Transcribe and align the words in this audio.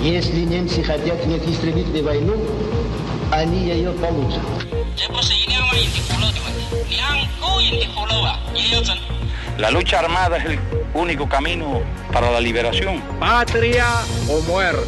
Если 0.00 0.40
немцы 0.44 0.82
хотят 0.82 1.24
войну, 2.02 2.36
они 3.30 3.68
ее 3.68 3.92
получат. 3.92 4.42
La 9.58 9.70
lucha 9.70 10.00
armada 10.00 10.38
es 10.38 10.44
el 10.46 10.58
único 10.94 11.28
camino 11.28 11.82
para 12.12 12.30
la 12.30 12.40
liberación. 12.40 13.00
Patria 13.20 13.86
o 14.28 14.40
muerte. 14.50 14.86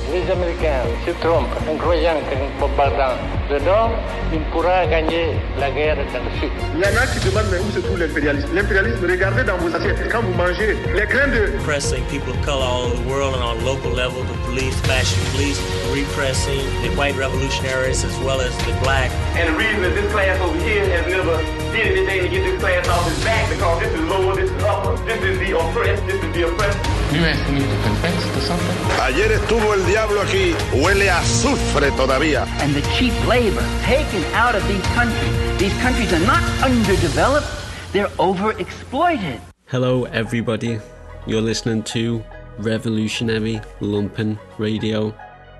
Qu'en 3.49 3.55
bombardant 3.55 3.55
le 3.55 3.59
Nord, 3.61 3.91
ils 4.33 4.41
pourront 4.51 4.89
gagner 4.91 5.37
la 5.59 5.71
guerre 5.71 5.97
dans 5.97 6.03
le 6.03 6.31
Sud. 6.41 6.51
Il 6.75 6.81
y 6.81 6.85
en 6.85 6.97
a 6.97 7.07
qui 7.07 7.21
demandent 7.25 7.51
mais 7.51 7.59
où 7.59 7.71
se 7.71 7.81
trouve 7.81 7.99
l'impérialisme 7.99 8.49
L'impérialisme, 8.55 9.07
regardez 9.09 9.45
dans 9.45 9.57
vos 9.57 9.75
assiettes. 9.75 10.09
Quand 10.11 10.23
vous 10.23 10.35
mangez, 10.35 10.77
les 10.95 11.07
grains 11.07 11.29
de... 11.29 11.57
Oppressing 11.59 12.05
people 12.11 12.33
of 12.33 12.41
color 12.45 12.65
all 12.65 12.85
over 12.87 12.97
the 12.97 13.09
world 13.09 13.35
and 13.35 13.43
on 13.43 13.59
a 13.59 13.65
local 13.65 13.91
level, 13.93 14.23
the 14.25 14.39
police, 14.47 14.79
fascist 14.83 15.21
police, 15.33 15.61
repressing 15.93 16.61
the 16.83 16.91
white 16.97 17.17
revolutionaries 17.17 18.05
as 18.05 18.17
well 18.25 18.41
as 18.41 18.57
the 18.67 18.73
black. 18.83 19.11
And 19.37 19.55
the 19.55 19.59
reason 19.59 19.83
that 19.83 19.95
this 19.95 20.11
class 20.13 20.41
over 20.41 20.59
here 20.61 20.85
has 20.85 21.07
never 21.07 21.37
did 21.73 21.99
anything 21.99 22.23
to 22.23 22.29
get 22.29 22.43
this 22.45 22.61
class 22.61 22.89
off 22.89 23.09
his 23.09 23.23
back 23.25 23.49
because 23.51 23.81
this 23.81 23.93
is 23.93 24.05
lower, 24.09 24.35
this 24.35 24.51
is 24.51 24.63
upper, 24.63 24.97
this 25.05 25.23
is 25.23 25.39
the 25.39 25.59
oppressed, 25.59 26.07
this 26.07 26.23
is 26.23 26.33
the 26.35 26.49
oppressed. 26.49 27.04
You 27.15 27.21
asked 27.21 27.49
me 27.53 27.61
to 27.61 27.83
confess 27.85 28.25
to 28.35 28.41
something? 28.41 28.77
Ayer 29.01 29.31
estuvo 29.31 29.73
el 29.73 29.87
diablo 29.87 30.21
aquí, 30.21 30.53
huele 30.73 31.09
a 31.09 31.21
azufre 31.21 31.93
todavía. 31.93 32.45
And 32.61 32.75
the 32.75 32.83
cheap 32.99 33.15
labor 33.29 33.63
taken 33.83 34.25
out 34.35 34.57
of 34.57 34.67
these 34.67 34.85
countries. 34.97 35.61
These 35.61 35.81
countries 35.81 36.13
are 36.13 36.27
not 36.27 36.43
underdeveloped, 36.61 37.47
they're 37.93 38.11
overexploited. 38.19 39.39
Hello, 39.67 40.07
everybody. 40.07 40.81
You're 41.25 41.41
listening 41.41 41.85
to 41.95 42.21
Revolutionary 42.59 43.61
Lumpen 43.81 44.37
Radio. 44.59 45.15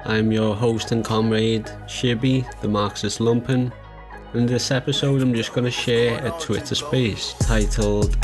I'm 0.05 0.33
your 0.33 0.57
host 0.57 0.91
and 0.91 1.05
comrade, 1.05 1.71
Shibby, 1.87 2.45
the 2.63 2.69
Marxist 2.69 3.21
Lumpen. 3.21 3.71
In 4.35 4.47
this 4.47 4.73
episode, 4.73 5.23
I'm 5.23 5.33
just 5.33 5.53
going 5.53 5.67
to 5.67 5.71
share 5.71 6.19
a 6.27 6.33
Twitter 6.41 6.75
space 6.75 7.33
titled 7.39 8.17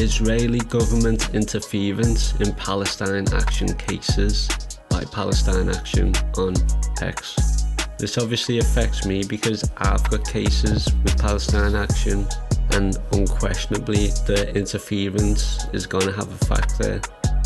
Israeli 0.00 0.60
Government 0.60 1.34
Interference 1.34 2.32
in 2.40 2.54
Palestine 2.54 3.26
Action 3.34 3.74
Cases 3.74 4.48
by 4.88 5.02
Palestine 5.10 5.68
Action 5.68 6.14
on 6.36 6.54
X. 7.02 7.64
This 7.98 8.16
obviously 8.16 8.58
affects 8.58 9.04
me 9.06 9.24
because 9.24 9.68
I've 9.78 10.08
got 10.08 10.24
cases 10.24 10.88
with 11.02 11.18
Palestine 11.18 11.74
Action, 11.74 12.28
and 12.70 12.96
unquestionably, 13.10 14.06
the 14.26 14.52
interference 14.54 15.66
is 15.72 15.84
going 15.84 16.06
to 16.06 16.12
have 16.12 16.30
a 16.30 16.44
factor. 16.44 17.00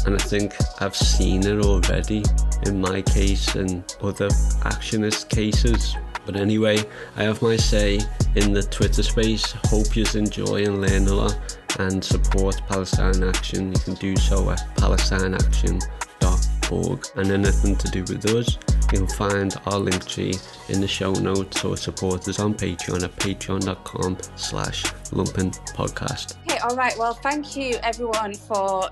And 0.05 0.15
I 0.15 0.19
think 0.19 0.53
I've 0.81 0.97
seen 0.97 1.47
it 1.47 1.65
already 1.65 2.23
in 2.67 2.83
my 2.83 3.01
case 3.01 3.55
and 3.55 3.83
other 4.03 4.29
actionist 4.61 5.31
cases. 5.31 5.97
But 6.27 6.37
anyway, 6.37 6.85
I 7.17 7.23
have 7.23 7.41
my 7.41 7.57
say 7.57 8.01
in 8.37 8.53
the 8.53 8.63
Twitter 8.63 9.03
space. 9.03 9.53
Hope 9.67 9.97
you 9.97 10.05
enjoy 10.15 10.65
and 10.65 10.83
learn 10.83 11.09
a 11.09 11.15
lot 11.15 11.59
and 11.79 12.05
support 12.05 12.61
Palestine 12.69 13.25
Action. 13.25 13.73
You 13.73 13.81
can 13.81 13.95
do 13.95 14.15
so 14.17 14.51
at 14.51 14.59
palestineaction.org. 14.77 17.07
And 17.17 17.31
anything 17.31 17.77
to 17.77 17.91
do 17.91 18.03
with 18.03 18.27
us, 18.27 18.59
you 18.93 18.99
can 18.99 19.07
find 19.07 19.57
our 19.67 19.79
link 19.79 20.07
tree 20.07 20.35
in 20.69 20.81
the 20.81 20.89
show 20.89 21.13
notes 21.13 21.65
or 21.65 21.77
support 21.77 22.27
us 22.29 22.41
on 22.41 22.55
Patreon 22.55 23.05
at 23.05 23.15
patreon.com 23.17 24.19
slash 24.37 24.83
lumpen 25.13 25.57
podcast. 25.75 26.37
Okay, 26.49 26.59
all 26.59 26.77
right. 26.77 26.97
Well, 26.99 27.15
thank 27.15 27.57
you 27.57 27.77
everyone 27.83 28.35
for 28.35 28.91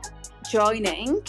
joining. 0.51 1.23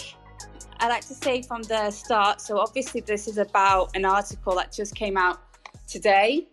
I'd 0.80 0.88
like 0.88 1.06
to 1.06 1.14
say 1.14 1.42
from 1.42 1.62
the 1.62 1.90
start, 1.90 2.40
so 2.40 2.58
obviously 2.58 3.02
this 3.02 3.28
is 3.28 3.38
about 3.38 3.94
an 3.94 4.04
article 4.04 4.56
that 4.56 4.72
just 4.72 4.94
came 4.94 5.16
out 5.16 5.40
today 5.86 6.48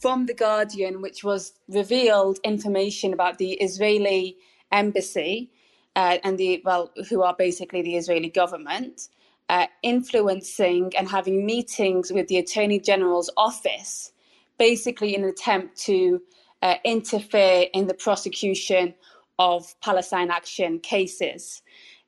from 0.00 0.26
The 0.26 0.34
Guardian, 0.34 1.02
which 1.02 1.22
was 1.22 1.52
revealed 1.68 2.38
information 2.42 3.12
about 3.12 3.38
the 3.38 3.52
Israeli 3.52 4.38
embassy 4.72 5.50
uh, 5.94 6.16
and 6.24 6.38
the, 6.38 6.62
well, 6.64 6.90
who 7.10 7.22
are 7.22 7.34
basically 7.36 7.82
the 7.82 7.96
Israeli 7.96 8.30
government, 8.30 9.08
uh, 9.50 9.66
influencing 9.82 10.92
and 10.96 11.08
having 11.08 11.44
meetings 11.44 12.10
with 12.10 12.28
the 12.28 12.38
Attorney 12.38 12.80
General's 12.80 13.30
office, 13.36 14.12
basically 14.58 15.14
in 15.14 15.24
an 15.24 15.28
attempt 15.28 15.76
to 15.82 16.22
uh, 16.62 16.76
interfere 16.84 17.66
in 17.74 17.86
the 17.86 17.94
prosecution 17.94 18.94
of 19.38 19.78
Palestine 19.80 20.30
Action 20.30 20.78
cases. 20.78 21.62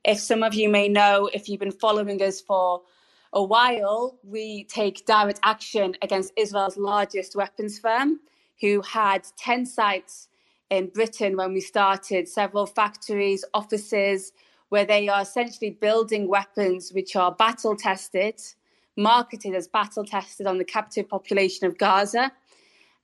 If 0.05 0.19
some 0.19 0.43
of 0.43 0.55
you 0.55 0.69
may 0.69 0.89
know, 0.89 1.29
if 1.33 1.49
you've 1.49 1.61
been 1.61 1.73
following 1.73 2.23
us 2.23 2.41
for 2.41 2.83
a 3.33 3.43
while, 3.43 4.19
we 4.23 4.65
take 4.65 5.07
direct 5.07 5.41
action 5.43 5.95
against 6.03 6.33
Israel's 6.37 6.77
largest 6.77 7.35
weapons 7.35 7.79
firm, 7.79 8.21
who 8.61 8.83
had 8.83 9.27
10 9.39 9.65
sites 9.67 10.29
in 10.71 10.89
Britain 10.89 11.37
when 11.37 11.53
we 11.53 11.61
started, 11.61 12.29
several 12.29 12.67
factories, 12.67 13.45
offices, 13.55 14.33
where 14.69 14.85
they 14.85 15.09
are 15.09 15.23
essentially 15.23 15.71
building 15.71 16.29
weapons 16.29 16.93
which 16.93 17.17
are 17.17 17.33
battle 17.33 17.77
tested, 17.77 18.41
marketed 18.97 19.55
as 19.55 19.67
battle 19.67 20.05
tested 20.05 20.47
on 20.47 20.59
the 20.59 20.65
captive 20.65 21.09
population 21.09 21.67
of 21.67 21.77
Gaza, 21.79 22.33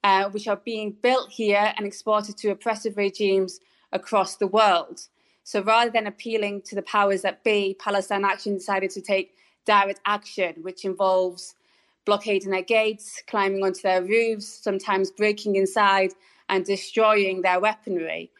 uh, 0.05 0.29
which 0.31 0.47
are 0.47 0.57
being 0.57 0.93
built 0.93 1.31
here 1.31 1.73
and 1.77 1.87
exported 1.87 2.37
to 2.39 2.51
oppressive 2.51 2.97
regimes 2.97 3.61
across 3.93 4.37
the 4.37 4.47
world. 4.47 5.01
So 5.45 5.63
rather 5.63 5.91
than 5.91 6.07
appealing 6.07 6.63
to 6.63 6.75
the 6.75 6.83
powers 6.83 7.23
that 7.23 7.43
be, 7.43 7.77
Palestine 7.79 8.25
Action 8.25 8.55
decided 8.55 8.91
to 8.91 9.01
take 9.01 9.35
direct 9.69 10.01
action, 10.07 10.55
which 10.63 10.85
involves 10.85 11.55
blockading 12.07 12.51
their 12.51 12.63
gates, 12.63 13.23
climbing 13.27 13.63
onto 13.63 13.83
their 13.83 14.03
roofs, 14.03 14.47
sometimes 14.47 15.11
breaking 15.11 15.57
inside 15.57 16.11
and 16.49 16.65
destroying 16.65 17.43
their 17.43 17.61
weaponry. 17.61 18.31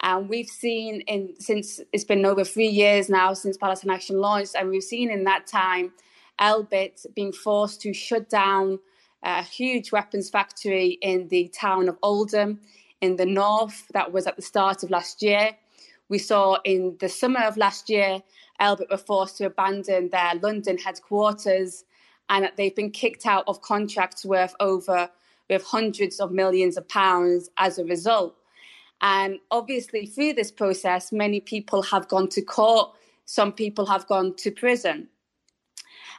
And 0.00 0.28
we've 0.30 0.48
seen 0.48 1.02
in 1.02 1.34
since 1.38 1.80
it's 1.92 2.04
been 2.04 2.24
over 2.24 2.44
three 2.44 2.72
years 2.84 3.10
now 3.10 3.34
since 3.34 3.58
Palestine 3.58 3.90
Action 3.90 4.18
launched, 4.18 4.54
and 4.56 4.70
we've 4.70 4.82
seen 4.82 5.10
in 5.10 5.24
that 5.24 5.46
time 5.46 5.92
Elbit 6.40 7.04
being 7.14 7.32
forced 7.32 7.82
to 7.82 7.92
shut 7.92 8.30
down 8.30 8.78
a 9.22 9.42
huge 9.42 9.92
weapons 9.92 10.30
factory 10.30 10.98
in 11.02 11.28
the 11.28 11.48
town 11.48 11.90
of 11.90 11.98
Oldham 12.02 12.60
in 13.02 13.16
the 13.16 13.26
north. 13.26 13.86
That 13.92 14.10
was 14.12 14.26
at 14.26 14.36
the 14.36 14.42
start 14.42 14.82
of 14.82 14.90
last 14.90 15.22
year. 15.22 15.50
We 16.10 16.18
saw 16.18 16.58
in 16.64 16.96
the 16.98 17.08
summer 17.08 17.40
of 17.44 17.56
last 17.56 17.88
year, 17.88 18.20
Elbit 18.60 18.90
were 18.90 18.98
forced 18.98 19.38
to 19.38 19.46
abandon 19.46 20.10
their 20.10 20.34
London 20.42 20.76
headquarters 20.76 21.84
and 22.28 22.44
that 22.44 22.56
they've 22.56 22.74
been 22.74 22.90
kicked 22.90 23.26
out 23.26 23.44
of 23.46 23.62
contracts 23.62 24.24
worth 24.24 24.54
over 24.58 25.08
with 25.48 25.62
hundreds 25.64 26.18
of 26.18 26.32
millions 26.32 26.76
of 26.76 26.88
pounds 26.88 27.48
as 27.58 27.78
a 27.78 27.84
result. 27.84 28.34
And 29.00 29.38
obviously, 29.52 30.04
through 30.04 30.34
this 30.34 30.50
process, 30.50 31.12
many 31.12 31.40
people 31.40 31.80
have 31.82 32.08
gone 32.08 32.28
to 32.30 32.42
court, 32.42 32.90
some 33.24 33.52
people 33.52 33.86
have 33.86 34.06
gone 34.08 34.34
to 34.38 34.50
prison. 34.50 35.08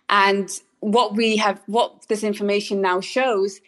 And 0.09 0.49
what 0.79 1.15
we 1.15 1.35
have, 1.37 1.61
what 1.67 2.07
this 2.07 2.23
information 2.23 2.81
now 2.81 3.01
shows 3.01 3.59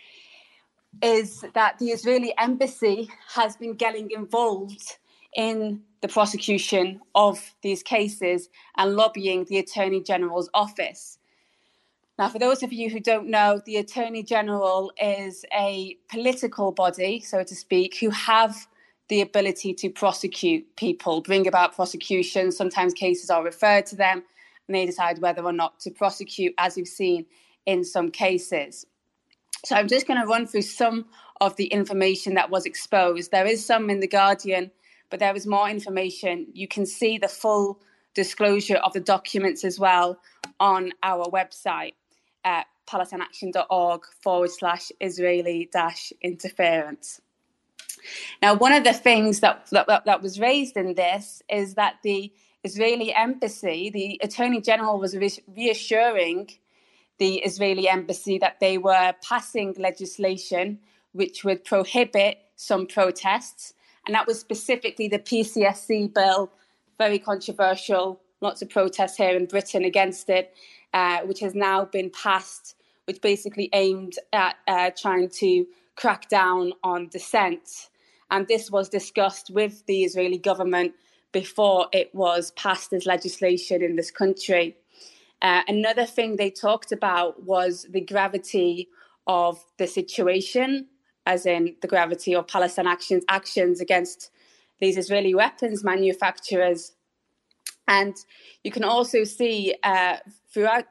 is 1.01 1.43
that 1.53 1.79
the 1.79 1.87
Israeli 1.87 2.33
embassy 2.37 3.09
has 3.35 3.57
been 3.57 3.73
getting 3.73 4.09
involved 4.11 4.97
in 5.35 5.81
the 6.01 6.07
prosecution 6.07 6.99
of 7.15 7.55
these 7.61 7.81
cases 7.81 8.49
and 8.77 8.95
lobbying 8.95 9.45
the 9.45 9.57
Attorney 9.57 10.01
General's 10.01 10.49
office. 10.53 11.17
Now, 12.19 12.29
for 12.29 12.39
those 12.39 12.61
of 12.61 12.71
you 12.71 12.89
who 12.89 12.99
don't 12.99 13.29
know, 13.29 13.61
the 13.65 13.77
Attorney 13.77 14.21
General 14.21 14.91
is 15.01 15.45
a 15.53 15.97
political 16.09 16.71
body, 16.71 17.19
so 17.21 17.43
to 17.43 17.55
speak, 17.55 17.97
who 17.97 18.09
have 18.11 18.67
the 19.09 19.21
ability 19.21 19.73
to 19.73 19.89
prosecute 19.89 20.75
people, 20.75 21.21
bring 21.21 21.47
about 21.47 21.75
prosecution. 21.75 22.51
Sometimes 22.51 22.93
cases 22.93 23.29
are 23.29 23.43
referred 23.43 23.85
to 23.87 23.95
them 23.95 24.23
and 24.67 24.75
they 24.75 24.85
decide 24.85 25.19
whether 25.19 25.43
or 25.43 25.51
not 25.51 25.79
to 25.81 25.91
prosecute, 25.91 26.53
as 26.57 26.75
we've 26.75 26.87
seen 26.87 27.25
in 27.65 27.83
some 27.83 28.11
cases. 28.11 28.85
So 29.65 29.75
I'm 29.75 29.87
just 29.87 30.07
going 30.07 30.21
to 30.21 30.27
run 30.27 30.45
through 30.45 30.63
some 30.63 31.05
of 31.41 31.55
the 31.55 31.65
information 31.65 32.35
that 32.35 32.49
was 32.49 32.65
exposed. 32.65 33.31
There 33.31 33.45
is 33.45 33.65
some 33.65 33.89
in 33.89 33.99
The 33.99 34.07
Guardian, 34.07 34.71
but 35.13 35.19
there 35.19 35.35
is 35.35 35.45
more 35.45 35.69
information. 35.69 36.47
You 36.53 36.67
can 36.67 36.87
see 36.87 37.19
the 37.19 37.27
full 37.27 37.79
disclosure 38.15 38.77
of 38.77 38.93
the 38.93 38.99
documents 38.99 39.63
as 39.63 39.79
well 39.79 40.17
on 40.59 40.91
our 41.03 41.27
website 41.27 41.93
at 42.43 42.65
palestineaction.org 42.87 44.01
forward 44.23 44.49
slash 44.49 44.91
Israeli 44.99 45.69
dash 45.71 46.13
interference. 46.23 47.21
Now, 48.41 48.55
one 48.55 48.71
of 48.73 48.85
the 48.85 48.93
things 48.93 49.41
that, 49.41 49.67
that, 49.69 50.03
that 50.03 50.23
was 50.23 50.39
raised 50.39 50.77
in 50.77 50.95
this 50.95 51.43
is 51.47 51.75
that 51.75 51.97
the 52.03 52.33
Israeli 52.63 53.13
embassy, 53.13 53.91
the 53.91 54.19
Attorney 54.23 54.61
General 54.61 54.97
was 54.97 55.15
reassuring 55.55 56.49
the 57.19 57.35
Israeli 57.35 57.87
embassy 57.87 58.39
that 58.39 58.59
they 58.59 58.79
were 58.79 59.13
passing 59.23 59.75
legislation 59.77 60.79
which 61.11 61.43
would 61.43 61.63
prohibit 61.63 62.39
some 62.55 62.87
protests, 62.87 63.75
and 64.05 64.15
that 64.15 64.27
was 64.27 64.39
specifically 64.39 65.07
the 65.07 65.19
PCSC 65.19 66.13
bill 66.13 66.51
very 66.97 67.19
controversial. 67.19 68.21
Lots 68.41 68.61
of 68.61 68.69
protests 68.69 69.17
here 69.17 69.35
in 69.35 69.45
Britain 69.45 69.83
against 69.83 70.29
it, 70.29 70.53
uh, 70.93 71.19
which 71.21 71.39
has 71.39 71.55
now 71.55 71.85
been 71.85 72.09
passed, 72.09 72.75
which 73.05 73.21
basically 73.21 73.69
aimed 73.73 74.15
at 74.31 74.55
uh, 74.67 74.91
trying 74.97 75.29
to 75.29 75.65
crack 75.95 76.29
down 76.29 76.73
on 76.83 77.07
dissent. 77.09 77.89
And 78.31 78.47
this 78.47 78.71
was 78.71 78.89
discussed 78.89 79.49
with 79.51 79.85
the 79.85 80.03
Israeli 80.03 80.37
government 80.37 80.93
before 81.31 81.87
it 81.91 82.13
was 82.13 82.51
passed 82.51 82.93
as 82.93 83.05
legislation 83.05 83.81
in 83.81 83.95
this 83.95 84.11
country. 84.11 84.75
Uh, 85.41 85.61
another 85.67 86.05
thing 86.05 86.35
they 86.35 86.49
talked 86.49 86.91
about 86.91 87.43
was 87.43 87.85
the 87.89 88.01
gravity 88.01 88.87
of 89.27 89.63
the 89.77 89.87
situation, 89.87 90.87
as 91.25 91.45
in 91.45 91.75
the 91.81 91.87
gravity 91.87 92.35
of 92.35 92.47
Palestine 92.47 92.87
actions 92.87 93.23
actions 93.29 93.79
against 93.79 94.31
these 94.79 94.97
Israeli 94.97 95.33
weapons 95.33 95.83
manufacturers. 95.83 96.93
And 97.87 98.15
you 98.63 98.71
can 98.71 98.83
also 98.83 99.23
see 99.23 99.75
uh, 99.83 100.17
throughout 100.51 100.85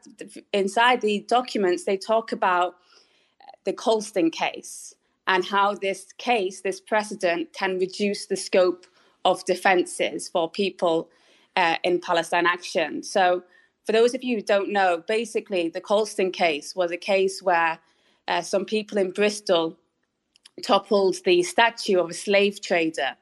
inside 0.53 1.01
the 1.01 1.25
documents 1.29 1.85
they 1.85 1.97
talk 1.97 2.33
about 2.33 2.77
the 3.65 3.73
Colston 3.73 4.31
case 4.31 4.95
and 5.27 5.45
how 5.45 5.75
this 5.75 6.13
case, 6.19 6.63
this 6.63 6.81
precedent, 6.81 7.53
can 7.53 7.79
reduce 7.79 8.27
the 8.27 8.37
scope 8.37 8.87
of 9.25 9.45
defences 9.45 10.29
for 10.29 10.51
people 10.51 11.09
uh, 11.57 11.77
in 11.85 12.01
Palestine 12.01 12.47
action. 12.47 13.03
So, 13.03 13.43
for 13.85 13.93
those 13.93 14.15
of 14.15 14.23
you 14.23 14.37
who 14.37 14.43
don't 14.43 14.73
know, 14.73 15.03
basically 15.09 15.69
the 15.69 15.81
Colston 15.81 16.31
case 16.31 16.75
was 16.77 16.93
a 16.93 16.97
case 16.97 17.43
where 17.43 17.81
uh, 18.29 18.41
some 18.41 18.65
people 18.65 18.97
in 18.97 19.11
Bristol 19.11 19.77
toppled 20.61 21.17
the 21.25 21.43
statue 21.43 21.99
of 21.99 22.11
a 22.11 22.15
slave 22.15 22.61
trader. 22.61 23.17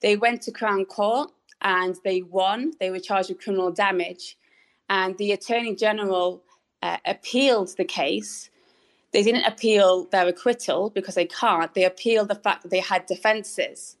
They 0.00 0.16
went 0.16 0.42
to 0.42 0.52
Crown 0.52 0.84
Court 0.84 1.30
and 1.62 1.96
they 2.04 2.22
won. 2.22 2.72
They 2.78 2.90
were 2.90 3.00
charged 3.00 3.30
with 3.30 3.40
criminal 3.40 3.72
damage. 3.72 4.36
And 4.88 5.16
the 5.18 5.32
Attorney 5.32 5.74
General 5.74 6.42
uh, 6.82 6.98
appealed 7.04 7.76
the 7.76 7.84
case. 7.84 8.50
They 9.12 9.22
didn't 9.22 9.44
appeal 9.44 10.04
their 10.04 10.28
acquittal 10.28 10.90
because 10.90 11.14
they 11.14 11.26
can't. 11.26 11.72
They 11.74 11.84
appealed 11.84 12.28
the 12.28 12.34
fact 12.34 12.62
that 12.62 12.70
they 12.70 12.80
had 12.80 13.06
defences. 13.06 13.96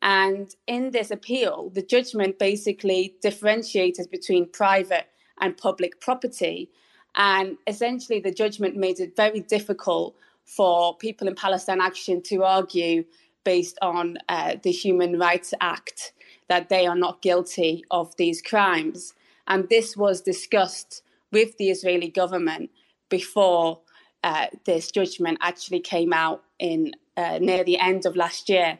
And 0.00 0.54
in 0.66 0.90
this 0.92 1.10
appeal, 1.10 1.70
the 1.70 1.82
judgment 1.82 2.38
basically 2.38 3.16
differentiated 3.20 4.10
between 4.10 4.48
private 4.48 5.06
and 5.40 5.56
public 5.56 6.00
property. 6.00 6.70
And 7.14 7.56
essentially, 7.66 8.20
the 8.20 8.32
judgment 8.32 8.76
made 8.76 9.00
it 9.00 9.16
very 9.16 9.40
difficult 9.40 10.14
for 10.46 10.96
people 10.96 11.28
in 11.28 11.34
Palestine 11.34 11.80
Action 11.80 12.22
to 12.22 12.44
argue 12.44 13.04
based 13.44 13.78
on 13.82 14.16
uh, 14.28 14.56
the 14.62 14.72
Human 14.72 15.18
Rights 15.18 15.52
Act 15.60 16.12
that 16.48 16.68
they 16.68 16.86
are 16.86 16.96
not 16.96 17.20
guilty 17.20 17.84
of 17.90 18.16
these 18.16 18.40
crimes. 18.40 19.12
And 19.46 19.68
this 19.68 19.96
was 19.96 20.20
discussed 20.20 21.02
with 21.32 21.56
the 21.58 21.70
Israeli 21.70 22.08
government 22.08 22.70
before 23.08 23.80
uh, 24.24 24.46
this 24.64 24.90
judgment 24.90 25.38
actually 25.40 25.80
came 25.80 26.12
out 26.12 26.42
in 26.58 26.92
uh, 27.16 27.38
near 27.40 27.64
the 27.64 27.78
end 27.78 28.06
of 28.06 28.16
last 28.16 28.48
year. 28.48 28.78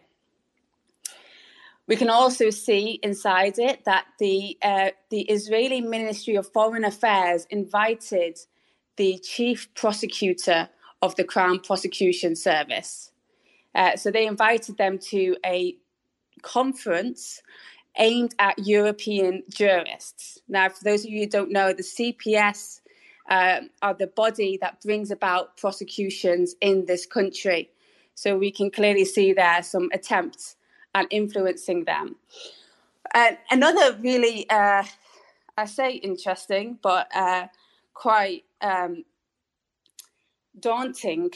We 1.88 1.96
can 1.96 2.10
also 2.10 2.50
see 2.50 2.98
inside 3.02 3.58
it 3.58 3.84
that 3.84 4.06
the 4.18 4.58
uh, 4.60 4.90
the 5.10 5.22
Israeli 5.22 5.80
Ministry 5.80 6.34
of 6.34 6.50
Foreign 6.52 6.84
Affairs 6.84 7.46
invited 7.48 8.38
the 8.96 9.18
chief 9.18 9.72
prosecutor 9.74 10.68
of 11.06 11.14
the 11.14 11.24
Crown 11.24 11.60
Prosecution 11.60 12.34
Service. 12.34 13.12
Uh, 13.74 13.96
so 13.96 14.10
they 14.10 14.26
invited 14.26 14.76
them 14.76 14.98
to 14.98 15.36
a 15.46 15.76
conference 16.42 17.40
aimed 17.98 18.34
at 18.38 18.58
European 18.58 19.42
jurists. 19.48 20.38
Now, 20.48 20.68
for 20.68 20.82
those 20.84 21.04
of 21.04 21.10
you 21.10 21.20
who 21.20 21.28
don't 21.28 21.52
know, 21.52 21.72
the 21.72 21.82
CPS 21.82 22.80
uh, 23.30 23.60
are 23.82 23.94
the 23.94 24.08
body 24.08 24.58
that 24.60 24.82
brings 24.82 25.10
about 25.10 25.56
prosecutions 25.56 26.54
in 26.60 26.86
this 26.86 27.06
country. 27.06 27.70
So 28.14 28.36
we 28.36 28.50
can 28.50 28.70
clearly 28.70 29.04
see 29.04 29.32
there 29.32 29.62
some 29.62 29.88
attempts 29.92 30.56
at 30.94 31.06
influencing 31.10 31.84
them. 31.84 32.16
Uh, 33.14 33.32
another 33.50 33.96
really, 34.00 34.48
uh, 34.50 34.82
I 35.56 35.64
say 35.66 35.92
interesting, 35.92 36.78
but 36.82 37.08
uh, 37.14 37.46
quite 37.94 38.44
um, 38.60 39.04
daunting 40.60 41.30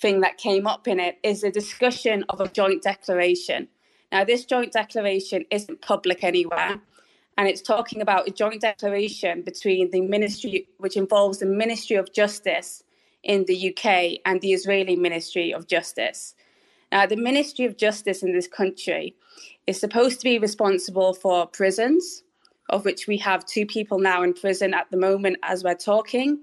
thing 0.00 0.20
that 0.20 0.38
came 0.38 0.66
up 0.66 0.88
in 0.88 0.98
it 0.98 1.18
is 1.22 1.44
a 1.44 1.50
discussion 1.50 2.24
of 2.28 2.40
a 2.40 2.48
joint 2.48 2.82
declaration. 2.82 3.68
Now, 4.10 4.24
this 4.24 4.44
joint 4.44 4.72
declaration 4.72 5.44
isn't 5.50 5.80
public 5.80 6.22
anywhere, 6.22 6.80
and 7.38 7.48
it's 7.48 7.62
talking 7.62 8.02
about 8.02 8.28
a 8.28 8.30
joint 8.30 8.60
declaration 8.60 9.42
between 9.42 9.90
the 9.90 10.02
ministry, 10.02 10.68
which 10.78 10.96
involves 10.96 11.38
the 11.38 11.46
Ministry 11.46 11.96
of 11.96 12.12
Justice 12.12 12.84
in 13.22 13.44
the 13.46 13.70
UK 13.70 14.20
and 14.26 14.40
the 14.40 14.52
Israeli 14.52 14.96
Ministry 14.96 15.54
of 15.54 15.66
Justice. 15.66 16.34
Now, 16.90 17.06
the 17.06 17.16
Ministry 17.16 17.64
of 17.64 17.78
Justice 17.78 18.22
in 18.22 18.32
this 18.34 18.48
country 18.48 19.14
is 19.66 19.80
supposed 19.80 20.20
to 20.20 20.24
be 20.24 20.38
responsible 20.38 21.14
for 21.14 21.46
prisons, 21.46 22.22
of 22.68 22.84
which 22.84 23.06
we 23.06 23.16
have 23.18 23.46
two 23.46 23.64
people 23.64 23.98
now 23.98 24.22
in 24.22 24.34
prison 24.34 24.74
at 24.74 24.90
the 24.90 24.98
moment 24.98 25.38
as 25.42 25.64
we're 25.64 25.74
talking. 25.74 26.40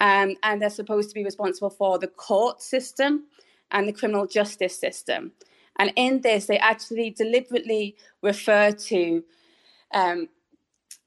Um, 0.00 0.36
and 0.42 0.60
they're 0.60 0.70
supposed 0.70 1.08
to 1.08 1.14
be 1.14 1.24
responsible 1.24 1.70
for 1.70 1.98
the 1.98 2.08
court 2.08 2.60
system 2.62 3.24
and 3.70 3.88
the 3.88 3.92
criminal 3.92 4.26
justice 4.26 4.78
system. 4.78 5.32
And 5.78 5.92
in 5.96 6.20
this, 6.20 6.46
they 6.46 6.58
actually 6.58 7.10
deliberately 7.10 7.96
refer 8.22 8.72
to 8.72 9.24
um, 9.92 10.28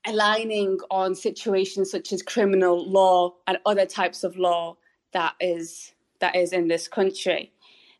aligning 0.05 0.79
on 0.89 1.15
situations 1.15 1.91
such 1.91 2.13
as 2.13 2.21
criminal 2.21 2.89
law 2.89 3.33
and 3.47 3.57
other 3.65 3.85
types 3.85 4.23
of 4.23 4.37
law 4.37 4.77
that 5.13 5.33
is 5.39 5.93
that 6.19 6.35
is 6.35 6.53
in 6.53 6.67
this 6.67 6.87
country. 6.87 7.51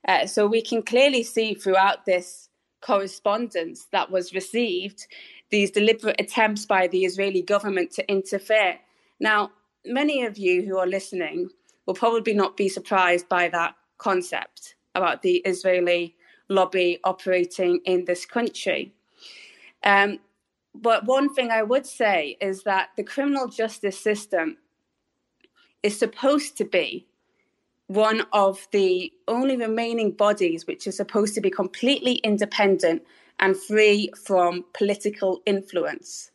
Uh, 0.07 0.25
so 0.25 0.47
we 0.47 0.61
can 0.61 0.81
clearly 0.81 1.23
see 1.23 1.53
throughout 1.53 2.05
this 2.05 2.49
correspondence 2.81 3.87
that 3.91 4.09
was 4.09 4.33
received 4.33 5.07
these 5.49 5.71
deliberate 5.71 6.19
attempts 6.19 6.65
by 6.65 6.87
the 6.87 7.05
Israeli 7.05 7.41
government 7.41 7.91
to 7.91 8.09
interfere. 8.09 8.79
Now, 9.19 9.51
many 9.85 10.23
of 10.23 10.37
you 10.37 10.63
who 10.63 10.77
are 10.77 10.87
listening 10.87 11.49
will 11.85 11.93
probably 11.93 12.33
not 12.33 12.57
be 12.57 12.69
surprised 12.69 13.27
by 13.29 13.49
that 13.49 13.75
concept 13.97 14.75
about 14.95 15.21
the 15.21 15.37
Israeli 15.37 16.15
lobby 16.49 16.99
operating 17.03 17.79
in 17.85 18.05
this 18.05 18.25
country. 18.25 18.93
Um, 19.83 20.19
but 20.75 21.05
one 21.05 21.33
thing 21.33 21.51
I 21.51 21.63
would 21.63 21.85
say 21.85 22.37
is 22.41 22.63
that 22.63 22.89
the 22.95 23.03
criminal 23.03 23.47
justice 23.47 23.99
system 23.99 24.57
is 25.83 25.97
supposed 25.97 26.57
to 26.57 26.65
be 26.65 27.07
one 27.87 28.25
of 28.33 28.67
the 28.71 29.11
only 29.27 29.57
remaining 29.57 30.11
bodies 30.11 30.67
which 30.67 30.85
is 30.85 30.95
supposed 30.95 31.33
to 31.35 31.41
be 31.41 31.49
completely 31.49 32.15
independent 32.15 33.01
and 33.39 33.57
free 33.57 34.11
from 34.25 34.63
political 34.73 35.41
influence. 35.45 36.31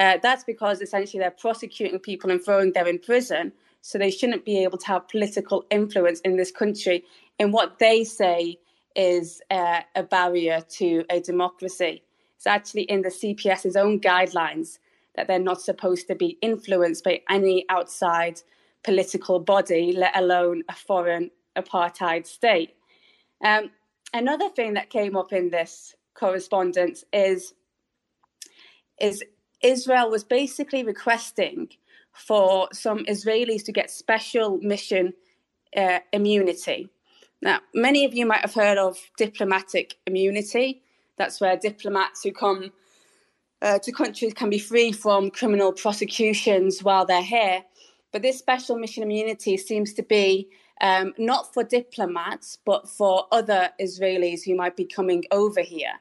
Uh, 0.00 0.16
that's 0.22 0.44
because 0.44 0.80
essentially 0.80 1.20
they're 1.20 1.30
prosecuting 1.30 1.98
people 1.98 2.30
and 2.30 2.42
throwing 2.42 2.72
them 2.72 2.86
in 2.86 2.98
prison, 2.98 3.52
so 3.82 3.98
they 3.98 4.10
shouldn't 4.10 4.46
be 4.46 4.62
able 4.62 4.78
to 4.78 4.86
have 4.86 5.06
political 5.08 5.66
influence 5.70 6.20
in 6.20 6.36
this 6.36 6.50
country 6.50 7.04
in 7.38 7.52
what 7.52 7.78
they 7.78 8.02
say 8.02 8.58
is 8.96 9.42
uh, 9.50 9.82
a 9.94 10.02
barrier 10.02 10.62
to 10.70 11.04
a 11.10 11.20
democracy. 11.20 12.02
It's 12.36 12.46
actually 12.46 12.82
in 12.84 13.02
the 13.02 13.10
CPS's 13.10 13.76
own 13.76 14.00
guidelines 14.00 14.78
that 15.16 15.26
they're 15.26 15.38
not 15.38 15.60
supposed 15.60 16.08
to 16.08 16.14
be 16.14 16.38
influenced 16.40 17.04
by 17.04 17.20
any 17.28 17.66
outside 17.68 18.40
political 18.82 19.38
body, 19.38 19.92
let 19.94 20.16
alone 20.16 20.62
a 20.70 20.74
foreign 20.74 21.30
apartheid 21.56 22.26
state. 22.26 22.74
Um, 23.44 23.70
another 24.14 24.48
thing 24.48 24.72
that 24.74 24.88
came 24.88 25.14
up 25.14 25.34
in 25.34 25.50
this 25.50 25.94
correspondence 26.14 27.04
is 27.12 27.52
is 28.98 29.22
Israel 29.62 30.10
was 30.10 30.24
basically 30.24 30.82
requesting 30.84 31.68
for 32.12 32.68
some 32.72 33.04
Israelis 33.06 33.64
to 33.64 33.72
get 33.72 33.90
special 33.90 34.58
mission 34.58 35.12
uh, 35.76 36.00
immunity. 36.12 36.88
Now, 37.42 37.60
many 37.74 38.04
of 38.04 38.14
you 38.14 38.26
might 38.26 38.40
have 38.40 38.54
heard 38.54 38.78
of 38.78 38.98
diplomatic 39.16 39.96
immunity. 40.06 40.82
That's 41.16 41.40
where 41.40 41.56
diplomats 41.56 42.22
who 42.22 42.32
come 42.32 42.72
uh, 43.62 43.78
to 43.78 43.92
countries 43.92 44.34
can 44.34 44.50
be 44.50 44.58
free 44.58 44.92
from 44.92 45.30
criminal 45.30 45.72
prosecutions 45.72 46.82
while 46.82 47.06
they're 47.06 47.22
here. 47.22 47.62
But 48.12 48.22
this 48.22 48.38
special 48.38 48.76
mission 48.76 49.02
immunity 49.02 49.56
seems 49.56 49.92
to 49.94 50.02
be 50.02 50.48
um, 50.80 51.12
not 51.18 51.52
for 51.52 51.62
diplomats, 51.62 52.58
but 52.64 52.88
for 52.88 53.26
other 53.30 53.70
Israelis 53.80 54.44
who 54.44 54.56
might 54.56 54.76
be 54.76 54.84
coming 54.84 55.24
over 55.30 55.60
here. 55.60 55.92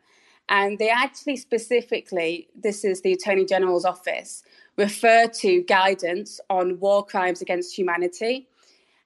And 0.49 0.79
they 0.79 0.89
actually 0.89 1.37
specifically, 1.37 2.49
this 2.55 2.83
is 2.83 3.01
the 3.01 3.13
Attorney 3.13 3.45
General's 3.45 3.85
office, 3.85 4.43
refer 4.77 5.27
to 5.27 5.63
guidance 5.63 6.41
on 6.49 6.79
war 6.79 7.05
crimes 7.05 7.41
against 7.41 7.77
humanity 7.77 8.47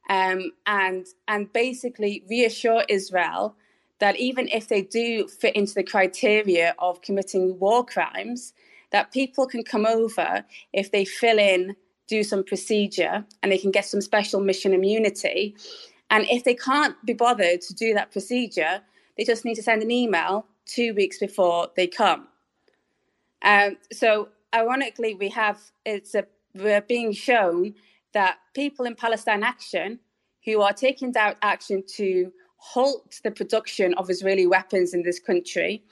um, 0.10 0.52
and, 0.66 1.06
and 1.28 1.52
basically 1.52 2.24
reassure 2.30 2.86
Israel 2.88 3.56
that 4.00 4.16
even 4.18 4.48
if 4.50 4.70
they 4.70 4.82
do 4.82 5.28
fit 5.28 5.56
into 5.56 5.74
the 5.74 5.84
criteria 5.84 6.76
of 6.80 7.02
committing 7.02 7.60
war 7.60 7.86
crimes, 7.86 8.54
that 8.92 9.12
people 9.12 9.46
can 9.46 9.64
come 9.64 9.86
over 9.86 10.46
if 10.72 10.92
they 10.92 11.04
fill 11.04 11.40
in, 11.40 11.76
do 12.08 12.24
some 12.24 12.44
procedure, 12.44 13.26
and 13.42 13.52
they 13.52 13.58
can 13.58 13.72
get 13.72 13.86
some 13.86 14.02
special 14.02 14.40
mission 14.40 14.74
immunity. 14.74 15.56
And 16.10 16.26
if 16.30 16.44
they 16.44 16.54
can't 16.54 16.96
be 17.06 17.14
bothered 17.14 17.62
to 17.62 17.74
do 17.74 17.94
that 17.94 18.12
procedure, 18.12 18.82
they 19.18 19.24
just 19.24 19.46
need 19.46 19.56
to 19.56 19.64
send 19.64 19.82
an 19.82 19.92
email 19.92 20.46
two 20.66 20.94
weeks 20.94 21.20
before 21.20 21.70
they 21.76 21.88
come. 21.88 22.28
Um, 23.44 23.78
so, 23.92 24.30
ironically, 24.56 25.16
we 25.16 25.30
have 25.30 25.60
it's 25.86 26.16
a, 26.16 26.26
we're 26.56 26.82
being 26.82 27.12
shown 27.12 27.76
that 28.14 28.38
people 28.54 28.86
in 28.86 28.96
Palestine 28.96 29.44
Action 29.44 30.00
who 30.46 30.62
are 30.62 30.74
taking 30.74 31.12
direct 31.12 31.40
action 31.42 31.84
to 31.96 32.32
halt 32.58 33.20
the 33.24 33.32
production 33.32 33.94
of 33.96 34.10
Israeli 34.10 34.48
weapons 34.48 34.94
in 34.94 35.04
this 35.04 35.20
country, 35.20 35.84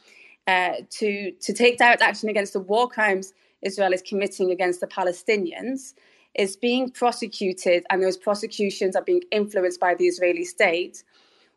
uh, 0.47 0.73
to, 0.89 1.31
to 1.31 1.53
take 1.53 1.77
direct 1.77 2.01
action 2.01 2.29
against 2.29 2.53
the 2.53 2.59
war 2.59 2.87
crimes 2.87 3.33
Israel 3.61 3.93
is 3.93 4.01
committing 4.01 4.51
against 4.51 4.79
the 4.79 4.87
Palestinians, 4.87 5.93
is 6.35 6.55
being 6.55 6.89
prosecuted, 6.89 7.85
and 7.89 8.01
those 8.01 8.17
prosecutions 8.17 8.95
are 8.95 9.03
being 9.03 9.21
influenced 9.31 9.79
by 9.79 9.93
the 9.95 10.05
Israeli 10.05 10.45
state, 10.45 11.03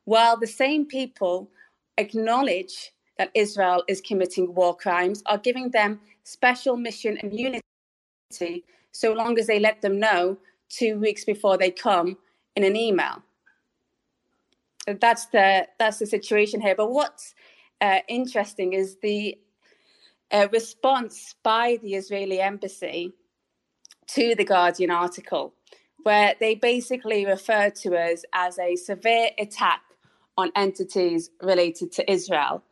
while 0.05 0.37
the 0.37 0.47
same 0.47 0.85
people 0.85 1.51
acknowledge 1.97 2.93
that 3.19 3.31
Israel 3.35 3.83
is 3.89 4.01
committing 4.01 4.55
war 4.55 4.77
crimes, 4.77 5.23
are 5.27 5.39
giving 5.39 5.71
them 5.71 6.01
special 6.25 6.77
mission 6.77 7.19
immunity 7.19 8.65
so 8.93 9.13
long 9.13 9.39
as 9.39 9.47
they 9.47 9.59
let 9.59 9.83
them 9.83 9.99
know 9.99 10.37
two 10.69 10.99
weeks 10.99 11.25
before 11.25 11.57
they 11.57 11.71
come 11.71 12.17
in 12.57 12.65
an 12.65 12.77
email. 12.77 13.23
That's 14.87 15.27
the 15.27 15.67
that's 15.79 15.99
the 15.99 16.07
situation 16.07 16.61
here. 16.61 16.75
But 16.75 16.91
what's 16.91 17.35
uh, 17.81 18.01
interesting 18.09 18.73
is 18.73 18.97
the 19.03 19.39
uh, 20.31 20.49
response 20.53 21.35
by 21.43 21.79
the 21.83 21.95
Israeli 21.95 22.41
embassy 22.41 23.13
to 24.09 24.35
the 24.35 24.45
Guardian 24.45 24.91
article, 24.91 25.55
where 26.03 26.35
they 26.39 26.55
basically 26.55 27.25
refer 27.25 27.71
to 27.71 27.97
us 27.97 28.25
as 28.33 28.59
a 28.59 28.77
severe 28.77 29.31
attack 29.39 29.81
on 30.37 30.51
entities 30.57 31.31
related 31.41 31.93
to 31.93 32.11
Israel. 32.11 32.63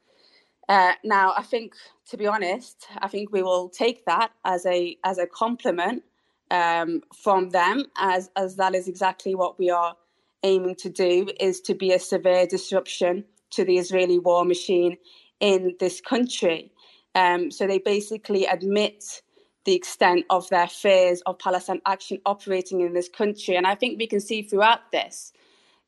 Uh, 0.73 0.95
now, 1.05 1.35
I 1.37 1.43
think, 1.43 1.75
to 2.09 2.17
be 2.17 2.27
honest, 2.27 2.87
I 2.97 3.07
think 3.07 3.31
we 3.31 3.43
will 3.43 3.69
take 3.69 4.07
that 4.07 4.31
as 4.47 4.65
a 4.65 4.97
as 5.05 5.19
a 5.19 5.27
compliment 5.27 6.03
um, 6.51 7.03
from 7.15 7.51
them, 7.51 7.85
as 7.99 8.31
as 8.37 8.57
that 8.57 8.75
is 8.75 8.89
exactly 8.89 9.35
what 9.35 9.59
we 9.59 9.69
are 9.69 9.95
aiming 10.43 10.77
to 10.77 10.89
do 10.89 11.29
is 11.39 11.61
to 11.69 11.75
be 11.75 11.93
a 11.93 11.99
severe 11.99 12.47
disruption 12.47 13.23
to 13.51 13.67
the 13.67 13.77
Israeli 13.77 14.19
war 14.19 14.47
machine 14.47 14.97
in 15.41 15.77
this 15.79 16.01
country. 16.01 16.73
Um, 17.15 17.51
so 17.51 17.67
they 17.67 17.79
basically 17.79 18.47
admit 18.47 19.21
the 19.67 19.75
extent 19.75 20.25
of 20.31 20.49
their 20.49 20.69
fears 20.69 21.21
of 21.27 21.39
Palestine 21.39 21.83
action 21.85 22.19
operating 22.25 22.81
in 22.81 22.95
this 22.95 23.11
country. 23.11 23.57
And 23.57 23.67
I 23.67 23.75
think 23.75 23.99
we 23.99 24.07
can 24.07 24.21
see 24.21 24.41
throughout 24.41 24.91
this 24.91 25.35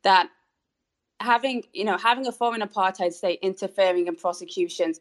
that 0.02 0.28
having, 1.24 1.64
you 1.72 1.84
know, 1.84 1.98
having 1.98 2.26
a 2.26 2.32
foreign 2.32 2.60
apartheid 2.60 3.12
state 3.12 3.38
interfering 3.42 4.06
in 4.06 4.16
prosecutions 4.16 5.00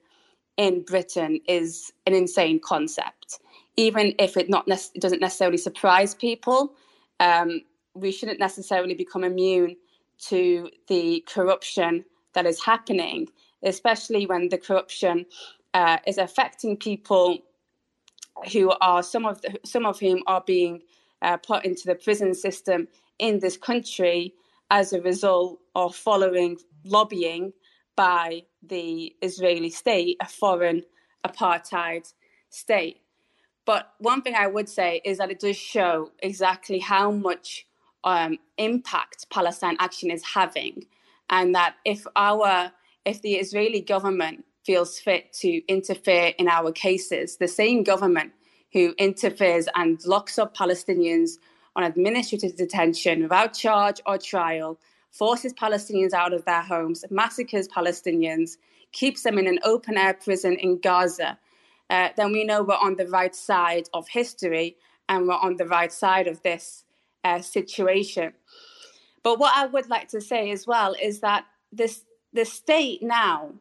in 0.58 0.84
Britain 0.84 1.42
is 1.48 1.94
an 2.06 2.14
insane 2.14 2.60
concept. 2.60 3.40
Even 3.76 4.14
if 4.20 4.38
it 4.38 4.50
not 4.50 4.68
ne- 4.68 5.00
doesn't 5.00 5.22
necessarily 5.22 5.58
surprise 5.58 6.16
people, 6.16 6.74
um, 7.20 7.62
we 7.96 8.12
shouldn't 8.12 8.40
necessarily 8.40 8.94
become 8.94 9.24
immune 9.24 9.76
to 10.18 10.70
the 10.88 11.24
corruption 11.28 12.06
that 12.34 12.46
is 12.46 12.64
happening, 12.64 13.28
especially 13.64 14.26
when 14.26 14.50
the 14.50 14.58
corruption 14.58 15.26
uh, 15.74 15.98
is 16.08 16.18
affecting 16.18 16.78
people 16.78 17.40
who 18.52 18.72
are 18.82 19.04
some 19.04 19.26
of 19.26 19.42
the, 19.42 19.60
some 19.64 19.86
of 19.86 20.00
whom 20.00 20.22
are 20.28 20.44
being 20.46 20.82
uh, 21.22 21.38
put 21.38 21.66
into 21.66 21.84
the 21.86 21.96
prison 21.96 22.34
system 22.34 22.88
in 23.20 23.40
this 23.40 23.58
country 23.58 24.34
as 24.74 24.92
a 24.92 25.00
result 25.02 25.60
of 25.76 25.96
following 25.96 26.58
lobbying 26.84 27.54
by 27.96 28.42
the 28.64 29.16
Israeli 29.22 29.70
state, 29.70 30.18
a 30.20 30.28
foreign 30.28 30.82
apartheid 31.24 32.12
state. 32.50 33.02
But 33.66 33.94
one 34.00 34.24
thing 34.24 34.34
I 34.34 34.48
would 34.48 34.68
say 34.68 35.00
is 35.06 35.20
that 35.20 35.30
it 35.30 35.40
does 35.40 35.58
show 35.58 36.10
exactly 36.24 36.80
how 36.80 37.12
much 37.12 37.68
um, 38.04 38.40
impact 38.58 39.30
Palestine 39.30 39.78
action 39.80 40.10
is 40.10 40.24
having, 40.34 40.88
and 41.30 41.54
that 41.54 41.76
if 41.86 42.06
our 42.16 42.72
if 43.06 43.22
the 43.22 43.36
Israeli 43.36 43.80
government 43.80 44.44
feels 44.66 44.98
fit 44.98 45.34
to 45.34 45.62
interfere 45.68 46.34
in 46.40 46.48
our 46.48 46.72
cases, 46.72 47.38
the 47.38 47.48
same 47.48 47.84
government 47.84 48.32
who 48.74 48.96
interferes 48.98 49.68
and 49.76 50.04
locks 50.04 50.40
up 50.40 50.58
Palestinians 50.58 51.34
on 51.76 51.84
administrative 51.84 52.56
detention 52.56 53.24
without 53.24 53.54
charge 53.54 54.02
or 54.06 54.18
trial, 54.18 54.80
forces 55.12 55.54
Palestinians 55.54 56.14
out 56.14 56.34
of 56.34 56.46
their 56.46 56.62
homes, 56.62 57.04
massacres 57.10 57.68
Palestinians, 57.68 58.58
keeps 58.92 59.24
them 59.24 59.38
in 59.38 59.48
an 59.48 59.60
open 59.64 59.98
air 59.98 60.14
prison 60.14 60.56
in 60.56 60.80
Gaza, 60.80 61.38
uh, 61.90 62.10
then 62.16 62.32
we 62.32 62.44
know 62.44 62.64
we're 62.64 62.76
on 62.76 62.96
the 62.96 63.08
right 63.08 63.36
side 63.36 63.88
of 63.94 64.08
history 64.08 64.76
and 65.10 65.28
we're 65.28 65.36
on 65.36 65.58
the 65.58 65.66
right 65.66 65.92
side 65.92 66.28
of 66.28 66.42
this 66.42 66.86
uh, 67.24 67.42
situation. 67.42 68.34
But 69.22 69.40
what 69.40 69.54
I 69.56 69.68
would 69.68 69.90
like 69.90 70.08
to 70.10 70.22
say 70.22 70.52
as 70.52 70.66
well 70.66 70.96
is 71.02 71.20
that 71.20 71.46
this 71.72 72.04
the 72.34 72.46
state 72.46 73.04
now, 73.04 73.54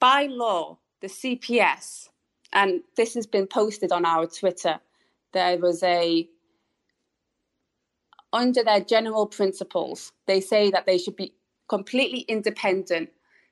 by 0.00 0.26
law, 0.26 0.76
the 1.00 1.06
CPS, 1.06 2.10
and 2.52 2.82
this 2.96 3.14
has 3.14 3.26
been 3.26 3.46
posted 3.46 3.90
on 3.90 4.04
our 4.04 4.26
Twitter. 4.26 4.78
There 5.32 5.58
was 5.58 5.82
a 5.82 6.28
under 8.36 8.62
their 8.62 8.80
general 8.80 9.26
principles, 9.26 10.12
they 10.26 10.40
say 10.40 10.70
that 10.70 10.86
they 10.86 10.98
should 10.98 11.16
be 11.16 11.32
completely 11.68 12.20
independent 12.20 13.08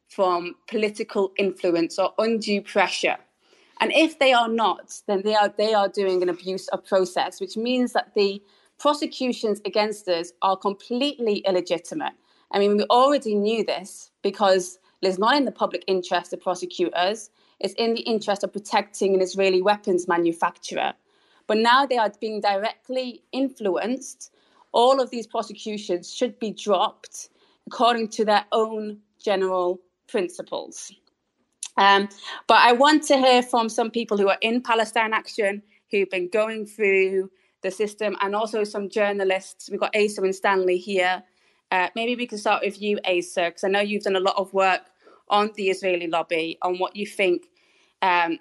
from 0.09 0.55
political 0.69 1.33
influence 1.38 1.99
or 1.99 2.12
undue 2.19 2.62
pressure. 2.62 3.17
And 3.81 3.91
if 3.93 4.19
they 4.19 4.33
are 4.33 4.49
not, 4.49 5.00
then 5.09 5.23
they 5.25 5.35
are 5.35 5.49
they 5.49 5.75
are 5.75 5.88
doing 5.88 6.23
an 6.23 6.29
abuse 6.29 6.69
of 6.69 6.87
process, 6.87 7.41
which 7.41 7.57
means 7.57 7.93
that 7.93 8.14
the 8.14 8.41
prosecutions 8.79 9.61
against 9.64 10.07
us 10.09 10.33
are 10.43 10.57
completely 10.57 11.38
illegitimate. 11.38 12.12
I 12.53 12.59
mean, 12.59 12.76
we 12.76 12.85
already 12.85 13.35
knew 13.35 13.64
this 13.64 14.11
because 14.23 14.79
it's 15.03 15.19
not 15.19 15.37
in 15.37 15.45
the 15.45 15.53
public 15.53 15.85
interest 15.87 16.31
to 16.31 16.37
prosecute 16.37 16.95
us. 16.95 17.31
It's 17.61 17.75
in 17.75 17.95
the 17.95 18.00
interest 18.03 18.45
of 18.45 18.53
protecting 18.53 19.14
an 19.14 19.21
Israeli 19.21 19.62
weapons 19.62 20.07
manufacturer. 20.07 20.93
But 21.47 21.59
now 21.59 21.85
they 21.87 21.99
are 21.99 22.12
being 22.21 22.41
directly 22.41 23.23
influenced. 23.33 24.33
All 24.75 25.00
of 25.00 25.09
these 25.11 25.26
prosecutions 25.26 26.12
should 26.12 26.38
be 26.38 26.50
dropped 26.50 27.31
according 27.66 28.09
to 28.09 28.25
their 28.25 28.45
own 28.52 28.99
general 29.19 29.81
principles. 30.07 30.93
Um, 31.76 32.09
but 32.47 32.59
I 32.59 32.73
want 32.73 33.04
to 33.04 33.16
hear 33.16 33.43
from 33.43 33.69
some 33.69 33.90
people 33.90 34.19
who 34.19 34.28
are 34.28 34.38
in 34.43 34.61
Palestine 34.61 35.14
Action, 35.14 35.62
who've 35.90 36.11
been 36.11 36.28
going 36.28 36.66
through 36.66 37.31
the 37.62 37.71
system, 37.71 38.16
and 38.21 38.35
also 38.35 38.64
some 38.64 38.90
journalists. 38.90 39.71
We've 39.71 39.81
got 39.81 39.97
Asa 39.97 40.21
Winstanley 40.21 40.76
here. 40.76 41.23
Uh, 41.71 41.88
maybe 41.97 42.16
we 42.16 42.26
can 42.26 42.38
start 42.38 42.62
with 42.62 42.83
you, 42.83 42.99
Asa, 43.07 43.47
because 43.47 43.64
I 43.64 43.69
know 43.69 43.81
you've 43.81 44.02
done 44.02 44.16
a 44.16 44.21
lot 44.21 44.37
of 44.37 44.52
work 44.52 44.83
on 45.28 45.50
the 45.54 45.71
Israeli 45.71 46.07
lobby, 46.07 46.59
on 46.62 46.78
what 46.78 46.95
you 46.95 47.07
think 47.07 47.47
um, 48.02 48.38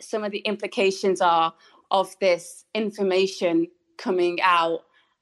some 0.00 0.24
of 0.24 0.32
the 0.32 0.38
implications 0.38 1.20
are 1.20 1.52
of 1.90 2.16
this 2.20 2.64
information 2.74 3.68
coming 3.98 4.40
out, 4.42 4.80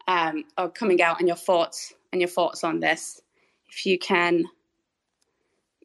um, 0.08 0.44
or 0.58 0.70
coming 0.70 1.02
out, 1.02 1.20
and 1.20 1.28
your 1.28 1.36
thoughts 1.36 1.94
and 2.12 2.20
your 2.20 2.28
thoughts 2.30 2.64
on 2.64 2.80
this. 2.80 3.20
If 3.68 3.86
you 3.86 3.98
can 3.98 4.44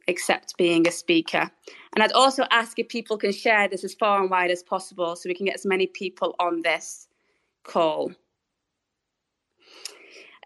accept 0.08 0.58
being 0.58 0.88
a 0.88 0.92
speaker. 0.92 1.50
And 1.96 2.04
I'd 2.04 2.12
also 2.14 2.46
ask 2.52 2.80
if 2.80 2.90
people 2.90 3.18
can 3.18 3.32
share 3.32 3.68
this 3.68 3.84
as 3.84 3.94
far 3.94 4.22
and 4.22 4.30
wide 4.30 4.52
as 4.52 4.64
possible 4.64 5.16
so 5.16 5.30
we 5.30 5.36
can 5.36 5.46
get 5.46 5.56
as 5.56 5.66
many 5.66 5.88
people 5.88 6.36
on 6.40 6.62
this 6.64 7.08
call. 7.64 8.12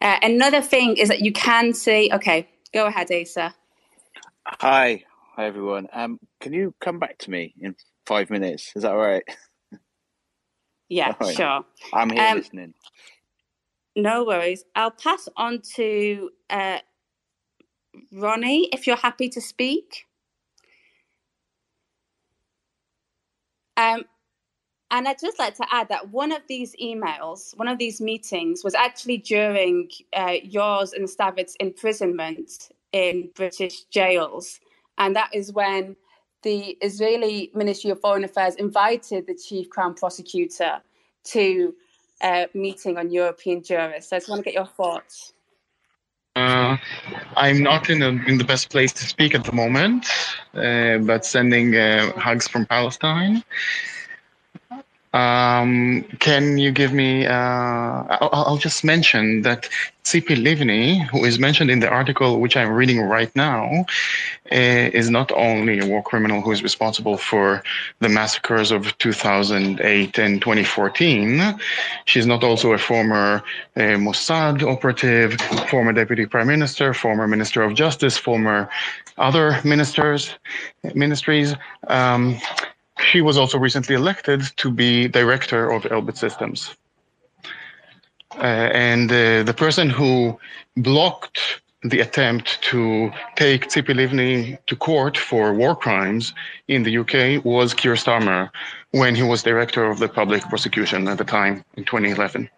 Uh, 0.01 0.17
another 0.21 0.61
thing 0.61 0.97
is 0.97 1.09
that 1.09 1.21
you 1.21 1.31
can 1.33 1.73
see, 1.73 2.09
okay, 2.13 2.49
go 2.73 2.87
ahead, 2.87 3.11
Asa. 3.11 3.55
Hi, 4.47 5.03
hi 5.35 5.45
everyone. 5.47 5.87
Um, 5.93 6.19
can 6.41 6.53
you 6.53 6.75
come 6.81 6.99
back 6.99 7.17
to 7.19 7.31
me 7.31 7.55
in 7.59 7.75
five 8.05 8.29
minutes? 8.29 8.71
Is 8.75 8.83
that 8.83 8.91
all 8.91 8.97
right? 8.97 9.23
Yeah, 10.89 11.13
right. 11.21 11.37
sure. 11.37 11.61
I'm 11.93 12.11
here 12.11 12.29
Um, 12.29 12.29
listening. 12.29 12.73
No 13.95 14.23
worries. 14.23 14.65
I'll 14.75 14.91
pass 14.91 15.29
on 15.37 15.61
to 15.75 16.31
uh, 16.49 16.79
Ronnie 18.11 18.69
if 18.73 18.87
you're 18.87 18.95
happy 18.95 19.29
to 19.29 19.41
speak. 19.41 20.05
Um, 23.77 24.03
and 24.91 25.07
I'd 25.07 25.19
just 25.19 25.39
like 25.39 25.55
to 25.55 25.65
add 25.71 25.89
that 25.89 26.09
one 26.09 26.31
of 26.31 26.41
these 26.47 26.75
emails, 26.81 27.57
one 27.57 27.67
of 27.67 27.77
these 27.79 27.99
meetings, 27.99 28.63
was 28.63 28.75
actually 28.75 29.17
during 29.17 29.89
uh, 30.13 30.35
yours 30.43 30.93
and 30.93 31.07
Stavit's 31.07 31.55
imprisonment 31.59 32.69
in 32.91 33.29
British 33.35 33.85
jails. 33.85 34.59
And 34.97 35.15
that 35.15 35.29
is 35.33 35.51
when 35.51 35.95
the 36.43 36.77
Israeli 36.81 37.51
Ministry 37.55 37.89
of 37.89 37.99
Foreign 38.01 38.23
Affairs 38.23 38.55
invited 38.55 39.27
the 39.27 39.35
chief 39.35 39.69
crown 39.69 39.95
prosecutor 39.95 40.81
to 41.25 41.73
a 42.23 42.47
meeting 42.53 42.97
on 42.97 43.11
European 43.11 43.61
jurists. 43.61 44.09
So 44.09 44.15
I 44.15 44.19
just 44.19 44.29
want 44.29 44.39
to 44.39 44.43
get 44.43 44.53
your 44.53 44.65
thoughts. 44.65 45.33
Uh, 46.35 46.77
I'm 47.37 47.61
not 47.61 47.89
in, 47.89 48.01
a, 48.01 48.07
in 48.07 48.39
the 48.39 48.43
best 48.43 48.69
place 48.69 48.91
to 48.93 49.03
speak 49.03 49.35
at 49.35 49.43
the 49.43 49.51
moment, 49.51 50.07
uh, 50.55 50.97
but 50.97 51.25
sending 51.25 51.75
uh, 51.75 52.11
hugs 52.13 52.47
from 52.47 52.65
Palestine. 52.65 53.43
Um, 55.13 56.03
can 56.19 56.57
you 56.57 56.71
give 56.71 56.91
me? 56.91 57.27
Uh, 57.27 57.33
I'll, 57.33 58.29
I'll, 58.33 58.57
just 58.57 58.83
mention 58.83 59.43
that 59.43 59.69
Tzipi 60.03 60.35
Livni, 60.35 61.07
who 61.09 61.23
is 61.23 61.37
mentioned 61.37 61.69
in 61.69 61.81
the 61.81 61.87
article 61.87 62.41
which 62.41 62.57
I'm 62.57 62.71
reading 62.71 62.99
right 62.99 63.33
now, 63.35 63.85
uh, 64.51 64.89
is 64.99 65.11
not 65.11 65.31
only 65.33 65.77
a 65.77 65.85
war 65.85 66.01
criminal 66.01 66.41
who 66.41 66.51
is 66.51 66.63
responsible 66.63 67.17
for 67.17 67.61
the 67.99 68.09
massacres 68.09 68.71
of 68.71 68.97
2008 68.97 70.17
and 70.17 70.41
2014. 70.41 71.59
She's 72.05 72.25
not 72.25 72.43
also 72.43 72.73
a 72.73 72.79
former 72.79 73.43
uh, 73.75 73.97
Mossad 74.01 74.63
operative, 74.63 75.39
former 75.69 75.93
deputy 75.93 76.25
prime 76.25 76.47
minister, 76.47 76.95
former 76.95 77.27
minister 77.27 77.61
of 77.61 77.75
justice, 77.75 78.17
former 78.17 78.67
other 79.19 79.61
ministers, 79.63 80.31
ministries. 80.95 81.53
Um, 81.87 82.39
she 83.03 83.21
was 83.21 83.37
also 83.37 83.57
recently 83.57 83.95
elected 83.95 84.41
to 84.57 84.71
be 84.71 85.07
director 85.07 85.71
of 85.71 85.83
Elbit 85.83 86.17
Systems. 86.17 86.75
Uh, 88.35 88.41
and 88.41 89.11
uh, 89.11 89.43
the 89.43 89.53
person 89.53 89.89
who 89.89 90.39
blocked 90.77 91.61
the 91.83 91.99
attempt 91.99 92.61
to 92.63 93.11
take 93.35 93.67
Tzipi 93.67 93.93
Livni 93.93 94.57
to 94.67 94.75
court 94.75 95.17
for 95.17 95.53
war 95.53 95.75
crimes 95.75 96.33
in 96.67 96.83
the 96.83 96.97
UK 96.97 97.43
was 97.43 97.73
Keir 97.73 97.93
Starmer 97.93 98.49
when 98.91 99.15
he 99.15 99.23
was 99.23 99.43
director 99.43 99.83
of 99.85 99.99
the 99.99 100.07
public 100.07 100.43
prosecution 100.43 101.07
at 101.07 101.17
the 101.17 101.25
time 101.25 101.63
in 101.75 101.83
2011. 101.83 102.49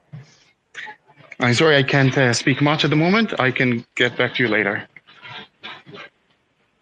I'm 1.39 1.53
sorry 1.53 1.75
I 1.75 1.83
can't 1.83 2.17
uh, 2.17 2.33
speak 2.33 2.61
much 2.61 2.83
at 2.83 2.89
the 2.89 2.95
moment. 2.95 3.37
I 3.39 3.51
can 3.51 3.85
get 3.95 4.15
back 4.15 4.35
to 4.35 4.43
you 4.43 4.49
later. 4.49 4.87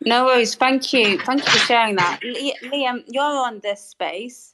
No 0.06 0.26
worries. 0.26 0.56
Thank 0.56 0.92
you. 0.92 1.18
Thank 1.20 1.46
you 1.46 1.52
for 1.52 1.60
sharing 1.60 1.96
that. 1.96 2.20
Liam, 2.22 3.04
you're 3.08 3.24
on 3.24 3.60
this 3.62 3.82
space. 3.82 4.54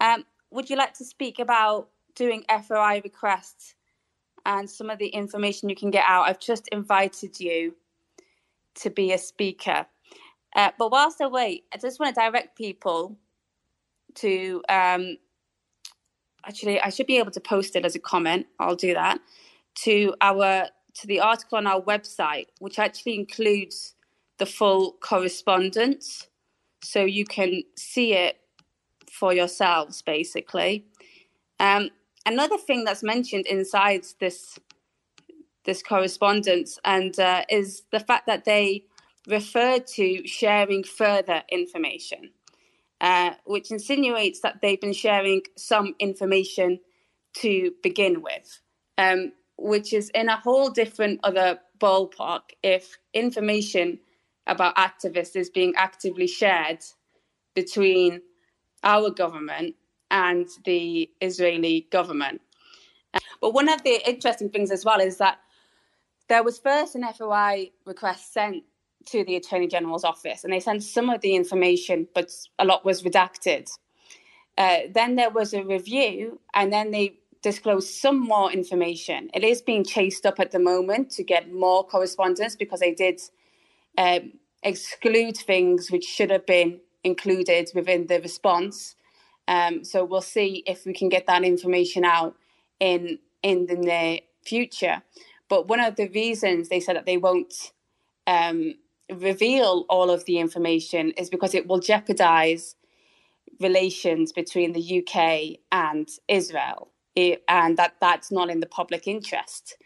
Um, 0.00 0.24
would 0.50 0.68
you 0.68 0.76
like 0.76 0.94
to 0.94 1.04
speak 1.04 1.38
about 1.38 1.88
doing 2.14 2.44
FOI 2.48 3.00
requests 3.02 3.74
and 4.44 4.68
some 4.68 4.90
of 4.90 4.98
the 4.98 5.08
information 5.08 5.68
you 5.70 5.76
can 5.76 5.90
get 5.90 6.04
out? 6.06 6.28
I've 6.28 6.40
just 6.40 6.68
invited 6.68 7.40
you 7.40 7.74
to 8.76 8.90
be 8.90 9.12
a 9.12 9.18
speaker. 9.18 9.86
Uh, 10.54 10.70
but 10.78 10.90
whilst 10.92 11.20
I 11.20 11.28
wait, 11.28 11.64
I 11.72 11.78
just 11.78 11.98
want 11.98 12.14
to 12.14 12.20
direct 12.20 12.56
people 12.56 13.16
to. 14.16 14.62
Um, 14.68 15.16
actually, 16.46 16.80
I 16.80 16.90
should 16.90 17.06
be 17.06 17.18
able 17.18 17.32
to 17.32 17.40
post 17.40 17.74
it 17.74 17.84
as 17.84 17.94
a 17.94 17.98
comment. 17.98 18.46
I'll 18.60 18.76
do 18.76 18.92
that 18.94 19.18
to 19.76 20.14
our 20.20 20.68
to 20.94 21.06
the 21.06 21.20
article 21.20 21.58
on 21.58 21.66
our 21.66 21.80
website, 21.80 22.46
which 22.60 22.78
actually 22.78 23.14
includes 23.14 23.93
the 24.38 24.46
full 24.46 24.92
correspondence. 25.00 26.28
So 26.82 27.04
you 27.04 27.24
can 27.24 27.62
see 27.76 28.14
it 28.14 28.38
for 29.10 29.32
yourselves 29.32 30.02
basically. 30.02 30.86
Um, 31.60 31.90
another 32.26 32.58
thing 32.58 32.84
that's 32.84 33.02
mentioned 33.02 33.46
inside 33.46 34.04
this 34.20 34.58
this 35.64 35.82
correspondence 35.82 36.78
and 36.84 37.18
uh, 37.18 37.42
is 37.48 37.84
the 37.90 38.00
fact 38.00 38.26
that 38.26 38.44
they 38.44 38.84
refer 39.28 39.78
to 39.78 40.26
sharing 40.26 40.84
further 40.84 41.42
information 41.50 42.30
uh, 43.00 43.30
which 43.46 43.70
insinuates 43.70 44.40
that 44.40 44.60
they've 44.60 44.80
been 44.80 44.92
sharing 44.92 45.40
some 45.56 45.94
information 45.98 46.80
to 47.32 47.72
begin 47.82 48.20
with 48.20 48.60
um, 48.98 49.32
which 49.56 49.92
is 49.92 50.10
in 50.10 50.28
a 50.28 50.36
whole 50.36 50.70
different 50.70 51.20
other 51.22 51.58
ballpark. 51.78 52.42
If 52.62 52.98
information 53.12 53.98
about 54.46 54.76
activists 54.76 55.36
is 55.36 55.50
being 55.50 55.72
actively 55.76 56.26
shared 56.26 56.80
between 57.54 58.20
our 58.82 59.10
government 59.10 59.74
and 60.10 60.48
the 60.64 61.10
Israeli 61.20 61.86
government. 61.90 62.40
But 63.40 63.54
one 63.54 63.68
of 63.68 63.82
the 63.82 64.06
interesting 64.08 64.50
things 64.50 64.70
as 64.70 64.84
well 64.84 65.00
is 65.00 65.18
that 65.18 65.38
there 66.28 66.42
was 66.42 66.58
first 66.58 66.94
an 66.94 67.04
FOI 67.12 67.70
request 67.84 68.32
sent 68.32 68.64
to 69.06 69.24
the 69.24 69.36
Attorney 69.36 69.66
General's 69.66 70.04
office, 70.04 70.44
and 70.44 70.52
they 70.52 70.60
sent 70.60 70.82
some 70.82 71.10
of 71.10 71.20
the 71.20 71.34
information, 71.34 72.08
but 72.14 72.30
a 72.58 72.64
lot 72.64 72.84
was 72.84 73.02
redacted. 73.02 73.68
Uh, 74.56 74.78
then 74.92 75.16
there 75.16 75.30
was 75.30 75.52
a 75.52 75.62
review, 75.62 76.40
and 76.54 76.72
then 76.72 76.90
they 76.90 77.18
disclosed 77.42 77.90
some 77.90 78.18
more 78.18 78.50
information. 78.50 79.28
It 79.34 79.44
is 79.44 79.60
being 79.60 79.84
chased 79.84 80.24
up 80.24 80.40
at 80.40 80.52
the 80.52 80.58
moment 80.58 81.10
to 81.10 81.22
get 81.22 81.52
more 81.52 81.84
correspondence 81.84 82.56
because 82.56 82.80
they 82.80 82.94
did 82.94 83.20
um, 83.98 84.32
exclude 84.62 85.36
things 85.36 85.90
which 85.90 86.04
should 86.04 86.30
have 86.30 86.46
been 86.46 86.80
included 87.02 87.70
within 87.74 88.06
the 88.06 88.20
response. 88.20 88.96
Um, 89.46 89.84
so 89.84 90.04
we'll 90.04 90.22
see 90.22 90.62
if 90.66 90.86
we 90.86 90.94
can 90.94 91.08
get 91.08 91.26
that 91.26 91.44
information 91.44 92.04
out 92.04 92.36
in 92.80 93.18
in 93.42 93.66
the 93.66 93.76
near 93.76 94.20
future. 94.44 95.02
But 95.48 95.68
one 95.68 95.80
of 95.80 95.96
the 95.96 96.08
reasons 96.08 96.68
they 96.68 96.80
said 96.80 96.96
that 96.96 97.06
they 97.06 97.18
won't 97.18 97.72
um, 98.26 98.74
reveal 99.12 99.84
all 99.90 100.10
of 100.10 100.24
the 100.24 100.38
information 100.38 101.10
is 101.12 101.28
because 101.28 101.54
it 101.54 101.66
will 101.66 101.78
jeopardize 101.78 102.76
relations 103.60 104.32
between 104.32 104.72
the 104.72 105.04
UK 105.04 105.58
and 105.70 106.08
Israel, 106.28 106.88
it, 107.14 107.42
and 107.48 107.76
that 107.76 107.94
that's 108.00 108.32
not 108.32 108.50
in 108.50 108.60
the 108.60 108.66
public 108.66 109.06
interest. 109.06 109.76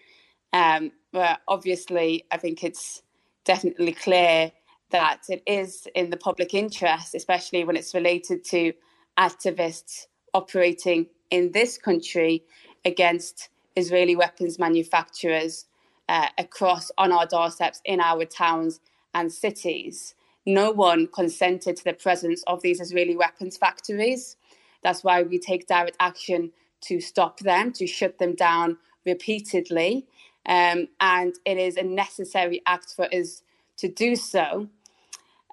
Um, 0.52 0.92
but 1.12 1.40
obviously, 1.48 2.24
I 2.30 2.36
think 2.36 2.64
it's 2.64 3.02
definitely 3.48 3.92
clear 3.92 4.52
that 4.90 5.22
it 5.30 5.42
is 5.46 5.88
in 5.94 6.10
the 6.10 6.16
public 6.18 6.52
interest, 6.52 7.14
especially 7.14 7.64
when 7.64 7.76
it's 7.76 7.94
related 7.94 8.44
to 8.44 8.74
activists 9.18 10.06
operating 10.34 11.06
in 11.30 11.50
this 11.52 11.78
country 11.78 12.44
against 12.84 13.48
Israeli 13.74 14.14
weapons 14.16 14.58
manufacturers 14.58 15.64
uh, 16.10 16.28
across 16.36 16.90
on 16.98 17.10
our 17.10 17.26
doorsteps 17.26 17.80
in 17.86 18.00
our 18.00 18.26
towns 18.26 18.80
and 19.14 19.32
cities. 19.32 20.14
No 20.44 20.70
one 20.70 21.06
consented 21.06 21.76
to 21.76 21.84
the 21.84 21.94
presence 21.94 22.42
of 22.46 22.60
these 22.60 22.80
Israeli 22.80 23.16
weapons 23.16 23.56
factories. 23.56 24.36
That's 24.82 25.02
why 25.02 25.22
we 25.22 25.38
take 25.38 25.66
direct 25.66 25.96
action 26.00 26.52
to 26.82 27.00
stop 27.00 27.40
them, 27.40 27.72
to 27.72 27.86
shut 27.86 28.18
them 28.18 28.34
down 28.34 28.76
repeatedly. 29.06 30.06
Um, 30.46 30.88
and 31.00 31.34
it 31.44 31.58
is 31.58 31.76
a 31.76 31.82
necessary 31.82 32.62
act 32.66 32.94
for 32.94 33.12
us 33.14 33.42
to 33.78 33.88
do 33.88 34.16
so. 34.16 34.68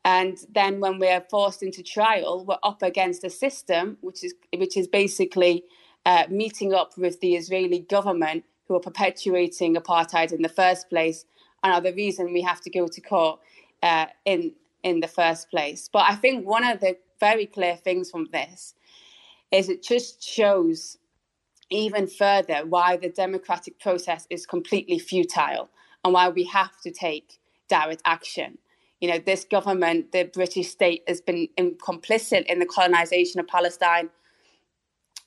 And 0.06 0.38
then 0.54 0.80
when 0.80 1.00
we're 1.00 1.26
forced 1.30 1.64
into 1.64 1.82
trial, 1.82 2.46
we're 2.46 2.60
up 2.64 2.84
against 2.84 3.24
a 3.24 3.30
system 3.30 3.98
which 4.02 4.24
is 4.24 4.36
which 4.56 4.78
is 4.78 4.88
basically 4.88 5.64
uh, 6.06 6.26
meeting 6.30 6.74
up 6.74 6.98
with 6.98 7.20
the 7.22 7.36
Israeli 7.36 7.80
government 7.80 8.46
who 8.68 8.76
are 8.76 8.80
perpetuating 8.80 9.76
apartheid 9.76 10.32
in 10.32 10.44
the 10.44 10.50
first 10.50 10.90
place 10.90 11.26
and 11.64 11.74
are 11.74 11.82
the 11.82 11.94
reason 11.94 12.34
we 12.34 12.44
have 12.44 12.62
to 12.62 12.70
go 12.70 12.88
to 12.88 13.02
court 13.02 13.40
uh, 13.82 14.06
in 14.26 14.54
in 14.84 15.00
the 15.00 15.08
first 15.08 15.50
place. 15.50 15.90
But 15.92 16.04
I 16.08 16.16
think 16.16 16.46
one 16.46 16.64
of 16.64 16.80
the 16.80 16.98
very 17.20 17.48
clear 17.48 17.76
things 17.76 18.12
from 18.12 18.28
this 18.32 18.76
is 19.52 19.70
it 19.70 19.82
just 19.82 20.22
shows 20.24 20.98
even 21.70 22.08
further 22.08 22.66
why 22.66 22.98
the 22.98 23.10
democratic 23.10 23.80
process 23.80 24.28
is 24.30 24.46
completely 24.46 25.00
futile 25.00 25.70
and 26.04 26.14
why 26.14 26.30
we 26.30 26.44
have 26.44 26.80
to 26.82 26.92
take 26.92 27.40
direct 27.68 28.02
action. 28.06 28.58
You 29.02 29.10
know, 29.12 29.20
this 29.20 29.44
government, 29.44 30.12
the 30.12 30.24
British 30.24 30.70
state, 30.70 31.04
has 31.08 31.22
been 31.22 31.48
complicit 31.58 32.46
in 32.46 32.60
the 32.60 32.66
colonization 32.66 33.40
of 33.40 33.48
Palestine 33.48 34.10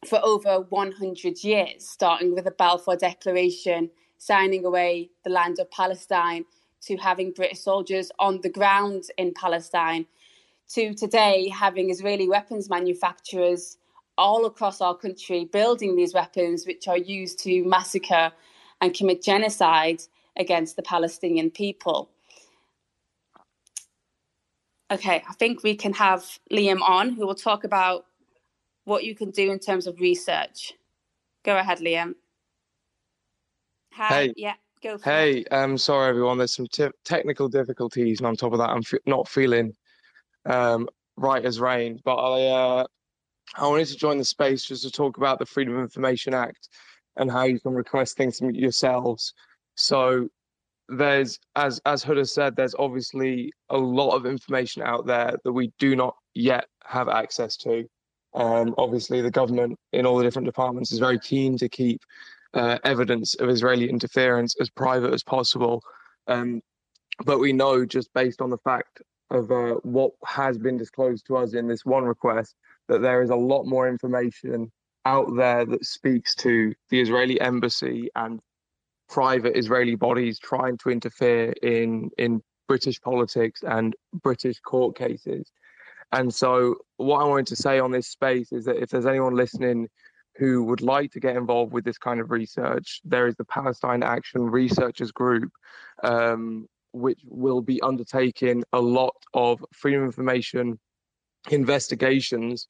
for 0.06 0.20
over 0.24 0.60
100 0.60 1.42
years, 1.42 1.88
starting 1.88 2.34
with 2.34 2.44
the 2.44 2.52
Balfour 2.52 2.96
Declaration, 2.96 3.90
signing 4.18 4.64
away 4.64 5.10
the 5.24 5.30
land 5.30 5.58
of 5.58 5.70
Palestine, 5.70 6.44
to 6.82 6.96
having 6.96 7.32
British 7.32 7.60
soldiers 7.60 8.12
on 8.20 8.40
the 8.42 8.48
ground 8.48 9.04
in 9.16 9.34
Palestine, 9.34 10.06
to 10.68 10.94
today 10.94 11.48
having 11.48 11.90
Israeli 11.90 12.28
weapons 12.28 12.70
manufacturers 12.70 13.77
all 14.18 14.44
across 14.46 14.80
our 14.80 14.94
country 14.94 15.46
building 15.46 15.96
these 15.96 16.12
weapons, 16.12 16.66
which 16.66 16.88
are 16.88 16.98
used 16.98 17.38
to 17.40 17.64
massacre 17.64 18.32
and 18.80 18.94
commit 18.94 19.22
genocide 19.22 20.02
against 20.36 20.76
the 20.76 20.82
Palestinian 20.82 21.50
people. 21.50 22.10
Okay, 24.90 25.22
I 25.28 25.32
think 25.34 25.62
we 25.62 25.74
can 25.74 25.92
have 25.94 26.38
Liam 26.50 26.80
on, 26.82 27.12
who 27.12 27.26
will 27.26 27.34
talk 27.34 27.64
about 27.64 28.06
what 28.84 29.04
you 29.04 29.14
can 29.14 29.30
do 29.30 29.52
in 29.52 29.58
terms 29.58 29.86
of 29.86 30.00
research. 30.00 30.72
Go 31.44 31.56
ahead, 31.56 31.78
Liam. 31.78 32.14
Hi. 33.92 34.08
Hey. 34.08 34.34
Yeah, 34.36 34.54
Go 34.82 34.96
for 34.98 35.10
Hey, 35.10 35.44
um, 35.46 35.76
sorry 35.76 36.08
everyone. 36.08 36.38
There's 36.38 36.54
some 36.54 36.68
t- 36.68 36.88
technical 37.04 37.48
difficulties, 37.48 38.20
and 38.20 38.26
on 38.26 38.36
top 38.36 38.52
of 38.52 38.58
that, 38.58 38.70
I'm 38.70 38.78
f- 38.78 39.00
not 39.06 39.28
feeling 39.28 39.74
um, 40.46 40.88
right 41.16 41.44
as 41.44 41.60
rain. 41.60 42.00
But 42.04 42.16
I, 42.16 42.46
uh, 42.46 42.86
I 43.56 43.66
wanted 43.66 43.88
to 43.88 43.96
join 43.96 44.18
the 44.18 44.24
space 44.24 44.64
just 44.64 44.82
to 44.82 44.90
talk 44.90 45.16
about 45.16 45.38
the 45.38 45.46
Freedom 45.46 45.74
of 45.74 45.82
Information 45.82 46.34
Act 46.34 46.68
and 47.16 47.30
how 47.30 47.44
you 47.44 47.60
can 47.60 47.72
request 47.72 48.16
things 48.16 48.38
from 48.38 48.50
yourselves. 48.50 49.32
So 49.74 50.28
there's, 50.88 51.38
as 51.56 51.80
as 51.84 52.04
Huda 52.04 52.28
said, 52.28 52.56
there's 52.56 52.74
obviously 52.78 53.52
a 53.70 53.76
lot 53.76 54.14
of 54.14 54.26
information 54.26 54.82
out 54.82 55.06
there 55.06 55.36
that 55.44 55.52
we 55.52 55.72
do 55.78 55.96
not 55.96 56.14
yet 56.34 56.66
have 56.84 57.08
access 57.08 57.56
to. 57.58 57.84
Um, 58.34 58.74
obviously, 58.78 59.20
the 59.20 59.30
government 59.30 59.78
in 59.92 60.06
all 60.06 60.16
the 60.16 60.24
different 60.24 60.46
departments 60.46 60.92
is 60.92 60.98
very 60.98 61.18
keen 61.18 61.58
to 61.58 61.68
keep 61.68 62.00
uh, 62.54 62.78
evidence 62.84 63.34
of 63.34 63.48
Israeli 63.48 63.88
interference 63.88 64.54
as 64.60 64.70
private 64.70 65.12
as 65.12 65.22
possible. 65.22 65.82
Um, 66.26 66.60
but 67.24 67.38
we 67.38 67.52
know 67.52 67.84
just 67.84 68.12
based 68.14 68.40
on 68.40 68.50
the 68.50 68.58
fact 68.58 69.02
of 69.30 69.50
uh, 69.50 69.74
what 69.82 70.12
has 70.24 70.56
been 70.56 70.76
disclosed 70.76 71.26
to 71.26 71.36
us 71.36 71.54
in 71.54 71.66
this 71.68 71.84
one 71.84 72.04
request 72.04 72.54
that 72.88 73.02
there 73.02 73.22
is 73.22 73.30
a 73.30 73.36
lot 73.36 73.64
more 73.64 73.88
information 73.88 74.70
out 75.04 75.34
there 75.36 75.64
that 75.64 75.84
speaks 75.84 76.34
to 76.34 76.74
the 76.90 77.00
Israeli 77.00 77.40
embassy 77.40 78.08
and 78.16 78.40
private 79.08 79.56
Israeli 79.56 79.94
bodies 79.94 80.38
trying 80.38 80.76
to 80.78 80.90
interfere 80.90 81.52
in 81.62 82.10
in 82.18 82.42
British 82.66 83.00
politics 83.00 83.62
and 83.66 83.96
British 84.22 84.60
court 84.60 84.96
cases. 84.96 85.50
And 86.12 86.32
so, 86.32 86.76
what 86.96 87.20
I 87.20 87.24
wanted 87.24 87.46
to 87.48 87.56
say 87.56 87.78
on 87.78 87.90
this 87.90 88.08
space 88.08 88.52
is 88.52 88.64
that 88.66 88.82
if 88.82 88.90
there's 88.90 89.06
anyone 89.06 89.34
listening 89.34 89.88
who 90.36 90.62
would 90.64 90.80
like 90.80 91.10
to 91.12 91.20
get 91.20 91.36
involved 91.36 91.72
with 91.72 91.84
this 91.84 91.98
kind 91.98 92.20
of 92.20 92.30
research, 92.30 93.00
there 93.04 93.26
is 93.26 93.34
the 93.36 93.44
Palestine 93.44 94.02
Action 94.02 94.42
Researchers 94.42 95.10
Group, 95.10 95.50
um, 96.04 96.66
which 96.92 97.20
will 97.26 97.60
be 97.60 97.80
undertaking 97.82 98.62
a 98.72 98.80
lot 98.80 99.16
of 99.34 99.64
freedom 99.72 100.02
of 100.02 100.06
information 100.06 100.78
investigations 101.50 102.68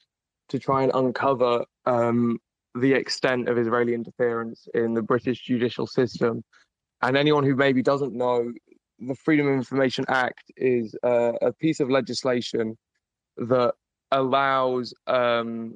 to 0.49 0.59
try 0.59 0.83
and 0.83 0.93
uncover 0.95 1.65
um, 1.87 2.39
the 2.75 2.93
extent 2.93 3.49
of 3.49 3.59
Israeli 3.59 3.95
interference 3.95 4.69
in 4.75 4.95
the 4.95 5.03
British 5.03 5.43
judicial 5.43 5.87
system. 5.87 6.43
And 7.03 7.17
anyone 7.17 7.45
who 7.45 7.55
maybe 7.55 7.83
doesn't 7.83 8.15
know, 8.15 8.53
the 8.99 9.15
Freedom 9.15 9.47
of 9.47 9.55
Information 9.55 10.05
Act 10.09 10.51
is 10.57 10.95
uh, 11.03 11.33
a 11.43 11.53
piece 11.53 11.81
of 11.81 11.91
legislation 11.91 12.77
that 13.37 13.75
allows 14.11 14.95
um, 15.07 15.75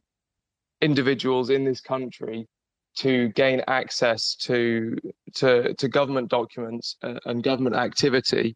individuals 0.81 1.51
in 1.51 1.65
this 1.65 1.81
country 1.81 2.49
to 2.95 3.29
gain 3.29 3.63
access 3.69 4.35
to 4.35 4.97
to 5.35 5.75
to 5.75 5.89
government 5.89 6.29
documents 6.29 6.97
uh, 7.03 7.19
and 7.25 7.43
government 7.43 7.75
activity 7.75 8.55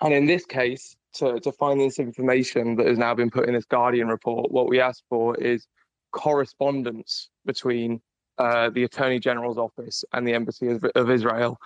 and 0.00 0.14
in 0.14 0.24
this 0.24 0.46
case 0.46 0.96
to 1.14 1.40
to 1.40 1.52
find 1.52 1.80
this 1.80 1.98
information 1.98 2.76
that 2.76 2.86
has 2.86 2.98
now 2.98 3.14
been 3.14 3.30
put 3.30 3.48
in 3.48 3.54
this 3.54 3.64
guardian 3.64 4.08
report 4.08 4.50
what 4.50 4.68
we 4.68 4.80
asked 4.80 5.04
for 5.08 5.36
is 5.36 5.66
correspondence 6.12 7.30
between 7.44 8.00
uh, 8.38 8.70
the 8.70 8.84
attorney 8.84 9.18
general's 9.18 9.58
office 9.58 10.04
and 10.12 10.26
the 10.26 10.32
embassy 10.32 10.68
of, 10.68 10.84
of 10.94 11.10
israel. 11.10 11.58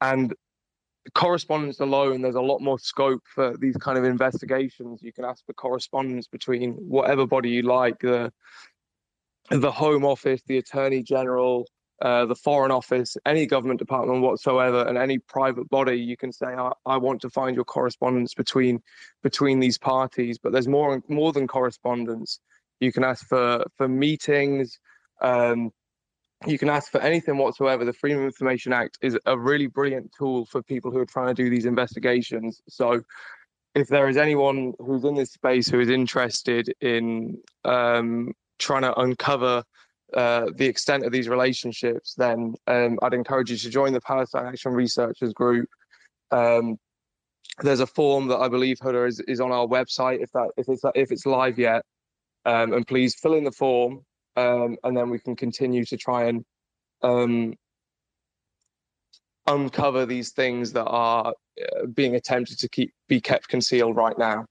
And 0.00 0.34
correspondence 1.14 1.80
alone 1.80 2.20
there's 2.20 2.34
a 2.34 2.40
lot 2.40 2.60
more 2.60 2.78
scope 2.78 3.22
for 3.34 3.56
these 3.58 3.76
kind 3.76 3.96
of 3.98 4.04
investigations. 4.04 5.02
You 5.02 5.12
can 5.12 5.24
ask 5.24 5.44
for 5.46 5.54
correspondence 5.54 6.26
between 6.26 6.72
whatever 6.72 7.26
body 7.26 7.50
you 7.50 7.62
like 7.62 8.00
the 8.00 8.32
the 9.50 9.70
Home 9.70 10.04
Office, 10.04 10.42
the 10.46 10.58
Attorney 10.58 11.02
General, 11.02 11.66
uh, 12.00 12.24
the 12.26 12.34
Foreign 12.34 12.70
Office, 12.70 13.16
any 13.26 13.46
government 13.46 13.78
department 13.78 14.22
whatsoever, 14.22 14.86
and 14.86 14.96
any 14.96 15.18
private 15.18 15.68
body, 15.68 15.96
you 15.96 16.16
can 16.16 16.32
say, 16.32 16.46
I, 16.46 16.72
I, 16.86 16.96
want 16.96 17.20
to 17.22 17.30
find 17.30 17.54
your 17.54 17.64
correspondence 17.64 18.32
between 18.32 18.82
between 19.22 19.60
these 19.60 19.76
parties. 19.76 20.38
But 20.38 20.52
there's 20.52 20.68
more 20.68 21.02
more 21.08 21.32
than 21.32 21.46
correspondence. 21.46 22.40
You 22.80 22.92
can 22.92 23.04
ask 23.04 23.26
for 23.26 23.64
for 23.76 23.86
meetings. 23.86 24.78
Um, 25.20 25.72
you 26.46 26.58
can 26.58 26.70
ask 26.70 26.90
for 26.90 27.02
anything 27.02 27.36
whatsoever. 27.36 27.84
The 27.84 27.92
Freedom 27.92 28.20
of 28.20 28.24
Information 28.24 28.72
Act 28.72 28.98
is 29.02 29.18
a 29.26 29.38
really 29.38 29.66
brilliant 29.66 30.10
tool 30.16 30.46
for 30.46 30.62
people 30.62 30.90
who 30.90 30.98
are 30.98 31.06
trying 31.06 31.34
to 31.34 31.42
do 31.42 31.50
these 31.50 31.66
investigations. 31.66 32.62
So, 32.66 33.02
if 33.74 33.88
there 33.88 34.08
is 34.08 34.16
anyone 34.16 34.72
who's 34.78 35.04
in 35.04 35.14
this 35.16 35.32
space 35.32 35.68
who 35.68 35.80
is 35.80 35.90
interested 35.90 36.72
in 36.80 37.38
um, 37.66 38.32
trying 38.58 38.82
to 38.82 38.98
uncover 38.98 39.64
uh, 40.14 40.46
the 40.56 40.66
extent 40.66 41.04
of 41.04 41.12
these 41.12 41.28
relationships, 41.28 42.14
then 42.16 42.54
um, 42.66 42.98
I'd 43.02 43.14
encourage 43.14 43.50
you 43.50 43.56
to 43.58 43.70
join 43.70 43.92
the 43.92 44.00
Palestine 44.00 44.46
Action 44.46 44.72
Researchers 44.72 45.32
Group. 45.32 45.68
Um, 46.30 46.78
there's 47.62 47.80
a 47.80 47.86
form 47.86 48.28
that 48.28 48.38
I 48.38 48.48
believe 48.48 48.78
Huda 48.78 49.08
is, 49.08 49.20
is 49.20 49.40
on 49.40 49.52
our 49.52 49.66
website 49.66 50.22
if 50.22 50.30
that 50.32 50.50
if 50.56 50.68
it's 50.68 50.82
if 50.94 51.12
it's 51.12 51.26
live 51.26 51.58
yet, 51.58 51.84
um, 52.46 52.72
and 52.72 52.86
please 52.86 53.14
fill 53.14 53.34
in 53.34 53.44
the 53.44 53.52
form, 53.52 54.00
um, 54.36 54.76
and 54.84 54.96
then 54.96 55.10
we 55.10 55.18
can 55.18 55.36
continue 55.36 55.84
to 55.84 55.96
try 55.96 56.24
and 56.24 56.44
um, 57.02 57.54
uncover 59.46 60.06
these 60.06 60.30
things 60.30 60.72
that 60.72 60.86
are 60.86 61.34
uh, 61.60 61.86
being 61.86 62.14
attempted 62.14 62.58
to 62.60 62.68
keep 62.68 62.92
be 63.08 63.20
kept 63.20 63.48
concealed 63.48 63.96
right 63.96 64.18
now. 64.18 64.46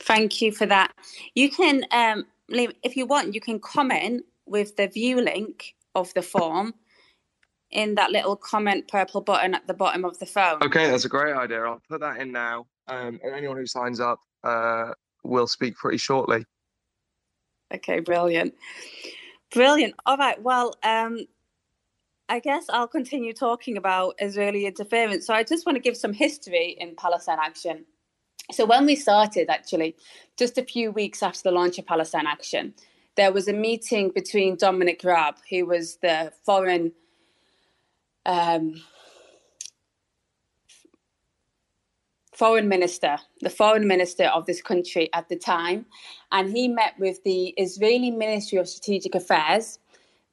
Thank 0.00 0.40
you 0.40 0.50
for 0.50 0.66
that. 0.66 0.92
You 1.34 1.50
can, 1.50 1.84
um, 1.90 2.26
if 2.50 2.96
you 2.96 3.06
want, 3.06 3.34
you 3.34 3.40
can 3.40 3.60
comment 3.60 4.24
with 4.46 4.76
the 4.76 4.88
view 4.88 5.20
link 5.20 5.74
of 5.94 6.12
the 6.14 6.22
form 6.22 6.74
in 7.70 7.94
that 7.94 8.10
little 8.10 8.36
comment 8.36 8.88
purple 8.88 9.20
button 9.20 9.54
at 9.54 9.66
the 9.66 9.74
bottom 9.74 10.04
of 10.04 10.18
the 10.18 10.26
phone. 10.26 10.62
Okay, 10.62 10.90
that's 10.90 11.04
a 11.04 11.08
great 11.08 11.34
idea. 11.34 11.62
I'll 11.62 11.82
put 11.88 12.00
that 12.00 12.18
in 12.18 12.32
now. 12.32 12.66
Um, 12.88 13.20
and 13.22 13.34
anyone 13.34 13.56
who 13.56 13.66
signs 13.66 14.00
up 14.00 14.18
uh, 14.42 14.92
will 15.22 15.46
speak 15.46 15.76
pretty 15.76 15.98
shortly. 15.98 16.44
Okay, 17.72 18.00
brilliant. 18.00 18.54
Brilliant. 19.52 19.94
All 20.06 20.16
right. 20.16 20.40
Well, 20.42 20.74
um, 20.82 21.20
I 22.28 22.40
guess 22.40 22.66
I'll 22.68 22.88
continue 22.88 23.32
talking 23.32 23.76
about 23.76 24.14
Israeli 24.20 24.66
interference. 24.66 25.26
So 25.26 25.34
I 25.34 25.44
just 25.44 25.66
want 25.66 25.76
to 25.76 25.80
give 25.80 25.96
some 25.96 26.12
history 26.12 26.76
in 26.78 26.94
Palestine 26.96 27.38
Action. 27.40 27.84
So 28.52 28.64
when 28.66 28.86
we 28.86 28.96
started, 28.96 29.48
actually, 29.48 29.96
just 30.36 30.58
a 30.58 30.64
few 30.64 30.90
weeks 30.90 31.22
after 31.22 31.42
the 31.44 31.52
launch 31.52 31.78
of 31.78 31.86
Palestine 31.86 32.26
Action, 32.26 32.74
there 33.16 33.32
was 33.32 33.48
a 33.48 33.52
meeting 33.52 34.10
between 34.10 34.56
Dominic 34.56 35.02
Raab, 35.04 35.36
who 35.50 35.66
was 35.66 35.96
the 35.96 36.32
foreign 36.44 36.92
um, 38.26 38.82
foreign 42.34 42.68
minister, 42.68 43.18
the 43.40 43.50
foreign 43.50 43.86
minister 43.86 44.24
of 44.24 44.46
this 44.46 44.62
country 44.62 45.10
at 45.12 45.28
the 45.28 45.36
time, 45.36 45.86
and 46.32 46.50
he 46.50 46.68
met 46.68 46.94
with 46.98 47.22
the 47.24 47.48
Israeli 47.58 48.10
Ministry 48.10 48.58
of 48.58 48.68
Strategic 48.68 49.14
Affairs 49.14 49.78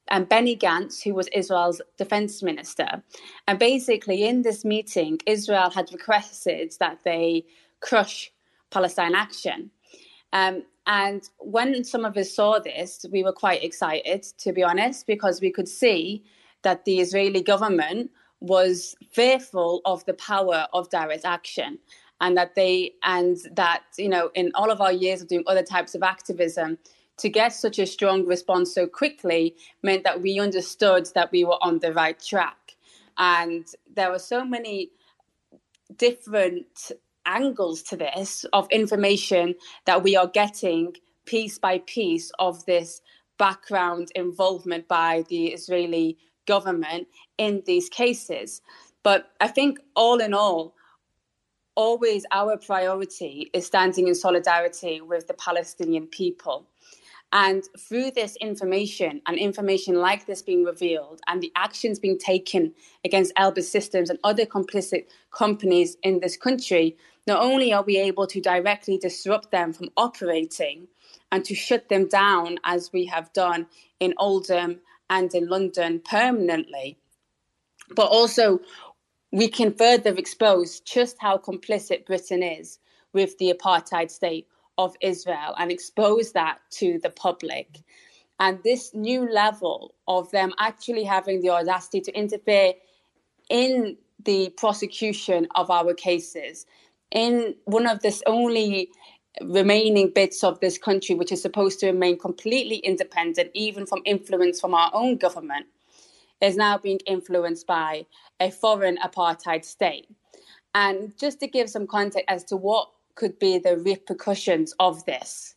and 0.08 0.28
Benny 0.28 0.56
Gantz, 0.56 1.02
who 1.02 1.14
was 1.14 1.28
Israel's 1.28 1.82
defense 1.98 2.42
minister. 2.42 3.02
And 3.46 3.58
basically, 3.58 4.24
in 4.24 4.42
this 4.42 4.64
meeting, 4.64 5.18
Israel 5.26 5.70
had 5.70 5.92
requested 5.92 6.74
that 6.80 7.00
they 7.04 7.44
crush 7.80 8.32
Palestine 8.70 9.14
Action. 9.14 9.70
Um, 10.32 10.62
and 10.86 11.28
when 11.38 11.84
some 11.84 12.04
of 12.04 12.16
us 12.16 12.32
saw 12.32 12.58
this, 12.58 13.04
we 13.12 13.22
were 13.22 13.32
quite 13.32 13.62
excited, 13.62 14.22
to 14.38 14.52
be 14.52 14.62
honest, 14.62 15.06
because 15.06 15.40
we 15.40 15.50
could 15.50 15.68
see 15.68 16.24
that 16.62 16.84
the 16.84 17.00
Israeli 17.00 17.42
government 17.42 18.10
was 18.40 18.94
fearful 19.10 19.80
of 19.84 20.04
the 20.06 20.14
power 20.14 20.66
of 20.72 20.88
direct 20.90 21.24
action 21.24 21.78
and 22.20 22.36
that 22.36 22.54
they 22.54 22.92
and 23.02 23.38
that 23.52 23.82
you 23.96 24.08
know 24.08 24.30
in 24.34 24.50
all 24.54 24.70
of 24.70 24.80
our 24.80 24.92
years 24.92 25.20
of 25.20 25.28
doing 25.28 25.44
other 25.46 25.62
types 25.62 25.94
of 25.94 26.02
activism 26.02 26.78
to 27.16 27.28
get 27.28 27.48
such 27.52 27.78
a 27.80 27.86
strong 27.86 28.24
response 28.26 28.72
so 28.72 28.86
quickly 28.86 29.56
meant 29.82 30.04
that 30.04 30.22
we 30.22 30.38
understood 30.38 31.08
that 31.14 31.32
we 31.32 31.44
were 31.44 31.58
on 31.62 31.80
the 31.80 31.92
right 31.92 32.20
track 32.22 32.76
and 33.18 33.66
there 33.94 34.10
were 34.10 34.18
so 34.18 34.44
many 34.44 34.90
different 35.96 36.92
angles 37.28 37.82
to 37.84 37.96
this 37.96 38.44
of 38.52 38.66
information 38.70 39.54
that 39.84 40.02
we 40.02 40.16
are 40.16 40.26
getting 40.26 40.94
piece 41.26 41.58
by 41.58 41.78
piece 41.86 42.32
of 42.38 42.64
this 42.64 43.00
background 43.38 44.08
involvement 44.16 44.88
by 44.88 45.24
the 45.28 45.48
Israeli 45.48 46.18
government 46.46 47.06
in 47.36 47.62
these 47.66 47.88
cases. 47.88 48.62
But 49.04 49.30
I 49.40 49.48
think, 49.48 49.78
all 49.94 50.18
in 50.18 50.34
all, 50.34 50.74
always 51.76 52.24
our 52.32 52.56
priority 52.56 53.50
is 53.52 53.66
standing 53.66 54.08
in 54.08 54.14
solidarity 54.14 55.00
with 55.00 55.28
the 55.28 55.34
Palestinian 55.34 56.06
people. 56.06 56.66
And 57.30 57.62
through 57.78 58.12
this 58.12 58.36
information 58.36 59.20
and 59.26 59.36
information 59.36 59.96
like 59.96 60.24
this 60.24 60.40
being 60.40 60.64
revealed 60.64 61.20
and 61.26 61.42
the 61.42 61.52
actions 61.56 61.98
being 61.98 62.18
taken 62.18 62.72
against 63.04 63.34
Elbit 63.34 63.64
Systems 63.64 64.08
and 64.08 64.18
other 64.24 64.46
complicit 64.46 65.04
companies 65.30 65.98
in 66.02 66.20
this 66.20 66.38
country, 66.38 66.96
not 67.28 67.42
only 67.42 67.72
are 67.72 67.82
we 67.82 67.98
able 67.98 68.26
to 68.26 68.40
directly 68.40 68.96
disrupt 68.96 69.50
them 69.50 69.72
from 69.72 69.90
operating 69.98 70.88
and 71.30 71.44
to 71.44 71.54
shut 71.54 71.88
them 71.90 72.08
down 72.08 72.58
as 72.64 72.90
we 72.90 73.04
have 73.04 73.30
done 73.34 73.66
in 74.00 74.14
Oldham 74.16 74.80
and 75.10 75.32
in 75.34 75.46
London 75.46 76.00
permanently. 76.00 76.96
But 77.94 78.06
also, 78.06 78.60
we 79.30 79.48
can 79.48 79.74
further 79.74 80.14
expose 80.14 80.80
just 80.80 81.16
how 81.20 81.36
complicit 81.36 82.06
Britain 82.06 82.42
is 82.42 82.78
with 83.12 83.36
the 83.36 83.52
apartheid 83.52 84.10
state 84.10 84.46
of 84.78 84.96
Israel 85.02 85.54
and 85.58 85.70
expose 85.70 86.32
that 86.32 86.58
to 86.70 86.98
the 87.02 87.10
public. 87.10 87.82
And 88.40 88.58
this 88.64 88.94
new 88.94 89.30
level 89.30 89.94
of 90.06 90.30
them 90.30 90.52
actually 90.58 91.04
having 91.04 91.42
the 91.42 91.50
audacity 91.50 92.00
to 92.02 92.12
interfere 92.12 92.72
in 93.50 93.98
the 94.24 94.48
prosecution 94.56 95.46
of 95.54 95.70
our 95.70 95.92
cases 95.92 96.64
in 97.10 97.54
one 97.64 97.86
of 97.86 98.00
the 98.00 98.22
only 98.26 98.90
remaining 99.42 100.10
bits 100.14 100.42
of 100.42 100.58
this 100.60 100.78
country 100.78 101.14
which 101.14 101.30
is 101.32 101.40
supposed 101.40 101.78
to 101.80 101.86
remain 101.86 102.18
completely 102.18 102.76
independent 102.78 103.50
even 103.54 103.86
from 103.86 104.00
influence 104.04 104.60
from 104.60 104.74
our 104.74 104.90
own 104.92 105.16
government 105.16 105.66
is 106.40 106.56
now 106.56 106.76
being 106.76 106.98
influenced 107.06 107.66
by 107.66 108.04
a 108.40 108.50
foreign 108.50 108.98
apartheid 108.98 109.64
state 109.64 110.08
and 110.74 111.16
just 111.18 111.40
to 111.40 111.46
give 111.46 111.70
some 111.70 111.86
context 111.86 112.24
as 112.28 112.44
to 112.44 112.56
what 112.56 112.88
could 113.14 113.38
be 113.38 113.58
the 113.58 113.76
repercussions 113.78 114.74
of 114.78 115.04
this 115.04 115.54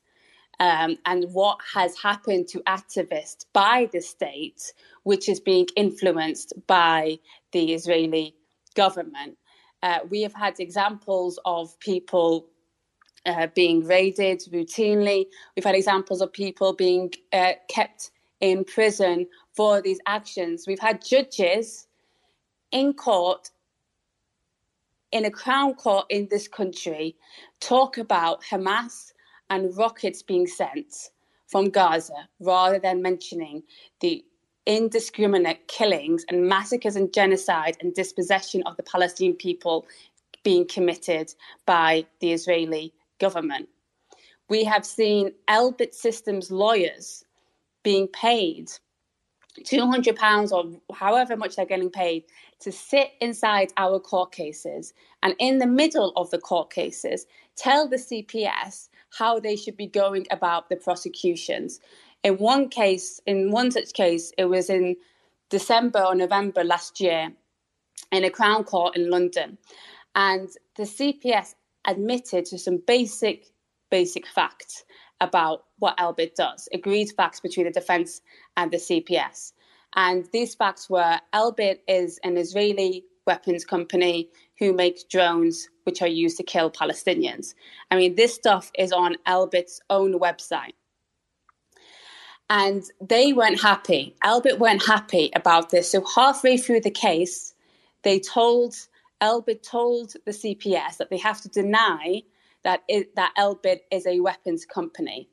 um, 0.60 0.98
and 1.06 1.26
what 1.34 1.60
has 1.74 1.98
happened 1.98 2.48
to 2.48 2.60
activists 2.62 3.46
by 3.52 3.90
the 3.92 4.00
state, 4.00 4.74
which 5.04 5.28
is 5.28 5.40
being 5.40 5.68
influenced 5.76 6.54
by 6.68 7.18
the 7.52 7.74
Israeli 7.74 8.36
government. 8.76 9.38
Uh, 9.84 10.00
we 10.10 10.22
have 10.22 10.34
had 10.34 10.60
examples 10.60 11.40
of 11.46 11.78
people 11.80 12.48
uh, 13.26 13.48
being 13.56 13.86
raided 13.86 14.40
routinely. 14.52 15.26
We've 15.56 15.66
had 15.66 15.76
examples 15.76 16.22
of 16.22 16.32
people 16.34 16.74
being 16.74 17.14
uh, 17.34 17.54
kept 17.68 18.12
in 18.40 18.64
prison 18.64 19.28
for 19.54 19.82
these 19.82 20.00
actions. 20.06 20.66
We've 20.68 20.80
had 20.80 21.04
judges 21.04 21.88
in 22.72 22.94
court, 22.94 23.50
in 25.12 25.26
a 25.26 25.32
crown 25.32 25.76
court 25.76 26.06
in 26.10 26.28
this 26.32 26.48
country, 26.48 27.16
talk 27.60 27.98
about 27.98 28.44
Hamas 28.44 29.14
and 29.50 29.76
rockets 29.78 30.24
being 30.24 30.48
sent 30.48 31.10
from 31.48 31.70
Gaza 31.70 32.30
rather 32.40 32.80
than 32.80 33.02
mentioning 33.02 33.62
the 34.00 34.24
indiscriminate 34.66 35.68
killings 35.68 36.26
and 36.30 36.48
massacres 36.48 36.96
and 36.96 37.14
genocide 37.14 37.78
and 37.82 37.94
dispossession 37.94 38.62
of 38.66 38.78
the 38.78 38.84
Palestinian 38.84 39.36
people 39.36 39.86
being 40.44 40.68
committed 40.68 41.34
by 41.66 42.06
the 42.20 42.32
Israeli 42.32 42.94
government. 43.20 43.70
We 44.50 44.64
have 44.66 44.86
seen 44.86 45.32
Elbit 45.48 45.94
Systems 45.94 46.52
lawyers 46.52 47.24
being 47.84 48.08
paid 48.08 48.72
£200 49.60 50.52
or 50.52 50.96
however 50.96 51.36
much 51.36 51.56
they're 51.56 51.66
getting 51.66 51.90
paid 51.90 52.24
to 52.60 52.72
sit 52.72 53.12
inside 53.20 53.74
our 53.78 54.00
court 54.00 54.32
cases 54.32 54.94
and 55.24 55.36
in 55.40 55.58
the 55.58 55.68
middle 55.68 56.14
of 56.16 56.30
the 56.32 56.38
court 56.38 56.72
cases 56.72 57.26
tell 57.56 57.88
the 57.88 57.98
CPS 57.98 58.90
how 59.18 59.40
they 59.40 59.56
should 59.56 59.76
be 59.76 59.88
going 59.88 60.26
about 60.32 60.70
the 60.70 60.76
prosecutions 60.78 61.80
in 62.24 62.38
one 62.38 62.70
case, 62.70 63.20
in 63.26 63.52
one 63.52 63.72
such 63.72 63.94
case, 63.94 64.32
it 64.38 64.46
was 64.46 64.70
in 64.70 64.96
December 65.50 66.04
or 66.04 66.16
November 66.16 66.64
last 66.64 67.00
year 67.00 67.32
in 68.12 68.24
a 68.24 68.30
Crown 68.30 68.64
Court 68.64 68.96
in 68.96 69.10
London. 69.10 69.58
And 70.16 70.50
the 70.76 70.84
CPS 70.84 71.56
admitted 71.86 72.46
to 72.46 72.58
some 72.58 72.82
basic, 72.86 73.48
basic 73.90 74.28
facts 74.28 74.84
about 75.20 75.66
what 75.80 75.98
Elbit 75.98 76.36
does, 76.36 76.68
agreed 76.74 77.12
facts 77.12 77.40
between 77.40 77.66
the 77.66 77.72
defense 77.72 78.22
and 78.58 78.72
the 78.72 78.78
CPS. 78.78 79.54
And 79.96 80.28
these 80.32 80.56
facts 80.56 80.90
were 80.90 81.20
Elbit 81.34 81.80
is 81.88 82.20
an 82.24 82.38
Israeli 82.38 83.06
weapons 83.28 83.66
company 83.66 84.30
who 84.58 84.74
make 84.74 85.10
drones 85.10 85.70
which 85.84 86.02
are 86.02 86.08
used 86.08 86.38
to 86.38 86.44
kill 86.44 86.72
Palestinians. 86.72 87.54
I 87.90 87.98
mean, 87.98 88.16
this 88.16 88.34
stuff 88.34 88.72
is 88.78 88.92
on 88.92 89.16
Elbit's 89.28 89.82
own 89.90 90.20
website 90.20 90.74
and 92.52 92.84
they 93.00 93.32
weren't 93.32 93.62
happy. 93.62 94.14
Elbit 94.26 94.60
weren't 94.60 94.86
happy 94.86 95.32
about 95.36 95.70
this. 95.70 95.90
So 95.90 96.04
halfway 96.14 96.58
through 96.58 96.82
the 96.82 96.92
case, 96.92 97.54
they 98.04 98.20
told 98.20 98.76
Elbit 99.22 99.64
told 99.64 100.16
the 100.26 100.32
CPS 100.32 100.98
that 100.98 101.10
they 101.10 101.18
have 101.18 101.40
to 101.42 101.50
deny 101.50 102.24
that 102.64 102.84
it, 102.90 103.16
that 103.16 103.34
Elbit 103.38 103.80
is 103.90 104.06
a 104.06 104.20
weapons 104.20 104.66
company. 104.66 105.30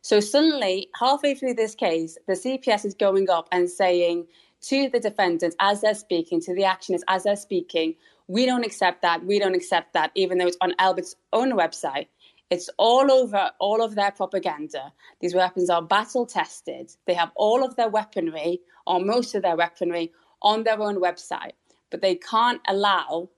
So 0.00 0.18
suddenly, 0.18 0.88
halfway 0.98 1.34
through 1.34 1.54
this 1.54 1.74
case, 1.74 2.16
the 2.26 2.32
CPS 2.32 2.86
is 2.86 2.94
going 2.94 3.28
up 3.28 3.48
and 3.52 3.68
saying 3.68 4.26
to 4.62 4.88
the 4.88 4.98
defendants 4.98 5.54
as 5.60 5.82
they're 5.82 5.94
speaking, 5.94 6.40
to 6.40 6.54
the 6.54 6.62
actionists 6.62 7.02
as 7.06 7.24
they're 7.24 7.36
speaking, 7.36 7.96
we 8.28 8.46
don't 8.46 8.64
accept 8.64 9.02
that, 9.02 9.26
we 9.26 9.38
don't 9.38 9.54
accept 9.54 9.92
that, 9.92 10.10
even 10.14 10.38
though 10.38 10.46
it's 10.46 10.56
on 10.62 10.72
Elbit's 10.80 11.16
own 11.34 11.52
website. 11.52 12.06
It's 12.52 12.68
all 12.76 13.10
over 13.10 13.50
all 13.60 13.82
of 13.82 13.94
their 13.94 14.10
propaganda. 14.10 14.92
These 15.20 15.34
weapons 15.34 15.70
are 15.70 15.80
battle 15.80 16.26
tested. 16.26 16.92
They 17.06 17.14
have 17.14 17.30
all 17.34 17.64
of 17.64 17.76
their 17.76 17.88
weaponry, 17.88 18.60
or 18.86 19.00
most 19.00 19.34
of 19.34 19.40
their 19.40 19.56
weaponry, 19.56 20.12
on 20.42 20.62
their 20.62 20.78
own 20.78 20.96
website. 21.00 21.52
But 21.90 22.02
they 22.02 22.16
can't 22.16 22.60
allow 22.68 23.30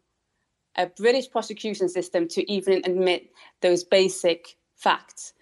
a 0.76 0.88
British 0.88 1.30
prosecution 1.30 1.88
system 1.88 2.26
to 2.26 2.52
even 2.52 2.82
admit 2.84 3.30
those 3.60 3.84
basic 3.84 4.56
facts. 4.74 5.32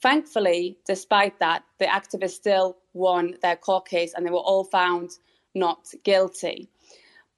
Thankfully, 0.00 0.78
despite 0.86 1.40
that, 1.40 1.64
the 1.80 1.86
activists 1.86 2.30
still 2.34 2.76
won 2.92 3.34
their 3.42 3.56
court 3.56 3.88
case 3.88 4.14
and 4.14 4.24
they 4.24 4.30
were 4.30 4.38
all 4.38 4.62
found 4.62 5.10
not 5.52 5.88
guilty. 6.04 6.70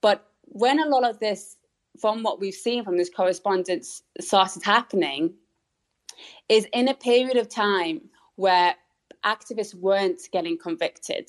But 0.02 0.26
when 0.42 0.80
a 0.80 0.88
lot 0.90 1.08
of 1.08 1.18
this, 1.18 1.56
from 1.98 2.22
what 2.22 2.40
we've 2.40 2.52
seen 2.52 2.84
from 2.84 2.98
this 2.98 3.08
correspondence, 3.08 4.02
started 4.20 4.62
happening, 4.62 5.32
is 6.48 6.66
in 6.72 6.88
a 6.88 6.94
period 6.94 7.36
of 7.36 7.48
time 7.48 8.00
where 8.36 8.74
activists 9.24 9.74
weren't 9.74 10.20
getting 10.32 10.58
convicted. 10.58 11.28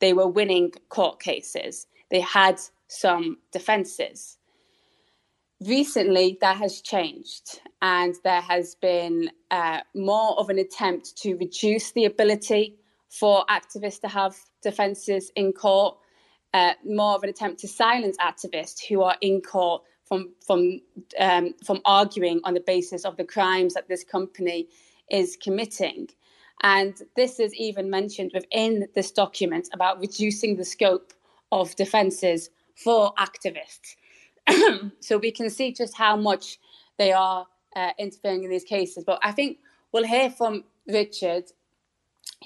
They 0.00 0.12
were 0.12 0.26
winning 0.28 0.72
court 0.88 1.20
cases. 1.20 1.86
They 2.10 2.20
had 2.20 2.60
some 2.88 3.38
defenses. 3.52 4.38
Recently, 5.66 6.38
that 6.40 6.56
has 6.56 6.80
changed, 6.80 7.60
and 7.82 8.14
there 8.24 8.40
has 8.40 8.76
been 8.76 9.30
uh, 9.50 9.80
more 9.94 10.38
of 10.40 10.48
an 10.48 10.58
attempt 10.58 11.16
to 11.18 11.36
reduce 11.36 11.92
the 11.92 12.06
ability 12.06 12.76
for 13.10 13.44
activists 13.50 14.00
to 14.00 14.08
have 14.08 14.34
defenses 14.62 15.30
in 15.36 15.52
court, 15.52 15.98
uh, 16.54 16.72
more 16.84 17.14
of 17.14 17.22
an 17.24 17.28
attempt 17.28 17.60
to 17.60 17.68
silence 17.68 18.16
activists 18.22 18.82
who 18.88 19.02
are 19.02 19.16
in 19.20 19.42
court 19.42 19.82
from 20.10 20.34
from 20.44 20.80
um, 21.20 21.54
from 21.64 21.80
arguing 21.84 22.40
on 22.44 22.54
the 22.54 22.64
basis 22.66 23.04
of 23.04 23.16
the 23.16 23.24
crimes 23.24 23.74
that 23.74 23.88
this 23.88 24.02
company 24.02 24.66
is 25.08 25.38
committing. 25.40 26.08
And 26.62 27.00
this 27.16 27.40
is 27.40 27.54
even 27.54 27.88
mentioned 27.88 28.32
within 28.34 28.88
this 28.94 29.10
document 29.12 29.68
about 29.72 30.00
reducing 30.00 30.56
the 30.56 30.64
scope 30.64 31.14
of 31.52 31.74
defences 31.76 32.50
for 32.74 33.14
activists. 33.14 33.96
so 35.00 35.16
we 35.16 35.30
can 35.30 35.48
see 35.48 35.72
just 35.72 35.96
how 35.96 36.16
much 36.16 36.58
they 36.98 37.12
are 37.12 37.46
uh, 37.76 37.92
interfering 37.98 38.42
in 38.44 38.50
these 38.50 38.64
cases. 38.64 39.04
But 39.04 39.20
I 39.22 39.32
think 39.32 39.58
we'll 39.92 40.04
hear 40.04 40.28
from 40.28 40.64
Richard, 40.86 41.44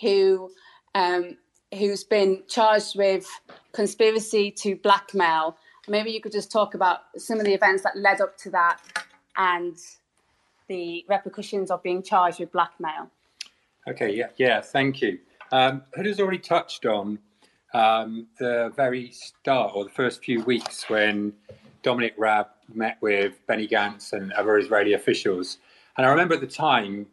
who 0.01 0.51
um, 0.95 1.39
who's 1.73 2.05
been 2.05 2.43
charged 2.47 2.97
with 2.97 3.27
conspiracy 3.73 4.51
to 4.51 4.77
blackmail 4.77 5.57
maybe 5.89 6.11
you 6.11 6.21
could 6.21 6.33
just 6.33 6.51
talk 6.51 6.75
about 6.75 7.01
some 7.17 7.39
of 7.39 7.45
the 7.45 7.55
events 7.55 7.83
that 7.83 7.97
led 7.97 8.21
up 8.21 8.37
to 8.39 8.51
that 8.51 8.79
and 9.37 9.77
the 10.69 11.05
repercussions 11.09 11.71
of 11.71 11.83
being 11.83 12.03
charged 12.03 12.41
with 12.41 12.53
blackmail. 12.53 13.11
Okay, 13.87 14.15
yeah, 14.15 14.29
yeah, 14.37 14.61
thank 14.61 15.03
you. 15.03 15.19
Um, 15.53 15.83
Huda 15.97 16.07
has 16.07 16.21
already 16.21 16.39
touched 16.39 16.87
on 16.87 17.19
um, 17.75 18.27
the 18.39 18.73
very 18.77 19.11
start 19.11 19.73
or 19.75 19.85
the 19.85 19.91
first 19.91 20.25
few 20.25 20.43
weeks 20.45 20.89
when 20.89 21.33
Dominic 21.83 22.15
Raab 22.17 22.47
met 22.73 22.97
with 23.03 23.35
Benny 23.47 23.69
Gantz 23.69 24.13
and 24.13 24.33
other 24.33 24.57
Israeli 24.59 24.95
officials. 24.95 25.59
And 25.97 26.07
I 26.07 26.11
remember 26.11 26.35
at 26.35 26.41
the 26.41 26.47
time, 26.47 27.07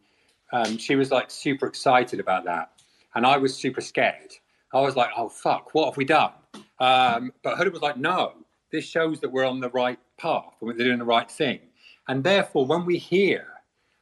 um, 0.54 0.78
she 0.78 0.96
was 0.96 1.12
like 1.12 1.30
super 1.30 1.68
excited 1.68 2.20
about 2.20 2.46
that. 2.46 2.72
And 3.16 3.26
I 3.26 3.38
was 3.38 3.56
super 3.56 3.82
scared. 3.82 4.34
I 4.74 4.80
was 4.80 4.96
like, 4.96 5.10
oh, 5.18 5.28
fuck, 5.28 5.74
what 5.74 5.88
have 5.88 5.98
we 5.98 6.06
done? 6.06 6.32
Um, 6.80 7.34
but 7.44 7.58
Huda 7.58 7.72
was 7.72 7.82
like, 7.82 7.98
no, 7.98 8.34
this 8.72 8.86
shows 8.86 9.20
that 9.20 9.32
we're 9.32 9.46
on 9.46 9.60
the 9.60 9.70
right 9.70 10.00
path 10.18 10.54
and 10.62 10.70
they're 10.70 10.88
doing 10.88 11.00
the 11.00 11.06
right 11.06 11.30
thing. 11.30 11.60
And 12.08 12.24
therefore, 12.24 12.66
when 12.66 12.86
we 12.86 12.98
hear 12.98 13.48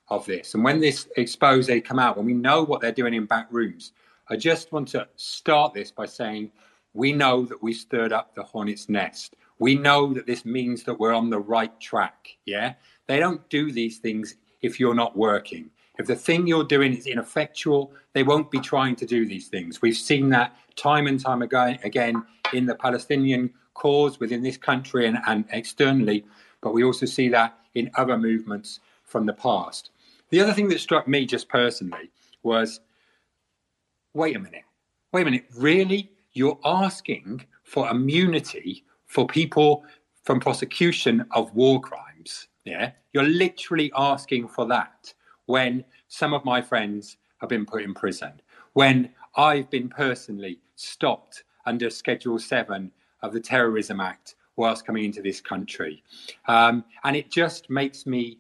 of 0.09 0.25
this 0.25 0.53
and 0.53 0.63
when 0.63 0.79
this 0.79 1.07
expose 1.17 1.69
come 1.83 1.99
out, 1.99 2.17
when 2.17 2.25
we 2.25 2.33
know 2.33 2.63
what 2.63 2.81
they're 2.81 2.91
doing 2.91 3.13
in 3.13 3.25
back 3.25 3.47
rooms, 3.51 3.91
I 4.29 4.35
just 4.35 4.71
want 4.71 4.87
to 4.89 5.07
start 5.15 5.73
this 5.73 5.91
by 5.91 6.05
saying 6.05 6.51
we 6.93 7.11
know 7.11 7.45
that 7.45 7.61
we 7.61 7.73
stirred 7.73 8.13
up 8.13 8.35
the 8.35 8.43
hornet's 8.43 8.89
nest. 8.89 9.35
We 9.59 9.75
know 9.75 10.13
that 10.13 10.25
this 10.25 10.45
means 10.45 10.83
that 10.83 10.99
we're 10.99 11.13
on 11.13 11.29
the 11.29 11.39
right 11.39 11.77
track. 11.79 12.37
Yeah. 12.45 12.73
They 13.07 13.19
don't 13.19 13.47
do 13.49 13.71
these 13.71 13.97
things 13.97 14.35
if 14.61 14.79
you're 14.79 14.95
not 14.95 15.17
working. 15.17 15.69
If 15.97 16.07
the 16.07 16.15
thing 16.15 16.47
you're 16.47 16.63
doing 16.63 16.95
is 16.95 17.07
ineffectual, 17.07 17.91
they 18.13 18.23
won't 18.23 18.49
be 18.49 18.59
trying 18.59 18.95
to 18.97 19.05
do 19.05 19.25
these 19.25 19.49
things. 19.49 19.81
We've 19.81 19.97
seen 19.97 20.29
that 20.29 20.55
time 20.77 21.07
and 21.07 21.19
time 21.19 21.41
again, 21.41 21.77
again 21.83 22.23
in 22.53 22.65
the 22.65 22.75
Palestinian 22.75 23.51
cause 23.79 24.19
within 24.19 24.43
this 24.43 24.57
country 24.57 25.07
and, 25.07 25.17
and 25.25 25.45
externally, 25.51 26.25
but 26.61 26.73
we 26.73 26.83
also 26.83 27.05
see 27.05 27.29
that 27.29 27.57
in 27.73 27.89
other 27.95 28.17
movements 28.17 28.81
from 29.05 29.25
the 29.25 29.33
past. 29.33 29.91
The 30.29 30.41
other 30.41 30.53
thing 30.53 30.67
that 30.69 30.81
struck 30.81 31.07
me 31.07 31.25
just 31.25 31.47
personally 31.47 32.11
was 32.43 32.81
wait 34.13 34.35
a 34.35 34.39
minute, 34.39 34.63
wait 35.13 35.21
a 35.21 35.25
minute, 35.25 35.45
really? 35.55 36.11
You're 36.33 36.59
asking 36.65 37.45
for 37.63 37.89
immunity 37.89 38.83
for 39.05 39.25
people 39.25 39.83
from 40.23 40.39
prosecution 40.39 41.25
of 41.31 41.55
war 41.55 41.79
crimes. 41.79 42.47
Yeah, 42.65 42.91
you're 43.13 43.23
literally 43.23 43.91
asking 43.95 44.49
for 44.49 44.67
that 44.67 45.13
when 45.45 45.85
some 46.09 46.33
of 46.33 46.43
my 46.43 46.61
friends 46.61 47.17
have 47.37 47.49
been 47.49 47.65
put 47.65 47.81
in 47.81 47.93
prison, 47.93 48.41
when 48.73 49.09
I've 49.35 49.69
been 49.69 49.89
personally 49.89 50.59
stopped 50.75 51.43
under 51.65 51.89
Schedule 51.89 52.39
7 52.39 52.91
of 53.21 53.33
the 53.33 53.39
Terrorism 53.39 53.99
Act 53.99 54.35
whilst 54.55 54.85
coming 54.85 55.05
into 55.05 55.21
this 55.21 55.39
country. 55.39 56.03
Um, 56.47 56.83
and 57.03 57.15
it 57.15 57.31
just 57.31 57.69
makes 57.69 58.05
me 58.05 58.39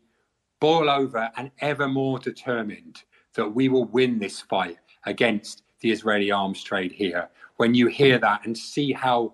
boil 0.59 0.89
over 0.89 1.29
and 1.37 1.51
ever 1.59 1.87
more 1.87 2.19
determined 2.19 3.03
that 3.35 3.47
we 3.47 3.69
will 3.69 3.85
win 3.85 4.19
this 4.19 4.41
fight 4.41 4.77
against 5.05 5.63
the 5.79 5.91
Israeli 5.91 6.31
arms 6.31 6.61
trade 6.61 6.91
here. 6.91 7.29
When 7.57 7.73
you 7.73 7.87
hear 7.87 8.17
that 8.19 8.45
and 8.45 8.57
see 8.57 8.91
how 8.91 9.33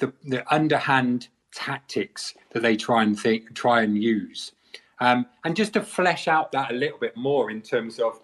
the, 0.00 0.12
the 0.24 0.42
underhand 0.52 1.28
tactics 1.52 2.34
that 2.50 2.62
they 2.62 2.76
try 2.76 3.04
and 3.04 3.18
think, 3.18 3.54
try 3.54 3.82
and 3.82 4.02
use, 4.02 4.52
um, 5.00 5.26
and 5.44 5.54
just 5.54 5.72
to 5.74 5.82
flesh 5.82 6.28
out 6.28 6.50
that 6.52 6.70
a 6.70 6.74
little 6.74 6.98
bit 6.98 7.16
more 7.16 7.50
in 7.50 7.60
terms 7.60 7.98
of 7.98 8.20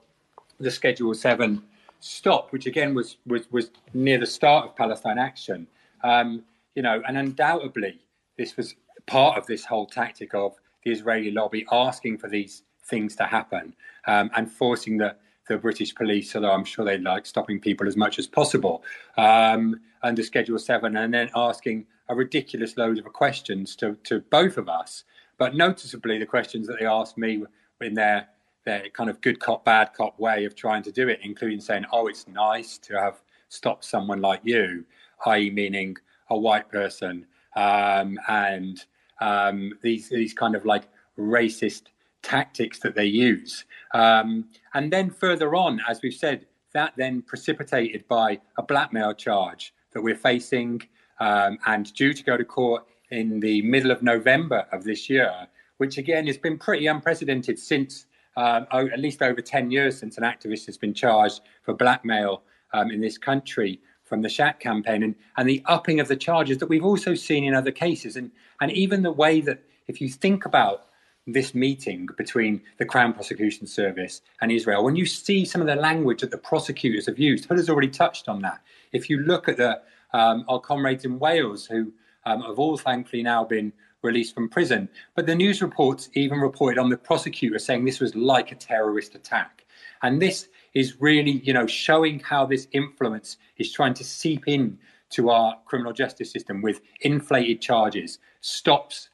the 0.58 0.70
Schedule 0.70 1.14
Seven 1.14 1.62
stop, 2.00 2.52
which 2.52 2.66
again 2.66 2.94
was 2.94 3.16
was 3.26 3.50
was 3.50 3.70
near 3.94 4.18
the 4.18 4.26
start 4.26 4.66
of 4.66 4.76
Palestine 4.76 5.18
Action. 5.18 5.66
Um, 6.02 6.44
you 6.74 6.82
know, 6.82 7.02
and 7.06 7.18
undoubtedly 7.18 8.00
this 8.38 8.56
was 8.56 8.74
part 9.06 9.36
of 9.36 9.46
this 9.46 9.64
whole 9.64 9.86
tactic 9.86 10.34
of 10.34 10.54
the 10.84 10.92
Israeli 10.92 11.30
lobby 11.30 11.66
asking 11.70 12.18
for 12.18 12.28
these 12.28 12.62
things 12.84 13.14
to 13.16 13.24
happen 13.24 13.74
um, 14.06 14.30
and 14.34 14.50
forcing 14.50 14.96
the 14.98 15.16
the 15.50 15.58
British 15.58 15.94
police, 15.94 16.34
although 16.34 16.52
I'm 16.52 16.64
sure 16.64 16.84
they 16.84 16.96
like 16.96 17.26
stopping 17.26 17.60
people 17.60 17.88
as 17.88 17.96
much 17.96 18.18
as 18.18 18.26
possible 18.26 18.84
um, 19.18 19.80
under 20.02 20.22
Schedule 20.22 20.58
7, 20.58 20.96
and 20.96 21.12
then 21.12 21.28
asking 21.34 21.86
a 22.08 22.14
ridiculous 22.14 22.76
load 22.76 22.98
of 22.98 23.04
questions 23.12 23.76
to, 23.76 23.96
to 24.04 24.20
both 24.30 24.56
of 24.56 24.68
us. 24.68 25.04
But 25.38 25.56
noticeably, 25.56 26.18
the 26.18 26.26
questions 26.26 26.66
that 26.68 26.78
they 26.78 26.86
asked 26.86 27.18
me 27.18 27.44
in 27.80 27.94
their 27.94 28.28
their 28.66 28.90
kind 28.90 29.08
of 29.08 29.20
good 29.22 29.40
cop, 29.40 29.64
bad 29.64 29.94
cop 29.94 30.20
way 30.20 30.44
of 30.44 30.54
trying 30.54 30.82
to 30.82 30.92
do 30.92 31.08
it, 31.08 31.18
including 31.22 31.60
saying, 31.60 31.84
"Oh, 31.92 32.08
it's 32.08 32.28
nice 32.28 32.78
to 32.78 33.00
have 33.00 33.22
stopped 33.48 33.84
someone 33.84 34.20
like 34.20 34.42
you," 34.44 34.84
i.e., 35.26 35.50
meaning 35.50 35.96
a 36.28 36.38
white 36.38 36.68
person, 36.68 37.26
um, 37.56 38.18
and 38.28 38.84
um, 39.20 39.72
these 39.82 40.08
these 40.08 40.32
kind 40.32 40.54
of 40.54 40.64
like 40.64 40.84
racist 41.18 41.82
tactics 42.22 42.78
that 42.80 42.94
they 42.94 43.04
use. 43.04 43.64
Um, 43.92 44.46
and 44.74 44.92
then 44.92 45.10
further 45.10 45.54
on, 45.54 45.80
as 45.88 46.00
we've 46.02 46.14
said, 46.14 46.46
that 46.72 46.92
then 46.96 47.22
precipitated 47.22 48.06
by 48.08 48.38
a 48.56 48.62
blackmail 48.62 49.14
charge 49.14 49.74
that 49.92 50.02
we're 50.02 50.14
facing 50.14 50.82
um, 51.18 51.58
and 51.66 51.92
due 51.94 52.12
to 52.12 52.22
go 52.22 52.36
to 52.36 52.44
court 52.44 52.84
in 53.10 53.40
the 53.40 53.62
middle 53.62 53.90
of 53.90 54.02
November 54.02 54.66
of 54.72 54.84
this 54.84 55.10
year, 55.10 55.48
which 55.78 55.98
again 55.98 56.26
has 56.26 56.38
been 56.38 56.58
pretty 56.58 56.86
unprecedented 56.86 57.58
since 57.58 58.06
um, 58.36 58.66
at 58.72 59.00
least 59.00 59.22
over 59.22 59.40
10 59.40 59.70
years 59.70 59.98
since 59.98 60.16
an 60.16 60.24
activist 60.24 60.66
has 60.66 60.78
been 60.78 60.94
charged 60.94 61.40
for 61.62 61.74
blackmail 61.74 62.42
um, 62.72 62.90
in 62.90 63.00
this 63.00 63.18
country 63.18 63.80
from 64.10 64.22
the 64.22 64.28
SHAC 64.28 64.58
campaign 64.58 65.04
and, 65.04 65.14
and 65.36 65.48
the 65.48 65.62
upping 65.66 66.00
of 66.00 66.08
the 66.08 66.16
charges 66.16 66.58
that 66.58 66.68
we've 66.68 66.84
also 66.84 67.14
seen 67.14 67.44
in 67.44 67.54
other 67.54 67.70
cases. 67.70 68.16
And, 68.16 68.32
and 68.60 68.72
even 68.72 69.02
the 69.02 69.12
way 69.12 69.40
that, 69.40 69.62
if 69.86 70.00
you 70.00 70.08
think 70.08 70.44
about 70.44 70.86
this 71.28 71.54
meeting 71.54 72.08
between 72.18 72.60
the 72.78 72.84
Crown 72.84 73.12
Prosecution 73.12 73.68
Service 73.68 74.20
and 74.40 74.50
Israel, 74.50 74.82
when 74.82 74.96
you 74.96 75.06
see 75.06 75.44
some 75.44 75.60
of 75.60 75.68
the 75.68 75.76
language 75.76 76.22
that 76.22 76.32
the 76.32 76.38
prosecutors 76.38 77.06
have 77.06 77.20
used, 77.20 77.48
Huda 77.48 77.58
has 77.58 77.70
already 77.70 77.88
touched 77.88 78.28
on 78.28 78.42
that. 78.42 78.60
If 78.92 79.08
you 79.08 79.20
look 79.20 79.48
at 79.48 79.56
the 79.56 79.80
um, 80.12 80.44
our 80.48 80.58
comrades 80.58 81.04
in 81.04 81.20
Wales 81.20 81.66
who 81.66 81.92
um, 82.26 82.42
have 82.42 82.58
all 82.58 82.76
thankfully 82.76 83.22
now 83.22 83.44
been 83.44 83.72
released 84.02 84.34
from 84.34 84.48
prison, 84.48 84.88
but 85.14 85.24
the 85.24 85.36
news 85.36 85.62
reports 85.62 86.10
even 86.14 86.40
reported 86.40 86.80
on 86.80 86.90
the 86.90 86.96
prosecutor 86.96 87.60
saying 87.60 87.84
this 87.84 88.00
was 88.00 88.16
like 88.16 88.50
a 88.50 88.56
terrorist 88.56 89.14
attack, 89.14 89.66
and 90.02 90.20
this 90.20 90.48
is 90.74 91.00
really 91.00 91.40
you 91.44 91.52
know 91.52 91.66
showing 91.66 92.20
how 92.20 92.46
this 92.46 92.68
influence 92.72 93.36
is 93.58 93.72
trying 93.72 93.94
to 93.94 94.04
seep 94.04 94.44
in 94.46 94.78
to 95.10 95.30
our 95.30 95.56
criminal 95.66 95.92
justice 95.92 96.30
system 96.30 96.62
with 96.62 96.80
inflated 97.00 97.60
charges, 97.60 98.18
stops 98.40 99.08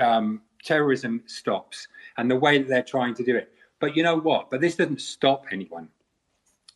um, 0.00 0.40
terrorism 0.62 1.22
stops 1.26 1.88
and 2.16 2.30
the 2.30 2.36
way 2.36 2.58
that 2.58 2.68
they're 2.68 2.82
trying 2.82 3.14
to 3.14 3.24
do 3.24 3.36
it. 3.36 3.52
But 3.80 3.96
you 3.96 4.02
know 4.02 4.16
what? 4.16 4.50
But 4.50 4.60
this 4.60 4.76
doesn't 4.76 5.00
stop 5.00 5.46
anyone. 5.50 5.88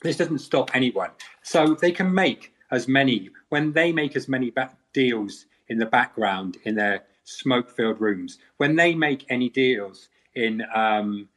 This 0.02 0.16
doesn't 0.16 0.40
stop 0.40 0.74
anyone. 0.74 1.10
So 1.42 1.74
they 1.74 1.92
can 1.92 2.12
make 2.12 2.52
as 2.70 2.88
many, 2.88 3.30
when 3.50 3.72
they 3.72 3.92
make 3.92 4.16
as 4.16 4.28
many 4.28 4.52
deals 4.92 5.46
in 5.68 5.78
the 5.78 5.86
background 5.86 6.58
in 6.64 6.74
their 6.74 7.04
smoke 7.24 7.70
filled 7.70 8.00
rooms, 8.00 8.38
when 8.56 8.74
they 8.74 8.94
make 8.94 9.24
any 9.30 9.48
deals 9.48 10.08
in 10.34 10.64
um, 10.74 11.28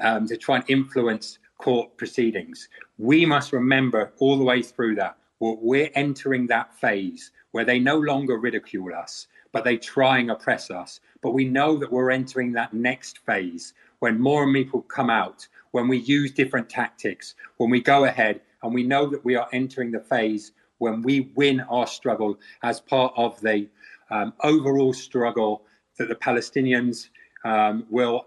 um, 0.00 0.26
to 0.26 0.36
try 0.36 0.56
and 0.56 0.64
influence 0.68 1.38
court 1.58 1.96
proceedings, 1.96 2.68
we 2.98 3.24
must 3.26 3.52
remember 3.52 4.12
all 4.18 4.38
the 4.38 4.44
way 4.44 4.62
through 4.62 4.94
that 4.96 5.16
we're 5.38 5.90
entering 5.94 6.46
that 6.46 6.74
phase 6.74 7.30
where 7.52 7.64
they 7.64 7.78
no 7.78 7.98
longer 7.98 8.38
ridicule 8.38 8.94
us, 8.94 9.26
but 9.52 9.64
they 9.64 9.76
try 9.76 10.18
and 10.18 10.30
oppress 10.30 10.70
us. 10.70 11.00
But 11.22 11.32
we 11.32 11.44
know 11.44 11.76
that 11.76 11.92
we're 11.92 12.10
entering 12.10 12.52
that 12.52 12.74
next 12.74 13.18
phase 13.26 13.74
when 14.00 14.20
more 14.20 14.44
and 14.44 14.54
people 14.54 14.82
come 14.82 15.10
out, 15.10 15.46
when 15.72 15.88
we 15.88 15.98
use 15.98 16.32
different 16.32 16.68
tactics, 16.68 17.34
when 17.56 17.70
we 17.70 17.80
go 17.80 18.04
ahead, 18.04 18.40
and 18.62 18.74
we 18.74 18.82
know 18.82 19.06
that 19.06 19.24
we 19.24 19.36
are 19.36 19.48
entering 19.52 19.90
the 19.90 20.00
phase 20.00 20.52
when 20.78 21.02
we 21.02 21.32
win 21.34 21.60
our 21.60 21.86
struggle 21.86 22.38
as 22.62 22.80
part 22.80 23.12
of 23.16 23.40
the 23.40 23.68
um, 24.10 24.32
overall 24.42 24.92
struggle 24.92 25.62
that 25.98 26.08
the 26.08 26.14
Palestinians 26.14 27.08
um, 27.44 27.86
will 27.90 28.26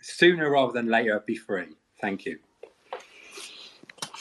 sooner 0.00 0.50
rather 0.50 0.72
than 0.72 0.86
later 0.86 1.22
be 1.26 1.36
free. 1.36 1.68
Thank 2.00 2.24
you. 2.24 2.38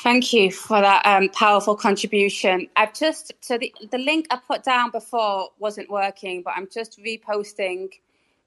Thank 0.05 0.33
you 0.33 0.51
for 0.51 0.81
that 0.81 1.03
um, 1.07 1.29
powerful 1.29 1.75
contribution. 1.75 2.67
I've 2.75 2.93
just 2.93 3.33
so 3.41 3.57
the 3.57 3.73
the 3.89 3.97
link 3.97 4.27
I 4.29 4.37
put 4.37 4.63
down 4.63 4.91
before 4.91 5.49
wasn't 5.57 5.89
working, 5.89 6.43
but 6.43 6.53
I'm 6.55 6.67
just 6.71 6.99
reposting 6.99 7.87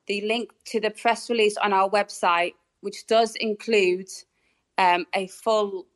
the 0.07 0.21
link 0.21 0.53
to 0.66 0.79
the 0.79 0.90
press 0.90 1.29
release 1.29 1.57
on 1.57 1.73
our 1.73 1.90
website, 1.90 2.55
which 2.83 3.09
does 3.09 3.35
include 3.40 4.07
um, 4.79 5.05
a 5.16 5.27
full 5.27 5.88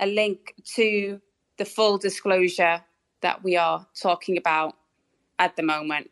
a 0.00 0.06
link 0.06 0.54
to 0.74 1.20
the 1.58 1.64
full 1.64 1.96
disclosure 1.96 2.82
that 3.20 3.44
we 3.44 3.56
are 3.56 3.86
talking 3.94 4.36
about 4.36 4.74
at 5.38 5.54
the 5.54 5.62
moment. 5.62 6.10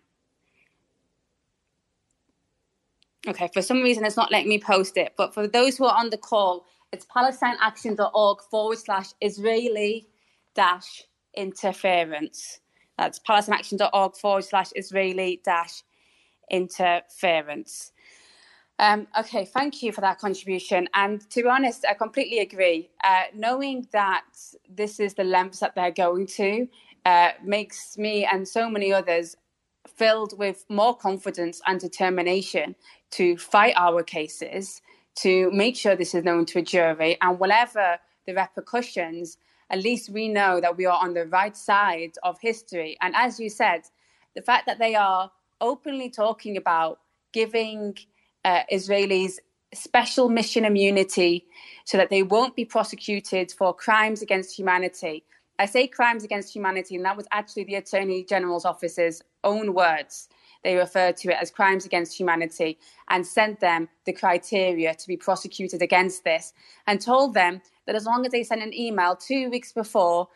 Okay, 3.26 3.50
for 3.52 3.62
some 3.62 3.82
reason 3.82 4.04
it's 4.04 4.16
not 4.16 4.30
letting 4.30 4.48
me 4.48 4.60
post 4.60 4.96
it, 4.96 5.14
but 5.16 5.34
for 5.34 5.48
those 5.48 5.76
who 5.76 5.86
are 5.86 5.98
on 5.98 6.10
the 6.10 6.16
call, 6.16 6.66
it's 6.92 7.06
palestineaction.org 7.06 8.42
forward 8.50 8.78
slash 8.78 9.08
Israeli 9.20 10.08
dash 10.54 11.04
interference. 11.34 12.60
That's 12.96 13.20
palestineaction.org 13.20 14.16
forward 14.16 14.44
slash 14.44 14.68
Israeli 14.74 15.40
dash 15.44 15.82
interference. 16.50 17.92
Um, 18.80 19.08
okay, 19.18 19.44
thank 19.44 19.82
you 19.82 19.92
for 19.92 20.00
that 20.02 20.18
contribution. 20.18 20.88
And 20.94 21.28
to 21.30 21.42
be 21.42 21.48
honest, 21.48 21.84
I 21.88 21.94
completely 21.94 22.38
agree. 22.38 22.90
Uh, 23.02 23.24
knowing 23.34 23.88
that 23.92 24.24
this 24.68 25.00
is 25.00 25.14
the 25.14 25.24
lengths 25.24 25.60
that 25.60 25.74
they're 25.74 25.90
going 25.90 26.26
to 26.26 26.68
uh, 27.04 27.30
makes 27.44 27.98
me 27.98 28.24
and 28.24 28.46
so 28.46 28.70
many 28.70 28.92
others 28.92 29.36
filled 29.96 30.38
with 30.38 30.64
more 30.68 30.96
confidence 30.96 31.60
and 31.66 31.80
determination 31.80 32.76
to 33.10 33.36
fight 33.36 33.74
our 33.76 34.02
cases 34.02 34.80
to 35.16 35.50
make 35.50 35.76
sure 35.76 35.96
this 35.96 36.14
is 36.14 36.24
known 36.24 36.46
to 36.46 36.60
a 36.60 36.62
jury. 36.62 37.16
And 37.20 37.38
whatever 37.38 37.98
the 38.26 38.34
repercussions, 38.34 39.38
at 39.70 39.82
least 39.82 40.10
we 40.10 40.28
know 40.28 40.60
that 40.60 40.76
we 40.76 40.86
are 40.86 41.02
on 41.02 41.14
the 41.14 41.26
right 41.26 41.56
side 41.56 42.12
of 42.22 42.38
history. 42.40 42.96
And 43.00 43.14
as 43.16 43.40
you 43.40 43.50
said, 43.50 43.82
the 44.34 44.42
fact 44.42 44.66
that 44.66 44.78
they 44.78 44.94
are 44.94 45.30
openly 45.60 46.10
talking 46.10 46.56
about 46.56 47.00
giving 47.32 47.96
uh, 48.44 48.62
Israelis 48.72 49.38
special 49.74 50.28
mission 50.28 50.64
immunity 50.64 51.46
so 51.84 51.98
that 51.98 52.10
they 52.10 52.22
won't 52.22 52.56
be 52.56 52.64
prosecuted 52.64 53.52
for 53.52 53.74
crimes 53.74 54.22
against 54.22 54.56
humanity. 54.56 55.24
I 55.58 55.66
say 55.66 55.88
crimes 55.88 56.24
against 56.24 56.54
humanity, 56.54 56.96
and 56.96 57.04
that 57.04 57.16
was 57.16 57.26
actually 57.32 57.64
the 57.64 57.74
Attorney 57.74 58.24
General's 58.24 58.64
office's 58.64 59.22
own 59.44 59.74
words 59.74 60.28
they 60.64 60.76
referred 60.76 61.16
to 61.18 61.30
it 61.30 61.38
as 61.40 61.50
crimes 61.50 61.86
against 61.86 62.18
humanity 62.18 62.78
and 63.08 63.26
sent 63.26 63.60
them 63.60 63.88
the 64.04 64.12
criteria 64.12 64.94
to 64.94 65.06
be 65.06 65.16
prosecuted 65.16 65.82
against 65.82 66.24
this 66.24 66.52
and 66.86 67.00
told 67.00 67.34
them 67.34 67.62
that 67.86 67.94
as 67.94 68.04
long 68.04 68.26
as 68.26 68.32
they 68.32 68.42
sent 68.42 68.62
an 68.62 68.74
email 68.74 69.16
two 69.16 69.50
weeks 69.50 69.72
before 69.72 70.28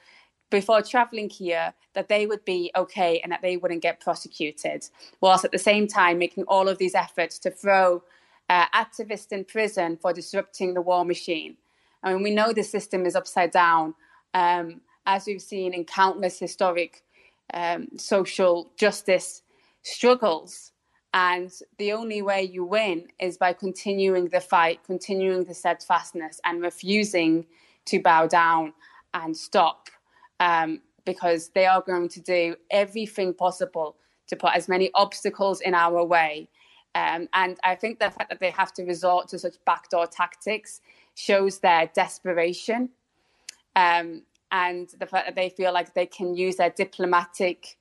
before 0.50 0.82
traveling 0.82 1.30
here 1.30 1.72
that 1.94 2.08
they 2.08 2.26
would 2.26 2.44
be 2.44 2.70
okay 2.76 3.20
and 3.20 3.32
that 3.32 3.40
they 3.40 3.56
wouldn't 3.56 3.82
get 3.82 4.00
prosecuted 4.00 4.86
whilst 5.20 5.44
at 5.44 5.52
the 5.52 5.58
same 5.58 5.86
time 5.86 6.18
making 6.18 6.44
all 6.44 6.68
of 6.68 6.78
these 6.78 6.94
efforts 6.94 7.38
to 7.38 7.50
throw 7.50 8.02
uh, 8.50 8.66
activists 8.74 9.32
in 9.32 9.44
prison 9.44 9.96
for 9.96 10.12
disrupting 10.12 10.74
the 10.74 10.82
war 10.82 11.04
machine. 11.04 11.56
I 12.02 12.12
mean, 12.12 12.22
we 12.22 12.34
know 12.34 12.52
the 12.52 12.62
system 12.62 13.06
is 13.06 13.16
upside 13.16 13.50
down, 13.50 13.94
um, 14.34 14.82
as 15.06 15.26
we've 15.26 15.40
seen 15.40 15.72
in 15.72 15.84
countless 15.84 16.38
historic 16.38 17.02
um, 17.54 17.88
social 17.96 18.70
justice 18.76 19.42
struggles. 19.82 20.72
And 21.14 21.52
the 21.78 21.92
only 21.92 22.22
way 22.22 22.42
you 22.42 22.64
win 22.64 23.08
is 23.20 23.36
by 23.36 23.52
continuing 23.52 24.28
the 24.28 24.40
fight, 24.40 24.80
continuing 24.84 25.44
the 25.44 25.54
steadfastness, 25.54 26.40
and 26.44 26.62
refusing 26.62 27.46
to 27.86 28.00
bow 28.00 28.26
down 28.26 28.72
and 29.12 29.36
stop, 29.36 29.88
um, 30.40 30.80
because 31.04 31.50
they 31.50 31.66
are 31.66 31.82
going 31.82 32.08
to 32.08 32.20
do 32.20 32.56
everything 32.70 33.34
possible 33.34 33.96
to 34.28 34.36
put 34.36 34.54
as 34.54 34.68
many 34.68 34.90
obstacles 34.94 35.60
in 35.60 35.74
our 35.74 36.02
way. 36.02 36.48
Um, 36.94 37.28
and 37.34 37.58
I 37.62 37.74
think 37.74 37.98
the 37.98 38.10
fact 38.10 38.30
that 38.30 38.40
they 38.40 38.50
have 38.50 38.72
to 38.74 38.84
resort 38.84 39.28
to 39.28 39.38
such 39.38 39.56
backdoor 39.66 40.06
tactics 40.06 40.80
shows 41.14 41.58
their 41.58 41.90
desperation 41.94 42.90
um, 43.76 44.22
and 44.50 44.88
the 44.98 45.06
fact 45.06 45.26
that 45.26 45.34
they 45.34 45.48
feel 45.48 45.72
like 45.72 45.94
they 45.94 46.06
can 46.06 46.34
use 46.34 46.56
their 46.56 46.70
diplomatic 46.70 47.78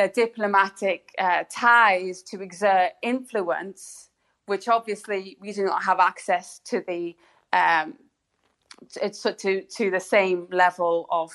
their 0.00 0.08
diplomatic 0.08 1.12
uh, 1.18 1.44
ties 1.50 2.22
to 2.22 2.40
exert 2.40 2.92
influence, 3.02 4.08
which 4.46 4.66
obviously 4.66 5.36
we 5.42 5.52
do 5.52 5.64
not 5.64 5.82
have 5.84 6.00
access 6.00 6.58
to 6.64 6.82
the 6.88 7.14
um, 7.52 7.94
it's 9.02 9.22
to 9.22 9.62
to 9.62 9.90
the 9.90 10.00
same 10.00 10.46
level 10.50 11.06
of 11.10 11.30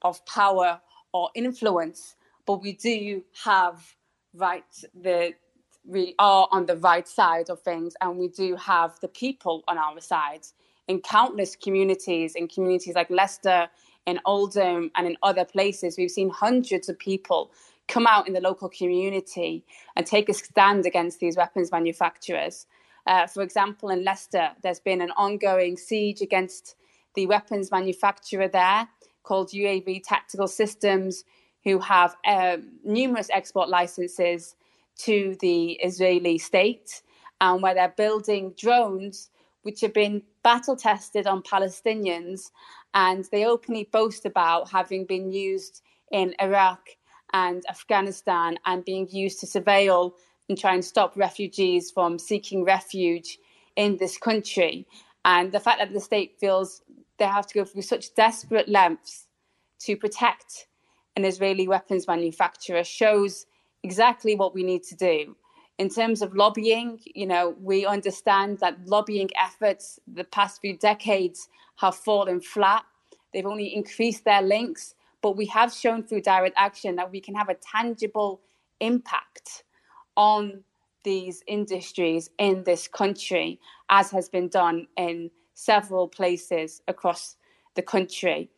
of 0.00 0.24
power 0.24 0.80
or 1.12 1.28
influence, 1.34 2.16
but 2.46 2.62
we 2.62 2.72
do 2.72 3.22
have 3.44 3.94
right 4.32 4.64
the 5.02 5.34
we 5.84 6.14
are 6.18 6.48
on 6.50 6.64
the 6.64 6.76
right 6.76 7.06
side 7.06 7.50
of 7.50 7.60
things 7.60 7.94
and 8.00 8.16
we 8.16 8.28
do 8.28 8.56
have 8.56 8.98
the 9.00 9.08
people 9.08 9.64
on 9.68 9.76
our 9.76 10.00
side 10.00 10.46
in 10.86 10.98
countless 11.00 11.56
communities 11.56 12.34
in 12.34 12.48
communities 12.48 12.94
like 12.94 13.10
leicester 13.10 13.68
in 14.06 14.18
oldham 14.24 14.90
and 14.96 15.06
in 15.06 15.16
other 15.22 15.44
places. 15.44 15.98
We've 15.98 16.10
seen 16.10 16.30
hundreds 16.30 16.88
of 16.88 16.98
people 16.98 17.50
come 17.88 18.06
out 18.06 18.26
in 18.28 18.34
the 18.34 18.40
local 18.40 18.68
community 18.68 19.64
and 19.96 20.06
take 20.06 20.28
a 20.28 20.34
stand 20.34 20.86
against 20.86 21.20
these 21.20 21.36
weapons 21.36 21.72
manufacturers. 21.72 22.66
Uh, 23.06 23.26
for 23.26 23.42
example 23.42 23.88
in 23.88 24.04
leicester 24.04 24.50
there's 24.62 24.80
been 24.80 25.00
an 25.00 25.10
ongoing 25.16 25.76
siege 25.76 26.20
against 26.20 26.76
the 27.14 27.26
weapons 27.26 27.70
manufacturer 27.70 28.48
there 28.48 28.86
called 29.22 29.50
uav 29.50 30.02
tactical 30.04 30.46
systems 30.46 31.24
who 31.64 31.78
have 31.78 32.16
uh, 32.24 32.56
numerous 32.84 33.28
export 33.30 33.68
licenses 33.68 34.54
to 34.98 35.36
the 35.40 35.72
Israeli 35.72 36.38
state, 36.38 37.02
and 37.40 37.62
where 37.62 37.74
they're 37.74 37.94
building 37.96 38.54
drones 38.58 39.30
which 39.62 39.80
have 39.80 39.92
been 39.92 40.22
battle 40.42 40.76
tested 40.76 41.26
on 41.26 41.42
Palestinians, 41.42 42.50
and 42.94 43.26
they 43.32 43.44
openly 43.44 43.88
boast 43.92 44.24
about 44.24 44.70
having 44.70 45.04
been 45.04 45.30
used 45.30 45.82
in 46.10 46.34
Iraq 46.40 46.80
and 47.32 47.62
Afghanistan 47.68 48.58
and 48.66 48.84
being 48.84 49.08
used 49.10 49.40
to 49.40 49.46
surveil 49.46 50.12
and 50.48 50.58
try 50.58 50.74
and 50.74 50.84
stop 50.84 51.16
refugees 51.16 51.90
from 51.90 52.18
seeking 52.18 52.64
refuge 52.64 53.38
in 53.76 53.96
this 53.98 54.16
country. 54.16 54.86
And 55.24 55.52
the 55.52 55.60
fact 55.60 55.78
that 55.78 55.92
the 55.92 56.00
state 56.00 56.36
feels 56.40 56.82
they 57.18 57.26
have 57.26 57.46
to 57.48 57.54
go 57.54 57.64
through 57.64 57.82
such 57.82 58.14
desperate 58.14 58.68
lengths 58.68 59.26
to 59.80 59.96
protect 59.96 60.66
an 61.16 61.24
Israeli 61.24 61.66
weapons 61.66 62.06
manufacturer 62.06 62.84
shows 62.84 63.46
exactly 63.82 64.34
what 64.34 64.54
we 64.54 64.62
need 64.62 64.82
to 64.84 64.94
do. 64.94 65.36
In 65.78 65.88
terms 65.88 66.22
of 66.22 66.34
lobbying, 66.34 67.00
you 67.14 67.26
know, 67.26 67.54
we 67.60 67.86
understand 67.86 68.58
that 68.58 68.78
lobbying 68.86 69.30
efforts 69.40 70.00
the 70.12 70.24
past 70.24 70.60
few 70.60 70.76
decades 70.76 71.48
have 71.76 71.94
fallen 71.94 72.40
flat. 72.40 72.84
They've 73.32 73.46
only 73.46 73.74
increased 73.74 74.24
their 74.24 74.42
links, 74.42 74.94
but 75.22 75.36
we 75.36 75.46
have 75.46 75.72
shown 75.72 76.02
through 76.02 76.22
direct 76.22 76.54
action 76.56 76.96
that 76.96 77.10
we 77.10 77.20
can 77.20 77.34
have 77.34 77.48
a 77.48 77.54
tangible 77.54 78.40
impact 78.80 79.64
on 80.16 80.62
these 81.04 81.42
industries 81.46 82.30
in 82.38 82.64
this 82.64 82.88
country, 82.88 83.60
as 83.88 84.10
has 84.10 84.28
been 84.28 84.48
done 84.48 84.86
in 84.96 85.30
several 85.54 86.08
places 86.08 86.82
across 86.86 87.36
the 87.74 87.82
country. 87.82 88.50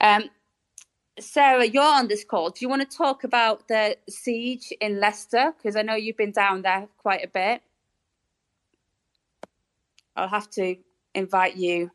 Um, 0.00 0.24
Sarah, 1.18 1.64
you're 1.64 1.82
on 1.82 2.08
this 2.08 2.24
call. 2.24 2.50
Do 2.50 2.58
you 2.60 2.68
want 2.68 2.88
to 2.88 2.96
talk 2.96 3.24
about 3.24 3.68
the 3.68 3.96
siege 4.08 4.72
in 4.80 5.00
Leicester? 5.00 5.52
Because 5.56 5.76
I 5.76 5.82
know 5.82 5.94
you've 5.94 6.16
been 6.16 6.32
down 6.32 6.62
there 6.62 6.88
quite 6.98 7.24
a 7.24 7.28
bit. 7.28 7.62
I'll 10.14 10.28
have 10.28 10.50
to 10.52 10.76
invite 11.14 11.56
you 11.56 11.90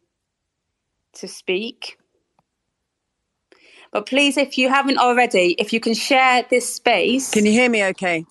to 1.13 1.27
speak. 1.27 1.97
But 3.91 4.05
please, 4.05 4.37
if 4.37 4.57
you 4.57 4.69
haven't 4.69 4.97
already, 4.97 5.55
if 5.59 5.73
you 5.73 5.79
can 5.79 5.93
share 5.93 6.45
this 6.49 6.73
space. 6.73 7.31
Can 7.31 7.45
you 7.45 7.51
hear 7.51 7.69
me 7.69 7.83
okay? 7.85 8.25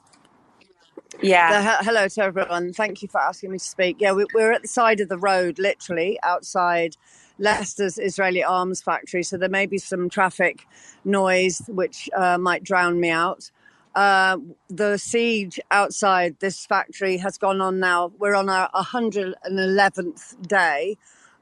Yeah. 1.23 1.79
So, 1.79 1.85
hello 1.85 2.09
to 2.09 2.23
everyone. 2.23 2.73
Thank 2.73 3.03
you 3.03 3.09
for 3.09 3.21
asking 3.21 3.53
me 3.53 3.59
to 3.59 3.65
speak. 3.65 3.97
Yeah, 4.01 4.13
we, 4.13 4.25
we're 4.35 4.53
at 4.53 4.63
the 4.63 4.69
side 4.69 5.01
of 5.01 5.11
the 5.11 5.19
road, 5.19 5.59
literally 5.59 6.19
outside 6.23 6.97
Leicester's 7.39 7.99
Israeli 7.99 8.43
arms 8.43 8.81
factory, 8.81 9.23
so 9.23 9.37
there 9.37 9.49
may 9.51 9.67
be 9.67 9.79
some 9.79 10.09
traffic 10.09 10.67
noise 11.05 11.61
which 11.69 12.09
uh, 12.17 12.39
might 12.39 12.65
drown 12.65 13.01
me 13.01 13.11
out. 13.11 13.51
Uh, 13.95 14.39
the 14.69 14.97
siege 14.97 15.61
outside 15.71 16.37
this 16.41 16.65
factory 16.65 17.19
has 17.19 17.37
gone 17.37 17.61
on 17.61 17.81
now. 17.81 18.13
We're 18.19 18.35
on 18.35 18.49
our 18.49 18.71
111th 18.71 20.49
day. 20.49 20.97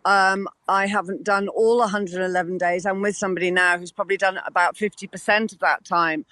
Um, 0.05 0.49
I 0.69 0.87
haven't 0.87 1.25
done 1.25 1.49
all 1.49 1.79
111 1.79 2.59
days. 2.59 2.87
I'm 2.87 3.03
with 3.03 3.17
somebody 3.17 3.51
now 3.51 3.79
who's 3.79 3.93
probably 3.93 4.17
done 4.17 4.41
about 4.47 4.77
50% 4.77 5.53
of 5.53 5.59
that 5.61 5.85
time. 5.85 6.25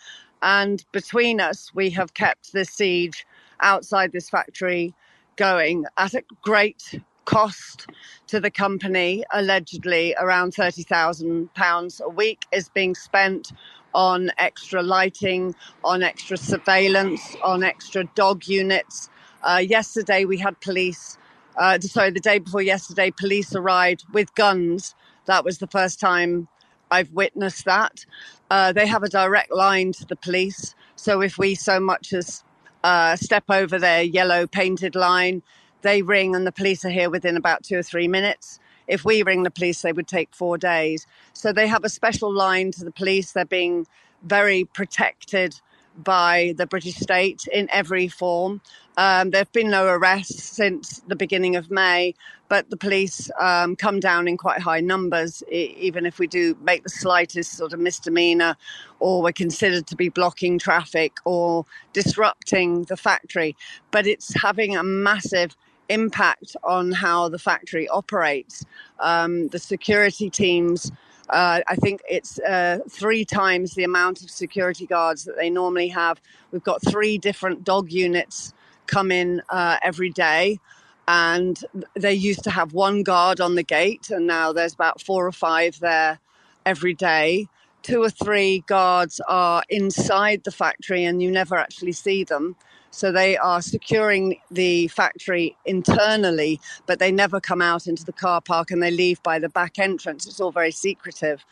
And 0.43 0.85
between 0.93 1.41
us, 1.41 1.73
we 1.75 1.91
have 1.91 2.15
kept 2.15 2.53
the 2.53 2.65
siege 2.65 3.27
outside 3.61 4.13
this 4.13 4.31
factory 4.31 4.95
going 5.37 5.85
at 5.97 6.15
a 6.15 6.23
great 6.43 7.01
cost 7.25 7.87
to 8.29 8.41
the 8.41 8.51
company, 8.51 9.25
allegedly 9.33 10.15
around 10.19 10.55
£30,000 10.55 12.01
a 12.01 12.09
week, 12.09 12.45
is 12.53 12.69
being 12.71 12.95
spent 12.95 13.53
on 13.95 14.31
extra 14.39 14.83
lighting, 14.83 15.55
on 15.85 16.03
extra 16.03 16.37
surveillance, 16.37 17.37
on 17.43 17.63
extra 17.63 18.05
dog 18.15 18.47
units. 18.47 19.11
Uh, 19.43 19.63
yesterday, 19.65 20.25
we 20.25 20.39
had 20.39 20.59
police, 20.61 21.19
uh, 21.59 21.81
sorry, 21.81 22.11
the 22.11 22.21
day 22.21 22.39
before 22.41 22.63
yesterday, 22.63 23.11
police 23.13 23.55
arrived 23.55 24.05
with 24.13 24.35
guns. 24.35 24.95
That 25.27 25.45
was 25.45 25.59
the 25.59 25.67
first 25.69 26.01
time 26.01 26.49
I've 26.91 27.13
witnessed 27.13 27.65
that. 27.67 28.07
Uh, 28.51 28.73
they 28.73 28.87
have 28.87 29.03
a 29.03 29.09
direct 29.09 29.53
line 29.53 29.93
to 29.95 30.07
the 30.07 30.17
police. 30.17 30.75
So 30.97 31.23
if 31.23 31.39
we 31.39 31.55
so 31.55 31.81
much 31.81 32.13
as 32.13 32.45
uh, 32.85 33.17
step 33.17 33.45
over 33.51 33.79
their 33.79 34.03
yellow 34.03 34.47
painted 34.47 34.95
line, 34.97 35.43
they 35.83 36.03
ring 36.03 36.35
and 36.37 36.47
the 36.47 36.53
police 36.53 36.85
are 36.85 36.91
here 36.91 37.11
within 37.11 37.37
about 37.37 37.65
two 37.65 37.79
or 37.79 37.83
three 37.83 38.09
minutes. 38.09 38.61
If 38.89 39.05
we 39.05 39.23
ring 39.23 39.45
the 39.45 39.51
police, 39.51 39.83
they 39.83 39.93
would 39.93 40.09
take 40.09 40.35
four 40.35 40.59
days. 40.59 41.07
So 41.33 41.53
they 41.53 41.69
have 41.69 41.85
a 41.85 41.89
special 41.89 42.33
line 42.33 42.73
to 42.73 42.85
the 42.85 42.93
police. 42.93 43.33
They're 43.33 43.45
being 43.47 43.87
very 44.25 44.65
protected 44.65 45.61
by 46.03 46.55
the 46.57 46.67
British 46.67 46.97
state 46.97 47.47
in 47.53 47.69
every 47.71 48.09
form. 48.09 48.61
Um, 48.97 49.31
there 49.31 49.41
have 49.41 49.53
been 49.53 49.71
no 49.71 49.87
arrests 49.87 50.43
since 50.43 51.03
the 51.07 51.17
beginning 51.17 51.57
of 51.57 51.71
May, 51.71 52.15
but 52.49 52.71
the 52.71 52.77
police 52.77 53.31
um, 53.41 53.77
come 53.77 54.01
down 54.01 54.29
in 54.29 54.37
quite 54.37 54.61
high 54.61 54.81
numbers, 54.81 55.43
even 55.51 56.07
if 56.07 56.19
we 56.19 56.27
do 56.27 56.57
make 56.63 56.83
the 56.83 56.89
slightest 56.89 57.53
sort 57.53 57.73
of 57.73 57.81
misdemeanor 57.81 58.57
or 59.01 59.23
we're 59.23 59.33
considered 59.33 59.87
to 59.89 59.97
be 59.97 60.09
blocking 60.09 60.59
traffic 60.59 61.19
or 61.25 61.67
disrupting 61.93 62.85
the 62.85 62.97
factory. 62.97 63.57
But 63.91 64.07
it's 64.07 64.35
having 64.41 64.77
a 64.77 64.83
massive 64.83 65.57
impact 65.89 66.57
on 66.65 66.93
how 66.93 67.29
the 67.29 67.39
factory 67.39 67.89
operates. 67.89 68.65
Um, 69.01 69.49
the 69.49 69.59
security 69.59 70.31
teams, 70.31 70.91
uh, 71.31 71.61
I 71.67 71.77
think 71.77 72.03
it's 72.09 72.39
uh, 72.41 72.79
three 72.89 73.25
times 73.25 73.75
the 73.75 73.85
amount 73.85 74.23
of 74.23 74.31
security 74.31 74.87
guards 74.87 75.25
that 75.25 75.37
they 75.37 75.51
normally 75.51 75.89
have. 75.89 76.21
We've 76.53 76.63
got 76.63 76.83
three 76.83 77.19
different 77.19 77.65
dog 77.65 77.91
units 77.93 78.53
come 78.87 79.11
in 79.11 79.43
uh, 79.51 79.79
every 79.83 80.11
day. 80.11 80.61
And 81.09 81.65
they 81.95 82.15
used 82.15 82.43
to 82.45 82.51
have 82.51 82.73
one 82.73 83.05
guard 83.05 83.41
on 83.41 83.55
the 83.55 83.63
gate, 83.63 84.11
and 84.11 84.27
now 84.27 84.53
there's 84.53 84.75
about 84.75 85.01
four 85.01 85.25
or 85.25 85.33
five 85.33 85.79
there 85.79 86.19
every 86.65 86.95
day 86.95 87.47
two 87.87 88.03
or 88.03 88.11
three 88.11 88.65
guards 88.67 89.21
are 89.29 89.63
inside 89.69 90.43
the 90.43 90.51
factory 90.51 91.05
and 91.05 91.23
you 91.23 91.31
never 91.31 91.57
actually 91.57 91.93
see 91.93 92.25
them. 92.25 92.57
So 92.97 93.13
they 93.13 93.37
are 93.37 93.61
securing 93.61 94.41
the 94.51 94.89
factory 94.89 95.55
internally, 95.67 96.61
but 96.87 96.99
they 96.99 97.13
never 97.13 97.41
come 97.41 97.61
out 97.61 97.87
into 97.87 98.05
the 98.05 98.13
car 98.13 98.41
park 98.41 98.71
and 98.71 98.83
they 98.83 98.91
leave 98.91 99.23
by 99.23 99.39
the 99.39 99.51
back 99.51 99.79
entrance. 99.79 100.27
It's 100.27 100.41
all 100.41 100.51
very 100.51 100.71
secretive. 100.71 101.45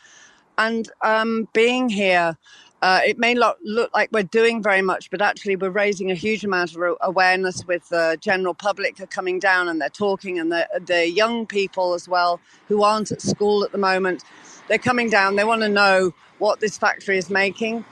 And 0.57 0.89
um, 1.03 1.47
being 1.53 1.89
here, 1.89 2.35
uh, 2.81 3.01
it 3.05 3.19
may 3.19 3.35
not 3.35 3.57
look 3.63 3.93
like 3.93 4.09
we're 4.11 4.23
doing 4.23 4.63
very 4.63 4.81
much, 4.81 5.11
but 5.11 5.21
actually 5.21 5.55
we're 5.55 5.69
raising 5.69 6.09
a 6.09 6.15
huge 6.15 6.43
amount 6.43 6.75
of 6.75 6.97
awareness 7.01 7.65
with 7.67 7.87
the 7.89 8.17
general 8.19 8.55
public 8.55 8.99
are 8.99 9.05
coming 9.05 9.37
down 9.37 9.67
and 9.67 9.79
they're 9.79 9.89
talking, 9.89 10.39
and 10.39 10.51
the, 10.51 10.67
the 10.85 11.07
young 11.09 11.45
people 11.45 11.93
as 11.93 12.07
well 12.07 12.39
who 12.67 12.83
aren't 12.83 13.11
at 13.11 13.21
school 13.21 13.63
at 13.63 13.71
the 13.71 13.77
moment, 13.77 14.23
they're 14.67 14.77
coming 14.77 15.11
down. 15.11 15.35
They 15.35 15.43
want 15.43 15.61
to 15.61 15.69
know 15.69 16.13
what 16.39 16.59
this 16.59 16.77
factory 16.77 17.17
is 17.19 17.29
making. 17.29 17.85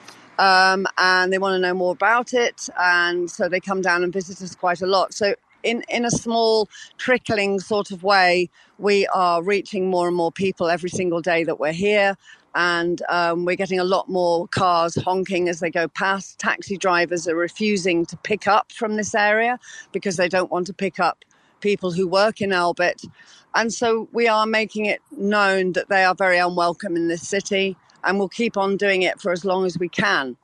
Um, 0.43 0.85
and 0.97 1.31
they 1.31 1.37
want 1.37 1.55
to 1.55 1.59
know 1.59 1.73
more 1.73 1.93
about 1.93 2.33
it, 2.33 2.67
and 2.77 3.31
so 3.31 3.47
they 3.47 3.61
come 3.61 3.81
down 3.81 4.03
and 4.03 4.11
visit 4.11 4.41
us 4.41 4.55
quite 4.55 4.81
a 4.81 4.85
lot. 4.85 5.13
So 5.13 5.35
in, 5.63 5.83
in 5.87 6.03
a 6.03 6.11
small 6.11 6.69
trickling 6.97 7.59
sort 7.61 7.91
of 7.91 8.03
way, 8.03 8.49
we 8.77 9.07
are 9.07 9.41
reaching 9.41 9.89
more 9.89 10.07
and 10.07 10.17
more 10.17 10.33
people 10.33 10.69
every 10.69 10.89
single 10.89 11.21
day 11.21 11.45
that 11.45 11.59
we're 11.59 11.71
here 11.71 12.17
and 12.55 13.01
um, 13.09 13.45
we're 13.45 13.55
getting 13.55 13.79
a 13.79 13.83
lot 13.83 14.09
more 14.09 14.47
cars 14.49 14.95
honking 14.95 15.49
as 15.49 15.59
they 15.59 15.71
go 15.71 15.87
past. 15.87 16.39
Taxi 16.39 16.77
drivers 16.77 17.27
are 17.27 17.35
refusing 17.35 18.05
to 18.05 18.17
pick 18.17 18.47
up 18.47 18.71
from 18.71 18.95
this 18.95 19.15
area 19.15 19.57
because 19.91 20.17
they 20.17 20.29
don't 20.29 20.51
want 20.51 20.67
to 20.67 20.73
pick 20.73 20.99
up 20.99 21.25
people 21.61 21.91
who 21.91 22.07
work 22.07 22.41
in 22.41 22.51
Elbit. 22.51 23.07
And 23.55 23.73
so 23.73 24.07
we 24.11 24.27
are 24.27 24.45
making 24.45 24.85
it 24.85 25.01
known 25.11 25.73
that 25.73 25.89
they 25.89 26.03
are 26.03 26.15
very 26.15 26.37
unwelcome 26.37 26.95
in 26.95 27.07
this 27.07 27.27
city 27.27 27.77
and 28.03 28.19
we'll 28.19 28.29
keep 28.29 28.57
on 28.57 28.77
doing 28.77 29.03
it 29.03 29.19
for 29.21 29.31
as 29.31 29.45
long 29.45 29.65
as 29.65 29.77
we 29.77 29.89
can. 29.89 30.37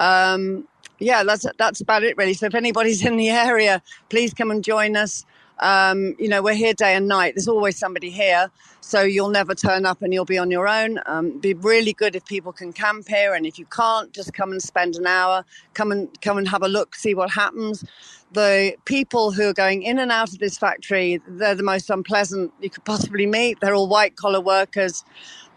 Um, 0.00 0.66
yeah, 0.98 1.24
that's 1.24 1.46
that's 1.58 1.80
about 1.80 2.04
it 2.04 2.16
really. 2.16 2.34
So 2.34 2.46
if 2.46 2.54
anybody's 2.54 3.04
in 3.04 3.16
the 3.16 3.30
area, 3.30 3.82
please 4.08 4.32
come 4.34 4.50
and 4.50 4.62
join 4.62 4.96
us. 4.96 5.24
Um, 5.58 6.16
you 6.18 6.28
know, 6.28 6.42
we're 6.42 6.54
here 6.54 6.74
day 6.74 6.94
and 6.96 7.06
night. 7.06 7.34
There's 7.34 7.48
always 7.48 7.78
somebody 7.78 8.10
here, 8.10 8.50
so 8.80 9.02
you'll 9.02 9.30
never 9.30 9.54
turn 9.54 9.86
up 9.86 10.02
and 10.02 10.12
you'll 10.12 10.24
be 10.24 10.38
on 10.38 10.50
your 10.50 10.66
own. 10.66 10.98
Um, 11.06 11.38
be 11.38 11.54
really 11.54 11.92
good 11.92 12.16
if 12.16 12.24
people 12.24 12.52
can 12.52 12.72
camp 12.72 13.06
here, 13.08 13.34
and 13.34 13.46
if 13.46 13.58
you 13.58 13.66
can't, 13.66 14.12
just 14.12 14.32
come 14.34 14.50
and 14.50 14.62
spend 14.62 14.96
an 14.96 15.06
hour. 15.06 15.44
Come 15.74 15.92
and 15.92 16.08
come 16.20 16.38
and 16.38 16.48
have 16.48 16.62
a 16.62 16.68
look, 16.68 16.94
see 16.96 17.14
what 17.14 17.30
happens. 17.30 17.84
The 18.32 18.74
people 18.86 19.30
who 19.30 19.48
are 19.48 19.52
going 19.52 19.82
in 19.82 19.98
and 19.98 20.10
out 20.10 20.32
of 20.32 20.38
this 20.38 20.58
factory, 20.58 21.20
they're 21.28 21.54
the 21.54 21.62
most 21.62 21.90
unpleasant 21.90 22.52
you 22.60 22.70
could 22.70 22.84
possibly 22.84 23.26
meet. 23.26 23.60
They're 23.60 23.74
all 23.74 23.88
white 23.88 24.16
collar 24.16 24.40
workers. 24.40 25.04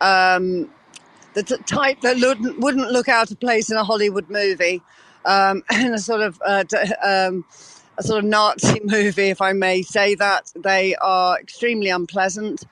Um, 0.01 0.69
the 1.35 1.43
t- 1.43 1.57
type 1.65 2.01
that 2.01 2.17
wouldn't 2.57 2.91
look 2.91 3.07
out 3.07 3.29
of 3.29 3.39
place 3.39 3.69
in 3.69 3.77
a 3.77 3.83
Hollywood 3.83 4.29
movie, 4.29 4.81
um, 5.25 5.63
and 5.69 5.93
a 5.93 5.99
sort 5.99 6.21
of 6.21 6.41
uh, 6.45 6.63
um, 7.03 7.45
a 7.97 8.03
sort 8.03 8.19
of 8.19 8.25
Nazi 8.25 8.81
movie, 8.83 9.29
if 9.29 9.41
I 9.41 9.53
may 9.53 9.81
say 9.81 10.15
that. 10.15 10.51
They 10.55 10.95
are 10.95 11.39
extremely 11.39 11.89
unpleasant. 11.89 12.63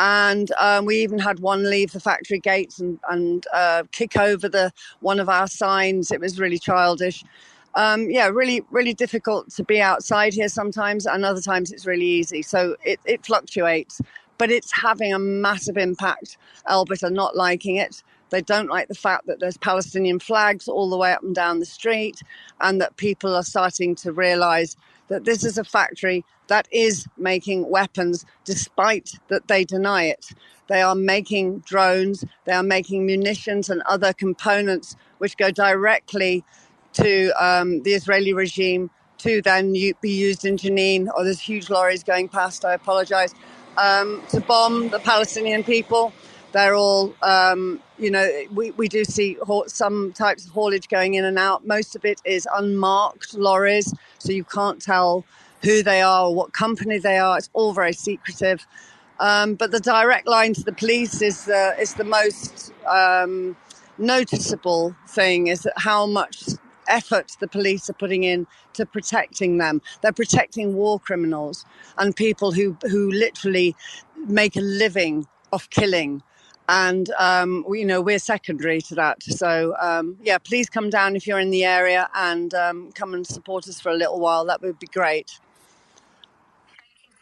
And 0.00 0.52
um, 0.60 0.84
we 0.84 1.02
even 1.02 1.18
had 1.18 1.40
one 1.40 1.68
leave 1.68 1.90
the 1.90 1.98
factory 1.98 2.38
gates 2.38 2.78
and, 2.78 3.00
and 3.10 3.44
uh, 3.52 3.82
kick 3.90 4.16
over 4.16 4.48
the 4.48 4.72
one 5.00 5.18
of 5.18 5.28
our 5.28 5.48
signs. 5.48 6.12
It 6.12 6.20
was 6.20 6.38
really 6.38 6.58
childish. 6.58 7.24
Um, 7.74 8.08
yeah, 8.08 8.28
really, 8.28 8.62
really 8.70 8.94
difficult 8.94 9.50
to 9.52 9.64
be 9.64 9.80
outside 9.80 10.34
here 10.34 10.48
sometimes, 10.48 11.04
and 11.06 11.24
other 11.24 11.40
times 11.40 11.72
it's 11.72 11.84
really 11.84 12.06
easy. 12.06 12.42
So 12.42 12.76
it, 12.84 13.00
it 13.04 13.26
fluctuates, 13.26 14.00
but 14.38 14.50
it's 14.50 14.72
having 14.72 15.12
a 15.12 15.18
massive 15.18 15.76
impact. 15.76 16.38
Elbit 16.68 17.02
are 17.02 17.10
not 17.10 17.36
liking 17.36 17.76
it. 17.76 18.02
They 18.30 18.42
don't 18.42 18.68
like 18.68 18.88
the 18.88 18.94
fact 18.94 19.26
that 19.26 19.40
there's 19.40 19.58
Palestinian 19.58 20.18
flags 20.18 20.68
all 20.68 20.90
the 20.90 20.96
way 20.96 21.12
up 21.12 21.22
and 21.22 21.34
down 21.34 21.60
the 21.60 21.66
street, 21.66 22.22
and 22.60 22.80
that 22.80 22.96
people 22.96 23.34
are 23.34 23.42
starting 23.42 23.94
to 23.96 24.12
realize 24.12 24.76
that 25.08 25.24
this 25.24 25.44
is 25.44 25.58
a 25.58 25.64
factory 25.64 26.24
that 26.48 26.68
is 26.72 27.06
making 27.16 27.68
weapons 27.70 28.24
despite 28.44 29.12
that 29.28 29.48
they 29.48 29.64
deny 29.64 30.04
it. 30.04 30.30
They 30.68 30.82
are 30.82 30.94
making 30.94 31.60
drones, 31.60 32.24
they 32.44 32.52
are 32.52 32.62
making 32.62 33.06
munitions 33.06 33.70
and 33.70 33.82
other 33.82 34.12
components 34.12 34.96
which 35.18 35.36
go 35.36 35.50
directly 35.50 36.44
to 36.94 37.30
um, 37.42 37.82
the 37.82 37.92
Israeli 37.92 38.32
regime 38.32 38.90
to 39.18 39.42
then 39.42 39.72
be 39.72 40.10
used 40.10 40.44
in 40.44 40.56
Jenin, 40.56 41.08
or 41.16 41.24
there's 41.24 41.40
huge 41.40 41.70
lorries 41.70 42.04
going 42.04 42.28
past, 42.28 42.64
I 42.64 42.74
apologize, 42.74 43.34
um, 43.76 44.22
to 44.30 44.40
bomb 44.40 44.88
the 44.90 44.98
Palestinian 45.00 45.64
people. 45.64 46.12
They're 46.52 46.74
all, 46.74 47.14
um, 47.22 47.80
you 47.98 48.10
know, 48.10 48.28
we, 48.52 48.70
we 48.72 48.88
do 48.88 49.04
see 49.04 49.36
some 49.66 50.12
types 50.12 50.46
of 50.46 50.52
haulage 50.52 50.88
going 50.88 51.14
in 51.14 51.24
and 51.24 51.38
out. 51.38 51.66
Most 51.66 51.96
of 51.96 52.04
it 52.04 52.20
is 52.24 52.48
unmarked 52.54 53.34
lorries, 53.34 53.92
so 54.18 54.32
you 54.32 54.44
can't 54.44 54.80
tell 54.80 55.24
who 55.62 55.82
they 55.82 56.00
are 56.00 56.26
or 56.26 56.34
what 56.34 56.52
company 56.52 56.98
they 56.98 57.18
are. 57.18 57.38
It's 57.38 57.50
all 57.52 57.72
very 57.72 57.92
secretive. 57.92 58.66
Um, 59.20 59.54
but 59.56 59.72
the 59.72 59.80
direct 59.80 60.28
line 60.28 60.54
to 60.54 60.62
the 60.62 60.72
police 60.72 61.20
is 61.22 61.46
the, 61.46 61.74
is 61.80 61.94
the 61.94 62.04
most 62.04 62.72
um, 62.86 63.56
noticeable 63.98 64.94
thing, 65.08 65.48
is 65.48 65.68
how 65.76 66.06
much 66.06 66.44
effort 66.88 67.36
the 67.40 67.48
police 67.48 67.90
are 67.90 67.94
putting 67.94 68.22
in 68.22 68.46
to 68.74 68.86
protecting 68.86 69.58
them. 69.58 69.82
They're 70.02 70.12
protecting 70.12 70.74
war 70.74 71.00
criminals 71.00 71.64
and 71.98 72.14
people 72.14 72.52
who, 72.52 72.76
who 72.82 73.10
literally 73.10 73.74
make 74.26 74.56
a 74.56 74.60
living 74.60 75.26
off 75.52 75.68
killing 75.70 76.22
and 76.68 77.10
um, 77.18 77.64
we, 77.66 77.80
you 77.80 77.86
know 77.86 78.00
we're 78.00 78.18
secondary 78.18 78.80
to 78.82 78.94
that. 78.94 79.22
So 79.22 79.74
um, 79.80 80.16
yeah, 80.22 80.38
please 80.38 80.68
come 80.68 80.90
down 80.90 81.16
if 81.16 81.26
you're 81.26 81.40
in 81.40 81.50
the 81.50 81.64
area 81.64 82.08
and 82.14 82.54
um, 82.54 82.92
come 82.92 83.14
and 83.14 83.26
support 83.26 83.66
us 83.68 83.80
for 83.80 83.90
a 83.90 83.94
little 83.96 84.20
while. 84.20 84.44
That 84.44 84.60
would 84.62 84.78
be 84.78 84.86
great. 84.86 85.38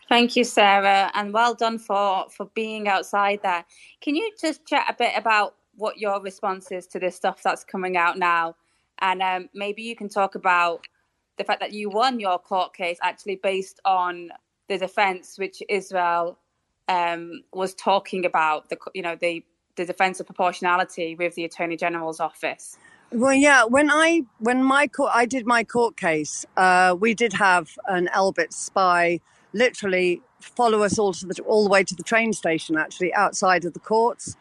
Thank 0.09 0.36
you, 0.36 0.44
Sarah, 0.44 1.11
and 1.14 1.32
well 1.32 1.55
done 1.55 1.78
for 1.78 2.26
for 2.30 2.47
being 2.55 2.88
outside 2.88 3.40
there. 3.42 3.64
Can 4.01 4.14
you 4.14 4.30
just 4.40 4.66
chat 4.66 4.86
a 4.88 4.94
bit 4.94 5.12
about 5.16 5.55
what 5.76 5.99
your 5.99 6.20
response 6.20 6.72
is 6.72 6.86
to 6.88 6.99
this 6.99 7.16
stuff 7.16 7.42
that's 7.42 7.64
coming 7.64 7.97
out 7.97 8.18
now, 8.18 8.57
and 9.01 9.22
um, 9.22 9.49
maybe 9.55 9.82
you 9.82 9.97
can 9.97 10.09
talk 10.09 10.34
about 10.34 10.86
the 11.38 11.44
fact 11.44 11.61
that 11.61 11.72
you 11.72 11.90
won 11.90 12.18
your 12.18 12.38
court 12.38 12.74
case 12.74 12.99
actually 13.03 13.36
based 13.36 13.80
on 13.84 14.30
the 14.68 14.78
defense 14.78 15.38
which 15.38 15.62
Israel 15.68 16.38
um, 16.89 17.43
was 17.53 17.74
talking 17.74 18.24
about 18.24 18.68
the 18.68 18.78
you 18.95 19.03
know 19.03 19.16
the 19.16 19.45
the 19.76 19.84
defence 19.84 20.20
of 20.20 20.26
proportionality 20.26 21.14
with 21.14 21.34
the 21.34 21.45
Attorney 21.45 21.76
General's 21.76 22.20
office. 22.20 22.78
Well, 23.12 23.34
yeah. 23.34 23.64
When 23.64 23.91
I 23.91 24.22
when 24.39 24.62
my 24.62 24.89
court, 24.89 25.12
I 25.14 25.26
did 25.26 25.47
my 25.47 25.64
court 25.64 25.97
case. 25.97 26.45
Uh, 26.57 26.97
we 26.99 27.14
did 27.14 27.34
have 27.34 27.78
an 27.87 28.09
Elbit 28.14 28.53
spy 28.53 29.20
literally 29.53 30.20
follow 30.41 30.82
us 30.82 30.99
all 30.99 31.12
to 31.12 31.26
the 31.26 31.41
all 31.43 31.64
the 31.64 31.70
way 31.70 31.84
to 31.84 31.95
the 31.95 32.03
train 32.03 32.32
station, 32.32 32.76
actually 32.76 33.14
outside 33.14 33.64
of 33.64 33.74
the 33.74 33.80
courts. 33.80 34.37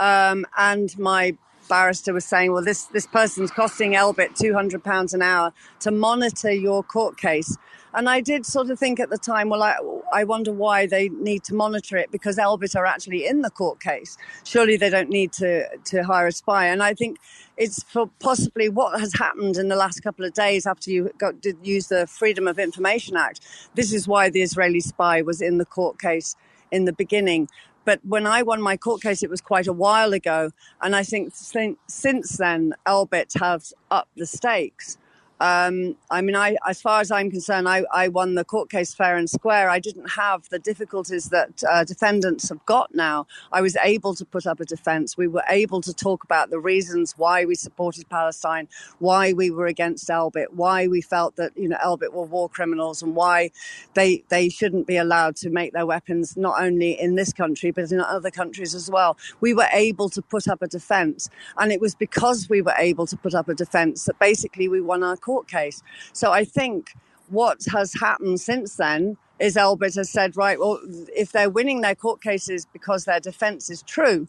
Um, 0.00 0.46
and 0.56 0.96
my 0.98 1.36
barrister 1.68 2.12
was 2.12 2.24
saying, 2.24 2.52
"Well, 2.52 2.64
this 2.64 2.84
this 2.84 3.06
person's 3.06 3.50
costing 3.50 3.92
Elbit 3.92 4.36
two 4.36 4.52
hundred 4.52 4.82
pounds 4.82 5.14
an 5.14 5.22
hour 5.22 5.52
to 5.80 5.90
monitor 5.90 6.52
your 6.52 6.82
court 6.82 7.18
case." 7.18 7.56
And 7.94 8.08
I 8.08 8.20
did 8.20 8.44
sort 8.44 8.70
of 8.70 8.78
think 8.78 9.00
at 9.00 9.10
the 9.10 9.18
time, 9.18 9.48
well, 9.48 9.62
I, 9.62 9.76
I 10.12 10.24
wonder 10.24 10.52
why 10.52 10.86
they 10.86 11.08
need 11.08 11.44
to 11.44 11.54
monitor 11.54 11.96
it 11.96 12.10
because 12.10 12.36
Elbit 12.36 12.76
are 12.76 12.86
actually 12.86 13.26
in 13.26 13.42
the 13.42 13.50
court 13.50 13.80
case. 13.80 14.16
Surely 14.44 14.76
they 14.76 14.90
don't 14.90 15.08
need 15.08 15.32
to, 15.34 15.66
to 15.76 16.02
hire 16.02 16.26
a 16.26 16.32
spy. 16.32 16.66
And 16.66 16.82
I 16.82 16.94
think 16.94 17.18
it's 17.56 17.82
for 17.82 18.10
possibly 18.20 18.68
what 18.68 19.00
has 19.00 19.14
happened 19.14 19.56
in 19.56 19.68
the 19.68 19.76
last 19.76 20.00
couple 20.00 20.24
of 20.24 20.34
days 20.34 20.66
after 20.66 20.90
you 20.90 21.10
got 21.18 21.42
to 21.42 21.54
use 21.62 21.88
the 21.88 22.06
Freedom 22.06 22.46
of 22.46 22.58
Information 22.58 23.16
Act. 23.16 23.40
This 23.74 23.92
is 23.92 24.06
why 24.06 24.30
the 24.30 24.42
Israeli 24.42 24.80
spy 24.80 25.22
was 25.22 25.40
in 25.40 25.58
the 25.58 25.64
court 25.64 26.00
case 26.00 26.36
in 26.70 26.84
the 26.84 26.92
beginning. 26.92 27.48
But 27.84 28.04
when 28.04 28.26
I 28.26 28.42
won 28.42 28.60
my 28.60 28.76
court 28.76 29.00
case, 29.00 29.22
it 29.22 29.30
was 29.30 29.40
quite 29.40 29.66
a 29.66 29.72
while 29.72 30.12
ago. 30.12 30.50
And 30.82 30.94
I 30.94 31.02
think 31.02 31.32
since 31.34 32.36
then, 32.36 32.74
Elbit 32.86 33.40
has 33.40 33.72
upped 33.90 34.14
the 34.16 34.26
stakes. 34.26 34.98
Um, 35.40 35.96
I 36.10 36.20
mean, 36.20 36.34
I, 36.34 36.56
as 36.66 36.82
far 36.82 37.00
as 37.00 37.12
I'm 37.12 37.30
concerned, 37.30 37.68
I, 37.68 37.84
I, 37.92 38.08
won 38.08 38.34
the 38.34 38.44
court 38.44 38.70
case 38.70 38.92
fair 38.92 39.16
and 39.16 39.30
square. 39.30 39.70
I 39.70 39.78
didn't 39.78 40.10
have 40.10 40.48
the 40.48 40.58
difficulties 40.58 41.28
that 41.28 41.62
uh, 41.68 41.84
defendants 41.84 42.48
have 42.48 42.64
got 42.66 42.92
now. 42.92 43.26
I 43.52 43.60
was 43.60 43.76
able 43.84 44.16
to 44.16 44.24
put 44.24 44.46
up 44.46 44.58
a 44.58 44.64
defense. 44.64 45.16
We 45.16 45.28
were 45.28 45.44
able 45.48 45.80
to 45.82 45.94
talk 45.94 46.24
about 46.24 46.50
the 46.50 46.58
reasons 46.58 47.14
why 47.16 47.44
we 47.44 47.54
supported 47.54 48.08
Palestine, 48.08 48.66
why 48.98 49.32
we 49.32 49.50
were 49.52 49.66
against 49.66 50.08
Elbit, 50.08 50.46
why 50.54 50.88
we 50.88 51.00
felt 51.00 51.36
that 51.36 51.56
you 51.56 51.68
know 51.68 51.76
Elbit 51.84 52.12
were 52.12 52.24
war 52.24 52.48
criminals, 52.48 53.00
and 53.02 53.14
why 53.14 53.52
they 53.94 54.24
they 54.30 54.48
shouldn't 54.48 54.88
be 54.88 54.96
allowed 54.96 55.36
to 55.36 55.50
make 55.50 55.72
their 55.72 55.86
weapons 55.86 56.36
not 56.36 56.60
only 56.60 56.98
in 56.98 57.14
this 57.14 57.32
country 57.32 57.70
but 57.70 57.92
in 57.92 58.00
other 58.00 58.30
countries 58.30 58.74
as 58.74 58.90
well. 58.90 59.16
We 59.40 59.54
were 59.54 59.68
able 59.72 60.08
to 60.10 60.22
put 60.22 60.48
up 60.48 60.62
a 60.62 60.66
defense, 60.66 61.30
and 61.58 61.70
it 61.70 61.80
was 61.80 61.94
because 61.94 62.48
we 62.48 62.60
were 62.60 62.74
able 62.76 63.06
to 63.06 63.16
put 63.16 63.34
up 63.34 63.48
a 63.48 63.54
defense 63.54 64.04
that 64.06 64.18
basically 64.18 64.66
we 64.68 64.80
won 64.80 65.04
our 65.04 65.16
court 65.28 65.48
case. 65.48 65.82
So 66.12 66.26
I 66.32 66.44
think 66.44 66.94
what 67.28 67.58
has 67.76 67.94
happened 67.94 68.40
since 68.40 68.76
then 68.76 69.02
is 69.38 69.56
Elbit 69.56 69.96
has 69.96 70.10
said, 70.10 70.36
right, 70.36 70.58
well, 70.58 70.80
if 71.24 71.32
they're 71.32 71.50
winning 71.50 71.80
their 71.82 71.94
court 71.94 72.22
cases 72.22 72.66
because 72.72 73.04
their 73.04 73.20
defense 73.20 73.70
is 73.70 73.82
true, 73.82 74.28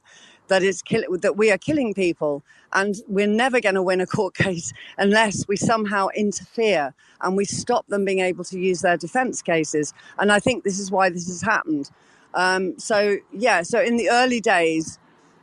that 0.49 0.63
it's 0.63 0.81
kill- 0.81 1.17
that 1.25 1.37
we 1.37 1.51
are 1.51 1.57
killing 1.69 1.93
people, 1.93 2.43
and 2.73 2.95
we're 3.07 3.35
never 3.45 3.59
going 3.61 3.75
to 3.75 3.83
win 3.91 4.01
a 4.01 4.07
court 4.07 4.35
case 4.45 4.73
unless 4.97 5.47
we 5.47 5.55
somehow 5.57 6.07
interfere 6.25 6.93
and 7.21 7.37
we 7.37 7.45
stop 7.45 7.87
them 7.87 8.05
being 8.05 8.19
able 8.31 8.43
to 8.45 8.59
use 8.59 8.81
their 8.81 8.97
defense 8.97 9.41
cases. 9.41 9.93
And 10.19 10.31
I 10.31 10.39
think 10.39 10.63
this 10.63 10.79
is 10.79 10.91
why 10.91 11.09
this 11.09 11.27
has 11.27 11.41
happened. 11.41 11.89
Um, 12.33 12.77
so 12.79 13.17
yeah, 13.33 13.63
so 13.63 13.81
in 13.81 13.97
the 13.97 14.09
early 14.11 14.41
days, 14.41 14.99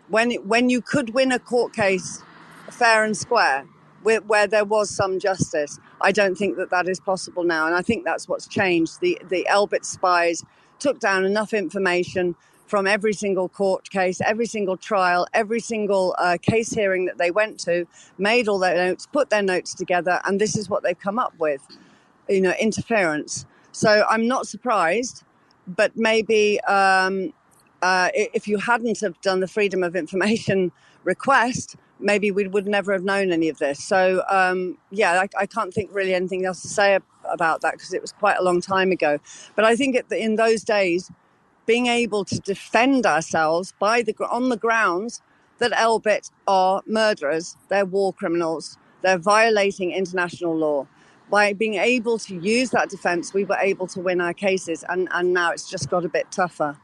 when 0.09 0.33
when 0.53 0.71
you 0.71 0.81
could 0.83 1.09
win 1.15 1.33
a 1.33 1.41
court 1.41 1.75
case 1.75 2.23
fair 2.71 3.05
and 3.05 3.17
square, 3.17 3.67
where, 4.07 4.21
where 4.21 4.47
there 4.47 4.65
was 4.65 4.89
some 4.89 5.19
justice, 5.19 5.81
I 6.01 6.13
don't 6.13 6.37
think 6.37 6.57
that 6.59 6.71
that 6.71 6.89
is 6.89 7.01
possible 7.01 7.43
now, 7.43 7.67
and 7.67 7.75
I 7.75 7.83
think 7.83 8.05
that's 8.05 8.29
what's 8.29 8.47
changed. 8.47 9.01
The 9.01 9.19
the 9.29 9.45
Elbit 9.51 9.85
spies 9.85 10.45
took 10.79 11.01
down 11.01 11.25
enough 11.25 11.53
information 11.53 12.37
from 12.69 12.87
every 12.87 13.13
single 13.13 13.49
court 13.49 13.91
case, 13.91 14.21
every 14.21 14.47
single 14.47 14.77
trial, 14.77 15.27
every 15.35 15.59
single 15.59 16.15
uh, 16.19 16.39
case 16.41 16.71
hearing 16.71 17.07
that 17.07 17.19
they 17.19 17.33
went 17.33 17.59
to, 17.59 17.85
made 18.17 18.47
all 18.47 18.61
their 18.61 18.77
notes, 18.77 19.07
put 19.07 19.29
their 19.31 19.43
notes 19.43 19.75
together, 19.75 20.21
and 20.25 20.41
this 20.41 20.57
is 20.57 20.71
what 20.71 20.85
they've 20.85 21.01
come 21.09 21.19
up 21.19 21.35
with, 21.39 21.67
you 22.29 22.41
know, 22.41 22.55
interference. 22.61 23.45
So 23.73 24.05
I'm 24.09 24.29
not 24.29 24.47
surprised, 24.47 25.25
but 25.67 25.97
maybe 25.97 26.61
um, 26.61 27.33
uh, 27.83 28.11
if 28.15 28.47
you 28.47 28.59
hadn't 28.59 29.01
have 29.01 29.21
done 29.21 29.41
the 29.41 29.49
freedom 29.49 29.83
of 29.83 29.97
information 29.97 30.71
request, 31.03 31.77
maybe 31.99 32.31
we 32.31 32.47
would 32.47 32.67
never 32.67 32.93
have 32.93 33.05
known 33.05 33.33
any 33.33 33.49
of 33.49 33.59
this. 33.59 33.83
So 33.83 34.23
um, 34.31 34.79
yeah, 34.91 35.23
I, 35.23 35.43
I, 35.43 35.47
can't 35.47 35.73
think 35.73 35.91
really 35.93 36.15
anything 36.15 36.45
else 36.45 36.63
to 36.63 36.69
say 36.69 36.99
about 37.25 37.61
that 37.63 37.73
because 37.73 37.93
it 37.95 38.03
was 38.03 38.13
quite 38.13 38.37
a 38.39 38.43
long 38.43 38.61
time 38.61 38.93
ago. 38.93 39.19
But 39.55 39.65
I 39.65 39.77
think 39.77 39.97
in 40.11 40.37
those 40.37 40.63
days 40.63 41.11
being 41.65 41.87
able 41.87 42.25
to 42.25 42.39
defend 42.41 43.07
ourselves 43.07 43.75
by 43.79 44.03
the 44.03 44.15
on 44.31 44.49
the 44.49 44.57
grounds 44.57 45.21
that 45.59 45.73
Elbit 45.73 46.31
are 46.47 46.83
murderers, 46.87 47.57
they're 47.69 47.87
war 47.87 48.13
criminals, 48.13 48.79
they're 49.03 49.19
violating 49.19 49.93
international 49.93 50.57
law. 50.57 50.87
By 51.29 51.55
being 51.55 51.75
able 51.75 52.19
to 52.21 52.39
use 52.39 52.71
that 52.71 52.89
defense, 52.89 53.35
we 53.35 53.45
were 53.45 53.57
able 53.57 53.89
to 53.89 54.01
win 54.01 54.21
our 54.21 54.33
cases, 54.33 54.85
and, 54.89 55.09
and 55.11 55.33
now 55.33 55.51
it's 55.51 55.69
just 55.69 55.91
got 55.91 56.05
a 56.05 56.09
bit 56.09 56.31
tougher. 56.31 56.79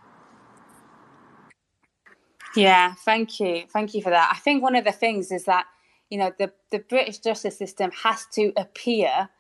Yeah, 2.56 2.94
thank 3.04 3.40
you. 3.40 3.64
Thank 3.72 3.94
you 3.94 4.02
for 4.02 4.10
that. 4.10 4.30
I 4.34 4.38
think 4.38 4.62
one 4.62 4.76
of 4.76 4.84
the 4.84 4.92
things 4.92 5.32
is 5.32 5.44
that, 5.44 5.66
you 6.10 6.18
know, 6.18 6.32
the, 6.38 6.52
the 6.70 6.80
British 6.80 7.18
justice 7.18 7.58
system 7.58 7.90
has 8.04 8.26
to 8.34 8.52
appear 8.56 9.30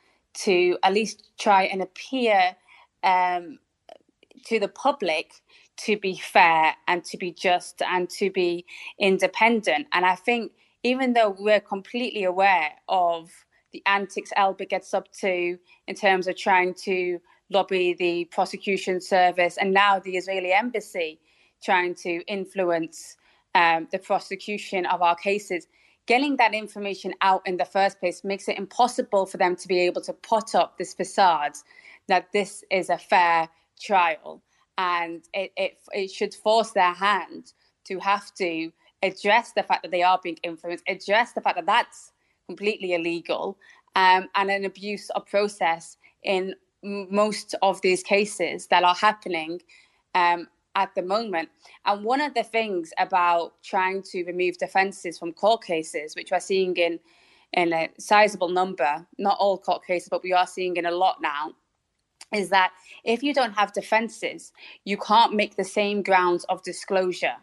to 0.44 0.78
at 0.82 0.94
least 0.94 1.30
try 1.38 1.64
and 1.64 1.82
appear 1.82 2.56
um, 3.04 3.58
to 4.46 4.60
the 4.60 4.68
public 4.68 5.32
to 5.78 5.98
be 5.98 6.16
fair 6.16 6.74
and 6.88 7.04
to 7.06 7.16
be 7.18 7.32
just 7.32 7.82
and 7.82 8.10
to 8.10 8.30
be 8.30 8.66
independent. 8.98 9.88
And 9.92 10.06
I 10.06 10.16
think 10.16 10.52
even 10.84 11.14
though 11.14 11.36
we're 11.38 11.60
completely 11.60 12.24
aware 12.24 12.70
of 12.88 13.30
the 13.72 13.82
antics 13.86 14.32
Elbit 14.38 14.70
gets 14.70 14.94
up 14.94 15.12
to 15.20 15.58
in 15.88 15.94
terms 15.96 16.28
of 16.28 16.36
trying 16.36 16.74
to 16.84 17.20
lobby 17.50 17.94
the 17.94 18.26
prosecution 18.26 19.00
service 19.00 19.56
and 19.58 19.72
now 19.72 19.98
the 19.98 20.16
Israeli 20.16 20.52
embassy 20.52 21.20
trying 21.62 21.94
to 21.94 22.22
influence 22.26 23.16
um, 23.54 23.88
the 23.92 23.98
prosecution 23.98 24.86
of 24.86 25.02
our 25.02 25.14
cases, 25.14 25.66
getting 26.06 26.36
that 26.36 26.54
information 26.54 27.14
out 27.20 27.42
in 27.46 27.56
the 27.56 27.64
first 27.64 28.00
place 28.00 28.24
makes 28.24 28.48
it 28.48 28.58
impossible 28.58 29.26
for 29.26 29.36
them 29.36 29.54
to 29.56 29.68
be 29.68 29.78
able 29.80 30.00
to 30.02 30.12
put 30.12 30.54
up 30.54 30.78
this 30.78 30.94
facade 30.94 31.52
that 32.08 32.32
this 32.32 32.64
is 32.70 32.90
a 32.90 32.98
fair 32.98 33.48
trial, 33.80 34.42
and 34.78 35.22
it, 35.34 35.52
it, 35.56 35.78
it 35.92 36.10
should 36.10 36.34
force 36.34 36.72
their 36.72 36.92
hand 36.92 37.52
to 37.84 37.98
have 37.98 38.34
to 38.34 38.70
address 39.02 39.52
the 39.52 39.62
fact 39.62 39.82
that 39.82 39.90
they 39.90 40.02
are 40.02 40.18
being 40.22 40.38
influenced, 40.42 40.84
address 40.88 41.32
the 41.32 41.40
fact 41.40 41.56
that 41.56 41.66
that's 41.66 42.12
completely 42.46 42.94
illegal, 42.94 43.56
um, 43.96 44.28
and 44.34 44.50
an 44.50 44.64
abuse 44.64 45.10
of 45.10 45.26
process 45.26 45.96
in 46.22 46.54
most 46.82 47.54
of 47.62 47.80
these 47.82 48.02
cases 48.02 48.66
that 48.68 48.82
are 48.82 48.94
happening 48.94 49.60
um, 50.14 50.48
at 50.74 50.94
the 50.94 51.02
moment. 51.02 51.48
And 51.84 52.04
one 52.04 52.20
of 52.20 52.34
the 52.34 52.42
things 52.42 52.92
about 52.98 53.54
trying 53.62 54.02
to 54.10 54.24
remove 54.24 54.58
defences 54.58 55.18
from 55.18 55.32
court 55.32 55.64
cases, 55.64 56.14
which 56.14 56.30
we're 56.30 56.40
seeing 56.40 56.76
in 56.76 56.98
in 57.54 57.72
a 57.74 57.90
sizable 57.98 58.48
number, 58.48 59.06
not 59.18 59.36
all 59.38 59.58
court 59.58 59.84
cases, 59.84 60.08
but 60.08 60.22
we 60.22 60.32
are 60.32 60.46
seeing 60.46 60.76
in 60.78 60.86
a 60.86 60.90
lot 60.90 61.16
now, 61.20 61.52
is 62.34 62.48
that 62.48 62.72
if 63.04 63.22
you 63.22 63.34
don't 63.34 63.52
have 63.52 63.74
defenses, 63.74 64.52
you 64.84 64.96
can't 64.96 65.34
make 65.34 65.56
the 65.56 65.64
same 65.64 66.02
grounds 66.02 66.44
of 66.44 66.62
disclosure. 66.62 67.36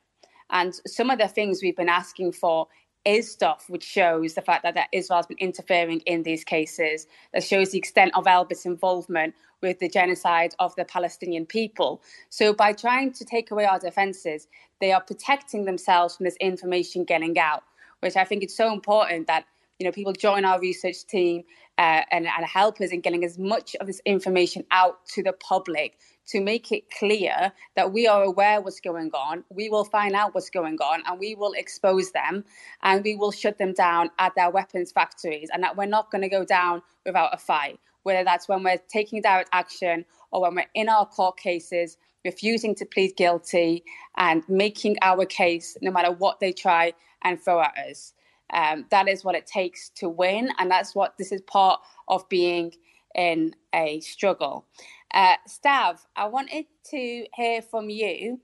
And 0.50 0.74
some 0.88 1.12
of 1.12 1.20
the 1.20 1.28
things 1.28 1.62
we've 1.62 1.76
been 1.76 1.90
asking 1.90 2.32
for 2.32 2.68
is 3.06 3.32
stuff 3.32 3.66
which 3.70 3.84
shows 3.84 4.34
the 4.34 4.42
fact 4.42 4.64
that, 4.64 4.76
that 4.76 4.90
Israel's 4.92 5.28
been 5.28 5.38
interfering 5.38 6.02
in 6.02 6.24
these 6.24 6.44
cases, 6.44 7.08
that 7.34 7.44
shows 7.44 7.72
the 7.72 7.78
extent 7.78 8.12
of 8.16 8.26
Elbit's 8.26 8.66
involvement 8.66 9.34
with 9.62 9.80
the 9.80 9.90
genocide 9.90 10.54
of 10.60 10.76
the 10.76 10.86
Palestinian 10.86 11.46
people. 11.46 12.02
So 12.30 12.54
by 12.54 12.74
trying 12.74 13.14
to 13.14 13.26
take 13.26 13.52
away 13.52 13.66
our 13.66 13.80
defenses, 13.80 14.48
they 14.80 14.92
are 14.92 15.02
protecting 15.02 15.66
themselves 15.66 16.16
from 16.16 16.26
this 16.26 16.38
information 16.40 17.04
getting 17.04 17.38
out, 17.38 17.64
which 18.02 18.16
I 18.16 18.24
think 18.24 18.44
it's 18.44 18.56
so 18.56 18.72
important 18.72 19.28
that 19.28 19.46
you 19.80 19.86
know 19.86 19.92
people 19.92 20.14
join 20.14 20.46
our 20.46 20.60
research 20.60 21.06
team 21.08 21.44
uh, 21.78 22.02
and, 22.12 22.28
and 22.28 22.46
help 22.46 22.82
us 22.82 22.92
in 22.92 23.02
getting 23.02 23.24
as 23.24 23.38
much 23.38 23.76
of 23.80 23.88
this 23.88 24.02
information 24.06 24.66
out 24.72 25.06
to 25.08 25.24
the 25.24 25.34
public 25.34 25.98
to 26.30 26.42
make 26.42 26.72
it 26.72 26.90
clear 26.92 27.52
that 27.76 27.92
we 27.92 28.08
are 28.08 28.24
aware 28.24 28.62
what's 28.62 28.80
going 28.80 29.10
on. 29.14 29.44
We 29.50 29.70
will 29.70 29.84
find 29.84 30.16
out 30.16 30.36
what's 30.36 30.50
going 30.50 30.78
on 30.80 31.02
and 31.08 31.20
we 31.20 31.36
will 31.36 31.54
expose 31.54 32.12
them 32.12 32.46
and 32.84 33.04
we 33.04 33.16
will 33.16 33.32
shut 33.32 33.58
them 33.58 33.74
down 33.74 34.12
at 34.20 34.36
their 34.36 34.50
weapons 34.50 34.92
factories 34.92 35.50
and 35.52 35.64
that 35.64 35.76
we're 35.76 35.86
not 35.86 36.12
going 36.12 36.22
to 36.22 36.30
go 36.30 36.46
down 36.46 36.82
without 37.06 37.34
a 37.34 37.38
fight, 37.38 37.80
whether 38.04 38.24
that's 38.24 38.48
when 38.48 38.64
we're 38.64 38.80
taking 38.90 39.22
direct 39.22 39.50
action 39.54 40.06
or 40.32 40.42
when 40.42 40.56
we're 40.56 40.66
in 40.76 40.88
our 40.88 41.06
court 41.06 41.38
cases, 41.38 41.98
refusing 42.24 42.76
to 42.76 42.86
plead 42.86 43.16
guilty 43.16 43.84
and 44.18 44.44
making 44.48 44.98
our 45.02 45.26
case 45.26 45.78
no 45.82 45.92
matter 45.92 46.12
what 46.12 46.40
they 46.40 46.52
try 46.52 46.94
and 47.24 47.42
throw 47.42 47.62
at 47.62 47.78
us. 47.78 48.14
Um, 48.52 48.86
that 48.90 49.08
is 49.08 49.24
what 49.24 49.36
it 49.36 49.46
takes 49.46 49.90
to 49.90 50.10
win, 50.10 50.50
and 50.58 50.72
that's 50.72 50.96
what 50.96 51.18
this 51.18 51.32
is 51.32 51.42
part 51.42 51.80
of 52.08 52.28
being 52.30 52.74
in 53.16 53.56
a 53.74 54.00
struggle. 54.00 54.66
Uh, 55.14 55.36
Stav, 55.48 56.00
I 56.16 56.28
wanted 56.28 56.66
to 56.92 57.26
hear 57.34 57.62
from 57.62 57.90
you. 57.90 58.40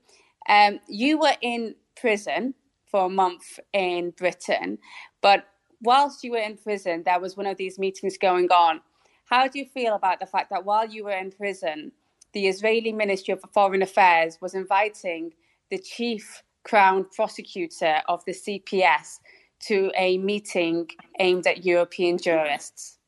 Um, 0.48 0.80
you 0.88 1.18
were 1.18 1.36
in 1.40 1.74
prison 2.00 2.54
for 2.90 3.06
a 3.06 3.08
month 3.08 3.58
in 3.72 4.10
Britain, 4.10 4.78
but 5.20 5.46
whilst 5.82 6.24
you 6.24 6.32
were 6.32 6.38
in 6.38 6.56
prison, 6.56 7.02
there 7.04 7.20
was 7.20 7.36
one 7.36 7.46
of 7.46 7.56
these 7.56 7.78
meetings 7.78 8.16
going 8.18 8.48
on. 8.50 8.80
How 9.26 9.48
do 9.48 9.58
you 9.58 9.66
feel 9.66 9.94
about 9.94 10.20
the 10.20 10.26
fact 10.26 10.50
that 10.50 10.64
while 10.64 10.88
you 10.88 11.04
were 11.04 11.10
in 11.16 11.32
prison, 11.32 11.92
the 12.32 12.46
Israeli 12.46 12.92
Ministry 12.92 13.32
of 13.32 13.42
Foreign 13.52 13.82
Affairs 13.82 14.38
was 14.40 14.54
inviting 14.54 15.32
the 15.70 15.78
chief 15.78 16.42
crown 16.64 17.06
prosecutor 17.14 18.02
of 18.08 18.24
the 18.24 18.32
CPS 18.32 19.18
to 19.60 19.90
a 19.96 20.18
meeting 20.18 20.88
aimed 21.18 21.46
at 21.46 21.64
European 21.64 22.18
jurists? 22.18 22.98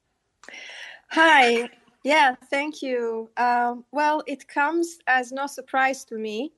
Hi, 1.11 1.69
yeah, 2.09 2.37
thank 2.49 2.81
you. 2.81 3.29
Uh, 3.37 3.75
well, 3.93 4.23
it 4.27 4.49
comes 4.49 4.99
as 5.07 5.31
no 5.31 5.47
surprise 5.47 6.07
to 6.07 6.15
me. 6.17 6.53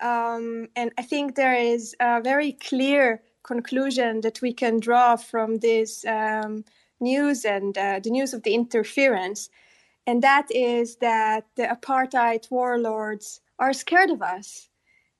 Um, 0.00 0.68
and 0.76 0.92
I 0.96 1.02
think 1.02 1.34
there 1.34 1.56
is 1.56 1.96
a 1.98 2.20
very 2.20 2.52
clear 2.52 3.20
conclusion 3.42 4.20
that 4.20 4.40
we 4.40 4.52
can 4.52 4.78
draw 4.78 5.16
from 5.16 5.58
this 5.58 6.04
um, 6.06 6.64
news 7.00 7.44
and 7.44 7.76
uh, 7.76 7.98
the 8.04 8.10
news 8.10 8.32
of 8.34 8.44
the 8.44 8.54
interference. 8.54 9.50
And 10.06 10.22
that 10.22 10.46
is 10.50 10.96
that 11.00 11.44
the 11.56 11.64
apartheid 11.64 12.48
warlords 12.52 13.40
are 13.58 13.72
scared 13.72 14.10
of 14.10 14.22
us. 14.22 14.68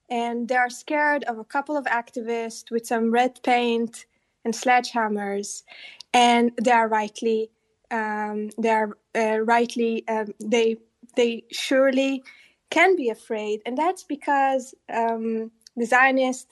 And 0.08 0.46
they 0.46 0.56
are 0.56 0.70
scared 0.70 1.24
of 1.24 1.38
a 1.38 1.50
couple 1.54 1.76
of 1.76 1.86
activists 1.86 2.70
with 2.70 2.86
some 2.86 3.10
red 3.10 3.40
paint 3.42 4.06
and 4.44 4.54
sledgehammers. 4.54 5.64
And 6.12 6.52
they 6.62 6.70
are 6.70 6.86
rightly 6.86 7.50
um, 7.90 8.50
they 8.58 8.70
are 8.70 8.90
uh, 9.14 9.38
rightly 9.40 10.06
um, 10.08 10.34
they 10.40 10.76
they 11.16 11.44
surely 11.52 12.22
can 12.70 12.96
be 12.96 13.08
afraid, 13.10 13.60
and 13.66 13.78
that's 13.78 14.04
because 14.04 14.74
um, 14.92 15.50
the 15.76 15.84
Zionist 15.84 16.48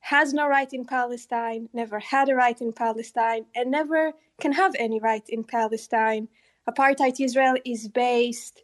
has 0.00 0.32
no 0.32 0.46
right 0.46 0.72
in 0.72 0.84
Palestine, 0.84 1.68
never 1.72 1.98
had 1.98 2.28
a 2.28 2.34
right 2.34 2.60
in 2.60 2.72
Palestine, 2.72 3.46
and 3.56 3.70
never 3.70 4.12
can 4.40 4.52
have 4.52 4.72
any 4.78 5.00
right 5.00 5.28
in 5.28 5.42
Palestine. 5.42 6.28
Apartheid 6.68 7.20
Israel 7.20 7.56
is 7.64 7.88
based 7.88 8.62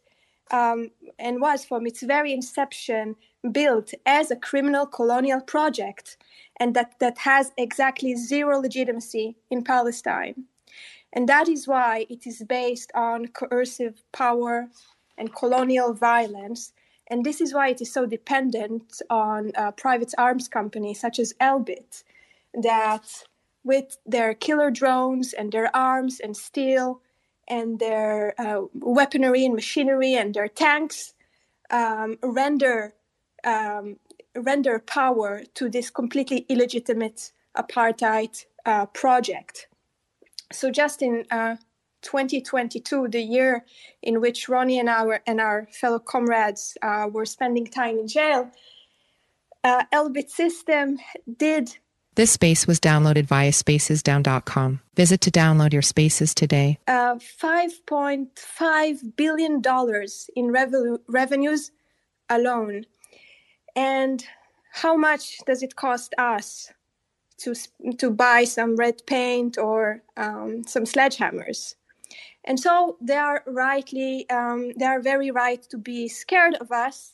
um, 0.51 0.91
and 1.19 1.41
was 1.41 1.65
from 1.65 1.85
its 1.85 2.01
very 2.03 2.31
inception 2.31 3.15
built 3.51 3.93
as 4.05 4.31
a 4.31 4.35
criminal 4.35 4.85
colonial 4.85 5.41
project, 5.41 6.17
and 6.59 6.75
that, 6.75 6.99
that 6.99 7.17
has 7.17 7.51
exactly 7.57 8.15
zero 8.15 8.59
legitimacy 8.59 9.35
in 9.49 9.63
Palestine. 9.63 10.45
And 11.13 11.29
that 11.29 11.47
is 11.47 11.67
why 11.67 12.07
it 12.09 12.25
is 12.25 12.43
based 12.43 12.91
on 12.95 13.27
coercive 13.27 14.01
power 14.11 14.67
and 15.17 15.33
colonial 15.33 15.93
violence. 15.93 16.73
And 17.07 17.23
this 17.23 17.39
is 17.39 17.53
why 17.53 17.69
it 17.69 17.81
is 17.81 17.93
so 17.93 18.07
dependent 18.07 19.01
on 19.09 19.51
uh, 19.55 19.71
private 19.71 20.13
arms 20.17 20.47
companies 20.47 20.99
such 20.99 21.19
as 21.19 21.33
Elbit, 21.39 22.03
that 22.55 23.23
with 23.63 23.97
their 24.05 24.33
killer 24.33 24.71
drones 24.71 25.33
and 25.33 25.51
their 25.51 25.73
arms 25.75 26.19
and 26.19 26.35
steel 26.35 26.99
and 27.47 27.79
their 27.79 28.33
uh, 28.41 28.61
weaponry 28.73 29.45
and 29.45 29.53
machinery 29.53 30.15
and 30.15 30.33
their 30.33 30.47
tanks, 30.47 31.13
um, 31.69 32.17
render 32.23 32.93
um, 33.43 33.97
render 34.35 34.79
power 34.79 35.43
to 35.53 35.69
this 35.69 35.89
completely 35.89 36.45
illegitimate 36.49 37.31
apartheid 37.57 38.45
uh, 38.65 38.85
project. 38.87 39.67
So 40.51 40.71
just 40.71 41.01
in 41.01 41.25
uh, 41.31 41.55
2022, 42.01 43.07
the 43.07 43.21
year 43.21 43.65
in 44.01 44.21
which 44.21 44.47
Ronnie 44.47 44.79
and 44.79 44.89
our 44.89 45.21
and 45.25 45.39
our 45.39 45.67
fellow 45.71 45.99
comrades 45.99 46.77
uh, 46.81 47.09
were 47.11 47.25
spending 47.25 47.65
time 47.65 47.97
in 47.97 48.07
jail, 48.07 48.51
uh, 49.63 49.83
Elbit 49.93 50.29
System 50.29 50.99
did. 51.37 51.77
This 52.15 52.31
space 52.31 52.67
was 52.67 52.79
downloaded 52.79 53.25
via 53.25 53.49
spacesdown.com. 53.49 54.81
Visit 54.95 55.21
to 55.21 55.31
download 55.31 55.73
your 55.73 55.81
spaces 55.81 56.35
today. 56.35 56.77
Uh, 56.87 57.15
$5.5 57.15 59.15
billion 59.15 59.61
in 60.35 60.51
revenue, 60.51 60.97
revenues 61.07 61.71
alone. 62.29 62.85
And 63.75 64.23
how 64.73 64.95
much 64.95 65.39
does 65.47 65.63
it 65.63 65.75
cost 65.75 66.13
us 66.19 66.71
to, 67.43 67.53
to 67.97 68.09
buy 68.09 68.43
some 68.43 68.75
red 68.75 69.05
paint 69.05 69.57
or 69.57 70.01
um, 70.17 70.63
some 70.65 70.85
sledgehammers? 70.85 71.75
And 72.45 72.59
so 72.59 72.97
they 72.99 73.15
are 73.15 73.43
rightly, 73.47 74.29
um, 74.29 74.71
they 74.77 74.85
are 74.85 75.01
very 75.01 75.31
right 75.31 75.61
to 75.69 75.77
be 75.77 76.07
scared 76.07 76.55
of 76.55 76.71
us. 76.71 77.13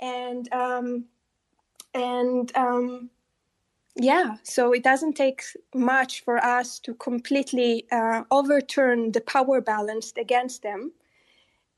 And, 0.00 0.52
um, 0.52 1.04
and, 1.94 2.54
um, 2.56 3.10
yeah, 4.00 4.36
so 4.44 4.72
it 4.72 4.84
doesn't 4.84 5.14
take 5.14 5.42
much 5.74 6.22
for 6.24 6.38
us 6.44 6.78
to 6.80 6.94
completely 6.94 7.86
uh, 7.90 8.22
overturn 8.30 9.10
the 9.12 9.20
power 9.20 9.60
balance 9.60 10.12
against 10.16 10.62
them. 10.62 10.92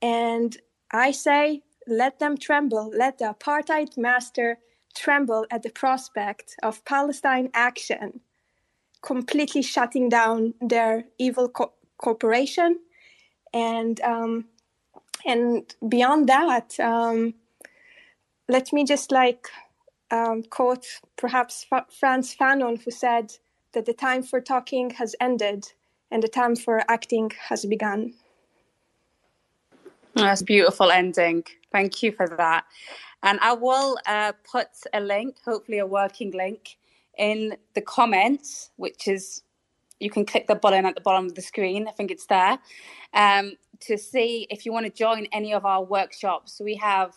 And 0.03 0.57
I 0.91 1.13
say, 1.13 1.63
let 1.87 2.19
them 2.19 2.37
tremble, 2.37 2.91
let 2.95 3.19
the 3.19 3.35
apartheid 3.35 3.97
master 3.97 4.59
tremble 4.95 5.47
at 5.51 5.63
the 5.63 5.71
prospect 5.71 6.57
of 6.63 6.85
Palestine 6.85 7.51
action, 7.55 8.21
completely 9.03 9.63
shutting 9.63 10.09
down 10.09 10.55
their 10.61 11.05
evil 11.19 11.49
co- 11.49 11.73
corporation. 11.99 12.79
And, 13.53 14.01
um, 14.01 14.47
and 15.27 15.75
beyond 15.89 16.29
that, 16.29 16.79
um, 16.81 17.35
let 18.49 18.73
me 18.73 18.85
just 18.85 19.13
like 19.13 19.49
um, 20.11 20.43
quote 20.43 20.87
perhaps 21.17 21.67
F- 21.73 21.93
Frantz 21.93 22.35
Fanon, 22.35 22.83
who 22.83 22.91
said 22.91 23.33
that 23.73 23.87
the 23.87 23.93
time 23.93 24.23
for 24.23 24.41
talking 24.41 24.91
has 24.91 25.15
ended 25.21 25.67
and 26.11 26.23
the 26.23 26.29
time 26.29 26.57
for 26.57 26.83
acting 26.89 27.31
has 27.49 27.65
begun. 27.65 28.15
That's 30.15 30.41
a 30.41 30.45
beautiful 30.45 30.91
ending. 30.91 31.45
Thank 31.73 32.03
you 32.03 32.13
for 32.13 32.29
that. 32.37 32.65
And 33.23 33.39
I 33.41 33.53
will 33.53 33.99
uh, 34.07 34.33
put 34.51 34.69
a 34.93 35.01
link, 35.01 35.37
hopefully 35.45 35.79
a 35.79 35.87
working 35.87 36.31
link, 36.33 36.77
in 37.19 37.57
the 37.75 37.83
comments, 37.83 38.71
which 38.77 39.07
is 39.07 39.43
you 40.01 40.11
can 40.11 40.25
click 40.25 40.47
the 40.47 40.55
button 40.55 40.87
at 40.87 40.95
the 40.95 41.01
bottom 41.03 41.27
of 41.27 41.35
the 41.35 41.43
screen. 41.43 41.87
I 41.87 41.93
think 41.93 42.11
it's 42.11 42.27
there 42.27 42.59
um, 43.13 43.53
to 43.81 43.99
see 43.99 44.47
if 44.51 44.65
you 44.65 44.73
want 44.73 44.87
to 44.87 44.93
join 44.93 45.27
any 45.33 45.53
of 45.53 45.67
our 45.67 45.85
workshops. 45.85 46.61
We 46.65 46.75
have 46.77 47.15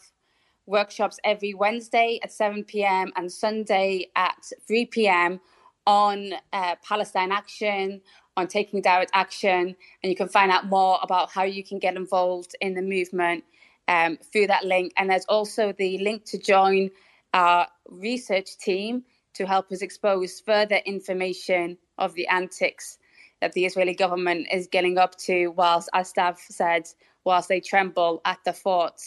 workshops 0.65 1.19
every 1.23 1.53
Wednesday 1.53 2.19
at 2.23 2.31
7 2.31 2.63
p.m. 2.65 3.11
and 3.15 3.31
Sunday 3.31 4.07
at 4.15 4.43
3 4.67 4.85
p.m. 4.87 5.39
on 5.87 6.33
uh, 6.51 6.75
Palestine 6.85 7.31
Action, 7.31 8.01
on 8.35 8.47
taking 8.47 8.81
direct 8.81 9.11
action. 9.13 9.75
And 10.03 10.09
you 10.09 10.15
can 10.15 10.27
find 10.27 10.51
out 10.51 10.65
more 10.65 10.99
about 11.01 11.31
how 11.31 11.43
you 11.43 11.63
can 11.63 11.79
get 11.79 11.95
involved 11.95 12.55
in 12.59 12.73
the 12.73 12.81
movement 12.81 13.45
um, 13.87 14.17
through 14.31 14.47
that 14.47 14.65
link. 14.65 14.93
And 14.97 15.09
there's 15.09 15.25
also 15.25 15.73
the 15.73 15.97
link 15.99 16.25
to 16.25 16.37
join 16.37 16.89
our 17.33 17.67
research 17.89 18.57
team 18.57 19.03
to 19.35 19.45
help 19.45 19.71
us 19.71 19.81
expose 19.81 20.39
further 20.39 20.77
information 20.85 21.77
of 21.97 22.13
the 22.15 22.27
antics 22.27 22.97
that 23.41 23.53
the 23.53 23.65
Israeli 23.65 23.95
government 23.95 24.47
is 24.51 24.67
getting 24.67 24.97
up 24.97 25.15
to, 25.17 25.49
whilst, 25.49 25.89
as 25.93 26.13
Stav 26.13 26.37
said, 26.37 26.87
whilst 27.25 27.49
they 27.49 27.59
tremble 27.59 28.21
at 28.25 28.39
the 28.45 28.53
thought 28.53 29.01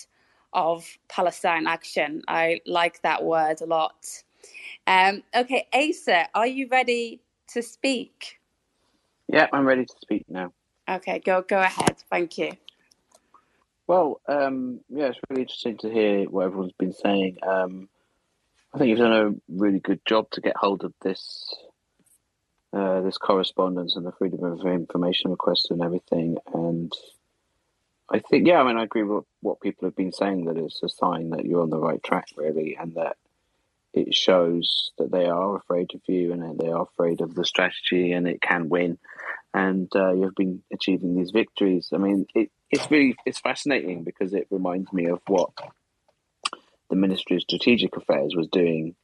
of 0.53 0.87
Palestine 1.09 1.67
action. 1.67 2.23
I 2.29 2.61
like 2.67 3.03
that 3.03 3.25
word 3.25 3.61
a 3.61 3.67
lot. 3.67 4.07
Um, 4.87 5.23
okay, 5.35 5.67
Asa, 5.75 6.29
are 6.35 6.47
you 6.47 6.69
ready 6.71 7.21
to 7.49 7.63
speak? 7.63 8.41
Yeah, 9.29 9.47
I'm 9.53 9.67
ready 9.67 9.85
to 9.85 9.95
speak 10.03 10.25
now. 10.29 10.53
Okay, 10.89 11.21
go 11.21 11.43
go 11.43 11.61
ahead. 11.61 11.97
Thank 12.11 12.39
you. 12.39 12.53
Well, 13.87 14.21
um, 14.27 14.81
yeah, 14.89 15.07
it's 15.07 15.19
really 15.29 15.43
interesting 15.43 15.79
to 15.79 15.91
hear 15.91 16.25
what 16.25 16.47
everyone's 16.47 16.73
been 16.73 16.93
saying. 16.93 17.39
Um, 17.47 17.89
I 18.75 18.79
think 18.79 18.91
you've 18.91 18.99
done 18.99 19.13
a 19.13 19.35
really 19.49 19.79
good 19.79 20.05
job 20.05 20.31
to 20.33 20.41
get 20.41 20.57
hold 20.57 20.85
of 20.85 20.93
this 21.03 21.55
uh, 22.73 23.01
this 23.01 23.17
correspondence 23.17 23.97
and 23.97 24.05
the 24.05 24.13
freedom 24.13 24.45
of 24.45 24.67
information 24.67 25.31
request 25.31 25.69
and 25.71 25.83
everything. 25.83 26.37
And 26.53 26.93
I 28.11 28.19
think, 28.19 28.47
yeah, 28.47 28.61
I 28.61 28.67
mean, 28.67 28.77
I 28.77 28.83
agree 28.83 29.03
with 29.03 29.25
what 29.41 29.61
people 29.61 29.87
have 29.87 29.97
been 29.97 30.13
saying 30.13 30.45
that 30.45 30.59
it's 30.59 30.83
a 30.83 30.89
sign 30.89 31.31
that 31.31 31.47
you're 31.47 31.63
on 31.63 31.71
the 31.71 31.79
right 31.79 32.03
track, 32.03 32.27
really, 32.37 32.77
and 32.79 32.95
that 32.97 33.17
it 33.95 34.15
shows 34.15 34.91
that 34.99 35.11
they 35.11 35.27
are 35.27 35.57
afraid 35.57 35.95
of 35.95 36.03
you 36.07 36.33
and 36.33 36.59
they 36.59 36.69
are 36.69 36.83
afraid 36.83 37.23
of 37.23 37.35
the 37.35 37.47
strategy 37.47 38.13
and 38.13 38.29
it 38.29 38.43
can 38.43 38.69
win. 38.69 38.99
And 39.57 39.91
uh, 39.97 40.13
you've 40.13 40.35
been 40.35 40.63
achieving 40.71 41.17
these 41.17 41.31
victories. 41.31 41.89
I 41.95 41.97
mean, 41.97 42.27
it, 42.35 42.51
it's 42.71 42.91
really 42.91 43.17
it's 43.25 43.41
fascinating 43.41 44.05
because 44.05 44.35
it 44.35 44.47
reminds 44.51 44.93
me 44.93 45.07
of 45.07 45.21
what 45.29 45.49
the 46.91 46.97
Ministry 46.97 47.37
of 47.37 47.43
Strategic 47.43 47.97
Affairs 47.97 48.35
was 48.37 48.49
doing 48.49 48.95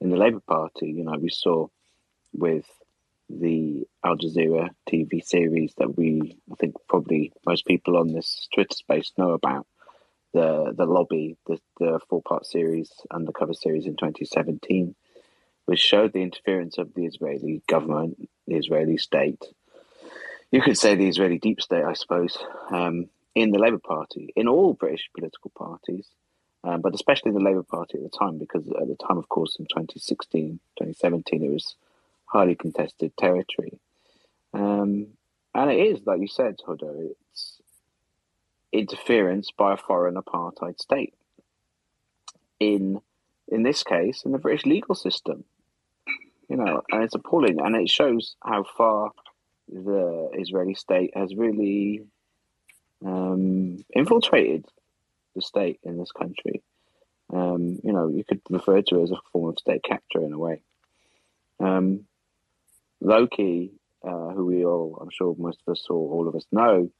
in 0.00 0.10
the 0.10 0.16
Labour 0.16 0.40
Party. 0.40 0.90
You 0.90 1.04
know, 1.04 1.16
we 1.16 1.28
saw 1.28 1.68
with 2.32 2.66
the 3.28 3.86
Al 4.04 4.16
Jazeera 4.16 4.70
TV 4.90 5.24
series 5.24 5.74
that 5.78 5.96
we, 5.96 6.36
I 6.50 6.56
think, 6.56 6.74
probably 6.88 7.32
most 7.46 7.64
people 7.64 7.96
on 7.96 8.12
this 8.12 8.48
Twitter 8.52 8.74
space 8.74 9.12
know 9.16 9.30
about. 9.30 9.68
The 10.32 10.74
the 10.76 10.86
lobby, 10.86 11.36
the 11.46 11.60
the 11.78 12.00
four 12.08 12.20
part 12.20 12.46
series, 12.46 12.90
undercover 13.12 13.54
series 13.54 13.86
in 13.86 13.94
2017, 13.94 14.96
which 15.66 15.78
showed 15.78 16.12
the 16.12 16.22
interference 16.22 16.78
of 16.78 16.94
the 16.94 17.06
Israeli 17.06 17.62
government, 17.68 18.28
the 18.48 18.56
Israeli 18.56 18.96
state. 18.96 19.44
You 20.50 20.60
could 20.60 20.76
say 20.76 20.94
the 20.94 21.08
Israeli 21.08 21.38
deep 21.38 21.60
state, 21.60 21.84
I 21.84 21.92
suppose, 21.92 22.36
um, 22.70 23.08
in 23.34 23.52
the 23.52 23.58
Labour 23.58 23.78
Party, 23.78 24.32
in 24.34 24.48
all 24.48 24.74
British 24.74 25.08
political 25.14 25.52
parties, 25.56 26.08
um, 26.64 26.80
but 26.80 26.94
especially 26.94 27.32
the 27.32 27.40
Labour 27.40 27.62
Party 27.62 27.98
at 27.98 28.02
the 28.02 28.18
time, 28.18 28.38
because 28.38 28.66
at 28.68 28.88
the 28.88 28.96
time, 28.96 29.18
of 29.18 29.28
course, 29.28 29.56
in 29.58 29.66
2016, 29.66 30.58
2017, 30.78 31.44
it 31.44 31.50
was 31.50 31.76
highly 32.26 32.54
contested 32.54 33.16
territory. 33.16 33.78
Um, 34.52 35.08
and 35.54 35.70
it 35.70 35.78
is, 35.78 36.00
like 36.04 36.20
you 36.20 36.28
said, 36.28 36.56
Huda, 36.66 37.10
it's 37.32 37.60
interference 38.72 39.50
by 39.56 39.74
a 39.74 39.76
foreign 39.76 40.14
apartheid 40.14 40.80
state. 40.80 41.14
In 42.58 43.00
in 43.48 43.62
this 43.64 43.82
case, 43.82 44.22
in 44.24 44.30
the 44.30 44.38
British 44.38 44.64
legal 44.64 44.94
system, 44.94 45.44
you 46.48 46.56
know, 46.56 46.82
and 46.92 47.02
it's 47.02 47.14
appalling, 47.14 47.60
and 47.60 47.74
it 47.74 47.90
shows 47.90 48.36
how 48.44 48.64
far 48.64 49.12
the 49.70 50.30
Israeli 50.34 50.74
state 50.74 51.12
has 51.14 51.34
really 51.34 52.02
um, 53.04 53.84
infiltrated 53.94 54.66
the 55.34 55.42
state 55.42 55.80
in 55.82 55.98
this 55.98 56.12
country. 56.12 56.62
Um, 57.32 57.78
you 57.84 57.92
know, 57.92 58.08
you 58.08 58.24
could 58.24 58.40
refer 58.50 58.82
to 58.82 59.00
it 59.00 59.02
as 59.04 59.10
a 59.12 59.16
form 59.32 59.50
of 59.50 59.58
state 59.58 59.82
capture 59.84 60.22
in 60.22 60.32
a 60.32 60.38
way. 60.38 60.62
Um, 61.60 62.06
Lowkey, 63.02 63.70
uh, 64.04 64.30
who 64.30 64.46
we 64.46 64.64
all, 64.64 64.98
I'm 65.00 65.10
sure 65.10 65.34
most 65.38 65.60
of 65.66 65.72
us 65.72 65.86
or 65.88 65.96
all 65.96 66.28
of 66.28 66.34
us 66.34 66.44
know, 66.50 66.90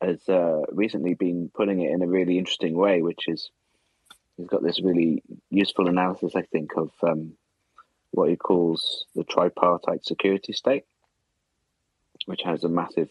has 0.00 0.26
uh, 0.28 0.62
recently 0.70 1.14
been 1.14 1.50
putting 1.52 1.80
it 1.80 1.90
in 1.90 2.02
a 2.02 2.06
really 2.06 2.38
interesting 2.38 2.74
way, 2.74 3.02
which 3.02 3.28
is 3.28 3.50
he's 4.36 4.46
got 4.46 4.62
this 4.62 4.80
really 4.80 5.22
useful 5.50 5.88
analysis, 5.88 6.32
I 6.36 6.42
think, 6.42 6.70
of 6.76 6.90
um, 7.02 7.32
what 8.12 8.30
he 8.30 8.36
calls 8.36 9.04
the 9.14 9.24
tripartite 9.24 10.04
security 10.04 10.52
state, 10.52 10.84
which 12.30 12.42
has 12.44 12.62
a 12.62 12.68
massive 12.68 13.10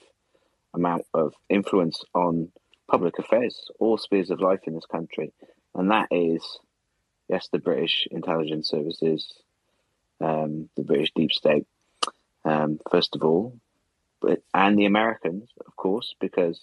amount 0.74 1.06
of 1.14 1.34
influence 1.50 2.06
on 2.14 2.50
public 2.90 3.20
affairs, 3.20 3.70
all 3.78 3.98
spheres 3.98 4.30
of 4.30 4.40
life 4.40 4.62
in 4.66 4.74
this 4.74 4.86
country. 4.86 5.34
And 5.76 5.92
that 5.92 6.08
is, 6.10 6.42
yes, 7.28 7.50
the 7.52 7.60
British 7.60 8.08
intelligence 8.12 8.70
services, 8.70 9.34
um, 10.22 10.70
the 10.78 10.84
British 10.84 11.12
deep 11.14 11.34
state, 11.34 11.68
um, 12.46 12.80
first 12.90 13.14
of 13.14 13.26
all, 13.26 13.60
but 14.22 14.42
and 14.54 14.80
the 14.80 14.86
Americans, 14.86 15.50
of 15.68 15.76
course, 15.76 16.16
because 16.22 16.58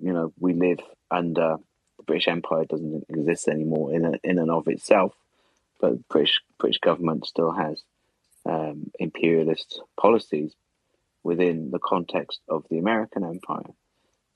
you 0.00 0.14
know, 0.14 0.32
we 0.40 0.54
live 0.54 0.80
under 1.10 1.56
the 1.98 2.02
British 2.04 2.28
Empire 2.28 2.64
doesn't 2.64 3.04
exist 3.10 3.46
anymore 3.46 3.92
in 3.92 4.06
a, 4.06 4.12
in 4.24 4.38
and 4.38 4.50
of 4.50 4.68
itself, 4.68 5.12
but 5.82 6.08
British 6.08 6.40
British 6.58 6.78
government 6.78 7.26
still 7.26 7.52
has 7.52 7.82
um, 8.46 8.90
imperialist 8.98 9.82
policies 10.00 10.54
within 11.22 11.70
the 11.70 11.78
context 11.78 12.40
of 12.48 12.64
the 12.70 12.78
American 12.78 13.24
Empire. 13.24 13.72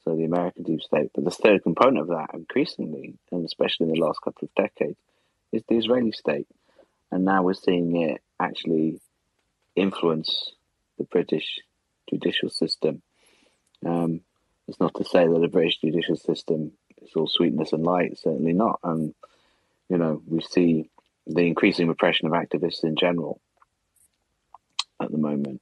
So 0.05 0.15
the 0.15 0.25
American 0.25 0.63
deep 0.63 0.83
state. 0.83 1.11
But 1.15 1.25
the 1.25 1.31
third 1.31 1.63
component 1.65 1.99
of 1.99 2.09
that, 2.09 2.31
increasingly, 2.33 3.15
and 3.33 3.45
especially 3.45 3.89
in 3.89 3.95
the 3.95 4.01
last 4.01 4.21
couple 4.23 4.47
of 4.47 4.55
decades, 4.55 4.99
is 5.53 5.63
the 5.69 5.77
Israeli 5.77 6.13
state. 6.13 6.47
And 7.11 7.25
now 7.25 7.43
we're 7.43 7.55
seeing 7.55 7.97
it 8.03 8.21
actually 8.39 9.01
influence 9.75 10.53
the 10.99 11.05
British 11.05 11.59
judicial 12.09 12.51
system. 12.51 13.03
Um, 13.85 14.21
it's 14.69 14.81
not 14.81 14.95
to 14.95 15.05
say 15.05 15.27
that 15.27 15.41
the 15.41 15.49
British 15.49 15.79
judicial 15.79 16.17
system 16.17 16.73
is 17.03 17.11
all 17.15 17.29
sweetness 17.29 17.73
and 17.73 17.85
light, 17.85 18.19
certainly 18.19 18.53
not. 18.53 18.81
And, 18.83 19.15
you 19.89 19.99
know, 19.99 20.23
we 20.27 20.41
see 20.41 20.91
the 21.27 21.43
increasing 21.43 21.89
repression 21.89 22.27
of 22.27 22.33
activists 22.33 22.85
in 22.85 22.97
general 22.97 23.41
at 25.01 25.11
the 25.11 25.19
moment. 25.19 25.61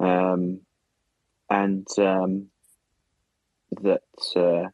Um, 0.00 0.60
and 1.50 1.86
um, 1.98 2.46
that, 3.82 4.02
uh, 4.36 4.68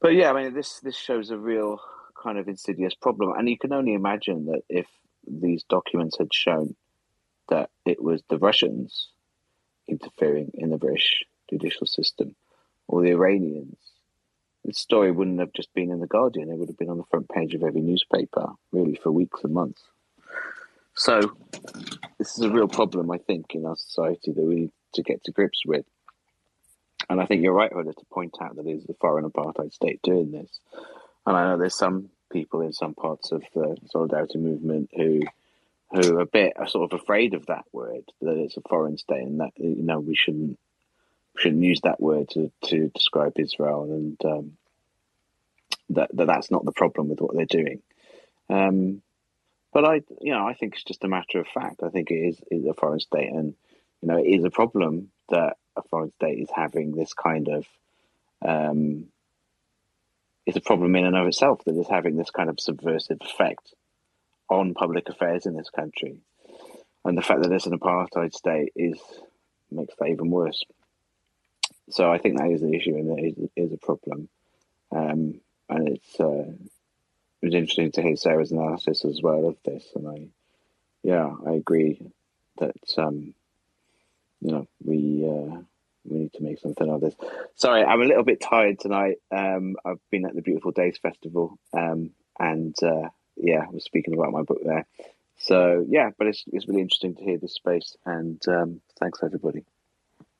but 0.00 0.14
yeah, 0.14 0.30
I 0.30 0.42
mean, 0.42 0.54
this, 0.54 0.80
this 0.80 0.96
shows 0.96 1.30
a 1.30 1.38
real 1.38 1.80
kind 2.22 2.38
of 2.38 2.48
insidious 2.48 2.94
problem. 2.94 3.32
And 3.36 3.48
you 3.48 3.58
can 3.58 3.72
only 3.72 3.94
imagine 3.94 4.46
that 4.46 4.62
if 4.68 4.86
these 5.26 5.64
documents 5.64 6.18
had 6.18 6.32
shown 6.32 6.74
that 7.48 7.70
it 7.84 8.02
was 8.02 8.22
the 8.28 8.38
Russians 8.38 9.08
interfering 9.88 10.52
in 10.54 10.70
the 10.70 10.78
British 10.78 11.24
judicial 11.50 11.86
system 11.86 12.34
or 12.88 13.02
the 13.02 13.10
Iranians, 13.10 13.76
the 14.64 14.72
story 14.72 15.10
wouldn't 15.10 15.40
have 15.40 15.52
just 15.52 15.72
been 15.74 15.90
in 15.90 16.00
the 16.00 16.06
Guardian. 16.06 16.50
It 16.50 16.56
would 16.56 16.68
have 16.68 16.78
been 16.78 16.90
on 16.90 16.98
the 16.98 17.04
front 17.10 17.28
page 17.28 17.54
of 17.54 17.62
every 17.62 17.80
newspaper, 17.80 18.52
really, 18.70 18.94
for 18.94 19.10
weeks 19.10 19.40
and 19.42 19.52
months. 19.52 19.82
So, 20.94 21.20
this 22.18 22.38
is 22.38 22.44
a 22.44 22.50
real 22.50 22.68
problem, 22.68 23.10
I 23.10 23.18
think, 23.18 23.54
in 23.54 23.66
our 23.66 23.76
society 23.76 24.32
that 24.32 24.42
we 24.42 24.54
need 24.54 24.72
to 24.94 25.02
get 25.02 25.24
to 25.24 25.32
grips 25.32 25.62
with. 25.66 25.86
And 27.08 27.20
I 27.20 27.26
think 27.26 27.42
you're 27.42 27.52
right, 27.52 27.72
Huda, 27.72 27.94
to 27.94 28.04
point 28.12 28.36
out 28.40 28.56
that 28.56 28.66
it 28.66 28.72
is 28.72 28.84
the 28.84 28.94
foreign 29.00 29.28
apartheid 29.28 29.72
state 29.72 30.00
doing 30.02 30.30
this. 30.30 30.50
And 31.26 31.36
I 31.36 31.44
know 31.44 31.58
there's 31.58 31.76
some 31.76 32.10
people 32.32 32.60
in 32.62 32.72
some 32.72 32.94
parts 32.94 33.32
of 33.32 33.42
the 33.54 33.76
solidarity 33.90 34.38
movement 34.38 34.90
who 34.94 35.20
who 35.92 36.16
are 36.16 36.20
a 36.20 36.26
bit 36.26 36.54
are 36.56 36.66
sort 36.66 36.90
of 36.90 36.98
afraid 36.98 37.34
of 37.34 37.46
that 37.46 37.64
word 37.70 38.04
that 38.22 38.38
it's 38.38 38.56
a 38.56 38.62
foreign 38.62 38.96
state 38.96 39.22
and 39.22 39.40
that 39.40 39.50
you 39.56 39.82
know 39.82 40.00
we 40.00 40.16
shouldn't 40.16 40.58
shouldn't 41.36 41.62
use 41.62 41.80
that 41.82 42.00
word 42.00 42.28
to, 42.30 42.50
to 42.64 42.88
describe 42.88 43.38
Israel 43.38 43.84
and 43.84 44.16
um, 44.24 44.52
that, 45.90 46.10
that 46.14 46.26
that's 46.26 46.50
not 46.50 46.64
the 46.64 46.72
problem 46.72 47.08
with 47.08 47.20
what 47.20 47.34
they're 47.34 47.44
doing. 47.44 47.82
Um, 48.48 49.02
but 49.72 49.84
I 49.84 50.02
you 50.20 50.32
know 50.32 50.46
I 50.46 50.54
think 50.54 50.74
it's 50.74 50.84
just 50.84 51.04
a 51.04 51.08
matter 51.08 51.40
of 51.40 51.46
fact. 51.48 51.82
I 51.82 51.88
think 51.88 52.10
it 52.10 52.14
is, 52.14 52.40
is 52.50 52.66
a 52.66 52.74
foreign 52.74 53.00
state 53.00 53.30
and 53.30 53.54
you 54.00 54.08
know 54.08 54.18
it 54.18 54.26
is 54.26 54.44
a 54.44 54.50
problem 54.50 55.10
that 55.30 55.56
a 55.76 55.82
foreign 55.82 56.12
state 56.12 56.38
is 56.38 56.50
having 56.54 56.92
this 56.92 57.14
kind 57.14 57.48
of 57.48 57.66
um, 58.44 59.06
it's 60.46 60.56
a 60.56 60.60
problem 60.60 60.96
in 60.96 61.04
and 61.04 61.16
of 61.16 61.26
itself 61.26 61.62
that 61.64 61.76
is 61.76 61.88
having 61.88 62.16
this 62.16 62.30
kind 62.30 62.50
of 62.50 62.58
subversive 62.60 63.18
effect 63.20 63.74
on 64.50 64.74
public 64.74 65.08
affairs 65.08 65.46
in 65.46 65.56
this 65.56 65.70
country. 65.70 66.16
And 67.04 67.16
the 67.16 67.22
fact 67.22 67.42
that 67.42 67.52
it's 67.52 67.66
an 67.66 67.78
apartheid 67.78 68.34
state 68.34 68.72
is 68.76 68.98
makes 69.70 69.94
that 69.98 70.08
even 70.08 70.30
worse. 70.30 70.62
So 71.90 72.12
I 72.12 72.18
think 72.18 72.38
that 72.38 72.50
is 72.50 72.60
the 72.60 72.74
issue 72.74 72.96
and 72.96 73.18
it 73.18 73.38
is, 73.38 73.48
is 73.56 73.72
a 73.72 73.78
problem. 73.78 74.28
Um, 74.90 75.40
and 75.68 75.88
it's 75.88 76.20
uh, 76.20 76.52
it 77.42 77.46
was 77.46 77.54
interesting 77.54 77.90
to 77.92 78.02
hear 78.02 78.16
Sarah's 78.16 78.52
analysis 78.52 79.04
as 79.04 79.20
well 79.20 79.48
of 79.48 79.56
this. 79.64 79.84
And 79.96 80.08
I, 80.08 80.28
yeah, 81.02 81.28
I 81.46 81.52
agree 81.52 82.00
that 82.58 82.76
um, 82.96 83.34
you 84.40 84.52
know 84.52 84.68
we 84.84 85.24
uh, 85.26 85.60
we 86.04 86.18
need 86.18 86.32
to 86.34 86.42
make 86.42 86.60
something 86.60 86.88
of 86.88 87.00
this. 87.00 87.14
Sorry, 87.56 87.84
I'm 87.84 88.00
a 88.00 88.04
little 88.04 88.22
bit 88.22 88.40
tired 88.40 88.78
tonight. 88.78 89.16
Um, 89.32 89.76
I've 89.84 90.00
been 90.10 90.24
at 90.24 90.34
the 90.34 90.42
Beautiful 90.42 90.70
Days 90.70 90.98
Festival, 91.02 91.58
um, 91.72 92.10
and 92.38 92.74
uh, 92.80 93.08
yeah, 93.36 93.64
I 93.66 93.70
was 93.70 93.84
speaking 93.84 94.14
about 94.14 94.32
my 94.32 94.42
book 94.42 94.60
there. 94.64 94.86
So 95.36 95.84
yeah, 95.88 96.10
but 96.16 96.28
it's 96.28 96.44
it's 96.52 96.68
really 96.68 96.82
interesting 96.82 97.16
to 97.16 97.24
hear 97.24 97.38
this 97.38 97.54
space, 97.54 97.96
and 98.06 98.40
um, 98.46 98.80
thanks 99.00 99.18
everybody. 99.22 99.64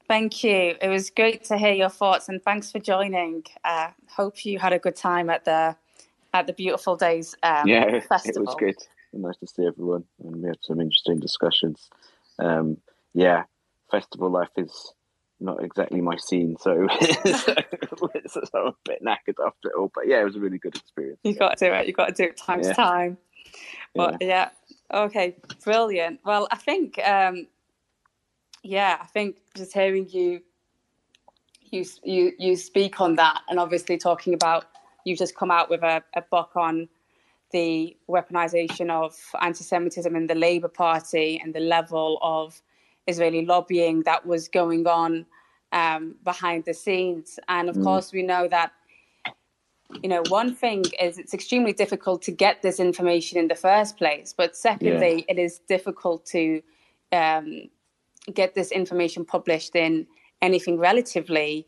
Thank 0.07 0.45
you. 0.45 0.77
It 0.81 0.89
was 0.89 1.11
great 1.11 1.45
to 1.45 1.59
hear 1.59 1.73
your 1.73 1.89
thoughts, 1.89 2.29
and 2.29 2.41
thanks 2.43 2.71
for 2.71 2.79
joining. 2.79 3.45
Uh, 3.65 3.91
hope 4.09 4.45
you 4.45 4.61
had 4.61 4.73
a 4.73 4.79
good 4.79 4.95
time 4.95 5.31
at 5.31 5.45
the 5.45 5.77
at 6.33 6.47
the 6.47 6.53
Beautiful 6.53 6.97
Days 6.97 7.35
um, 7.43 7.67
yeah, 7.67 8.01
festival. 8.01 8.43
it 8.43 8.47
was 8.47 8.57
good. 8.59 8.77
Nice 9.15 9.37
to 9.39 9.47
see 9.47 9.67
everyone, 9.67 10.05
and 10.25 10.43
we 10.43 10.49
had 10.49 10.59
some 10.63 10.81
interesting 10.81 11.21
discussions. 11.21 11.91
Um, 12.39 12.79
yeah, 13.13 13.45
festival 13.91 14.31
life 14.31 14.49
is 14.57 14.95
not 15.39 15.63
exactly 15.63 16.01
my 16.01 16.17
scene, 16.17 16.57
so, 16.59 16.87
so, 18.27 18.41
I'm 18.55 18.67
a 18.69 18.75
bit 18.85 19.03
knackered 19.03 19.45
after 19.45 19.69
it 19.69 19.75
all. 19.77 19.91
But 19.95 20.07
yeah, 20.07 20.21
it 20.21 20.25
was 20.25 20.37
a 20.37 20.41
really 20.41 20.59
good 20.59 20.77
experience. 20.77 21.19
You 21.25 21.35
got 21.35 21.59
to 21.59 21.67
do 21.67 21.73
it. 21.75 21.87
You 21.87 21.93
got 21.93 22.09
to 22.09 22.15
do 22.15 22.25
it 22.31 22.37
time 22.39 22.63
Yeah. 22.63 22.69
to 22.69 22.75
time. 22.75 23.19
But 23.95 24.23
yeah. 24.23 24.49
okay, 24.93 25.37
brilliant. 25.63 26.21
Well, 26.25 26.49
I 26.51 26.57
think 26.57 26.99
um, 27.07 27.47
yeah, 28.63 28.99
I 29.01 29.07
think 29.07 29.37
just 29.55 29.75
hearing 29.75 30.09
you 30.09 30.41
you 31.71 31.85
you 32.03 32.33
you 32.39 32.57
speak 32.57 33.01
on 33.01 33.17
that, 33.17 33.43
and 33.49 33.59
obviously 33.59 33.99
talking 33.99 34.33
about 34.33 34.67
you've 35.05 35.19
just 35.19 35.37
come 35.37 35.51
out 35.51 35.71
with 35.71 35.83
a, 35.83 36.03
a 36.15 36.23
book 36.23 36.53
on 36.57 36.89
the 37.53 37.97
weaponization 38.09 38.91
of 38.91 39.15
anti-Semitism 39.41 40.15
in 40.17 40.27
the 40.27 40.35
Labour 40.35 40.69
Party 40.69 41.41
and 41.43 41.55
the 41.55 41.61
level 41.61 42.19
of 42.23 42.61
Israeli 43.07 43.45
lobbying 43.45 44.03
that 44.05 44.27
was 44.27 44.49
going 44.49 44.87
on 44.87 45.27
um, 45.73 46.17
behind 46.25 46.65
the 46.65 46.75
scenes. 46.75 47.39
And 47.49 47.69
of 47.69 47.77
Mm. 47.77 47.85
course, 47.85 48.13
we 48.13 48.23
know 48.23 48.49
that 48.49 48.73
you 50.03 50.09
know 50.09 50.23
one 50.25 50.55
thing 50.55 50.85
is 51.01 51.19
it's 51.19 51.35
extremely 51.35 51.73
difficult 51.73 52.23
to 52.23 52.33
get 52.33 52.63
this 52.63 52.81
information 52.81 53.39
in 53.39 53.49
the 53.49 53.55
first 53.55 53.97
place, 53.97 54.35
but 54.37 54.57
secondly, 54.57 55.25
it 55.29 55.39
is 55.39 55.61
difficult 55.69 56.25
to 56.27 56.63
um, 57.13 57.69
get 58.35 58.55
this 58.55 58.71
information 58.73 59.25
published 59.25 59.77
in 59.77 60.07
anything 60.43 60.79
relatively 60.79 61.67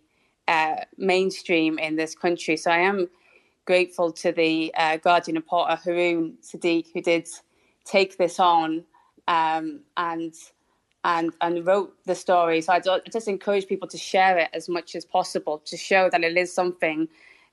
uh, 0.49 0.77
mainstream 0.99 1.79
in 1.79 1.97
this 1.97 2.15
country. 2.15 2.57
So 2.57 2.71
I 2.71 2.79
am 2.79 3.09
grateful 3.65 4.13
to 4.13 4.33
the 4.33 4.73
uh, 4.77 4.97
Guardian 4.99 5.37
reporter 5.37 5.77
Haroon 5.77 6.39
Siddique 6.43 6.89
who 6.93 7.01
did 7.01 7.29
take 7.85 8.19
this 8.19 8.39
on 8.39 8.85
um, 9.29 9.81
and 9.97 10.35
and 11.05 11.33
and 11.41 11.67
wrote 11.67 11.95
the 12.07 12.15
story. 12.15 12.61
So 12.61 12.73
I 12.73 12.81
do- 12.81 12.91
I 12.93 13.01
just 13.13 13.29
encourage 13.29 13.67
people 13.67 13.89
to 13.89 13.99
share 13.99 14.39
it 14.39 14.51
as 14.53 14.69
much 14.69 14.95
as 14.95 15.05
possible 15.05 15.59
to 15.67 15.77
show 15.77 16.09
that 16.11 16.23
it 16.25 16.37
is 16.37 16.53
something 16.53 17.09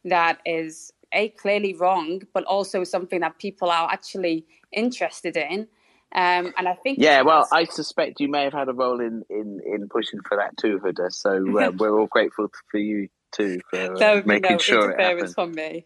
that 0.05 0.39
is 0.45 0.93
a 1.13 1.29
clearly 1.29 1.73
wrong, 1.73 2.21
but 2.33 2.43
also 2.45 2.83
something 2.83 3.19
that 3.19 3.37
people 3.37 3.69
are 3.69 3.91
actually 3.91 4.45
interested 4.71 5.35
in. 5.35 5.67
Um, 6.13 6.53
and 6.57 6.67
I 6.67 6.73
think 6.73 6.99
Yeah, 6.99 7.21
well, 7.21 7.47
I 7.51 7.65
suspect 7.65 8.19
you 8.19 8.27
may 8.27 8.43
have 8.43 8.53
had 8.53 8.67
a 8.69 8.73
role 8.73 8.99
in, 8.99 9.23
in, 9.29 9.61
in 9.65 9.87
pushing 9.89 10.19
for 10.27 10.37
that 10.37 10.57
too, 10.57 10.79
Huda. 10.79 11.11
So 11.11 11.59
uh, 11.59 11.71
we're 11.77 11.97
all 11.97 12.07
grateful 12.07 12.49
for 12.69 12.77
you 12.77 13.07
too 13.31 13.61
for 13.69 13.95
uh, 13.95 13.97
there 13.97 14.15
would 14.15 14.25
be 14.25 14.31
making 14.31 14.55
no 14.55 14.57
sure 14.59 14.91
it 14.91 14.99
happened. 14.99 15.33
from 15.33 15.51
me. 15.53 15.85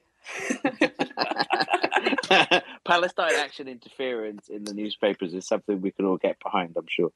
Palestine 2.85 3.33
action 3.37 3.67
interference 3.67 4.49
in 4.49 4.63
the 4.63 4.73
newspapers 4.73 5.33
is 5.33 5.47
something 5.47 5.81
we 5.81 5.91
can 5.91 6.05
all 6.05 6.17
get 6.17 6.37
behind, 6.43 6.75
I'm 6.77 6.87
sure. 6.87 7.11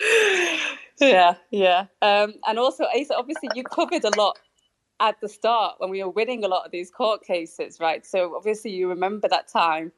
yeah, 1.00 1.34
yeah. 1.50 1.86
Um, 2.02 2.34
and 2.46 2.58
also, 2.58 2.84
Asa, 2.84 3.16
obviously, 3.16 3.50
you 3.54 3.64
covered 3.64 4.04
a 4.04 4.10
lot 4.18 4.38
at 5.00 5.20
the 5.20 5.28
start 5.28 5.74
when 5.78 5.90
we 5.90 6.02
were 6.02 6.10
winning 6.10 6.44
a 6.44 6.48
lot 6.48 6.64
of 6.64 6.70
these 6.72 6.90
court 6.90 7.24
cases, 7.24 7.80
right? 7.80 8.06
So 8.06 8.36
obviously, 8.36 8.70
you 8.72 8.88
remember 8.88 9.28
that 9.28 9.48
time 9.48 9.92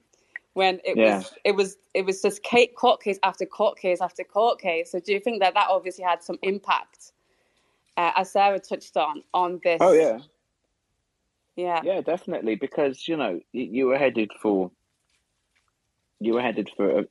when 0.55 0.81
it 0.85 0.97
Yeah. 0.97 1.19
was 1.19 1.35
it 1.45 1.53
was 1.55 1.77
it 1.93 2.07
was 2.07 2.23
just 2.23 2.43
court 2.77 3.03
case 3.03 3.19
after 3.23 3.45
court 3.45 3.79
case 3.79 4.01
after 4.01 4.25
court 4.25 4.59
case. 4.59 4.91
So 4.91 5.01
do 5.01 5.13
you 5.13 5.21
think 5.21 5.41
that 5.43 5.53
that 5.55 5.69
obviously 5.69 6.05
had 6.05 6.23
some 6.23 6.39
impact, 6.43 7.13
uh, 7.99 8.13
as 8.17 8.33
Sarah 8.33 8.59
touched 8.59 8.97
on, 8.97 9.23
on 9.35 9.61
this? 9.63 9.79
Oh, 9.83 9.93
yeah. 9.93 10.19
Yeah, 11.57 11.81
Yeah, 11.83 12.01
definitely, 12.03 12.57
because 12.57 13.09
you 13.09 13.17
know 13.17 13.41
you, 13.53 13.87
were 13.87 13.99
headed 13.99 14.31
for 14.41 14.71
you 16.21 16.35
were 16.35 16.43
headed 16.43 16.71
for. 16.77 17.05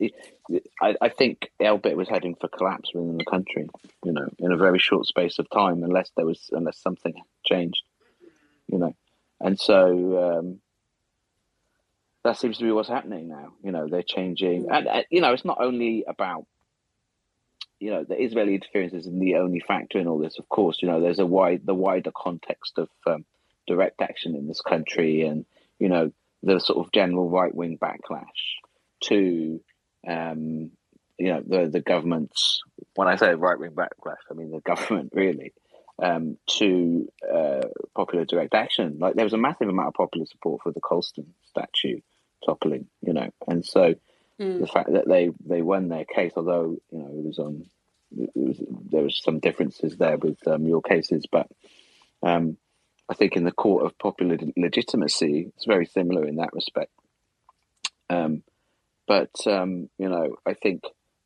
I, 0.82 0.96
I 1.02 1.10
think 1.10 1.52
Elbit 1.60 1.96
was 1.96 2.10
heading 2.10 2.36
for 2.36 2.48
collapse 2.48 2.92
within 2.94 3.18
the 3.18 3.26
country. 3.26 3.68
You 4.04 4.14
know, 4.14 4.28
in 4.40 4.52
a 4.52 4.58
very 4.58 4.80
short 4.80 5.08
space 5.08 5.40
of 5.40 5.50
time, 5.50 5.84
unless 5.84 6.12
there 6.16 6.26
was 6.26 6.50
unless 6.52 6.78
something 6.78 7.14
changed. 7.46 7.84
You 8.68 8.80
know, 8.80 8.96
and 9.40 9.60
so 9.60 10.40
um, 10.40 10.60
that 12.24 12.38
seems 12.38 12.58
to 12.60 12.64
be 12.64 12.72
what's 12.72 12.90
happening 12.90 13.28
now. 13.28 13.54
You 13.64 13.72
know, 13.72 13.88
they're 13.88 14.04
changing, 14.04 14.68
and 14.72 14.88
uh, 14.88 15.04
you 15.10 15.22
know, 15.22 15.34
it's 15.34 15.46
not 15.46 15.62
only 15.62 16.06
about 16.08 16.46
you 17.80 17.92
know, 17.92 18.04
the 18.04 18.22
Israeli 18.22 18.56
interference 18.56 18.94
isn't 18.94 19.20
the 19.20 19.36
only 19.36 19.60
factor 19.60 20.00
in 20.00 20.08
all 20.08 20.20
this. 20.20 20.40
Of 20.40 20.48
course, 20.50 20.82
you 20.82 20.88
know, 20.88 21.02
there's 21.02 21.20
a 21.20 21.26
wide 21.26 21.66
the 21.66 21.74
wider 21.74 22.12
context 22.16 22.78
of 22.78 22.90
um, 23.06 23.26
direct 23.68 24.02
action 24.02 24.36
in 24.36 24.48
this 24.48 24.62
country, 24.62 25.24
and 25.24 25.46
you 25.80 25.90
know, 25.90 26.12
the 26.44 26.60
sort 26.60 26.86
of 26.86 26.92
general 26.92 27.30
right 27.30 27.54
wing 27.54 27.78
backlash 27.78 28.24
to 29.04 29.62
um, 30.08 30.72
you 31.18 31.28
know 31.28 31.42
the 31.46 31.70
the 31.70 31.82
government's 31.82 32.62
when 32.96 33.08
I 33.08 33.16
say 33.16 33.34
right 33.36 33.60
wing 33.60 33.72
backlash, 33.72 34.24
I 34.30 34.34
mean 34.34 34.52
the 34.52 34.60
government 34.76 35.12
really 35.14 35.54
um, 36.02 36.38
to 36.58 37.08
uh, 37.34 37.62
popular 37.96 38.26
direct 38.26 38.54
action. 38.54 38.98
Like 39.00 39.16
there 39.16 39.26
was 39.26 39.34
a 39.34 39.38
massive 39.38 39.70
amount 39.70 39.90
of 39.90 39.94
popular 39.94 40.26
support 40.26 40.62
for 40.64 40.72
the 40.72 40.82
Colston 40.82 41.34
statue 41.50 42.00
toppling, 42.46 42.88
you 43.02 43.14
know, 43.14 43.30
and 43.48 43.66
so 43.66 43.96
Mm. 44.40 44.60
the 44.60 44.68
fact 44.68 44.92
that 44.92 45.08
they 45.08 45.30
they 45.46 45.62
won 45.62 45.88
their 45.88 46.04
case, 46.04 46.34
although 46.36 46.78
you 46.92 47.00
know 47.00 47.08
it 47.08 47.26
was 47.26 47.40
on 47.40 47.66
it 48.18 48.30
was, 48.36 48.62
there 48.92 49.04
was 49.04 49.22
some 49.24 49.40
differences 49.40 49.96
there 49.96 50.18
with 50.18 50.46
um, 50.48 50.68
your 50.68 50.82
cases, 50.82 51.26
but 51.32 51.48
um, 52.22 52.58
I 53.10 53.14
think 53.14 53.36
in 53.36 53.44
the 53.44 53.52
court 53.52 53.86
of 53.86 53.98
popular 54.00 54.38
legitimacy, 54.58 55.52
it's 55.56 55.66
very 55.66 55.86
similar 55.86 56.26
in 56.28 56.38
that 56.38 56.54
respect. 56.54 56.92
Um, 58.10 58.44
but 59.08 59.32
um, 59.48 59.90
you 59.98 60.10
know, 60.10 60.38
I 60.46 60.54
think 60.56 60.84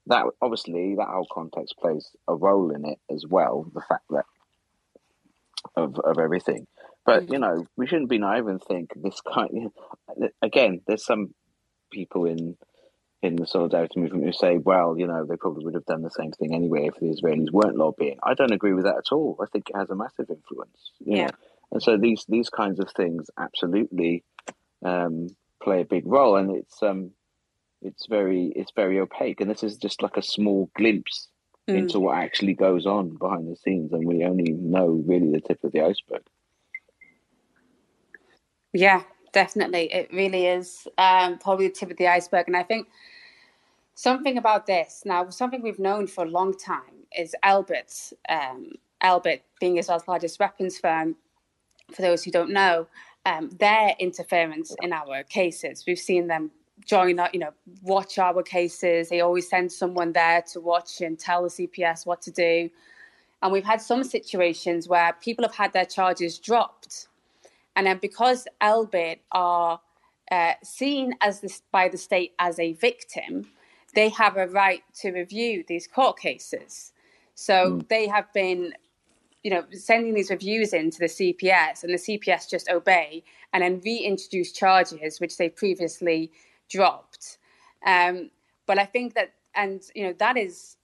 that 0.07 0.25
obviously 0.41 0.95
that 0.97 1.07
whole 1.09 1.27
context 1.31 1.75
plays 1.79 2.09
a 2.27 2.35
role 2.35 2.71
in 2.71 2.85
it 2.85 2.99
as 3.11 3.25
well. 3.27 3.69
The 3.73 3.81
fact 3.87 4.05
that 4.11 4.25
of 5.75 5.99
of 5.99 6.19
everything, 6.19 6.67
but 7.05 7.29
you 7.29 7.39
know, 7.39 7.65
we 7.77 7.87
shouldn't 7.87 8.09
be 8.09 8.19
naive 8.19 8.47
and 8.47 8.61
think 8.63 8.91
this 8.95 9.21
kind. 9.21 9.69
Again, 10.41 10.81
there's 10.87 11.05
some 11.05 11.33
people 11.91 12.25
in 12.25 12.57
in 13.21 13.35
the 13.35 13.47
solidarity 13.47 13.99
movement 13.99 14.25
who 14.25 14.31
say, 14.31 14.57
well, 14.57 14.97
you 14.97 15.07
know, 15.07 15.25
they 15.25 15.35
probably 15.37 15.65
would 15.65 15.73
have 15.75 15.85
done 15.85 16.03
the 16.03 16.11
same 16.11 16.31
thing 16.31 16.55
anyway 16.55 16.87
if 16.87 16.95
the 16.95 17.07
Israelis 17.07 17.51
weren't 17.51 17.77
lobbying. 17.77 18.17
I 18.23 18.33
don't 18.33 18.53
agree 18.53 18.73
with 18.73 18.85
that 18.85 18.97
at 18.97 19.11
all. 19.11 19.37
I 19.41 19.45
think 19.51 19.69
it 19.69 19.77
has 19.77 19.89
a 19.89 19.95
massive 19.95 20.29
influence. 20.29 20.91
you 21.05 21.17
Yeah. 21.17 21.25
know. 21.25 21.31
And 21.71 21.81
so 21.81 21.97
these 21.97 22.25
these 22.27 22.49
kinds 22.49 22.79
of 22.79 22.89
things 22.95 23.29
absolutely 23.37 24.23
um, 24.83 25.27
play 25.61 25.81
a 25.81 25.85
big 25.85 26.03
role, 26.05 26.35
and 26.35 26.55
it's 26.55 26.81
um, 26.81 27.11
it's 27.81 28.07
very 28.07 28.51
it's 28.55 28.71
very 28.75 28.99
opaque. 28.99 29.41
And 29.41 29.49
this 29.49 29.63
is 29.63 29.77
just 29.77 30.01
like 30.01 30.17
a 30.17 30.23
small 30.23 30.69
glimpse 30.75 31.27
Mm. 31.69 31.77
into 31.77 31.99
what 31.99 32.17
actually 32.17 32.53
goes 32.53 32.87
on 32.87 33.15
behind 33.17 33.47
the 33.47 33.55
scenes, 33.55 33.93
and 33.93 34.07
we 34.07 34.23
only 34.23 34.53
know 34.53 35.03
really 35.05 35.31
the 35.31 35.41
tip 35.41 35.63
of 35.63 35.71
the 35.71 35.81
iceberg. 35.81 36.23
Yeah, 38.73 39.03
definitely. 39.33 39.91
It 39.93 40.09
really 40.11 40.47
is 40.47 40.87
um, 40.97 41.37
probably 41.37 41.67
the 41.67 41.73
tip 41.73 41.91
of 41.91 41.97
the 41.97 42.07
iceberg. 42.07 42.47
And 42.47 42.57
I 42.57 42.63
think 42.63 42.87
something 43.93 44.37
about 44.37 44.65
this 44.65 45.03
now, 45.05 45.29
something 45.29 45.61
we've 45.61 45.79
known 45.79 46.07
for 46.07 46.23
a 46.23 46.29
long 46.29 46.57
time 46.57 47.05
is 47.17 47.35
Elbit. 47.43 48.13
Um, 48.27 48.71
Elbit 49.03 49.41
being 49.59 49.77
Israel's 49.77 50.07
largest 50.07 50.39
weapons 50.39 50.77
firm, 50.77 51.15
for 51.93 52.01
those 52.01 52.23
who 52.23 52.31
don't 52.31 52.51
know, 52.51 52.87
um, 53.25 53.49
their 53.59 53.95
interference 53.99 54.75
in 54.81 54.93
our 54.93 55.23
cases. 55.23 55.83
We've 55.85 55.99
seen 55.99 56.27
them 56.27 56.51
join, 56.85 57.19
our, 57.19 57.29
you 57.33 57.39
know, 57.39 57.53
watch 57.83 58.17
our 58.17 58.41
cases. 58.41 59.09
They 59.09 59.21
always 59.21 59.49
send 59.49 59.71
someone 59.71 60.13
there 60.13 60.41
to 60.53 60.59
watch 60.59 61.01
and 61.01 61.19
tell 61.19 61.43
the 61.43 61.49
CPS 61.49 62.05
what 62.05 62.21
to 62.23 62.31
do. 62.31 62.69
And 63.41 63.51
we've 63.51 63.65
had 63.65 63.81
some 63.81 64.03
situations 64.03 64.87
where 64.87 65.13
people 65.21 65.45
have 65.45 65.55
had 65.55 65.73
their 65.73 65.85
charges 65.85 66.39
dropped 66.39 67.07
and 67.79 67.87
then 67.87 67.97
because 67.99 68.45
Elbit 68.61 69.19
are 69.31 69.79
uh, 70.29 70.53
seen 70.63 71.13
as 71.21 71.39
this 71.39 71.61
by 71.71 71.87
the 71.87 71.97
state 71.97 72.33
as 72.37 72.59
a 72.59 72.73
victim, 72.73 73.47
they 73.95 74.09
have 74.09 74.35
a 74.35 74.47
right 74.47 74.83
to 74.95 75.11
review 75.11 75.63
these 75.65 75.87
court 75.87 76.19
cases. 76.19 76.91
So 77.35 77.79
they 77.87 78.05
have 78.07 78.31
been, 78.33 78.73
you 79.43 79.51
know, 79.51 79.63
sending 79.71 80.13
these 80.13 80.29
reviews 80.29 80.73
in 80.73 80.91
to 80.91 80.99
the 80.99 81.05
CPS, 81.05 81.83
and 81.83 81.93
the 81.93 81.97
CPS 81.97 82.49
just 82.49 82.69
obey 82.69 83.23
and 83.53 83.63
then 83.63 83.81
reintroduce 83.83 84.51
charges 84.51 85.19
which 85.19 85.37
they 85.37 85.49
previously 85.49 86.31
dropped. 86.69 87.37
Um, 87.85 88.29
but 88.65 88.77
I 88.77 88.85
think 88.85 89.15
that, 89.15 89.33
and 89.55 89.81
you 89.95 90.03
know, 90.03 90.13
that 90.19 90.37
is 90.37 90.77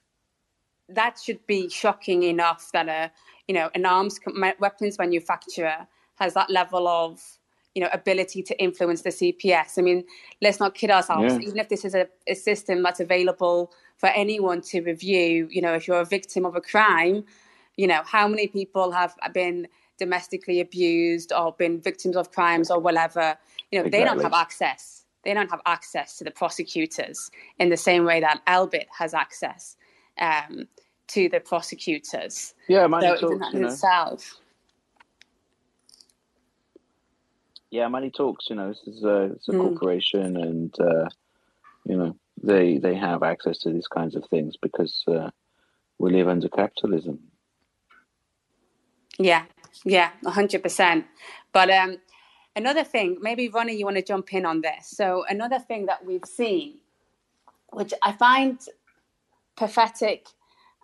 that 0.90 1.20
should 1.20 1.46
be 1.48 1.68
shocking 1.70 2.24
enough 2.24 2.72
that 2.72 2.88
a 2.88 3.12
you 3.48 3.54
know 3.56 3.70
an 3.76 3.86
arms 3.86 4.20
weapons 4.60 4.98
manufacturer 4.98 5.88
has 6.16 6.34
that 6.34 6.50
level 6.50 6.88
of 6.88 7.22
you 7.74 7.82
know 7.82 7.90
ability 7.92 8.42
to 8.44 8.58
influence 8.62 9.02
the 9.02 9.10
CPS. 9.10 9.78
I 9.78 9.82
mean, 9.82 10.06
let's 10.42 10.60
not 10.60 10.76
kid 10.76 10.92
ourselves. 10.92 11.34
Yeah. 11.34 11.40
Even 11.42 11.60
if 11.60 11.70
this 11.70 11.86
is 11.86 11.94
a, 11.94 12.08
a 12.28 12.36
system 12.36 12.84
that's 12.84 13.00
available 13.00 13.72
for 13.98 14.08
anyone 14.08 14.62
to 14.62 14.82
review, 14.82 15.48
you 15.52 15.62
know, 15.62 15.74
if 15.74 15.88
you're 15.88 16.00
a 16.00 16.06
victim 16.06 16.46
of 16.46 16.56
a 16.56 16.62
crime, 16.62 17.26
you 17.78 17.88
know, 17.88 18.02
how 18.06 18.28
many 18.28 18.48
people 18.48 18.92
have 18.92 19.16
been 19.34 19.68
domestically 19.98 20.60
abused 20.60 21.32
or 21.32 21.54
been 21.54 21.80
victims 21.82 22.16
of 22.16 22.32
crimes 22.32 22.70
or 22.70 22.80
whatever, 22.80 23.38
you 23.72 23.82
know, 23.82 23.90
they 23.90 24.04
don't 24.04 24.22
have 24.22 24.34
access. 24.34 25.06
They 25.24 25.34
don't 25.34 25.50
have 25.50 25.62
access 25.66 26.18
to 26.18 26.24
the 26.24 26.32
prosecutors 26.32 27.32
in 27.60 27.70
the 27.70 27.78
same 27.78 28.06
way 28.06 28.20
that 28.20 28.42
Elbit 28.46 28.86
has 28.98 29.14
access 29.14 29.76
um, 30.20 30.68
to 31.08 31.30
the 31.30 31.40
prosecutors. 31.40 32.54
Yeah, 32.68 32.88
money 32.88 33.08
so 33.08 33.20
talks, 33.30 33.40
that 33.40 33.54
you 33.54 33.60
in 33.60 33.66
know. 33.66 33.70
itself. 33.70 34.40
Yeah, 37.72 37.88
money 37.88 38.12
talks. 38.12 38.50
You 38.50 38.56
know, 38.56 38.70
this 38.70 38.84
is 38.86 39.04
a, 39.04 39.24
it's 39.34 39.50
a 39.50 39.52
Mm. 39.52 39.62
corporation, 39.62 40.38
and 40.38 40.80
uh, 40.80 41.10
you 41.86 41.98
know 41.98 42.16
they 42.42 42.78
they 42.78 42.96
have 42.96 43.24
access 43.24 43.58
to 43.60 43.72
these 43.72 43.88
kinds 43.88 44.16
of 44.16 44.24
things 44.30 44.56
because 44.62 45.04
uh, 45.08 45.30
we 45.98 46.12
live 46.12 46.28
under 46.28 46.48
capitalism. 46.48 47.20
Yeah, 49.20 49.46
yeah, 49.86 50.12
hundred 50.26 50.64
percent. 50.64 51.06
But 51.54 51.70
um, 51.70 51.98
another 52.56 52.84
thing, 52.84 53.18
maybe 53.22 53.50
Ronnie, 53.50 53.76
you 53.76 53.86
want 53.86 53.98
to 53.98 54.04
jump 54.04 54.34
in 54.34 54.46
on 54.46 54.62
this. 54.62 54.88
So 54.88 55.26
another 55.30 55.60
thing 55.60 55.86
that 55.88 56.06
we've 56.06 56.26
seen, 56.26 56.76
which 57.72 57.94
I 58.04 58.12
find 58.14 58.60
pathetic 59.58 60.28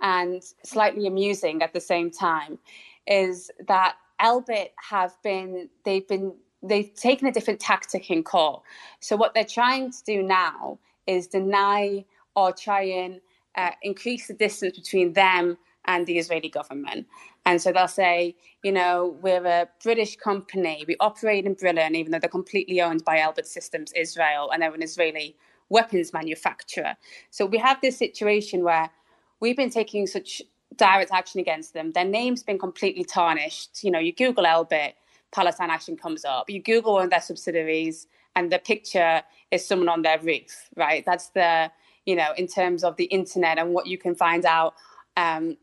and 0.01 0.43
slightly 0.63 1.07
amusing 1.07 1.61
at 1.61 1.73
the 1.73 1.81
same 1.81 2.11
time, 2.11 2.59
is 3.07 3.51
that 3.67 3.95
Elbit 4.21 4.69
have 4.89 5.15
been 5.23 5.69
they've 5.85 6.07
been 6.07 6.33
they've 6.63 6.93
taken 6.95 7.27
a 7.27 7.31
different 7.31 7.59
tactic 7.59 8.11
in 8.11 8.23
court. 8.23 8.63
So 9.01 9.15
what 9.15 9.33
they're 9.33 9.45
trying 9.45 9.91
to 9.91 10.03
do 10.05 10.23
now 10.23 10.79
is 11.07 11.27
deny 11.27 12.05
or 12.35 12.53
try 12.53 12.83
and 12.83 13.21
uh, 13.55 13.71
increase 13.83 14.27
the 14.27 14.33
distance 14.35 14.77
between 14.77 15.13
them 15.13 15.57
and 15.85 16.07
the 16.07 16.17
Israeli 16.19 16.49
government. 16.49 17.07
And 17.45 17.61
so 17.61 17.71
they'll 17.71 17.87
say, 17.87 18.35
you 18.63 18.71
know, 18.71 19.17
we're 19.21 19.45
a 19.45 19.67
British 19.83 20.15
company. 20.15 20.85
We 20.87 20.95
operate 20.99 21.45
in 21.45 21.55
Britain, 21.55 21.95
even 21.95 22.11
though 22.11 22.19
they're 22.19 22.29
completely 22.29 22.81
owned 22.81 23.03
by 23.03 23.17
Elbit 23.17 23.45
Systems 23.45 23.91
Israel, 23.93 24.51
and 24.51 24.61
they're 24.61 24.73
an 24.73 24.83
Israeli 24.83 25.35
weapons 25.69 26.13
manufacturer. 26.13 26.95
So 27.31 27.45
we 27.45 27.57
have 27.57 27.79
this 27.81 27.97
situation 27.97 28.63
where 28.63 28.91
we've 29.39 29.57
been 29.57 29.69
taking 29.69 30.05
such 30.05 30.41
direct 30.75 31.11
action 31.11 31.39
against 31.39 31.73
them. 31.73 31.91
Their 31.91 32.05
name's 32.05 32.43
been 32.43 32.59
completely 32.59 33.03
tarnished. 33.03 33.83
You 33.83 33.91
know, 33.91 33.99
you 33.99 34.13
Google 34.13 34.43
Elbit, 34.43 34.93
Palestine 35.31 35.69
Action 35.69 35.97
comes 35.97 36.25
up. 36.25 36.49
You 36.49 36.61
Google 36.61 36.93
one 36.93 37.05
of 37.05 37.09
their 37.09 37.21
subsidiaries, 37.21 38.07
and 38.35 38.51
the 38.51 38.59
picture 38.59 39.23
is 39.49 39.65
someone 39.65 39.89
on 39.89 40.03
their 40.03 40.19
roof, 40.19 40.69
right? 40.75 41.03
That's 41.05 41.29
the, 41.29 41.71
you 42.05 42.15
know, 42.15 42.33
in 42.37 42.47
terms 42.47 42.83
of 42.83 42.95
the 42.97 43.05
internet 43.05 43.57
and 43.57 43.73
what 43.73 43.87
you 43.87 43.97
can 43.97 44.15
find 44.15 44.45
out 44.45 44.75
um, 45.17 45.57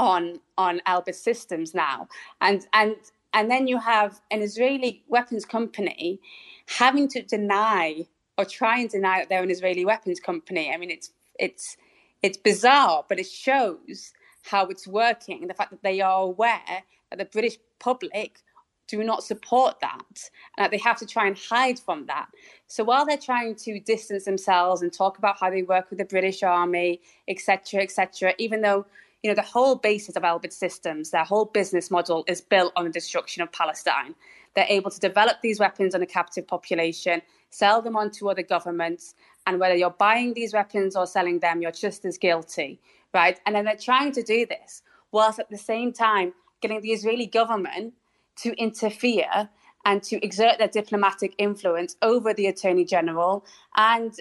on 0.00 0.40
on 0.58 0.80
Elbit 0.88 1.14
systems 1.14 1.74
now, 1.74 2.08
and 2.40 2.66
and 2.72 2.96
and 3.34 3.50
then 3.50 3.68
you 3.68 3.78
have 3.78 4.20
an 4.30 4.42
Israeli 4.42 5.04
weapons 5.08 5.44
company 5.44 6.20
having 6.66 7.08
to 7.08 7.22
deny 7.22 8.06
or 8.38 8.44
try 8.46 8.80
and 8.80 8.90
deny 8.90 9.20
that 9.20 9.28
they're 9.28 9.42
an 9.42 9.50
Israeli 9.50 9.84
weapons 9.84 10.20
company. 10.20 10.72
I 10.72 10.78
mean, 10.78 10.90
it's 10.90 11.12
it's 11.38 11.76
it's 12.22 12.38
bizarre, 12.38 13.04
but 13.08 13.20
it 13.20 13.26
shows 13.26 14.12
how 14.44 14.66
it's 14.66 14.86
working. 14.88 15.46
The 15.46 15.54
fact 15.54 15.70
that 15.70 15.82
they 15.82 16.00
are 16.00 16.22
aware 16.22 16.84
that 17.10 17.18
the 17.18 17.26
British 17.26 17.58
public 17.78 18.40
do 18.88 19.04
not 19.04 19.22
support 19.22 19.80
that 19.80 20.30
and 20.56 20.64
that 20.64 20.72
they 20.72 20.78
have 20.78 20.98
to 20.98 21.06
try 21.06 21.26
and 21.26 21.38
hide 21.38 21.78
from 21.78 22.06
that. 22.06 22.26
So 22.66 22.82
while 22.84 23.06
they're 23.06 23.16
trying 23.18 23.54
to 23.56 23.78
distance 23.80 24.24
themselves 24.24 24.82
and 24.82 24.92
talk 24.92 25.18
about 25.18 25.38
how 25.38 25.50
they 25.50 25.62
work 25.62 25.90
with 25.90 26.00
the 26.00 26.04
British 26.06 26.42
Army, 26.42 27.00
etc., 27.28 27.82
etc., 27.82 28.34
even 28.38 28.62
though 28.62 28.86
you 29.22 29.30
know 29.30 29.34
the 29.34 29.42
whole 29.42 29.76
basis 29.76 30.16
of 30.16 30.22
Elbit 30.22 30.52
Systems, 30.52 31.10
their 31.10 31.24
whole 31.24 31.44
business 31.44 31.90
model 31.90 32.24
is 32.26 32.40
built 32.40 32.72
on 32.76 32.84
the 32.84 32.90
destruction 32.90 33.42
of 33.42 33.52
Palestine. 33.52 34.14
They're 34.54 34.66
able 34.68 34.90
to 34.90 35.00
develop 35.00 35.40
these 35.42 35.60
weapons 35.60 35.94
on 35.94 36.02
a 36.02 36.06
captive 36.06 36.46
population, 36.46 37.22
sell 37.50 37.82
them 37.82 37.96
on 37.96 38.10
to 38.12 38.30
other 38.30 38.42
governments, 38.42 39.14
and 39.46 39.60
whether 39.60 39.76
you're 39.76 39.90
buying 39.90 40.34
these 40.34 40.52
weapons 40.52 40.96
or 40.96 41.06
selling 41.06 41.40
them, 41.40 41.62
you're 41.62 41.70
just 41.70 42.04
as 42.04 42.18
guilty, 42.18 42.80
right? 43.14 43.40
And 43.46 43.54
then 43.54 43.64
they're 43.64 43.76
trying 43.76 44.12
to 44.12 44.22
do 44.22 44.46
this 44.46 44.82
whilst 45.12 45.38
at 45.38 45.50
the 45.50 45.58
same 45.58 45.92
time 45.92 46.32
getting 46.60 46.80
the 46.80 46.92
Israeli 46.92 47.26
government 47.26 47.94
to 48.36 48.52
interfere 48.54 49.48
and 49.84 50.02
to 50.02 50.24
exert 50.24 50.58
their 50.58 50.68
diplomatic 50.68 51.34
influence 51.38 51.96
over 52.02 52.34
the 52.34 52.46
Attorney 52.46 52.84
General 52.84 53.44
and 53.76 54.14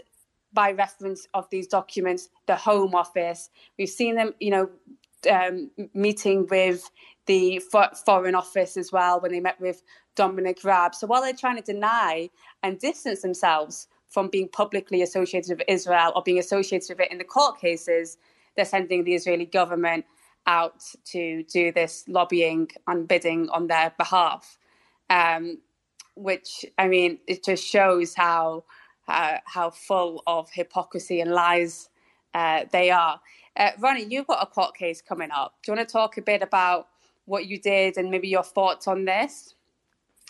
by 0.54 0.72
reference 0.72 1.28
of 1.34 1.50
these 1.50 1.68
documents 1.68 2.30
the 2.47 2.56
Home 2.56 2.95
Office. 2.95 3.50
We've 3.78 3.89
seen 3.89 4.16
them, 4.16 4.34
you 4.39 4.52
know, 4.52 4.70
um, 5.30 5.70
meeting 5.93 6.47
with 6.50 6.89
the 7.26 7.60
for- 7.60 7.91
Foreign 8.06 8.36
Office 8.36 8.78
as 8.78 8.91
well 8.91 9.20
when 9.20 9.32
they 9.32 9.39
met 9.39 9.60
with 9.60 9.84
Dominic 10.16 10.64
Raab. 10.64 10.95
So 10.95 11.08
while 11.08 11.22
they're 11.22 11.34
trying 11.34 11.58
to 11.58 11.62
deny 11.62 12.30
and 12.64 12.80
distance 12.80 13.22
themselves 13.22 13.88
from 14.08 14.28
being 14.30 14.50
publicly 14.50 15.02
associated 15.02 15.60
with 15.60 15.68
Israel 15.68 16.12
or 16.16 16.24
being 16.24 16.39
associated 16.39 16.89
with 16.89 17.00
it 17.02 17.12
in 17.12 17.20
the 17.20 17.24
court 17.24 17.60
cases, 17.60 18.18
they're 18.56 18.66
sending 18.66 19.04
the 19.04 19.14
Israeli 19.14 19.45
government 19.45 20.06
out 20.47 20.84
to 21.06 21.43
do 21.43 21.72
this 21.72 22.06
lobbying 22.08 22.70
and 22.88 23.08
bidding 23.08 23.50
on 23.50 23.68
their 23.68 23.93
behalf. 23.97 24.58
Um, 25.10 25.60
which 26.16 26.66
I 26.78 26.88
mean, 26.88 27.20
it 27.28 27.45
just 27.45 27.66
shows 27.66 28.14
how 28.14 28.66
uh, 29.10 29.38
how 29.45 29.72
full 29.72 30.24
of 30.28 30.49
hypocrisy 30.51 31.20
and 31.20 31.32
lies 31.32 31.89
uh, 32.34 32.66
they 32.72 32.91
are. 32.91 33.20
Uh, 33.57 33.72
Ronnie, 33.80 34.05
you've 34.05 34.28
got 34.28 34.41
a 34.41 34.45
court 34.45 34.76
case 34.76 35.01
coming 35.01 35.32
up. 35.32 35.55
Do 35.64 35.72
you 35.72 35.78
want 35.78 35.89
to 35.89 35.91
talk 35.91 36.18
a 36.18 36.22
bit 36.22 36.41
about 36.41 36.88
what 37.26 37.47
you 37.47 37.60
did 37.60 37.97
and 37.97 38.10
maybe 38.10 38.28
your 38.28 38.43
thoughts 38.43 38.88
on 38.88 39.05
this, 39.05 39.55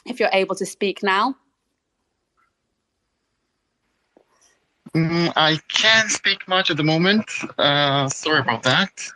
if 0.05 0.19
you're 0.19 0.29
able 0.33 0.55
to 0.55 0.65
speak 0.65 1.03
now? 1.03 1.35
Mm, 4.95 5.31
I 5.35 5.59
can't 5.67 6.09
speak 6.09 6.47
much 6.47 6.71
at 6.71 6.77
the 6.77 6.83
moment. 6.83 7.29
Uh, 7.57 8.07
sorry 8.09 8.39
about 8.39 8.63
that. 8.63 9.07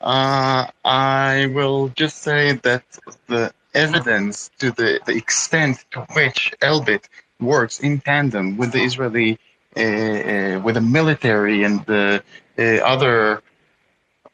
Uh, 0.00 0.66
I 0.84 1.46
will 1.52 1.88
just 1.88 2.18
say 2.18 2.52
that 2.52 2.84
the 3.26 3.52
evidence 3.74 4.50
to 4.58 4.70
the, 4.70 5.00
the 5.06 5.16
extent 5.16 5.84
to 5.90 6.06
which 6.14 6.54
Elbit 6.62 7.08
works 7.40 7.80
in 7.80 8.00
tandem 8.00 8.56
with 8.56 8.72
the 8.72 8.82
Israeli, 8.82 9.38
uh, 9.76 9.80
uh, 9.80 10.60
with 10.60 10.74
the 10.74 10.80
military 10.80 11.62
and 11.62 11.84
the 11.86 12.22
uh, 12.58 12.62
other 12.62 13.42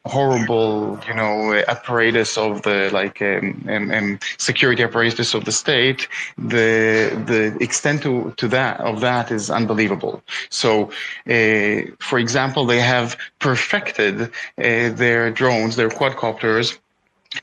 horrible, 0.05 0.98
you 1.07 1.14
know, 1.14 1.55
apparatus 1.68 2.36
of 2.36 2.62
the 2.62 2.90
like 2.92 3.22
um, 3.22 3.64
um, 3.68 3.90
um, 3.92 4.18
security 4.36 4.82
apparatus 4.82 5.32
of 5.34 5.44
the 5.44 5.53
state, 5.53 6.09
the 6.36 7.11
the 7.26 7.57
extent 7.61 8.03
to, 8.03 8.32
to 8.36 8.48
that 8.48 8.80
of 8.80 9.00
that 9.00 9.30
is 9.30 9.50
unbelievable. 9.50 10.22
So, 10.50 10.90
uh, 11.28 11.92
for 12.00 12.18
example, 12.18 12.66
they 12.66 12.80
have 12.80 13.16
perfected 13.38 14.22
uh, 14.22 14.28
their 14.59 15.30
drones, 15.30 15.76
their 15.76 15.88
quadcopters 15.88 16.78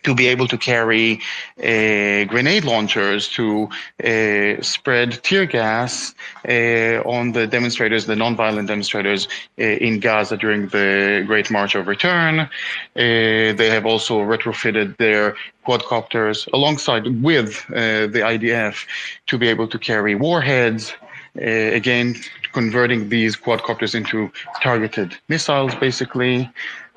to 0.03 0.15
be 0.15 0.27
able 0.27 0.47
to 0.47 0.57
carry 0.57 1.19
uh, 1.57 2.25
grenade 2.25 2.65
launchers 2.65 3.27
to 3.29 3.69
uh, 4.03 4.61
spread 4.61 5.23
tear 5.23 5.45
gas 5.45 6.13
uh, 6.47 7.01
on 7.05 7.31
the 7.31 7.47
demonstrators, 7.47 8.05
the 8.05 8.15
nonviolent 8.15 8.67
demonstrators 8.67 9.27
uh, 9.59 9.63
in 9.63 9.99
Gaza 9.99 10.37
during 10.37 10.67
the 10.67 11.23
Great 11.25 11.49
March 11.51 11.75
of 11.75 11.87
Return. 11.87 12.39
Uh, 12.39 12.47
they 12.95 13.69
have 13.69 13.85
also 13.85 14.19
retrofitted 14.21 14.97
their 14.97 15.35
quadcopters 15.67 16.47
alongside 16.53 17.23
with 17.23 17.65
uh, 17.69 18.07
the 18.07 18.21
IDF 18.23 18.85
to 19.27 19.37
be 19.37 19.47
able 19.47 19.67
to 19.67 19.77
carry 19.77 20.15
warheads. 20.15 20.93
again, 21.35 22.15
converting 22.51 23.09
these 23.09 23.35
quadcopters 23.35 23.93
into 23.93 24.31
targeted 24.61 25.15
missiles, 25.27 25.75
basically. 25.75 26.49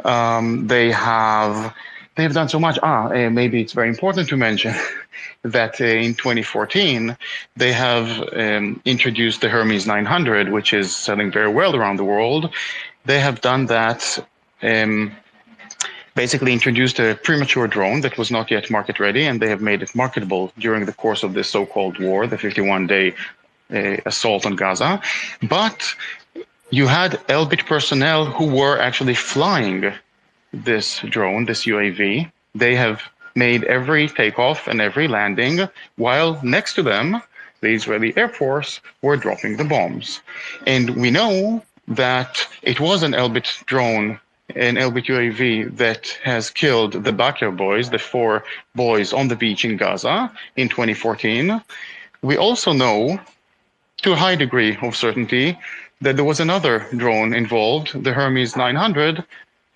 Um, 0.04 0.66
they 0.66 0.90
have 0.90 1.74
they've 2.14 2.32
done 2.32 2.48
so 2.48 2.58
much. 2.58 2.78
Ah, 2.82 3.06
uh, 3.06 3.30
maybe 3.30 3.60
it's 3.60 3.72
very 3.72 3.88
important 3.88 4.28
to 4.28 4.36
mention 4.36 4.74
that 5.42 5.80
uh, 5.80 5.84
in 5.84 6.14
2014 6.14 7.16
they 7.56 7.72
have 7.72 8.08
um, 8.32 8.80
introduced 8.84 9.40
the 9.40 9.48
Hermes 9.48 9.86
900, 9.86 10.50
which 10.50 10.72
is 10.72 10.94
selling 10.94 11.30
very 11.30 11.52
well 11.52 11.74
around 11.76 11.96
the 11.96 12.04
world. 12.04 12.50
They 13.04 13.20
have 13.20 13.40
done 13.40 13.66
that. 13.66 14.18
Um, 14.62 15.12
basically 16.14 16.52
introduced 16.52 17.00
a 17.00 17.18
premature 17.22 17.66
drone 17.66 18.02
that 18.02 18.18
was 18.18 18.30
not 18.30 18.50
yet 18.50 18.70
market 18.70 19.00
ready, 19.00 19.24
and 19.24 19.40
they 19.40 19.48
have 19.48 19.62
made 19.62 19.82
it 19.82 19.94
marketable 19.94 20.52
during 20.58 20.84
the 20.84 20.92
course 20.92 21.22
of 21.22 21.32
this 21.32 21.48
so-called 21.48 21.98
war, 21.98 22.26
the 22.26 22.36
51-day 22.36 23.14
uh, 23.72 23.96
assault 24.04 24.44
on 24.44 24.54
Gaza. 24.54 25.00
But 25.42 25.94
you 26.70 26.86
had 26.86 27.12
Elbit 27.28 27.66
personnel 27.66 28.26
who 28.26 28.46
were 28.46 28.78
actually 28.78 29.14
flying 29.14 29.92
this 30.52 31.00
drone, 31.00 31.44
this 31.46 31.64
UAV. 31.64 32.30
They 32.54 32.74
have 32.74 33.02
made 33.34 33.64
every 33.64 34.08
takeoff 34.08 34.68
and 34.68 34.80
every 34.80 35.08
landing, 35.08 35.68
while 35.96 36.38
next 36.42 36.74
to 36.74 36.82
them, 36.82 37.22
the 37.60 37.68
Israeli 37.68 38.14
Air 38.16 38.28
Force 38.28 38.80
were 39.00 39.16
dropping 39.16 39.56
the 39.56 39.64
bombs. 39.64 40.20
And 40.66 40.90
we 40.96 41.10
know 41.10 41.62
that 41.88 42.46
it 42.62 42.80
was 42.80 43.02
an 43.02 43.12
Elbit 43.12 43.64
drone, 43.64 44.20
an 44.54 44.76
Elbit 44.76 45.06
UAV 45.06 45.76
that 45.76 46.08
has 46.22 46.50
killed 46.50 46.92
the 46.92 47.12
Bakr 47.12 47.56
boys, 47.56 47.90
the 47.90 47.98
four 47.98 48.44
boys 48.74 49.12
on 49.12 49.28
the 49.28 49.36
beach 49.36 49.64
in 49.64 49.76
Gaza 49.76 50.30
in 50.56 50.68
2014. 50.68 51.62
We 52.22 52.36
also 52.36 52.72
know, 52.72 53.20
to 54.02 54.12
a 54.12 54.16
high 54.16 54.36
degree 54.36 54.76
of 54.82 54.96
certainty, 54.96 55.58
that 56.00 56.16
there 56.16 56.24
was 56.24 56.40
another 56.40 56.86
drone 56.96 57.32
involved, 57.32 58.02
the 58.02 58.12
Hermes 58.12 58.56
900, 58.56 59.24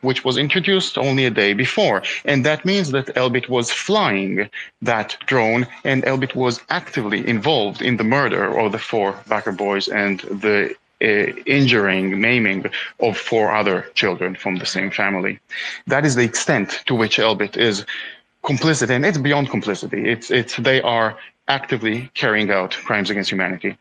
which 0.03 0.25
was 0.25 0.37
introduced 0.37 0.99
only 0.99 1.25
a 1.25 1.31
day 1.31 1.53
before. 1.53 2.03
And 2.25 2.45
that 2.45 2.65
means 2.65 2.91
that 2.91 3.07
Elbit 3.15 3.49
was 3.49 3.71
flying 3.71 4.49
that 4.83 5.17
drone 5.27 5.67
and 5.85 6.03
Elbit 6.05 6.35
was 6.35 6.61
actively 6.69 7.27
involved 7.27 7.83
in 7.83 7.97
the 7.97 8.05
murder 8.05 8.59
of 8.59 8.73
the 8.73 8.79
four 8.79 9.15
Bakr 9.29 9.57
boys 9.57 9.89
and 9.89 10.21
the 10.21 10.75
uh, 11.03 11.07
injuring, 11.47 12.19
maiming 12.21 12.65
of 13.01 13.19
four 13.19 13.55
other 13.55 13.83
children 13.95 14.35
from 14.35 14.57
the 14.57 14.67
same 14.67 14.91
family. 14.91 15.39
That 15.87 16.07
is 16.07 16.15
the 16.15 16.25
extent 16.25 16.83
to 16.87 16.95
which 16.95 17.19
Elbit 17.19 17.57
is 17.57 17.85
complicit, 18.43 18.89
and 18.89 19.05
it's 19.05 19.19
beyond 19.19 19.51
complicity. 19.51 20.09
It's 20.09 20.31
it's 20.31 20.57
they 20.57 20.81
are 20.81 21.19
actively 21.49 22.11
carrying 22.15 22.51
out 22.51 22.73
crimes 22.73 23.11
against 23.11 23.31
humanity. 23.31 23.77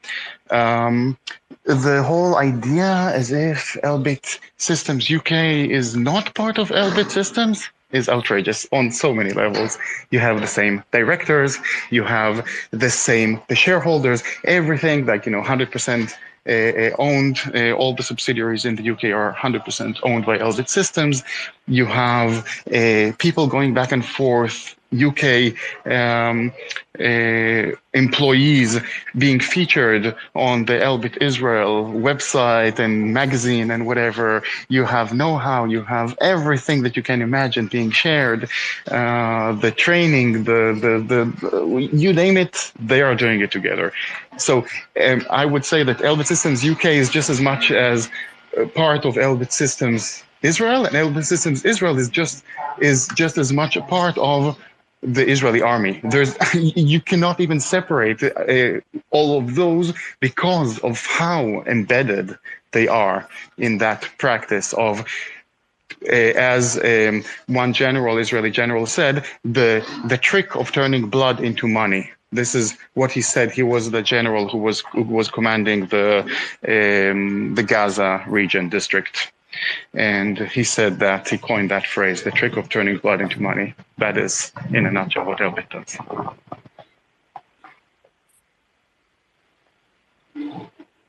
Um, 0.50 1.18
the 1.66 2.04
whole 2.04 2.36
idea 2.38 3.12
as 3.14 3.32
if 3.32 3.76
Elbit 3.84 4.40
Systems 4.58 5.12
UK 5.12 5.32
is 5.32 5.96
not 5.96 6.34
part 6.36 6.58
of 6.58 6.70
Elbit 6.70 7.10
Systems 7.10 7.70
is 7.92 8.08
outrageous 8.08 8.68
on 8.72 8.92
so 8.92 9.14
many 9.14 9.32
levels. 9.32 9.78
You 10.12 10.20
have 10.20 10.42
the 10.42 10.48
same 10.48 10.84
directors, 10.92 11.58
you 11.90 12.04
have 12.04 12.46
the 12.72 12.90
same 12.90 13.42
the 13.48 13.56
shareholders, 13.56 14.24
everything 14.44 15.06
like 15.06 15.26
you 15.26 15.32
know 15.32 15.42
100% 15.42 16.14
uh, 16.48 16.52
uh, 16.52 16.96
owned. 17.00 17.40
Uh, 17.56 17.72
all 17.72 17.96
the 17.96 18.04
subsidiaries 18.04 18.66
in 18.66 18.76
the 18.76 18.92
UK 18.92 19.06
are 19.06 19.34
100% 19.34 19.98
owned 20.04 20.26
by 20.26 20.38
Elbit 20.38 20.70
Systems. 20.70 21.24
You 21.68 21.86
have 21.88 22.46
uh, 22.68 23.14
people 23.18 23.48
going 23.48 23.74
back 23.74 23.92
and 23.92 24.06
forth 24.06 24.75
UK 24.94 25.54
um, 25.86 26.52
uh, 27.00 27.72
employees 27.94 28.80
being 29.18 29.40
featured 29.40 30.16
on 30.34 30.66
the 30.66 30.74
Elbit 30.74 31.22
Israel 31.22 31.86
website 31.92 32.80
and 32.80 33.14
magazine 33.14 33.72
and 33.72 33.86
whatever. 33.86 34.44
You 34.70 34.86
have 34.86 35.14
know-how, 35.14 35.66
you 35.66 35.82
have 35.84 36.18
everything 36.22 36.84
that 36.84 36.96
you 36.96 37.04
can 37.04 37.22
imagine 37.22 37.68
being 37.68 37.92
shared. 37.92 38.50
Uh, 38.88 39.54
the 39.54 39.72
training, 39.72 40.44
the, 40.46 40.62
the 40.84 40.94
the 41.12 41.90
you 41.92 42.14
name 42.14 42.38
it, 42.38 42.72
they 42.80 43.02
are 43.02 43.16
doing 43.16 43.42
it 43.42 43.52
together. 43.52 43.92
So 44.38 44.66
um, 45.04 45.26
I 45.30 45.46
would 45.46 45.66
say 45.66 45.84
that 45.84 45.98
Elbit 46.00 46.28
Systems 46.28 46.68
UK 46.68 46.86
is 46.86 47.10
just 47.10 47.30
as 47.30 47.42
much 47.42 47.72
as 47.72 48.10
part 48.74 49.06
of 49.06 49.16
Elbit 49.16 49.52
Systems 49.52 50.24
Israel, 50.42 50.86
and 50.86 50.96
Elbit 50.96 51.26
Systems 51.26 51.66
Israel 51.66 51.98
is 51.98 52.10
just 52.10 52.44
is 52.80 53.08
just 53.16 53.38
as 53.38 53.52
much 53.52 53.76
a 53.76 53.82
part 53.82 54.18
of 54.18 54.58
the 55.06 55.28
Israeli 55.28 55.62
army. 55.62 56.02
There's 56.04 56.36
you 56.54 57.00
cannot 57.00 57.40
even 57.40 57.60
separate 57.60 58.24
uh, 58.24 58.82
all 59.12 59.38
of 59.38 59.56
those 59.56 59.94
because 60.20 60.80
of 60.80 61.06
how 61.06 61.64
embedded 61.68 62.38
they 62.72 62.88
are 62.88 63.28
in 63.58 63.78
that 63.80 64.10
practice 64.18 64.74
of. 64.74 65.06
Uh, 66.08 66.34
as 66.56 66.78
um, 66.84 67.24
one 67.48 67.72
general, 67.74 68.18
Israeli 68.18 68.52
general, 68.52 68.86
said, 68.86 69.26
the 69.44 69.86
the 70.08 70.18
trick 70.18 70.56
of 70.56 70.72
turning 70.72 71.10
blood 71.10 71.40
into 71.40 71.68
money. 71.68 72.12
This 72.32 72.54
is 72.54 72.78
what 72.96 73.12
he 73.12 73.22
said. 73.22 73.52
He 73.52 73.64
was 73.64 73.92
the 73.92 74.02
general 74.02 74.50
who 74.50 74.58
was 74.58 74.84
who 74.92 75.04
was 75.04 75.30
commanding 75.30 75.88
the 75.88 76.22
um, 76.68 77.56
the 77.56 77.64
Gaza 77.64 78.24
region 78.28 78.70
district 78.70 79.32
and 79.94 80.38
he 80.40 80.64
said 80.64 81.00
that 81.00 81.30
he 81.30 81.38
coined 81.38 81.72
that 81.72 81.86
phrase, 81.86 82.24
the 82.24 82.32
trick 82.32 82.58
of 82.58 82.70
turning 82.70 82.98
blood 82.98 83.22
into 83.22 83.42
money. 83.42 83.74
That 83.98 84.18
is, 84.18 84.52
in 84.74 84.86
a 84.86 84.92
nutshell, 84.92 85.26
what 85.26 85.40
Elbit 85.40 85.70
does. 85.70 85.98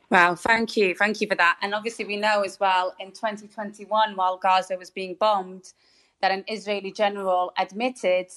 Wow, 0.09 0.37
thank 0.37 0.77
you. 0.77 0.95
Thank 0.95 1.21
you 1.21 1.27
for 1.27 1.35
that. 1.35 1.59
And 1.63 1.75
obviously, 1.75 2.05
we 2.05 2.17
know 2.17 2.43
as 2.43 2.61
well 2.61 2.95
in 3.01 3.09
2021, 3.09 4.15
while 4.15 4.37
Gaza 4.37 4.77
was 4.77 4.89
being 4.89 5.15
bombed, 5.19 5.73
that 6.23 6.31
an 6.31 6.45
Israeli 6.49 6.93
general 6.93 7.53
admitted, 7.59 8.29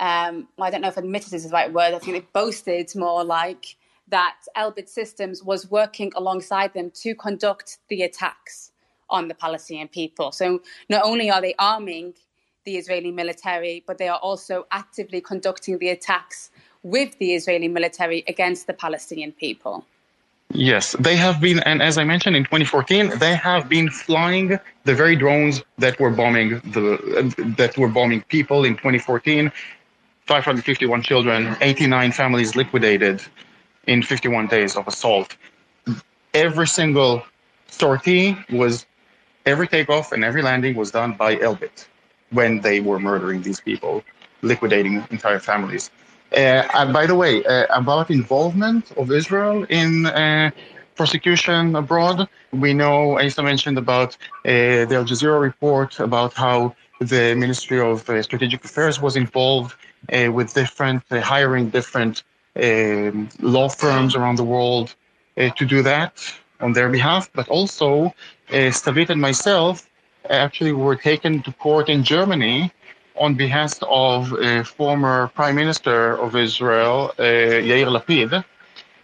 um, 0.00 0.48
well, 0.56 0.66
I 0.66 0.70
don't 0.70 0.80
know 0.80 0.88
if 0.88 0.96
admitted 0.96 1.32
is 1.32 1.44
the 1.44 1.50
right 1.50 1.72
word, 1.72 1.94
I 1.94 1.98
think 1.98 2.16
they 2.16 2.26
boasted 2.32 2.94
more 2.96 3.24
like 3.24 3.76
that 4.08 4.36
Elbit 4.56 4.88
Systems 4.88 5.42
was 5.42 5.70
working 5.70 6.12
alongside 6.16 6.74
them 6.74 6.90
to 7.02 7.14
conduct 7.14 7.78
the 7.88 8.02
attacks 8.02 8.72
on 9.10 9.28
the 9.28 9.34
Palestinian 9.34 9.88
people. 9.88 10.32
So 10.32 10.60
not 10.88 11.02
only 11.04 11.30
are 11.30 11.40
they 11.40 11.54
arming 11.58 12.14
the 12.64 12.76
Israeli 12.76 13.12
military, 13.12 13.84
but 13.86 13.98
they 13.98 14.08
are 14.08 14.18
also 14.18 14.66
actively 14.70 15.20
conducting 15.20 15.78
the 15.78 15.90
attacks 15.90 16.50
with 16.82 17.18
the 17.18 17.34
Israeli 17.34 17.68
military 17.68 18.24
against 18.28 18.66
the 18.66 18.74
Palestinian 18.74 19.32
people. 19.32 19.84
Yes, 20.52 20.94
they 21.00 21.16
have 21.16 21.40
been, 21.40 21.58
and 21.60 21.82
as 21.82 21.98
I 21.98 22.04
mentioned 22.04 22.36
in 22.36 22.44
2014, 22.44 23.18
they 23.18 23.34
have 23.34 23.68
been 23.68 23.90
flying 23.90 24.58
the 24.84 24.94
very 24.94 25.16
drones 25.16 25.64
that 25.78 25.98
were 25.98 26.10
bombing 26.10 26.60
the 26.72 27.54
that 27.56 27.76
were 27.76 27.88
bombing 27.88 28.22
people 28.22 28.64
in 28.64 28.74
2014. 28.74 29.50
551 30.26 31.02
children, 31.02 31.56
89 31.60 32.12
families 32.12 32.56
liquidated 32.56 33.22
in 33.86 34.02
51 34.02 34.48
days 34.48 34.76
of 34.76 34.86
assault. 34.88 35.36
Every 36.34 36.66
single 36.66 37.24
sortie 37.68 38.36
was, 38.50 38.86
every 39.46 39.68
takeoff 39.68 40.12
and 40.12 40.24
every 40.24 40.42
landing 40.42 40.74
was 40.74 40.90
done 40.90 41.12
by 41.12 41.36
Elbit 41.36 41.86
when 42.30 42.60
they 42.60 42.80
were 42.80 42.98
murdering 42.98 43.40
these 43.42 43.60
people, 43.60 44.02
liquidating 44.42 45.04
entire 45.10 45.38
families. 45.38 45.90
Uh, 46.32 46.66
and 46.74 46.92
by 46.92 47.06
the 47.06 47.14
way, 47.14 47.44
uh, 47.44 47.66
about 47.70 48.10
involvement 48.10 48.90
of 48.96 49.12
Israel 49.12 49.64
in 49.68 50.06
uh, 50.06 50.50
prosecution 50.96 51.76
abroad, 51.76 52.28
we 52.52 52.74
know, 52.74 53.18
Asa 53.20 53.42
mentioned 53.42 53.78
about 53.78 54.14
uh, 54.14 54.84
the 54.88 54.96
Al 54.96 55.04
Jazeera 55.04 55.40
report 55.40 56.00
about 56.00 56.32
how 56.32 56.74
the 57.00 57.34
Ministry 57.36 57.80
of 57.80 58.08
uh, 58.10 58.20
Strategic 58.22 58.64
Affairs 58.64 59.00
was 59.00 59.14
involved 59.16 59.76
uh, 60.12 60.32
with 60.32 60.52
different, 60.54 61.02
hiring 61.10 61.70
different 61.70 62.24
um, 62.60 63.28
law 63.40 63.68
firms 63.68 64.16
around 64.16 64.36
the 64.36 64.44
world 64.44 64.94
to 65.36 65.66
do 65.66 65.82
that 65.82 66.12
on 66.60 66.72
their 66.72 66.88
behalf, 66.88 67.30
but 67.34 67.46
also 67.48 68.14
Stavit 68.48 69.10
and 69.10 69.20
myself 69.20 69.88
actually 70.30 70.72
were 70.72 70.96
taken 70.96 71.42
to 71.42 71.52
court 71.52 71.88
in 71.88 72.04
Germany 72.04 72.72
on 73.16 73.34
behalf 73.34 73.82
of 73.82 74.32
a 74.32 74.62
former 74.64 75.28
Prime 75.28 75.56
Minister 75.56 76.16
of 76.18 76.36
Israel, 76.36 77.12
uh, 77.18 77.22
Yair 77.22 77.88
Lapid, 77.88 78.44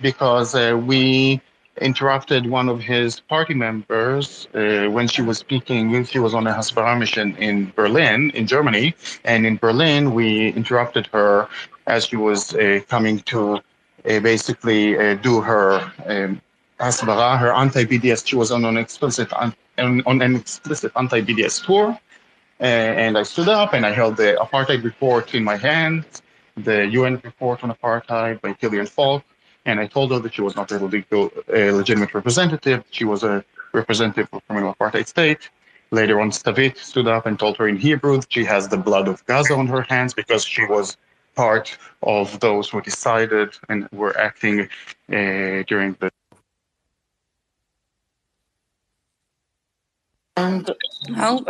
because 0.01 0.55
uh, 0.55 0.79
we 0.85 1.41
interrupted 1.81 2.47
one 2.47 2.69
of 2.69 2.81
his 2.81 3.21
party 3.21 3.55
members 3.55 4.47
uh, 4.55 4.87
when 4.91 5.09
she 5.09 5.23
was 5.23 5.39
speaking. 5.39 6.05
She 6.05 6.19
was 6.19 6.35
on 6.35 6.47
a 6.47 6.53
Hasbara 6.53 6.99
mission 6.99 7.35
in 7.37 7.73
Berlin, 7.75 8.31
in 8.35 8.47
Germany, 8.47 8.95
and 9.25 9.47
in 9.47 9.57
Berlin 9.57 10.15
we 10.15 10.49
interrupted 10.49 11.07
her 11.09 11.49
as 11.87 12.07
she 12.07 12.17
was 12.17 12.55
uh, 12.55 12.81
coming 12.89 13.21
to 13.21 13.57
uh, 13.57 14.21
basically 14.21 14.99
uh, 14.99 15.15
do 15.15 15.41
her 15.41 15.91
um, 16.07 16.41
Hasbara, 16.81 17.39
her 17.39 17.53
anti-BDS. 17.53 18.27
She 18.27 18.37
was 18.37 18.51
on 18.51 18.65
an 18.65 18.77
explicit 18.77 19.33
on, 19.33 19.55
on 19.79 20.23
an 20.23 20.37
explicit 20.37 20.93
anti-BDS 20.97 21.65
tour 21.65 21.99
and 22.63 23.19
I 23.19 23.25
stood 23.25 23.49
up 23.49 23.75
and 23.75 23.85
I 23.85 23.93
held 23.93 24.17
the 24.17 24.37
apartheid 24.41 24.85
report 24.85 25.35
in 25.35 25.43
my 25.43 25.57
hand, 25.57 26.05
the 26.57 26.87
UN 26.87 27.21
report 27.25 27.65
on 27.65 27.73
apartheid 27.73 28.41
by 28.41 28.53
Kilian 28.53 28.89
Falk, 28.89 29.25
and 29.67 29.81
I 29.81 29.87
told 29.87 30.13
her 30.13 30.21
that 30.21 30.35
she 30.35 30.43
was 30.43 30.55
not 30.55 30.71
a, 30.71 30.79
legal, 30.79 31.31
a 31.53 31.73
legitimate 31.73 32.15
representative. 32.15 32.85
She 32.91 33.05
was 33.05 33.25
a 33.25 33.45
representative 33.73 34.29
of 34.33 34.47
criminal 34.47 34.75
apartheid 34.75 35.09
state. 35.09 35.51
Later 35.91 36.21
on, 36.21 36.31
Stavit 36.31 36.79
stood 36.79 37.09
up 37.09 37.27
and 37.27 37.39
told 37.39 37.57
her 37.59 37.69
in 37.69 37.77
Hebrew 37.77 38.19
that 38.19 38.33
she 38.33 38.45
has 38.45 38.69
the 38.69 38.79
blood 38.79 39.09
of 39.09 39.25
Gaza 39.27 39.55
on 39.55 39.67
her 39.67 39.83
hands 39.83 40.15
because 40.15 40.45
she 40.45 40.65
was 40.65 40.97
part 41.35 41.77
of 42.03 42.39
those 42.41 42.69
who 42.69 42.81
decided 42.81 43.57
and 43.69 43.89
were 43.93 44.17
acting 44.19 44.63
uh, 44.63 45.63
during 45.67 45.97
the. 45.99 46.11
And 50.43 50.71
oh, 51.17 51.45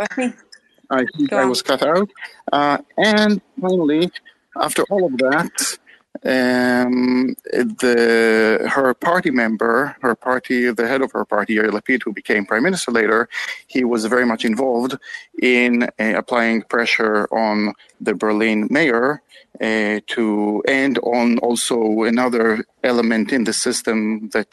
I 0.89 1.05
think 1.15 1.33
I 1.33 1.45
was 1.45 1.61
cut 1.61 1.81
out. 1.83 2.09
Uh, 2.51 2.77
and 2.97 3.41
finally, 3.59 4.11
after 4.55 4.83
all 4.89 5.05
of 5.05 5.17
that, 5.17 5.77
um, 6.25 7.35
the 7.51 8.69
her 8.71 8.93
party 8.93 9.31
member, 9.31 9.95
her 10.01 10.15
party, 10.15 10.71
the 10.71 10.87
head 10.87 11.01
of 11.01 11.11
her 11.11 11.25
party, 11.25 11.55
Yair 11.55 11.71
Lapid, 11.71 12.03
who 12.03 12.13
became 12.13 12.45
prime 12.45 12.63
minister 12.63 12.91
later, 12.91 13.27
he 13.67 13.83
was 13.83 14.05
very 14.05 14.25
much 14.25 14.45
involved 14.45 14.97
in 15.41 15.83
uh, 15.83 16.13
applying 16.15 16.61
pressure 16.61 17.27
on 17.33 17.73
the 17.99 18.13
Berlin 18.13 18.67
mayor 18.69 19.21
uh, 19.59 19.99
to, 20.07 20.63
and 20.67 20.99
on 20.99 21.39
also 21.39 22.03
another 22.03 22.63
element 22.83 23.33
in 23.33 23.43
the 23.43 23.53
system 23.53 24.29
that 24.29 24.51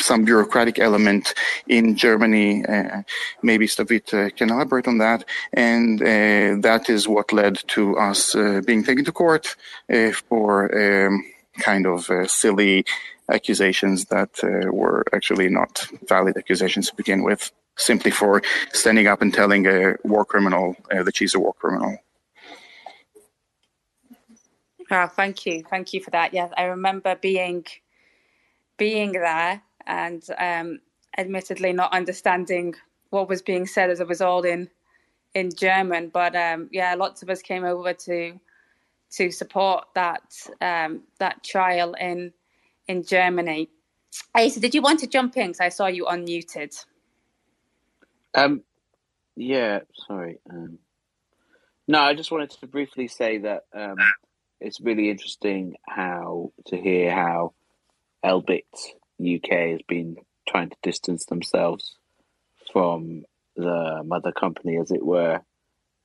some 0.00 0.24
bureaucratic 0.24 0.78
element 0.78 1.34
in 1.68 1.96
Germany. 1.96 2.64
Uh, 2.64 3.02
maybe 3.42 3.66
Stavit 3.66 4.12
uh, 4.14 4.30
can 4.30 4.50
elaborate 4.50 4.88
on 4.88 4.98
that. 4.98 5.24
And 5.52 6.00
uh, 6.02 6.60
that 6.62 6.88
is 6.88 7.06
what 7.06 7.32
led 7.32 7.58
to 7.68 7.96
us 7.96 8.34
uh, 8.34 8.60
being 8.66 8.84
taken 8.84 9.04
to 9.04 9.12
court 9.12 9.56
uh, 9.92 10.12
for 10.12 11.06
um, 11.06 11.24
kind 11.58 11.86
of 11.86 12.08
uh, 12.10 12.26
silly 12.26 12.84
accusations 13.28 14.06
that 14.06 14.30
were 14.72 15.04
actually 15.12 15.48
not 15.48 15.86
valid 16.08 16.36
accusations 16.36 16.90
to 16.90 16.96
begin 16.96 17.22
with, 17.22 17.52
simply 17.76 18.10
for 18.10 18.42
standing 18.72 19.06
up 19.06 19.22
and 19.22 19.32
telling 19.32 19.66
a 19.66 19.94
war 20.02 20.24
criminal 20.24 20.74
that 20.90 21.16
she's 21.16 21.32
a 21.36 21.38
war 21.38 21.52
criminal. 21.52 21.96
Oh, 24.90 25.06
thank 25.06 25.46
you, 25.46 25.62
thank 25.70 25.92
you 25.92 26.02
for 26.02 26.10
that. 26.10 26.34
Yes, 26.34 26.50
I 26.56 26.64
remember 26.64 27.14
being 27.14 27.64
being 28.76 29.12
there 29.12 29.62
and 29.86 30.22
um, 30.38 30.80
admittedly 31.16 31.72
not 31.72 31.92
understanding 31.92 32.74
what 33.10 33.28
was 33.28 33.42
being 33.42 33.66
said 33.66 33.90
as 33.90 34.00
it 34.00 34.08
was 34.08 34.20
all 34.20 34.42
in 34.42 34.68
in 35.34 35.50
German. 35.54 36.08
But 36.08 36.34
um, 36.34 36.68
yeah, 36.72 36.94
lots 36.94 37.22
of 37.22 37.30
us 37.30 37.42
came 37.42 37.64
over 37.64 37.92
to 37.92 38.38
to 39.12 39.30
support 39.30 39.84
that 39.94 40.22
um, 40.60 41.02
that 41.18 41.42
trial 41.42 41.94
in 41.94 42.32
in 42.88 43.04
Germany. 43.04 43.68
Asa, 44.34 44.60
did 44.60 44.74
you 44.74 44.82
want 44.82 45.00
to 45.00 45.06
jump 45.06 45.36
in? 45.36 45.48
Because 45.48 45.60
I 45.60 45.68
saw 45.68 45.86
you 45.86 46.06
unmuted. 46.06 46.84
Um, 48.34 48.62
yeah, 49.36 49.80
sorry. 50.06 50.38
Um, 50.48 50.78
no, 51.86 52.00
I 52.00 52.14
just 52.14 52.30
wanted 52.30 52.50
to 52.50 52.66
briefly 52.66 53.08
say 53.08 53.38
that 53.38 53.64
um, 53.74 53.96
it's 54.60 54.80
really 54.80 55.10
interesting 55.10 55.76
how 55.88 56.52
to 56.66 56.76
hear 56.76 57.12
how 57.12 57.54
Elbit 58.24 58.62
UK 59.20 59.70
has 59.72 59.82
been 59.86 60.16
trying 60.48 60.70
to 60.70 60.76
distance 60.82 61.26
themselves 61.26 61.96
from 62.72 63.24
the 63.56 64.02
mother 64.04 64.32
company, 64.32 64.78
as 64.78 64.90
it 64.90 65.04
were. 65.04 65.40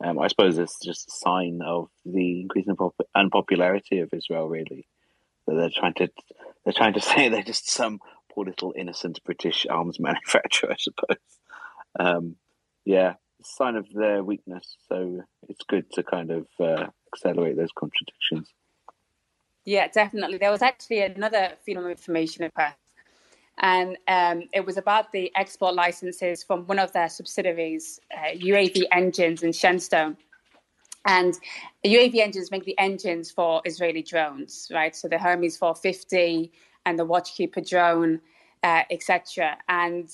Um, 0.04 0.20
I 0.20 0.28
suppose 0.28 0.58
it's 0.58 0.78
just 0.84 1.08
a 1.08 1.12
sign 1.12 1.62
of 1.66 1.88
the 2.06 2.42
increasing 2.42 2.76
unpopularity 3.16 4.00
of 4.00 4.14
Israel. 4.14 4.48
Really, 4.48 4.88
that 5.48 5.56
they're 5.56 5.70
trying 5.70 5.94
to 5.96 6.10
they're 6.64 6.74
trying 6.74 6.94
to 6.94 7.02
say 7.10 7.30
they're 7.30 7.44
just 7.44 7.70
some 7.70 8.00
poor 8.32 8.46
little 8.46 8.74
innocent 8.76 9.20
British 9.24 9.66
arms 9.70 10.00
manufacturer. 10.00 10.72
I 10.72 10.78
suppose. 10.78 11.18
Um, 11.98 12.36
yeah, 12.84 13.14
sign 13.42 13.76
of 13.76 13.88
their 13.94 14.24
weakness. 14.24 14.76
So 14.90 15.22
it's 15.48 15.64
good 15.68 15.92
to 15.94 16.04
kind 16.04 16.32
of 16.32 16.48
uh, 16.60 16.88
accelerate 17.14 17.58
those 17.58 17.72
contradictions. 17.78 18.50
Yeah, 19.64 19.88
definitely. 19.88 20.38
There 20.38 20.52
was 20.52 20.62
actually 20.62 21.02
another 21.02 21.54
freedom 21.64 21.86
of 21.86 21.90
information 21.90 22.44
request 22.44 22.78
and 23.60 23.98
um, 24.08 24.44
it 24.54 24.66
was 24.66 24.78
about 24.78 25.12
the 25.12 25.32
export 25.36 25.76
licenses 25.76 26.44
from 26.44 26.66
one 26.68 26.80
of 26.80 26.92
their 26.92 27.10
subsidiaries, 27.10 28.00
uh, 28.14 28.36
UAV 28.36 28.84
Engines 28.92 29.44
in 29.44 29.52
Shenstone. 29.52 30.18
And 31.06 31.36
UAV 31.86 32.16
Engines 32.16 32.52
make 32.52 32.66
the 32.66 32.78
engines 32.78 33.32
for 33.32 33.62
Israeli 33.64 34.02
drones, 34.02 34.70
right? 34.74 34.96
So 34.96 35.08
the 35.08 35.18
Hermes 35.18 35.56
450 35.58 36.52
and 36.86 37.00
the 37.00 37.06
Watchkeeper 37.06 37.68
drone, 37.68 38.20
uh, 38.64 38.82
etc. 38.90 39.58
And 39.70 40.10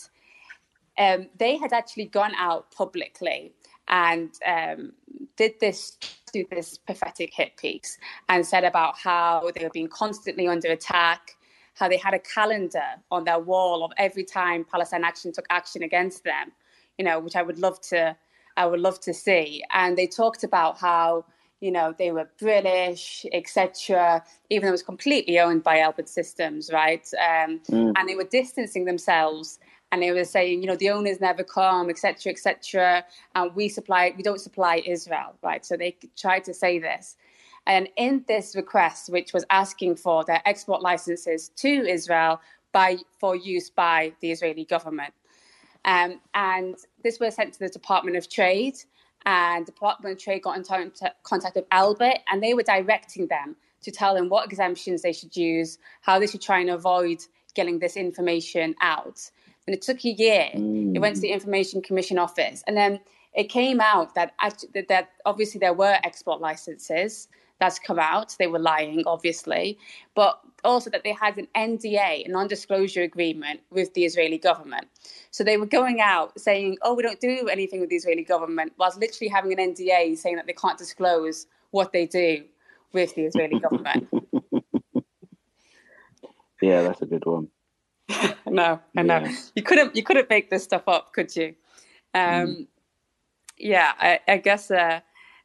um, 0.98 1.28
they 1.38 1.58
had 1.58 1.74
actually 1.74 2.06
gone 2.06 2.34
out 2.38 2.72
publicly 2.72 3.54
and 3.88 4.30
um, 4.46 4.94
did 5.36 5.54
this 5.60 5.98
do 6.32 6.46
this 6.50 6.78
pathetic 6.78 7.34
hit 7.34 7.58
piece 7.58 7.98
and 8.30 8.46
said 8.46 8.64
about 8.64 8.98
how 8.98 9.52
they 9.54 9.64
were 9.64 9.72
being 9.72 9.90
constantly 9.90 10.48
under 10.48 10.70
attack 10.70 11.36
how 11.74 11.88
they 11.88 11.98
had 11.98 12.14
a 12.14 12.20
calendar 12.20 12.84
on 13.10 13.24
their 13.24 13.40
wall 13.40 13.84
of 13.84 13.92
every 13.98 14.24
time 14.24 14.66
Palestine 14.70 15.04
Action 15.04 15.32
took 15.32 15.46
action 15.50 15.84
against 15.84 16.24
them, 16.24 16.52
you 16.98 17.06
know, 17.06 17.20
which 17.20 17.36
I 17.36 17.42
would 17.42 17.60
love 17.60 17.82
to, 17.90 18.16
I 18.58 18.66
would 18.66 18.80
love 18.80 19.00
to 19.02 19.14
see. 19.14 19.64
And 19.74 19.98
they 19.98 20.08
talked 20.08 20.44
about 20.44 20.78
how, 20.78 21.26
you 21.60 21.72
know, 21.72 21.94
they 21.98 22.12
were 22.12 22.30
British, 22.40 23.26
etc., 23.32 24.24
even 24.50 24.66
though 24.66 24.70
it 24.70 24.72
was 24.72 24.84
completely 24.84 25.40
owned 25.40 25.64
by 25.64 25.78
Elbit 25.78 26.10
Systems, 26.10 26.72
right? 26.72 27.08
Um, 27.14 27.60
mm. 27.70 27.94
And 27.96 28.10
they 28.10 28.16
were 28.16 28.26
distancing 28.26 28.86
themselves 28.86 29.60
and 29.92 30.02
they 30.02 30.12
were 30.12 30.26
saying, 30.26 30.62
you 30.62 30.68
know, 30.68 30.76
the 30.76 30.90
owners 30.90 31.20
never 31.20 31.44
come, 31.44 31.90
etc., 31.90 32.32
etc., 32.32 33.06
and 33.36 33.54
we 33.56 33.68
supply, 33.68 34.14
we 34.16 34.24
don't 34.24 34.40
supply 34.40 34.82
Israel, 34.86 35.36
right? 35.44 35.66
So 35.66 35.76
they 35.76 35.98
tried 36.18 36.46
to 36.46 36.54
say 36.54 36.80
this, 36.80 37.18
And 37.68 37.90
in 37.96 38.26
this 38.28 38.56
request, 38.56 39.10
which 39.10 39.34
was 39.34 39.46
asking 39.50 39.98
for 39.98 40.24
their 40.24 40.42
export 40.46 40.82
licenses 40.82 41.50
to 41.58 41.68
Israel 41.68 42.42
by 42.72 42.98
for 43.20 43.36
use 43.36 43.70
by 43.70 44.14
the 44.22 44.32
Israeli 44.32 44.66
government, 44.66 45.14
um, 45.86 46.20
and 46.34 46.76
this 47.04 47.20
was 47.20 47.36
sent 47.36 47.54
to 47.54 47.60
the 47.60 47.70
Department 47.70 48.18
of 48.18 48.30
Trade, 48.30 48.76
and 49.26 49.66
the 49.66 49.72
Department 49.72 50.14
of 50.14 50.24
Trade 50.24 50.42
got 50.42 50.58
in 50.58 50.64
contact 51.24 51.56
with 51.56 51.70
Elbit, 51.70 52.20
and 52.30 52.42
they 52.42 52.54
were 52.54 52.64
directing 52.64 53.28
them 53.28 53.56
to 53.82 53.92
tell 53.92 54.14
them 54.14 54.30
what 54.30 54.46
exemptions 54.46 55.02
they 55.02 55.14
should 55.14 55.36
use, 55.36 55.78
how 56.02 56.20
they 56.20 56.28
should 56.28 56.42
try 56.42 56.60
and 56.60 56.70
avoid 56.70 57.20
getting 57.56 57.80
this 57.80 57.98
information 57.98 58.76
out. 58.82 59.30
And 59.68 59.76
it 59.76 59.82
took 59.82 60.04
a 60.06 60.10
year. 60.10 60.50
Mm. 60.56 60.96
It 60.96 61.00
went 61.00 61.16
to 61.16 61.22
the 61.22 61.32
Information 61.32 61.82
Commission 61.82 62.18
office, 62.18 62.64
and 62.66 62.76
then 62.76 63.00
it 63.34 63.46
came 63.46 63.80
out 63.80 64.16
that 64.16 64.34
actually, 64.42 64.86
that 64.90 65.10
obviously 65.26 65.60
there 65.60 65.74
were 65.74 65.98
export 66.04 66.42
licenses 66.42 67.28
that's 67.62 67.78
come 67.78 68.00
out. 68.00 68.36
They 68.40 68.48
were 68.48 68.60
lying, 68.60 69.04
obviously, 69.06 69.78
but 70.16 70.42
also 70.64 70.90
that 70.90 71.04
they 71.04 71.14
had 71.14 71.38
an 71.38 71.48
NDA, 71.56 72.26
a 72.26 72.28
non-disclosure 72.28 73.04
agreement 73.04 73.62
with 73.70 73.94
the 73.94 74.04
Israeli 74.04 74.40
government. 74.40 74.88
So 75.30 75.44
they 75.44 75.58
were 75.58 75.68
going 75.68 76.02
out 76.02 76.38
saying, 76.40 76.80
"Oh, 76.82 76.96
we 76.96 77.04
don't 77.04 77.20
do 77.20 77.48
anything 77.50 77.80
with 77.80 77.92
the 77.92 77.96
Israeli 77.96 78.24
government," 78.24 78.74
whilst 78.80 79.00
literally 79.00 79.30
having 79.30 79.54
an 79.54 79.60
NDA 79.60 80.18
saying 80.18 80.38
that 80.38 80.48
they 80.48 80.54
can't 80.54 80.78
disclose 80.78 81.46
what 81.70 81.94
they 81.94 82.08
do 82.08 82.44
with 82.94 83.14
the 83.14 83.26
Israeli 83.26 83.60
government. 83.60 84.10
yeah, 86.64 86.82
that's 86.82 87.04
a 87.04 87.06
good 87.06 87.26
one. 87.26 87.48
no, 88.48 88.80
I 88.98 89.04
know. 89.04 89.20
Yeah. 89.20 89.36
You 89.56 89.62
couldn't 89.62 89.96
you 89.96 90.02
couldn't 90.02 90.32
make 90.32 90.50
this 90.50 90.64
stuff 90.64 90.88
up, 90.88 91.14
could 91.14 91.36
you? 91.36 91.54
Um, 92.16 92.48
mm. 92.48 92.68
Yeah, 93.60 93.94
I, 94.00 94.20
I 94.28 94.38
guess 94.38 94.72
uh, 94.72 95.02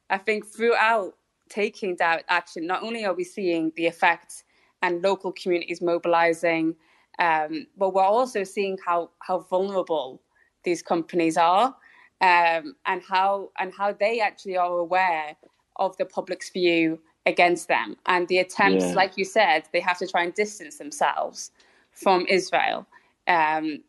I 0.09 0.17
think 0.17 0.47
throughout 0.47 1.13
taking 1.49 1.95
that 1.97 2.23
action, 2.29 2.67
not 2.67 2.83
only 2.83 3.05
are 3.05 3.13
we 3.13 3.23
seeing 3.23 3.71
the 3.75 3.85
effects 3.85 4.43
and 4.81 5.01
local 5.01 5.31
communities 5.31 5.81
mobilizing, 5.81 6.75
um, 7.19 7.67
but 7.77 7.93
we're 7.93 8.03
also 8.03 8.43
seeing 8.43 8.77
how 8.85 9.09
how 9.19 9.39
vulnerable 9.39 10.21
these 10.63 10.81
companies 10.81 11.37
are, 11.37 11.75
um, 12.21 12.75
and 12.85 13.01
how 13.07 13.49
and 13.59 13.73
how 13.73 13.93
they 13.93 14.19
actually 14.19 14.57
are 14.57 14.77
aware 14.77 15.35
of 15.77 15.95
the 15.97 16.05
public's 16.05 16.49
view 16.49 16.99
against 17.25 17.67
them, 17.67 17.95
and 18.05 18.27
the 18.27 18.37
attempts, 18.37 18.85
yeah. 18.85 18.93
like 18.93 19.17
you 19.17 19.25
said, 19.25 19.63
they 19.73 19.79
have 19.79 19.97
to 19.97 20.07
try 20.07 20.23
and 20.23 20.33
distance 20.33 20.77
themselves 20.77 21.51
from 21.91 22.25
Israel 22.27 22.87
um, 23.27 23.83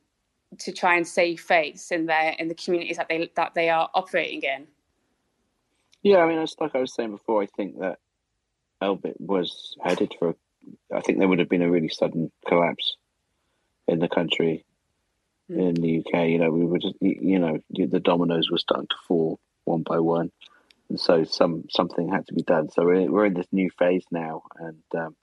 to 0.58 0.72
try 0.72 0.96
and 0.96 1.06
save 1.06 1.40
face 1.40 1.90
in 1.90 2.06
their 2.06 2.34
in 2.38 2.48
the 2.48 2.54
communities 2.54 2.96
that 2.96 3.08
they 3.08 3.30
that 3.36 3.54
they 3.54 3.68
are 3.68 3.90
operating 3.94 4.42
in. 4.42 4.66
Yeah, 6.02 6.18
I 6.18 6.28
mean, 6.28 6.38
it's 6.38 6.56
like 6.60 6.74
I 6.74 6.80
was 6.80 6.94
saying 6.94 7.10
before. 7.10 7.42
I 7.42 7.46
think 7.46 7.78
that 7.80 7.98
Elbit 8.82 9.20
was 9.20 9.76
headed 9.82 10.14
for. 10.18 10.34
I 10.94 11.00
think 11.00 11.18
there 11.18 11.28
would 11.28 11.38
have 11.38 11.48
been 11.48 11.62
a 11.62 11.70
really 11.70 11.88
sudden 11.88 12.30
collapse 12.46 12.96
in 13.86 13.98
the 13.98 14.08
country, 14.08 14.64
mm. 15.50 15.58
in 15.58 15.74
the 15.74 15.98
UK. 16.00 16.28
You 16.28 16.38
know, 16.38 16.50
we 16.50 16.64
were 16.64 16.78
just, 16.78 16.94
you 17.00 17.38
know, 17.38 17.58
the 17.70 18.00
dominoes 18.00 18.50
were 18.50 18.58
starting 18.58 18.88
to 18.88 18.96
fall 19.06 19.40
one 19.64 19.82
by 19.82 19.98
one, 19.98 20.30
and 20.88 21.00
so 21.00 21.24
some 21.24 21.64
something 21.70 22.08
had 22.08 22.26
to 22.28 22.34
be 22.34 22.42
done. 22.42 22.70
So 22.70 22.84
we're 22.84 23.10
we're 23.10 23.26
in 23.26 23.34
this 23.34 23.48
new 23.52 23.70
phase 23.78 24.04
now, 24.10 24.42
and 24.56 24.82
um, 24.96 25.16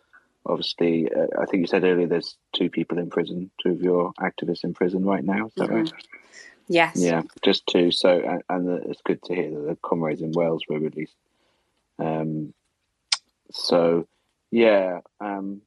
obviously, 0.46 1.10
uh, 1.12 1.42
I 1.42 1.46
think 1.46 1.62
you 1.62 1.68
said 1.68 1.84
earlier 1.84 2.08
there's 2.08 2.38
two 2.54 2.70
people 2.70 2.98
in 2.98 3.10
prison, 3.10 3.50
two 3.62 3.72
of 3.72 3.82
your 3.82 4.14
activists 4.20 4.64
in 4.64 4.74
prison 4.74 5.06
right 5.06 5.24
now. 5.24 5.48
Is 5.48 5.54
that 5.56 5.70
mm-hmm. 5.70 5.76
right? 5.76 5.94
Yes. 6.68 6.98
Yeah, 6.98 7.22
just 7.44 7.68
two. 7.68 7.92
So, 7.92 8.10
and, 8.10 8.44
and, 8.50 8.86
it's 8.86 9.02
good 9.02 9.22
to 9.24 9.36
hear 9.36 9.52
that 9.52 9.68
the 9.68 9.78
comrades 9.84 10.22
in 10.22 10.32
Wales 10.32 10.64
were 10.68 10.80
released. 10.80 11.16
Um, 12.00 12.54
so, 13.52 14.08
yeah, 14.52 15.02
um, 15.20 15.62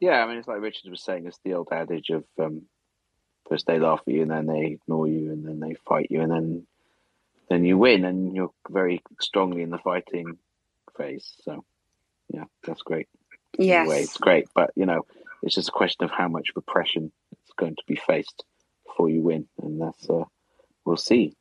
yeah. 0.00 0.22
I 0.22 0.26
mean, 0.26 0.38
it's 0.38 0.48
like 0.48 0.60
Richard 0.60 0.90
was 0.90 1.02
saying. 1.02 1.26
It's 1.26 1.38
the 1.44 1.54
old 1.54 1.68
adage 1.70 2.10
of 2.10 2.24
um, 2.38 2.62
first 3.48 3.66
they 3.66 3.78
laugh 3.78 4.00
at 4.06 4.12
you, 4.12 4.22
and 4.22 4.30
then 4.30 4.46
they 4.46 4.66
ignore 4.66 5.06
you, 5.06 5.30
and 5.30 5.46
then 5.46 5.60
they 5.60 5.74
fight 5.86 6.08
you, 6.10 6.20
and 6.20 6.32
then 6.32 6.66
then 7.48 7.64
you 7.64 7.78
win, 7.78 8.04
and 8.04 8.34
you're 8.34 8.52
very 8.68 9.02
strongly 9.20 9.62
in 9.62 9.70
the 9.70 9.78
fighting 9.78 10.36
phase. 10.96 11.32
So, 11.44 11.64
yeah, 12.28 12.44
that's 12.64 12.82
great. 12.82 13.08
Yes. 13.56 13.82
Anyway, 13.82 14.02
it's 14.02 14.18
great, 14.18 14.48
but 14.52 14.72
you 14.74 14.84
know, 14.84 15.06
it's 15.42 15.54
just 15.54 15.68
a 15.68 15.72
question 15.72 16.04
of 16.04 16.10
how 16.10 16.28
much 16.28 16.50
repression 16.56 17.12
is 17.32 17.52
going 17.56 17.76
to 17.76 17.82
be 17.86 17.96
faced 17.96 18.44
before 18.98 19.10
you 19.10 19.22
win, 19.22 19.46
and 19.62 19.80
that's 19.80 20.10
uh, 20.10 20.24
we'll 20.84 20.96
see. 20.96 21.32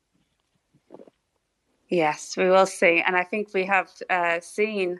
Yes, 1.89 2.35
we 2.37 2.49
will 2.49 2.67
see, 2.67 3.01
and 3.05 3.15
I 3.15 3.23
think 3.23 3.53
we 3.53 3.65
have 3.65 3.89
uh, 4.09 4.39
seen 4.41 4.99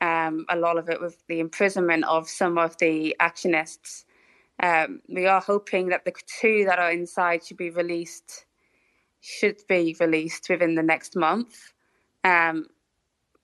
um, 0.00 0.46
a 0.48 0.56
lot 0.56 0.78
of 0.78 0.88
it 0.88 1.00
with 1.00 1.22
the 1.28 1.40
imprisonment 1.40 2.04
of 2.04 2.28
some 2.28 2.56
of 2.56 2.78
the 2.78 3.14
actionists. 3.20 4.04
Um, 4.62 5.00
we 5.08 5.26
are 5.26 5.40
hoping 5.40 5.88
that 5.88 6.04
the 6.06 6.14
two 6.40 6.64
that 6.64 6.78
are 6.78 6.90
inside 6.90 7.44
should 7.44 7.58
be 7.58 7.70
released, 7.70 8.46
should 9.20 9.60
be 9.68 9.94
released 10.00 10.48
within 10.48 10.76
the 10.76 10.82
next 10.82 11.14
month. 11.14 11.72
Um, 12.24 12.68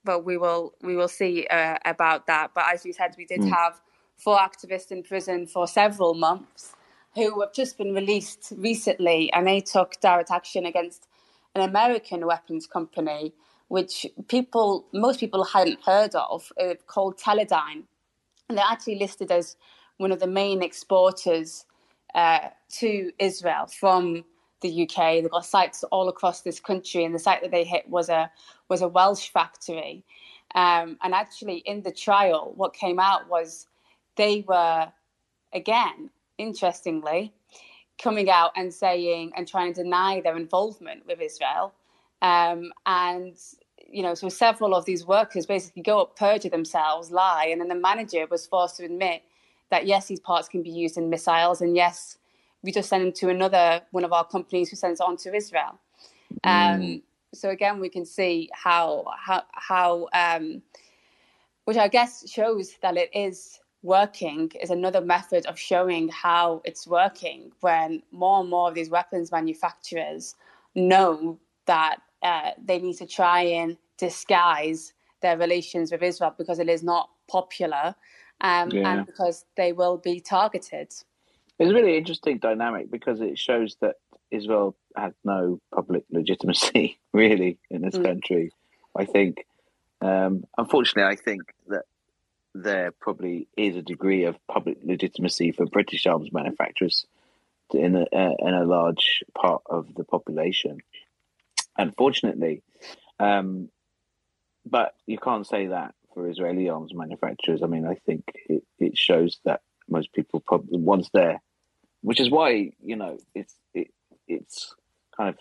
but 0.04 0.24
we 0.24 0.38
will 0.38 0.72
we 0.80 0.96
will 0.96 1.08
see 1.08 1.46
uh, 1.48 1.76
about 1.84 2.26
that. 2.28 2.52
But 2.54 2.64
as 2.72 2.86
you 2.86 2.94
said, 2.94 3.14
we 3.18 3.26
did 3.26 3.40
mm. 3.40 3.50
have 3.50 3.80
four 4.16 4.38
activists 4.38 4.90
in 4.90 5.02
prison 5.02 5.46
for 5.46 5.66
several 5.66 6.14
months 6.14 6.74
who 7.18 7.40
have 7.40 7.52
just 7.52 7.76
been 7.76 7.92
released 7.94 8.52
recently, 8.56 9.32
and 9.32 9.46
they 9.46 9.60
took 9.60 10.00
direct 10.00 10.30
action 10.30 10.64
against 10.64 11.08
an 11.54 11.68
American 11.68 12.24
weapons 12.26 12.66
company, 12.66 13.32
which 13.66 14.06
people 14.28 14.86
most 14.92 15.20
people 15.20 15.44
hadn't 15.44 15.80
heard 15.84 16.14
of, 16.14 16.52
uh, 16.60 16.74
called 16.86 17.18
Teledyne, 17.18 17.82
and 18.48 18.56
they're 18.56 18.64
actually 18.70 18.98
listed 18.98 19.30
as 19.32 19.56
one 19.98 20.12
of 20.12 20.20
the 20.20 20.26
main 20.26 20.62
exporters 20.62 21.66
uh, 22.14 22.48
to 22.70 23.10
Israel 23.18 23.66
from 23.66 24.24
the 24.60 24.82
UK. 24.84 24.96
They've 24.96 25.30
got 25.30 25.44
sites 25.44 25.82
all 25.84 26.08
across 26.08 26.42
this 26.42 26.60
country, 26.60 27.04
and 27.04 27.14
the 27.14 27.18
site 27.18 27.42
that 27.42 27.50
they 27.50 27.64
hit 27.64 27.88
was 27.88 28.08
a 28.08 28.30
was 28.68 28.80
a 28.80 28.88
Welsh 28.88 29.28
factory. 29.30 30.04
Um, 30.54 30.98
and 31.02 31.14
actually, 31.14 31.58
in 31.58 31.82
the 31.82 31.92
trial, 31.92 32.52
what 32.56 32.72
came 32.74 33.00
out 33.00 33.28
was 33.28 33.66
they 34.16 34.44
were 34.46 34.92
again, 35.52 36.10
interestingly, 36.38 37.32
coming 38.02 38.30
out 38.30 38.52
and 38.56 38.72
saying 38.72 39.32
and 39.36 39.46
trying 39.46 39.74
to 39.74 39.82
deny 39.82 40.20
their 40.20 40.36
involvement 40.36 41.06
with 41.06 41.20
Israel. 41.20 41.74
Um, 42.22 42.72
and 42.86 43.36
you 43.90 44.02
know, 44.02 44.14
so 44.14 44.28
several 44.28 44.74
of 44.74 44.84
these 44.84 45.06
workers 45.06 45.46
basically 45.46 45.82
go 45.82 46.00
up, 46.00 46.16
perjure 46.16 46.50
themselves, 46.50 47.10
lie, 47.10 47.48
and 47.50 47.60
then 47.60 47.68
the 47.68 47.74
manager 47.74 48.26
was 48.30 48.46
forced 48.46 48.76
to 48.76 48.84
admit 48.84 49.22
that 49.70 49.86
yes, 49.86 50.06
these 50.06 50.20
parts 50.20 50.48
can 50.48 50.62
be 50.62 50.70
used 50.70 50.96
in 50.96 51.10
missiles, 51.10 51.60
and 51.60 51.76
yes, 51.76 52.18
we 52.62 52.72
just 52.72 52.88
send 52.88 53.04
them 53.04 53.12
to 53.12 53.28
another 53.28 53.82
one 53.92 54.04
of 54.04 54.12
our 54.12 54.26
companies 54.26 54.68
who 54.68 54.76
sends 54.76 55.00
it 55.00 55.04
on 55.04 55.16
to 55.18 55.34
Israel. 55.34 55.78
Mm. 56.44 56.74
Um, 56.74 57.02
so 57.34 57.50
again, 57.50 57.80
we 57.80 57.88
can 57.88 58.04
see 58.04 58.48
how 58.52 59.04
how 59.18 59.42
how 59.52 60.08
um, 60.12 60.62
which 61.64 61.76
I 61.76 61.88
guess 61.88 62.28
shows 62.30 62.74
that 62.82 62.96
it 62.96 63.10
is 63.14 63.60
working 63.82 64.50
is 64.60 64.70
another 64.70 65.00
method 65.00 65.46
of 65.46 65.58
showing 65.58 66.08
how 66.08 66.60
it's 66.64 66.86
working 66.86 67.52
when 67.60 68.02
more 68.10 68.40
and 68.40 68.50
more 68.50 68.68
of 68.68 68.74
these 68.74 68.90
weapons 68.90 69.30
manufacturers 69.30 70.34
know 70.74 71.38
that 71.66 71.98
uh, 72.22 72.50
they 72.62 72.78
need 72.78 72.96
to 72.96 73.06
try 73.06 73.42
and 73.42 73.76
disguise 73.96 74.92
their 75.20 75.36
relations 75.36 75.92
with 75.92 76.02
Israel 76.02 76.34
because 76.36 76.58
it 76.58 76.68
is 76.68 76.82
not 76.82 77.10
popular 77.28 77.94
um, 78.40 78.70
yeah. 78.70 78.92
and 78.92 79.06
because 79.06 79.44
they 79.56 79.72
will 79.72 79.98
be 79.98 80.20
targeted. 80.20 80.88
It's 81.58 81.70
a 81.70 81.74
really 81.74 81.96
interesting 81.96 82.38
dynamic 82.38 82.90
because 82.90 83.20
it 83.20 83.38
shows 83.38 83.76
that 83.80 83.96
Israel 84.30 84.76
has 84.96 85.12
no 85.24 85.60
public 85.74 86.04
legitimacy 86.10 86.98
really 87.12 87.58
in 87.70 87.82
this 87.82 87.94
mm. 87.94 88.04
country. 88.04 88.52
I 88.96 89.04
think, 89.04 89.44
um, 90.00 90.44
unfortunately, 90.56 91.10
I 91.10 91.16
think 91.16 91.42
that 91.68 91.84
there 92.62 92.92
probably 92.92 93.48
is 93.56 93.76
a 93.76 93.82
degree 93.82 94.24
of 94.24 94.36
public 94.46 94.78
legitimacy 94.82 95.52
for 95.52 95.66
British 95.66 96.06
arms 96.06 96.32
manufacturers 96.32 97.06
in 97.72 97.96
a, 97.96 98.02
uh, 98.02 98.34
in 98.38 98.54
a 98.54 98.64
large 98.64 99.22
part 99.36 99.62
of 99.66 99.94
the 99.94 100.04
population. 100.04 100.78
Unfortunately, 101.76 102.62
um, 103.20 103.68
but 104.64 104.94
you 105.06 105.18
can't 105.18 105.46
say 105.46 105.68
that 105.68 105.94
for 106.12 106.28
Israeli 106.28 106.68
arms 106.68 106.92
manufacturers. 106.94 107.62
I 107.62 107.66
mean, 107.66 107.86
I 107.86 107.94
think 107.94 108.24
it, 108.48 108.64
it 108.78 108.98
shows 108.98 109.38
that 109.44 109.60
most 109.88 110.12
people 110.12 110.40
probably 110.40 110.78
once 110.78 111.08
they're 111.12 111.40
which 112.02 112.20
is 112.20 112.30
why 112.30 112.70
you 112.82 112.96
know 112.96 113.18
it's 113.34 113.54
it, 113.74 113.88
it's 114.26 114.74
kind 115.16 115.30
of 115.30 115.36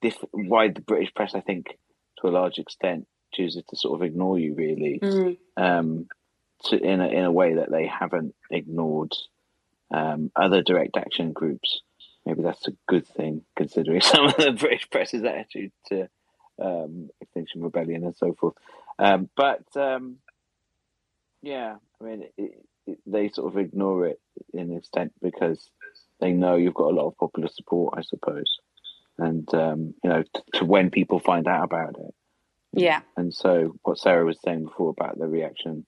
diff- 0.00 0.24
why 0.32 0.68
the 0.68 0.80
British 0.80 1.12
press, 1.14 1.34
I 1.34 1.40
think, 1.40 1.78
to 2.20 2.28
a 2.28 2.30
large 2.30 2.58
extent, 2.58 3.06
chooses 3.32 3.62
to 3.68 3.76
sort 3.76 4.00
of 4.00 4.06
ignore 4.06 4.38
you 4.38 4.54
really, 4.54 4.98
mm. 5.02 5.36
um, 5.56 6.08
to, 6.66 6.76
in 6.76 7.00
a 7.00 7.08
in 7.08 7.24
a 7.24 7.32
way 7.32 7.54
that 7.54 7.70
they 7.70 7.86
haven't 7.86 8.34
ignored 8.50 9.12
um, 9.92 10.30
other 10.36 10.62
direct 10.62 10.96
action 10.96 11.32
groups. 11.32 11.80
Maybe 12.26 12.42
that's 12.42 12.68
a 12.68 12.76
good 12.86 13.06
thing, 13.06 13.42
considering 13.56 14.00
some 14.02 14.26
of 14.26 14.36
the 14.36 14.52
British 14.52 14.88
press's 14.90 15.24
attitude 15.24 15.72
to 15.86 16.08
um, 16.60 17.10
Extinction 17.20 17.62
Rebellion 17.62 18.04
and 18.04 18.16
so 18.16 18.34
forth. 18.34 18.54
Um, 18.98 19.28
but 19.36 19.64
um, 19.76 20.16
yeah, 21.42 21.76
I 22.00 22.04
mean, 22.04 22.24
it, 22.36 22.64
it, 22.86 22.98
they 23.06 23.28
sort 23.30 23.52
of 23.52 23.58
ignore 23.58 24.06
it 24.06 24.20
in 24.52 24.76
extent 24.76 25.12
because 25.22 25.70
they 26.20 26.32
know 26.32 26.56
you've 26.56 26.74
got 26.74 26.92
a 26.92 26.96
lot 26.96 27.06
of 27.06 27.16
popular 27.16 27.48
support, 27.48 27.94
I 27.96 28.02
suppose, 28.02 28.58
and 29.18 29.52
um, 29.54 29.94
you 30.04 30.10
know, 30.10 30.22
t- 30.22 30.42
to 30.54 30.64
when 30.64 30.90
people 30.90 31.18
find 31.18 31.48
out 31.48 31.64
about 31.64 31.96
it. 31.98 32.14
Yeah. 32.72 33.00
And 33.16 33.34
so, 33.34 33.74
what 33.82 33.98
Sarah 33.98 34.24
was 34.24 34.38
saying 34.44 34.64
before 34.64 34.90
about 34.90 35.18
the 35.18 35.26
reaction 35.26 35.86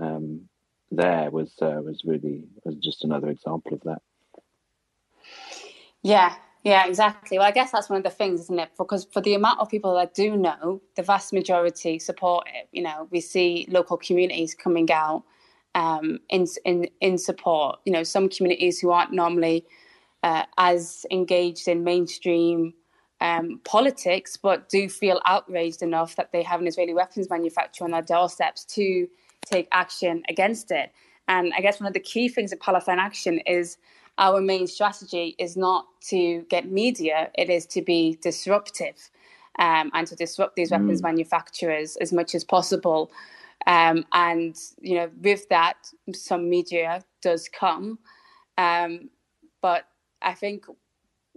um, 0.00 0.48
there 0.90 1.30
was 1.30 1.52
uh, 1.60 1.80
was 1.82 2.02
really 2.04 2.44
was 2.64 2.76
just 2.76 3.04
another 3.04 3.28
example 3.28 3.74
of 3.74 3.80
that. 3.82 4.02
Yeah, 6.02 6.34
yeah, 6.64 6.86
exactly. 6.86 7.38
Well, 7.38 7.46
I 7.46 7.50
guess 7.50 7.72
that's 7.72 7.88
one 7.88 7.98
of 7.98 8.04
the 8.04 8.10
things, 8.10 8.40
isn't 8.42 8.58
it? 8.58 8.70
Because 8.78 9.06
for 9.12 9.20
the 9.20 9.34
amount 9.34 9.60
of 9.60 9.68
people 9.68 9.94
that 9.94 10.14
do 10.14 10.36
know, 10.36 10.80
the 10.96 11.02
vast 11.02 11.32
majority 11.32 11.98
support 11.98 12.46
it. 12.54 12.68
You 12.72 12.82
know, 12.82 13.08
we 13.10 13.20
see 13.20 13.66
local 13.70 13.96
communities 13.96 14.54
coming 14.54 14.90
out 14.90 15.24
um, 15.74 16.20
in 16.28 16.46
in 16.64 16.88
in 17.00 17.18
support. 17.18 17.80
You 17.84 17.92
know, 17.92 18.02
some 18.02 18.28
communities 18.28 18.80
who 18.80 18.90
aren't 18.90 19.12
normally 19.12 19.66
uh, 20.22 20.44
as 20.56 21.04
engaged 21.10 21.68
in 21.68 21.84
mainstream 21.84 22.72
um, 23.20 23.60
politics, 23.64 24.36
but 24.36 24.68
do 24.68 24.88
feel 24.88 25.20
outraged 25.26 25.82
enough 25.82 26.16
that 26.16 26.32
they 26.32 26.42
have 26.42 26.60
an 26.60 26.66
Israeli 26.66 26.94
weapons 26.94 27.28
manufacturer 27.30 27.84
on 27.84 27.90
their 27.90 28.02
doorsteps 28.02 28.64
to 28.64 29.06
take 29.44 29.68
action 29.72 30.22
against 30.28 30.70
it. 30.70 30.92
And 31.28 31.52
I 31.56 31.60
guess 31.60 31.80
one 31.80 31.86
of 31.86 31.94
the 31.94 32.00
key 32.00 32.28
things 32.28 32.52
in 32.52 32.58
Palestine 32.58 32.98
Action 32.98 33.38
is 33.46 33.78
our 34.18 34.40
main 34.40 34.66
strategy 34.66 35.34
is 35.38 35.56
not 35.56 35.86
to 36.08 36.42
get 36.48 36.70
media, 36.70 37.30
it 37.34 37.50
is 37.50 37.66
to 37.66 37.82
be 37.82 38.18
disruptive 38.22 39.10
um, 39.58 39.90
and 39.94 40.06
to 40.06 40.14
disrupt 40.16 40.56
these 40.56 40.70
weapons 40.70 41.00
Mm. 41.00 41.04
manufacturers 41.04 41.96
as 41.96 42.12
much 42.12 42.34
as 42.34 42.44
possible. 42.44 43.10
Um, 43.66 44.04
and, 44.12 44.56
you 44.80 44.96
know, 44.96 45.10
with 45.22 45.48
that, 45.48 45.76
some 46.12 46.50
media 46.50 47.02
does 47.22 47.48
come. 47.48 47.98
Um, 48.58 49.10
but 49.62 49.86
I 50.20 50.34
think 50.34 50.66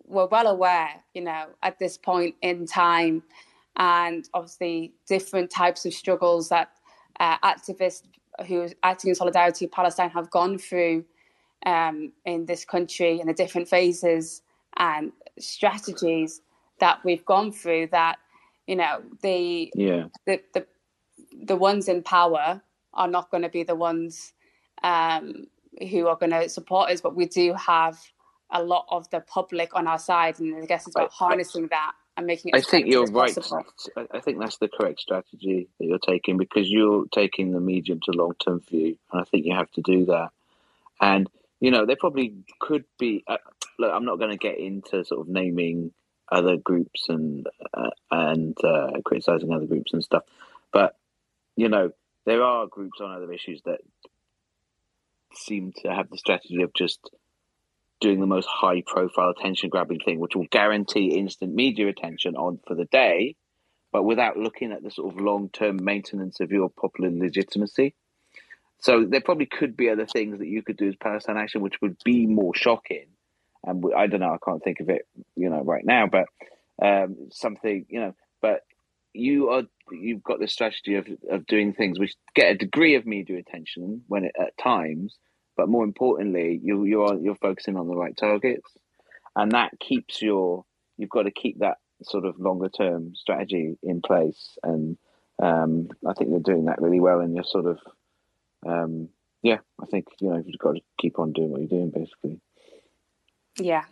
we're 0.05 0.27
well 0.27 0.47
aware, 0.47 1.03
you 1.13 1.21
know, 1.21 1.45
at 1.63 1.79
this 1.79 1.97
point 1.97 2.35
in 2.41 2.65
time, 2.65 3.23
and 3.77 4.27
obviously 4.33 4.93
different 5.07 5.51
types 5.51 5.85
of 5.85 5.93
struggles 5.93 6.49
that 6.49 6.71
uh, 7.19 7.37
activists 7.39 8.03
who 8.47 8.61
are 8.61 8.69
acting 8.83 9.09
in 9.09 9.15
solidarity 9.15 9.65
with 9.65 9.71
Palestine 9.71 10.09
have 10.09 10.29
gone 10.29 10.57
through 10.57 11.03
um, 11.65 12.11
in 12.25 12.45
this 12.45 12.65
country 12.65 13.19
and 13.19 13.29
the 13.29 13.33
different 13.33 13.67
phases 13.67 14.41
and 14.77 15.11
strategies 15.39 16.41
that 16.79 16.99
we've 17.03 17.25
gone 17.25 17.51
through 17.51 17.87
that 17.87 18.17
you 18.67 18.75
know 18.75 19.01
the 19.21 19.71
Yeah. 19.75 20.05
the 20.25 20.41
the, 20.53 20.67
the 21.45 21.55
ones 21.55 21.87
in 21.87 22.03
power 22.03 22.61
are 22.93 23.07
not 23.07 23.31
going 23.31 23.43
to 23.43 23.49
be 23.49 23.63
the 23.63 23.75
ones 23.75 24.33
um, 24.83 25.47
who 25.89 26.07
are 26.07 26.15
going 26.15 26.31
to 26.31 26.49
support 26.49 26.91
us 26.91 27.01
but 27.01 27.15
we 27.15 27.25
do 27.25 27.53
have 27.53 27.99
a 28.51 28.63
lot 28.63 28.85
of 28.89 29.09
the 29.09 29.19
public 29.21 29.75
on 29.75 29.87
our 29.87 29.99
side 29.99 30.39
and 30.39 30.55
i 30.55 30.65
guess 30.65 30.87
it's 30.87 30.95
about 30.95 31.11
harnessing 31.11 31.67
that 31.67 31.91
and 32.17 32.25
making 32.25 32.49
it 32.49 32.57
I 32.57 32.61
think 32.61 32.87
you're 32.87 33.05
right. 33.05 33.33
possible. 33.33 33.65
I 33.95 34.07
I 34.11 34.19
think 34.19 34.39
that's 34.39 34.57
the 34.57 34.67
correct 34.67 34.99
strategy 34.99 35.69
that 35.79 35.85
you're 35.85 35.99
taking 35.99 36.37
because 36.37 36.69
you're 36.69 37.05
taking 37.11 37.51
the 37.51 37.59
medium 37.59 37.99
to 38.03 38.11
long 38.11 38.33
term 38.43 38.61
view, 38.61 38.97
and 39.11 39.21
I 39.21 39.23
think 39.25 39.45
you 39.45 39.55
have 39.55 39.71
to 39.73 39.81
do 39.81 40.05
that. 40.05 40.29
And 40.99 41.29
you 41.59 41.71
know, 41.71 41.85
there 41.85 41.95
probably 41.95 42.33
could 42.59 42.85
be. 42.99 43.23
Uh, 43.27 43.37
look, 43.79 43.91
I'm 43.93 44.05
not 44.05 44.17
going 44.17 44.31
to 44.31 44.37
get 44.37 44.57
into 44.57 45.05
sort 45.05 45.21
of 45.21 45.27
naming 45.27 45.93
other 46.29 46.57
groups 46.57 47.07
and 47.07 47.47
uh, 47.73 47.91
and 48.11 48.57
uh, 48.63 48.91
criticizing 49.05 49.53
other 49.53 49.65
groups 49.65 49.93
and 49.93 50.03
stuff, 50.03 50.23
but 50.73 50.97
you 51.55 51.69
know, 51.69 51.91
there 52.25 52.43
are 52.43 52.67
groups 52.67 52.99
on 52.99 53.11
other 53.11 53.31
issues 53.31 53.61
that 53.65 53.79
seem 55.35 55.73
to 55.83 55.93
have 55.93 56.09
the 56.09 56.17
strategy 56.17 56.61
of 56.63 56.73
just 56.73 56.99
doing 57.99 58.19
the 58.19 58.27
most 58.27 58.47
high 58.47 58.83
profile 58.85 59.29
attention 59.29 59.69
grabbing 59.69 59.99
thing, 59.99 60.19
which 60.19 60.35
will 60.35 60.47
guarantee 60.51 61.17
instant 61.17 61.53
media 61.53 61.87
attention 61.87 62.35
on 62.35 62.59
for 62.67 62.75
the 62.75 62.85
day, 62.85 63.35
but 63.91 64.03
without 64.03 64.37
looking 64.37 64.71
at 64.71 64.83
the 64.83 64.91
sort 64.91 65.13
of 65.13 65.21
long 65.21 65.49
term 65.49 65.83
maintenance 65.83 66.39
of 66.39 66.51
your 66.51 66.69
popular 66.69 67.09
legitimacy. 67.11 67.95
So 68.79 69.05
there 69.05 69.21
probably 69.21 69.47
could 69.47 69.75
be 69.75 69.89
other 69.89 70.05
things 70.05 70.37
that 70.39 70.47
you 70.47 70.61
could 70.61 70.77
do 70.77 70.87
as 70.87 70.95
Palestine 70.95 71.37
Action, 71.37 71.61
which 71.61 71.81
would 71.81 71.97
be 72.03 72.27
more 72.27 72.53
shocking. 72.55 73.07
And 73.63 73.83
I 73.95 74.07
don't 74.07 74.19
know, 74.19 74.33
I 74.33 74.37
can't 74.45 74.63
think 74.63 74.79
of 74.79 74.89
it, 74.89 75.07
you 75.35 75.49
know, 75.49 75.63
right 75.63 75.83
now, 75.83 76.07
but 76.07 76.27
um, 76.81 77.29
something, 77.31 77.85
you 77.89 77.99
know, 77.99 78.15
but 78.41 78.61
you 79.13 79.49
are 79.49 79.63
you've 79.91 80.23
got 80.23 80.39
this 80.39 80.53
strategy 80.53 80.95
of 80.95 81.07
of 81.29 81.47
doing 81.47 81.73
things 81.73 81.99
which 81.99 82.15
get 82.35 82.51
a 82.51 82.57
degree 82.57 82.95
of 82.95 83.05
media 83.05 83.39
attention 83.39 84.03
when 84.07 84.25
it, 84.25 84.35
at 84.39 84.57
times, 84.57 85.17
but 85.57 85.69
more 85.69 85.83
importantly, 85.83 86.59
you 86.63 86.85
you 86.85 87.03
are 87.03 87.15
you're 87.15 87.35
focusing 87.35 87.75
on 87.75 87.87
the 87.87 87.95
right 87.95 88.15
targets, 88.15 88.69
and 89.35 89.51
that 89.51 89.79
keeps 89.79 90.21
your 90.21 90.63
you've 90.97 91.09
got 91.09 91.23
to 91.23 91.31
keep 91.31 91.59
that 91.59 91.77
sort 92.03 92.25
of 92.25 92.39
longer 92.39 92.69
term 92.69 93.15
strategy 93.15 93.77
in 93.83 94.01
place, 94.01 94.57
and 94.63 94.97
um, 95.41 95.89
I 96.07 96.13
think 96.13 96.29
you're 96.29 96.39
doing 96.39 96.65
that 96.65 96.81
really 96.81 96.99
well, 96.99 97.19
and 97.19 97.35
you're 97.35 97.43
sort 97.43 97.65
of 97.65 97.79
um, 98.65 99.09
yeah, 99.41 99.59
I 99.81 99.85
think 99.85 100.07
you 100.19 100.29
know 100.29 100.43
you've 100.45 100.59
got 100.59 100.75
to 100.75 100.81
keep 100.99 101.19
on 101.19 101.33
doing 101.33 101.49
what 101.49 101.61
you're 101.61 101.69
doing, 101.69 101.91
basically. 101.91 102.39
Yeah. 103.59 103.85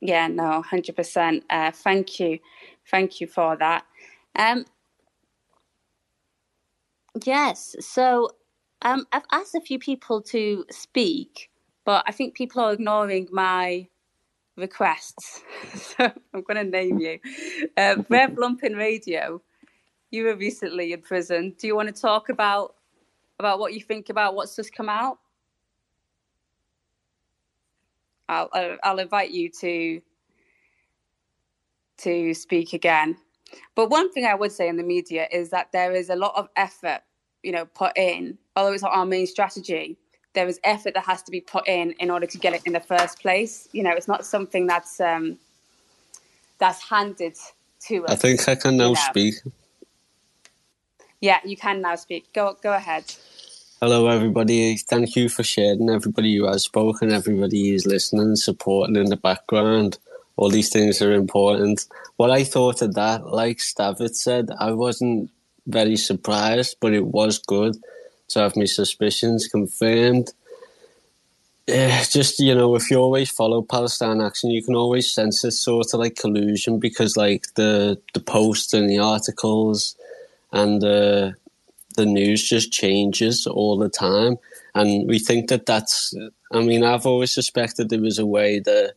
Yeah, 0.00 0.26
no, 0.26 0.64
100%. 0.68 1.42
Uh, 1.48 1.70
thank 1.70 2.18
you. 2.18 2.40
Thank 2.90 3.20
you 3.20 3.28
for 3.28 3.56
that. 3.56 3.84
Um, 4.34 4.64
yes, 7.24 7.76
so 7.78 8.30
um, 8.82 9.06
I've 9.12 9.24
asked 9.32 9.54
a 9.54 9.60
few 9.60 9.78
people 9.78 10.20
to 10.22 10.64
speak, 10.70 11.50
but 11.84 12.04
I 12.06 12.12
think 12.12 12.34
people 12.34 12.62
are 12.62 12.72
ignoring 12.72 13.28
my 13.32 13.88
requests. 14.56 15.42
so 15.74 16.10
I'm 16.34 16.42
going 16.42 16.64
to 16.64 16.64
name 16.64 16.98
you. 16.98 17.18
Uh, 17.76 17.96
Rev 18.08 18.32
Lumpen 18.32 18.76
Radio, 18.76 19.40
you 20.10 20.24
were 20.24 20.36
recently 20.36 20.92
in 20.92 21.00
prison. 21.00 21.54
Do 21.58 21.66
you 21.66 21.76
want 21.76 21.94
to 21.94 22.00
talk 22.00 22.28
about 22.28 22.74
about 23.38 23.58
what 23.58 23.72
you 23.74 23.80
think 23.80 24.08
about 24.08 24.34
what's 24.34 24.54
just 24.54 24.74
come 24.74 24.88
out? 24.88 25.18
I'll 28.28 28.48
I'll, 28.52 28.76
I'll 28.82 28.98
invite 28.98 29.30
you 29.30 29.48
to 29.60 30.00
to 31.98 32.34
speak 32.34 32.72
again. 32.72 33.16
But 33.74 33.90
one 33.90 34.10
thing 34.12 34.24
I 34.24 34.34
would 34.34 34.52
say 34.52 34.68
in 34.68 34.76
the 34.76 34.82
media 34.82 35.28
is 35.30 35.50
that 35.50 35.72
there 35.72 35.92
is 35.92 36.10
a 36.10 36.16
lot 36.16 36.32
of 36.36 36.48
effort, 36.56 37.02
you 37.42 37.52
know, 37.52 37.64
put 37.66 37.96
in. 37.96 38.38
Although 38.56 38.72
it's 38.72 38.82
not 38.82 38.92
our 38.92 39.06
main 39.06 39.26
strategy, 39.26 39.96
there 40.34 40.46
is 40.46 40.60
effort 40.64 40.94
that 40.94 41.04
has 41.04 41.22
to 41.22 41.30
be 41.30 41.40
put 41.40 41.68
in 41.68 41.92
in 42.00 42.10
order 42.10 42.26
to 42.26 42.38
get 42.38 42.54
it 42.54 42.62
in 42.64 42.72
the 42.72 42.80
first 42.80 43.20
place. 43.20 43.68
You 43.72 43.82
know, 43.82 43.90
it's 43.90 44.08
not 44.08 44.24
something 44.24 44.66
that's 44.66 45.00
um, 45.00 45.38
that's 46.58 46.82
handed 46.82 47.36
to 47.86 48.04
us. 48.04 48.12
I 48.12 48.16
think 48.16 48.48
I 48.48 48.54
can 48.54 48.76
now 48.76 48.88
you 48.88 48.94
know. 48.94 49.00
speak. 49.10 49.34
Yeah, 51.20 51.40
you 51.44 51.56
can 51.56 51.80
now 51.80 51.96
speak. 51.96 52.32
Go 52.32 52.56
go 52.62 52.72
ahead. 52.72 53.04
Hello, 53.80 54.06
everybody. 54.06 54.76
Thank 54.76 55.16
you 55.16 55.28
for 55.28 55.42
sharing. 55.42 55.90
Everybody 55.90 56.36
who 56.36 56.46
has 56.46 56.62
spoken, 56.62 57.12
everybody 57.12 57.70
who's 57.70 57.84
listening, 57.84 58.36
supporting 58.36 58.96
in 58.96 59.06
the 59.06 59.16
background. 59.16 59.98
All 60.36 60.50
these 60.50 60.70
things 60.70 61.02
are 61.02 61.12
important. 61.12 61.86
What 62.16 62.30
I 62.30 62.44
thought 62.44 62.80
of 62.80 62.94
that, 62.94 63.26
like 63.26 63.58
Stavit 63.58 64.14
said, 64.14 64.50
I 64.58 64.70
wasn't 64.70 65.30
very 65.66 65.96
surprised, 65.96 66.76
but 66.80 66.92
it 66.92 67.06
was 67.06 67.38
good 67.38 67.76
to 68.28 68.40
have 68.40 68.56
my 68.56 68.64
suspicions 68.64 69.48
confirmed. 69.48 70.32
Yeah, 71.66 72.02
just 72.04 72.40
you 72.40 72.54
know, 72.54 72.74
if 72.74 72.90
you 72.90 72.98
always 72.98 73.30
follow 73.30 73.62
Palestine 73.62 74.20
Action, 74.20 74.50
you 74.50 74.64
can 74.64 74.74
always 74.74 75.12
sense 75.12 75.42
this 75.42 75.60
sort 75.60 75.94
of 75.94 76.00
like 76.00 76.16
collusion 76.16 76.80
because 76.80 77.16
like 77.16 77.46
the 77.54 78.00
the 78.14 78.20
posts 78.20 78.72
and 78.72 78.90
the 78.90 78.98
articles 78.98 79.96
and 80.52 80.82
the 80.82 81.34
the 81.96 82.06
news 82.06 82.48
just 82.48 82.72
changes 82.72 83.46
all 83.46 83.78
the 83.78 83.88
time, 83.88 84.38
and 84.74 85.08
we 85.08 85.18
think 85.18 85.48
that 85.48 85.66
that's. 85.66 86.14
I 86.52 86.60
mean, 86.60 86.84
I've 86.84 87.06
always 87.06 87.32
suspected 87.32 87.88
there 87.88 88.00
was 88.00 88.18
a 88.18 88.26
way 88.26 88.58
that 88.58 88.94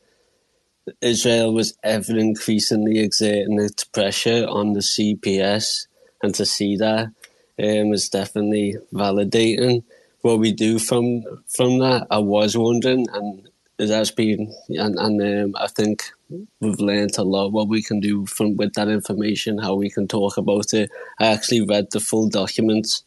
Israel 1.01 1.53
was 1.53 1.77
ever 1.83 2.17
increasingly 2.17 2.99
exerting 2.99 3.59
its 3.59 3.83
pressure 3.83 4.45
on 4.47 4.73
the 4.73 4.81
CPS, 4.81 5.87
and 6.25 6.35
to 6.35 6.45
see 6.45 6.75
that 6.77 7.05
um, 7.05 7.93
is 7.93 8.09
definitely 8.09 8.75
validating 8.93 9.83
what 10.21 10.39
we 10.39 10.51
do 10.51 10.79
from 10.79 11.23
from 11.47 11.79
that. 11.79 12.07
I 12.09 12.17
was 12.17 12.57
wondering, 12.57 13.07
and 13.13 13.47
it 13.77 13.89
has 13.89 14.11
been, 14.11 14.53
and, 14.69 14.95
and 14.97 15.21
um, 15.21 15.55
I 15.61 15.67
think 15.67 16.03
we've 16.59 16.79
learned 16.79 17.17
a 17.17 17.23
lot 17.23 17.51
what 17.51 17.67
we 17.67 17.81
can 17.81 17.99
do 17.99 18.25
from 18.25 18.57
with 18.57 18.73
that 18.73 18.87
information, 18.87 19.59
how 19.59 19.75
we 19.75 19.89
can 19.89 20.07
talk 20.07 20.37
about 20.37 20.73
it. 20.73 20.89
I 21.19 21.27
actually 21.27 21.61
read 21.61 21.91
the 21.91 21.99
full 21.99 22.27
documents 22.27 23.03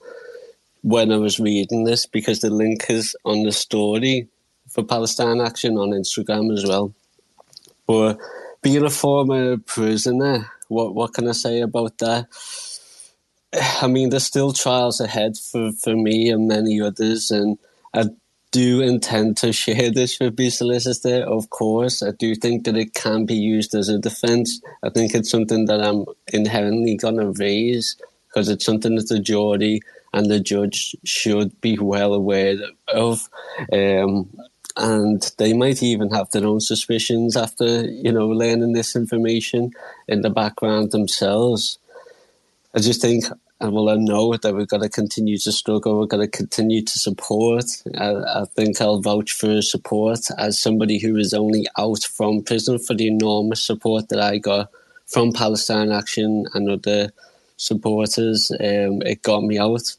when 0.82 1.10
I 1.10 1.16
was 1.16 1.40
reading 1.40 1.84
this 1.84 2.06
because 2.06 2.40
the 2.40 2.50
link 2.50 2.86
is 2.88 3.16
on 3.24 3.42
the 3.42 3.52
story 3.52 4.28
for 4.68 4.84
Palestine 4.84 5.40
Action 5.40 5.76
on 5.76 5.90
Instagram 5.90 6.52
as 6.52 6.64
well. 6.64 6.94
But 7.86 8.18
being 8.62 8.84
a 8.84 8.90
former 8.90 9.56
prisoner, 9.56 10.50
what 10.68 10.94
what 10.94 11.14
can 11.14 11.28
I 11.28 11.32
say 11.32 11.60
about 11.60 11.98
that? 11.98 12.28
I 13.82 13.86
mean, 13.86 14.10
there's 14.10 14.24
still 14.24 14.52
trials 14.52 15.00
ahead 15.00 15.36
for, 15.36 15.72
for 15.72 15.94
me 15.94 16.30
and 16.30 16.48
many 16.48 16.80
others, 16.80 17.30
and 17.30 17.58
I 17.94 18.06
do 18.50 18.80
intend 18.80 19.36
to 19.38 19.52
share 19.52 19.90
this 19.90 20.18
with 20.20 20.38
my 20.38 20.48
solicitor, 20.48 21.24
of 21.24 21.50
course. 21.50 22.02
I 22.02 22.12
do 22.12 22.34
think 22.34 22.64
that 22.64 22.76
it 22.76 22.94
can 22.94 23.26
be 23.26 23.34
used 23.34 23.74
as 23.74 23.88
a 23.88 23.98
defence. 23.98 24.60
I 24.82 24.90
think 24.90 25.14
it's 25.14 25.30
something 25.30 25.66
that 25.66 25.82
I'm 25.82 26.06
inherently 26.32 26.96
going 26.96 27.18
to 27.18 27.32
raise 27.32 27.96
because 28.28 28.48
it's 28.48 28.64
something 28.64 28.94
that 28.96 29.08
the 29.08 29.18
jury 29.18 29.80
and 30.12 30.30
the 30.30 30.40
judge 30.40 30.96
should 31.04 31.60
be 31.60 31.78
well 31.78 32.14
aware 32.14 32.56
of. 32.88 33.28
Um, 33.72 34.30
and 34.76 35.30
they 35.38 35.52
might 35.52 35.82
even 35.82 36.10
have 36.10 36.30
their 36.30 36.46
own 36.46 36.60
suspicions 36.60 37.36
after, 37.36 37.84
you 37.84 38.12
know, 38.12 38.28
learning 38.28 38.72
this 38.72 38.94
information 38.94 39.72
in 40.06 40.22
the 40.22 40.30
background 40.30 40.92
themselves. 40.92 41.78
I 42.74 42.80
just 42.80 43.00
think 43.00 43.24
and 43.60 43.72
well, 43.72 43.88
I 43.88 43.96
know 43.96 44.36
that 44.36 44.54
we've 44.54 44.68
got 44.68 44.82
to 44.82 44.88
continue 44.88 45.36
to 45.38 45.50
struggle. 45.50 45.98
We've 45.98 46.08
got 46.08 46.18
to 46.18 46.28
continue 46.28 46.82
to 46.82 46.98
support. 46.98 47.64
I, 47.96 48.14
I, 48.14 48.44
think 48.54 48.80
I'll 48.80 49.00
vouch 49.00 49.32
for 49.32 49.60
support 49.62 50.20
as 50.38 50.62
somebody 50.62 51.00
who 51.00 51.14
was 51.14 51.34
only 51.34 51.66
out 51.76 52.04
from 52.04 52.42
prison 52.44 52.78
for 52.78 52.94
the 52.94 53.08
enormous 53.08 53.66
support 53.66 54.10
that 54.10 54.20
I 54.20 54.38
got 54.38 54.70
from 55.08 55.32
Palestine 55.32 55.90
Action 55.90 56.46
and 56.54 56.70
other 56.70 57.10
supporters. 57.56 58.52
Um, 58.52 59.02
it 59.02 59.22
got 59.22 59.42
me 59.42 59.58
out. 59.58 59.96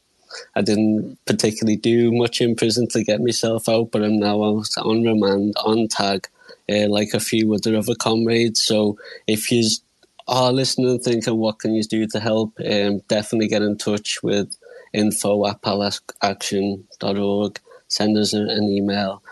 I 0.55 0.61
didn't 0.61 1.17
particularly 1.25 1.75
do 1.75 2.13
much 2.13 2.39
in 2.39 2.55
prison 2.55 2.87
to 2.89 3.03
get 3.03 3.19
myself 3.19 3.67
out, 3.67 3.91
but 3.91 4.03
I'm 4.03 4.19
now 4.19 4.41
out 4.41 4.69
on 4.77 5.03
remand, 5.03 5.55
on 5.65 5.89
tag, 5.89 6.29
uh, 6.71 6.87
like 6.87 7.13
a 7.13 7.19
few 7.19 7.53
other 7.53 7.75
other 7.75 7.95
comrades. 7.95 8.61
So 8.61 8.97
if 9.27 9.51
you 9.51 9.67
are 10.29 10.53
listening 10.53 10.89
and 10.91 11.03
thinking, 11.03 11.37
what 11.37 11.59
can 11.59 11.73
you 11.73 11.83
do 11.83 12.07
to 12.07 12.19
help? 12.19 12.53
Um, 12.59 12.99
definitely 13.07 13.47
get 13.47 13.61
in 13.61 13.77
touch 13.77 14.21
with 14.23 14.55
info 14.93 15.45
at 15.47 15.61
palestineaction.org. 15.61 17.59
Send 17.87 18.17
us 18.17 18.33
an 18.33 18.63
email 18.63 19.23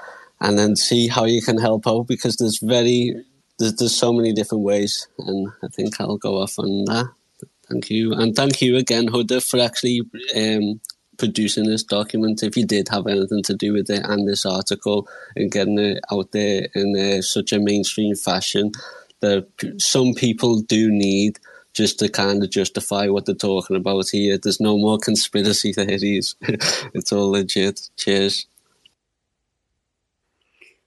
and 0.41 0.57
then 0.57 0.76
see 0.76 1.07
how 1.07 1.26
you 1.26 1.41
can 1.41 1.60
help 1.60 1.88
out 1.88 2.07
because 2.07 2.38
there's 2.38 2.60
very 2.60 3.24
there's, 3.60 3.76
there's 3.76 3.95
so 3.95 4.14
many 4.14 4.34
different 4.34 4.64
ways 4.64 5.07
and 5.19 5.49
I 5.64 5.68
think 5.68 5.99
I'll 5.99 6.18
go 6.18 6.41
off 6.41 6.60
on 6.60 6.86
that. 6.86 7.10
Thank 7.69 7.90
you. 7.90 8.14
And 8.14 8.36
thank 8.36 8.61
you 8.61 8.78
again, 8.78 9.07
Huda, 9.07 9.48
for 9.48 9.60
actually 9.60 10.02
um, 10.36 10.80
producing 11.18 11.65
this 11.65 11.84
document. 11.84 12.44
If 12.44 12.56
you 12.56 12.65
did 12.65 12.88
have 12.90 13.07
anything 13.07 13.44
to 13.44 13.53
do 13.53 13.74
with 13.74 13.90
it 13.90 14.06
and 14.06 14.28
this 14.28 14.45
article 14.45 15.07
and 15.36 15.52
getting 15.52 15.78
it 15.80 15.99
out 16.11 16.32
there 16.32 16.68
in 16.76 16.95
uh, 16.98 17.22
such 17.22 17.52
a 17.52 17.60
mainstream 17.60 18.15
fashion, 18.15 18.72
that 19.22 19.48
some 19.77 20.14
people 20.14 20.61
do 20.61 20.91
need 20.91 21.39
just 21.73 21.99
to 21.99 22.10
kind 22.10 22.44
of 22.44 22.49
justify 22.49 23.07
what 23.07 23.26
they're 23.26 23.35
talking 23.35 23.76
about 23.76 24.10
here. 24.10 24.38
There's 24.38 24.60
no 24.60 24.77
more 24.77 24.98
conspiracy 24.98 25.73
theories. 25.73 26.35
it's 26.41 27.14
all 27.14 27.31
legit. 27.31 27.89
Cheers. 27.98 28.48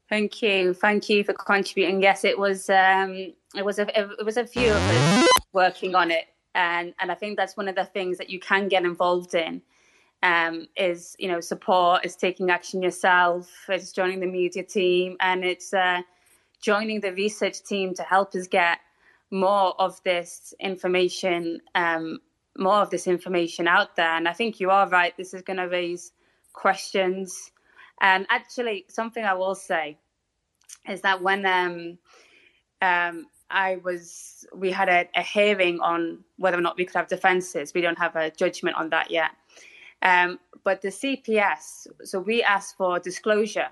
Thank 0.09 0.43
you, 0.43 0.75
thank 0.75 1.09
you 1.09 1.23
for 1.23 1.33
contributing. 1.33 2.03
Yes, 2.03 2.25
it 2.25 2.37
was 2.37 2.69
um, 2.69 3.33
it 3.57 3.65
was 3.65 3.79
a 3.79 3.87
it 3.97 4.27
was 4.27 4.37
a 4.37 4.45
few 4.45 4.73
of 4.73 4.77
us 4.77 5.29
working 5.53 5.95
on 5.95 6.11
it, 6.11 6.25
and 6.57 6.93
and 6.99 7.13
I 7.13 7.15
think 7.15 7.37
that's 7.37 7.57
one 7.57 7.69
of 7.69 7.77
the 7.77 7.85
things 7.85 8.19
that 8.19 8.29
you 8.29 8.41
can 8.41 8.67
get 8.67 8.83
involved 8.83 9.35
in. 9.35 9.63
Um, 10.25 10.67
is 10.77 11.15
you 11.21 11.29
know 11.29 11.41
support, 11.41 12.05
is 12.05 12.17
taking 12.17 12.51
action 12.51 12.83
yourself, 12.83 13.49
is 13.69 13.93
joining 13.93 14.19
the 14.19 14.27
media 14.27 14.65
team, 14.65 15.17
and 15.21 15.45
it's 15.45 15.73
uh, 15.73 16.03
joining 16.61 17.01
the 17.01 17.13
research 17.13 17.63
team 17.63 17.95
to 17.95 18.03
help 18.03 18.35
us 18.35 18.47
get 18.47 18.79
more 19.31 19.81
of 19.81 20.03
this 20.03 20.55
information, 20.61 21.61
um, 21.75 22.19
more 22.59 22.83
of 22.83 22.91
this 22.91 23.07
information 23.07 23.69
out 23.69 23.97
there. 23.97 24.17
And 24.17 24.29
I 24.29 24.33
think 24.33 24.61
you 24.61 24.71
are 24.71 24.89
right. 24.89 25.17
This 25.17 25.35
is 25.35 25.43
going 25.43 25.59
to 25.59 25.69
raise 25.69 26.13
questions. 26.53 27.53
And 28.01 28.27
actually, 28.29 28.87
something 28.89 29.25
I 29.25 29.35
will 29.35 29.55
say 29.55 29.99
is 30.89 31.01
that 31.03 31.23
when 31.23 31.47
um, 31.47 31.99
um, 32.83 33.27
I 33.51 33.77
was, 33.85 34.47
we 34.55 34.71
had 34.71 34.89
a, 34.89 35.09
a, 35.15 35.23
hearing 35.23 35.81
on 35.81 36.25
whether 36.37 36.57
or 36.59 36.61
not 36.61 36.77
we 36.77 36.85
could 36.85 36.97
have 36.97 37.09
defences. 37.09 37.73
We 37.75 37.81
don't 37.81 37.99
have 37.99 38.17
a 38.17 38.31
judgment 38.31 38.77
on 38.77 38.91
that 38.91 39.11
yet. 39.11 39.31
Um, 40.03 40.39
but 40.65 40.81
the 40.81 40.89
CPS, 40.89 41.87
so 42.05 42.21
we 42.21 42.43
asked 42.43 42.77
for 42.77 42.99
disclosure, 42.99 43.69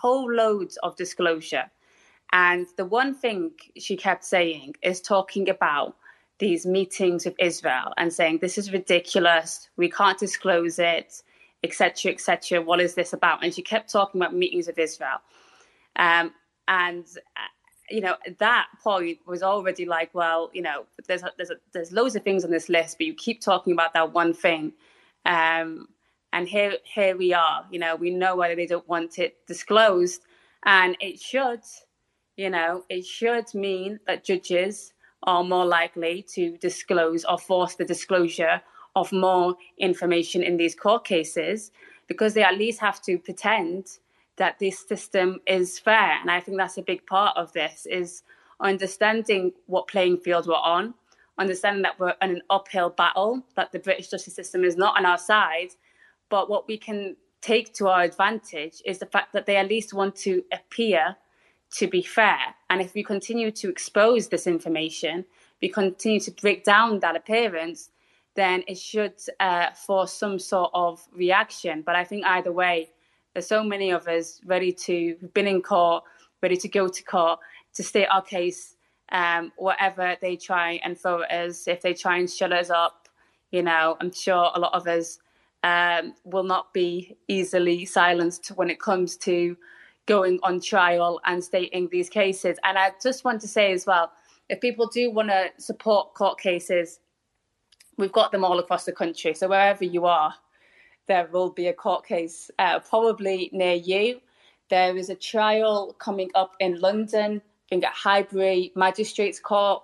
whole 0.00 0.30
loads 0.32 0.76
of 0.82 0.96
disclosure 0.96 1.70
and 2.32 2.66
the 2.76 2.84
one 2.84 3.14
thing 3.14 3.52
she 3.76 3.96
kept 3.96 4.24
saying 4.24 4.74
is 4.82 5.00
talking 5.00 5.48
about 5.48 5.96
these 6.38 6.64
meetings 6.64 7.24
with 7.24 7.34
Israel 7.38 7.92
and 7.96 8.12
saying, 8.12 8.38
this 8.38 8.56
is 8.56 8.72
ridiculous, 8.72 9.68
we 9.76 9.90
can't 9.90 10.18
disclose 10.18 10.78
it, 10.78 11.22
etc., 11.62 12.12
etc. 12.12 12.62
What 12.62 12.80
is 12.80 12.94
this 12.94 13.12
about? 13.12 13.44
And 13.44 13.52
she 13.54 13.62
kept 13.62 13.90
talking 13.90 14.20
about 14.20 14.34
meetings 14.34 14.66
with 14.66 14.78
Israel. 14.78 15.18
Um, 15.96 16.32
and, 16.68 17.04
uh, 17.36 17.50
you 17.90 18.00
know, 18.00 18.14
that 18.38 18.68
point 18.82 19.18
was 19.26 19.42
already 19.42 19.84
like, 19.84 20.14
well, 20.14 20.50
you 20.54 20.62
know, 20.62 20.86
there's, 21.08 21.24
a, 21.24 21.32
there's, 21.36 21.50
a, 21.50 21.56
there's 21.72 21.92
loads 21.92 22.16
of 22.16 22.22
things 22.22 22.44
on 22.44 22.50
this 22.50 22.68
list, 22.68 22.96
but 22.98 23.06
you 23.06 23.14
keep 23.14 23.40
talking 23.40 23.72
about 23.72 23.92
that 23.94 24.12
one 24.12 24.32
thing. 24.32 24.72
Um, 25.26 25.88
and 26.32 26.48
here, 26.48 26.74
here 26.84 27.16
we 27.16 27.34
are. 27.34 27.66
You 27.70 27.80
know, 27.80 27.96
we 27.96 28.10
know 28.10 28.36
why 28.36 28.54
they 28.54 28.66
don't 28.66 28.88
want 28.88 29.18
it 29.18 29.44
disclosed, 29.46 30.22
and 30.64 30.96
it 31.00 31.20
should 31.20 31.60
you 32.40 32.48
know, 32.48 32.84
it 32.88 33.04
should 33.04 33.54
mean 33.54 34.00
that 34.06 34.24
judges 34.24 34.94
are 35.24 35.44
more 35.44 35.66
likely 35.66 36.24
to 36.36 36.56
disclose 36.56 37.22
or 37.26 37.36
force 37.36 37.74
the 37.74 37.84
disclosure 37.84 38.62
of 38.96 39.12
more 39.12 39.56
information 39.76 40.42
in 40.42 40.56
these 40.56 40.74
court 40.74 41.04
cases 41.04 41.70
because 42.06 42.32
they 42.32 42.42
at 42.42 42.56
least 42.56 42.80
have 42.80 43.02
to 43.02 43.18
pretend 43.18 43.98
that 44.36 44.58
this 44.58 44.78
system 44.88 45.38
is 45.46 45.78
fair. 45.78 46.18
And 46.18 46.30
I 46.30 46.40
think 46.40 46.56
that's 46.56 46.78
a 46.78 46.82
big 46.82 47.06
part 47.06 47.36
of 47.36 47.52
this 47.52 47.84
is 47.84 48.22
understanding 48.58 49.52
what 49.66 49.86
playing 49.86 50.16
field 50.16 50.46
we're 50.46 50.54
on, 50.54 50.94
understanding 51.36 51.82
that 51.82 52.00
we're 52.00 52.14
in 52.22 52.30
an 52.30 52.42
uphill 52.48 52.88
battle, 52.88 53.44
that 53.54 53.70
the 53.70 53.80
British 53.80 54.08
justice 54.08 54.34
system 54.34 54.64
is 54.64 54.78
not 54.78 54.96
on 54.96 55.04
our 55.04 55.18
side. 55.18 55.72
But 56.30 56.48
what 56.48 56.66
we 56.66 56.78
can 56.78 57.16
take 57.42 57.74
to 57.74 57.88
our 57.88 58.00
advantage 58.00 58.80
is 58.86 58.98
the 58.98 59.04
fact 59.04 59.34
that 59.34 59.44
they 59.44 59.56
at 59.56 59.68
least 59.68 59.92
want 59.92 60.16
to 60.16 60.42
appear 60.54 61.16
to 61.72 61.86
be 61.86 62.02
fair. 62.02 62.38
And 62.68 62.80
if 62.80 62.94
we 62.94 63.02
continue 63.02 63.50
to 63.52 63.68
expose 63.68 64.28
this 64.28 64.46
information, 64.46 65.24
we 65.62 65.68
continue 65.68 66.20
to 66.20 66.30
break 66.30 66.64
down 66.64 67.00
that 67.00 67.16
appearance, 67.16 67.90
then 68.34 68.62
it 68.66 68.78
should 68.78 69.14
uh, 69.38 69.70
force 69.72 70.12
some 70.12 70.38
sort 70.38 70.70
of 70.74 71.06
reaction. 71.12 71.82
But 71.82 71.96
I 71.96 72.04
think 72.04 72.24
either 72.26 72.52
way, 72.52 72.90
there's 73.32 73.46
so 73.46 73.62
many 73.62 73.90
of 73.90 74.08
us 74.08 74.40
ready 74.44 74.72
to 74.72 75.16
have 75.20 75.34
been 75.34 75.46
in 75.46 75.62
court, 75.62 76.04
ready 76.42 76.56
to 76.56 76.68
go 76.68 76.88
to 76.88 77.02
court 77.02 77.38
to 77.74 77.82
state 77.82 78.06
our 78.06 78.22
case, 78.22 78.74
um, 79.12 79.52
whatever 79.56 80.16
they 80.20 80.36
try 80.36 80.80
and 80.82 80.98
throw 80.98 81.22
at 81.22 81.30
us. 81.30 81.68
If 81.68 81.82
they 81.82 81.94
try 81.94 82.18
and 82.18 82.28
shut 82.28 82.52
us 82.52 82.70
up, 82.70 83.08
you 83.50 83.62
know, 83.62 83.96
I'm 84.00 84.12
sure 84.12 84.50
a 84.54 84.58
lot 84.58 84.74
of 84.74 84.86
us 84.86 85.18
um, 85.62 86.14
will 86.24 86.42
not 86.42 86.72
be 86.72 87.16
easily 87.28 87.84
silenced 87.84 88.48
when 88.48 88.70
it 88.70 88.80
comes 88.80 89.16
to 89.18 89.56
going 90.10 90.40
on 90.42 90.60
trial 90.60 91.20
and 91.24 91.42
stating 91.44 91.88
these 91.92 92.08
cases. 92.08 92.58
And 92.64 92.76
I 92.76 92.90
just 93.00 93.24
want 93.24 93.40
to 93.42 93.46
say 93.46 93.70
as 93.70 93.86
well, 93.86 94.10
if 94.48 94.60
people 94.60 94.88
do 94.88 95.08
want 95.12 95.28
to 95.28 95.50
support 95.58 96.14
court 96.14 96.40
cases, 96.40 96.98
we've 97.96 98.10
got 98.10 98.32
them 98.32 98.44
all 98.44 98.58
across 98.58 98.84
the 98.86 98.90
country. 98.90 99.34
So 99.34 99.46
wherever 99.46 99.84
you 99.84 100.06
are, 100.06 100.34
there 101.06 101.28
will 101.32 101.50
be 101.50 101.68
a 101.68 101.72
court 101.72 102.04
case 102.04 102.50
uh, 102.58 102.80
probably 102.80 103.50
near 103.52 103.74
you. 103.74 104.20
There 104.68 104.96
is 104.96 105.10
a 105.10 105.14
trial 105.14 105.94
coming 106.00 106.30
up 106.34 106.56
in 106.58 106.80
London, 106.80 107.40
being 107.70 107.84
at 107.84 107.92
Highbury 107.92 108.72
Magistrates 108.74 109.38
Court 109.38 109.80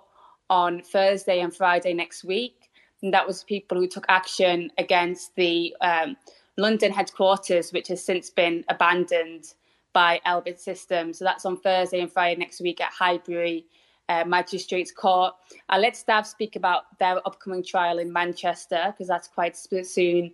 on 0.49 0.81
Thursday 0.81 1.39
and 1.39 1.55
Friday 1.55 1.93
next 1.93 2.25
week. 2.25 2.69
And 3.01 3.13
that 3.13 3.25
was 3.25 3.45
people 3.45 3.77
who 3.77 3.87
took 3.87 4.05
action 4.09 4.71
against 4.77 5.33
the 5.35 5.73
um, 5.79 6.17
London 6.57 6.91
headquarters, 6.91 7.71
which 7.71 7.87
has 7.87 8.03
since 8.03 8.29
been 8.29 8.65
abandoned 8.67 9.53
by 9.97 10.21
Elbit 10.27 10.59
Systems. 10.59 11.17
So 11.17 11.25
that's 11.25 11.43
on 11.43 11.57
Thursday 11.57 12.01
and 12.01 12.11
Friday 12.11 12.39
next 12.39 12.61
week 12.61 12.81
at 12.81 12.91
Highbury 12.91 13.65
uh, 14.09 14.25
Magistrates 14.27 14.91
Court. 14.91 15.33
I'll 15.69 15.81
let 15.81 15.95
Stav 15.95 16.27
speak 16.27 16.55
about 16.55 16.83
their 16.99 17.17
upcoming 17.27 17.63
trial 17.63 17.97
in 17.97 18.13
Manchester 18.13 18.93
because 18.93 19.07
that's 19.07 19.27
quite 19.27 19.57
soon 19.57 20.33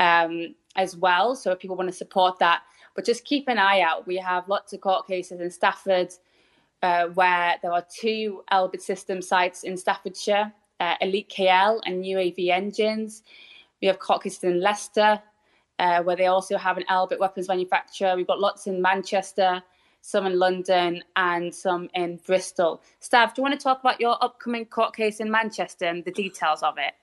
um, 0.00 0.54
as 0.76 0.96
well. 0.96 1.36
So 1.36 1.50
if 1.50 1.58
people 1.58 1.76
want 1.76 1.90
to 1.90 1.94
support 1.94 2.38
that, 2.38 2.62
but 2.96 3.04
just 3.04 3.26
keep 3.26 3.48
an 3.48 3.58
eye 3.58 3.82
out. 3.82 4.06
We 4.06 4.16
have 4.16 4.48
lots 4.48 4.72
of 4.72 4.80
court 4.80 5.06
cases 5.06 5.42
in 5.42 5.50
Stafford 5.50 6.14
uh, 6.82 7.08
where 7.08 7.56
there 7.60 7.72
are 7.74 7.84
two 7.94 8.42
Elbit 8.50 8.80
System 8.80 9.20
sites 9.20 9.62
in 9.62 9.76
Staffordshire, 9.76 10.50
uh, 10.80 10.94
Elite 11.02 11.28
KL 11.28 11.82
and 11.84 12.02
UAV 12.02 12.48
Engines. 12.48 13.24
We 13.82 13.88
have 13.88 13.98
court 13.98 14.22
cases 14.22 14.44
in 14.44 14.62
Leicester, 14.62 15.20
uh, 15.82 16.00
where 16.00 16.14
they 16.14 16.26
also 16.26 16.56
have 16.56 16.78
an 16.78 16.84
Elbit 16.88 17.18
weapons 17.18 17.48
manufacturer. 17.48 18.14
We've 18.14 18.26
got 18.26 18.38
lots 18.38 18.68
in 18.68 18.80
Manchester, 18.80 19.60
some 20.00 20.26
in 20.26 20.38
London, 20.38 21.02
and 21.16 21.52
some 21.52 21.90
in 21.92 22.20
Bristol. 22.24 22.80
Stav, 23.00 23.34
do 23.34 23.40
you 23.40 23.42
want 23.42 23.58
to 23.58 23.62
talk 23.62 23.80
about 23.80 24.00
your 24.00 24.16
upcoming 24.22 24.64
court 24.64 24.94
case 24.94 25.18
in 25.18 25.28
Manchester 25.28 25.86
and 25.86 26.04
the 26.04 26.12
details 26.12 26.62
of 26.62 26.78
it? 26.78 26.94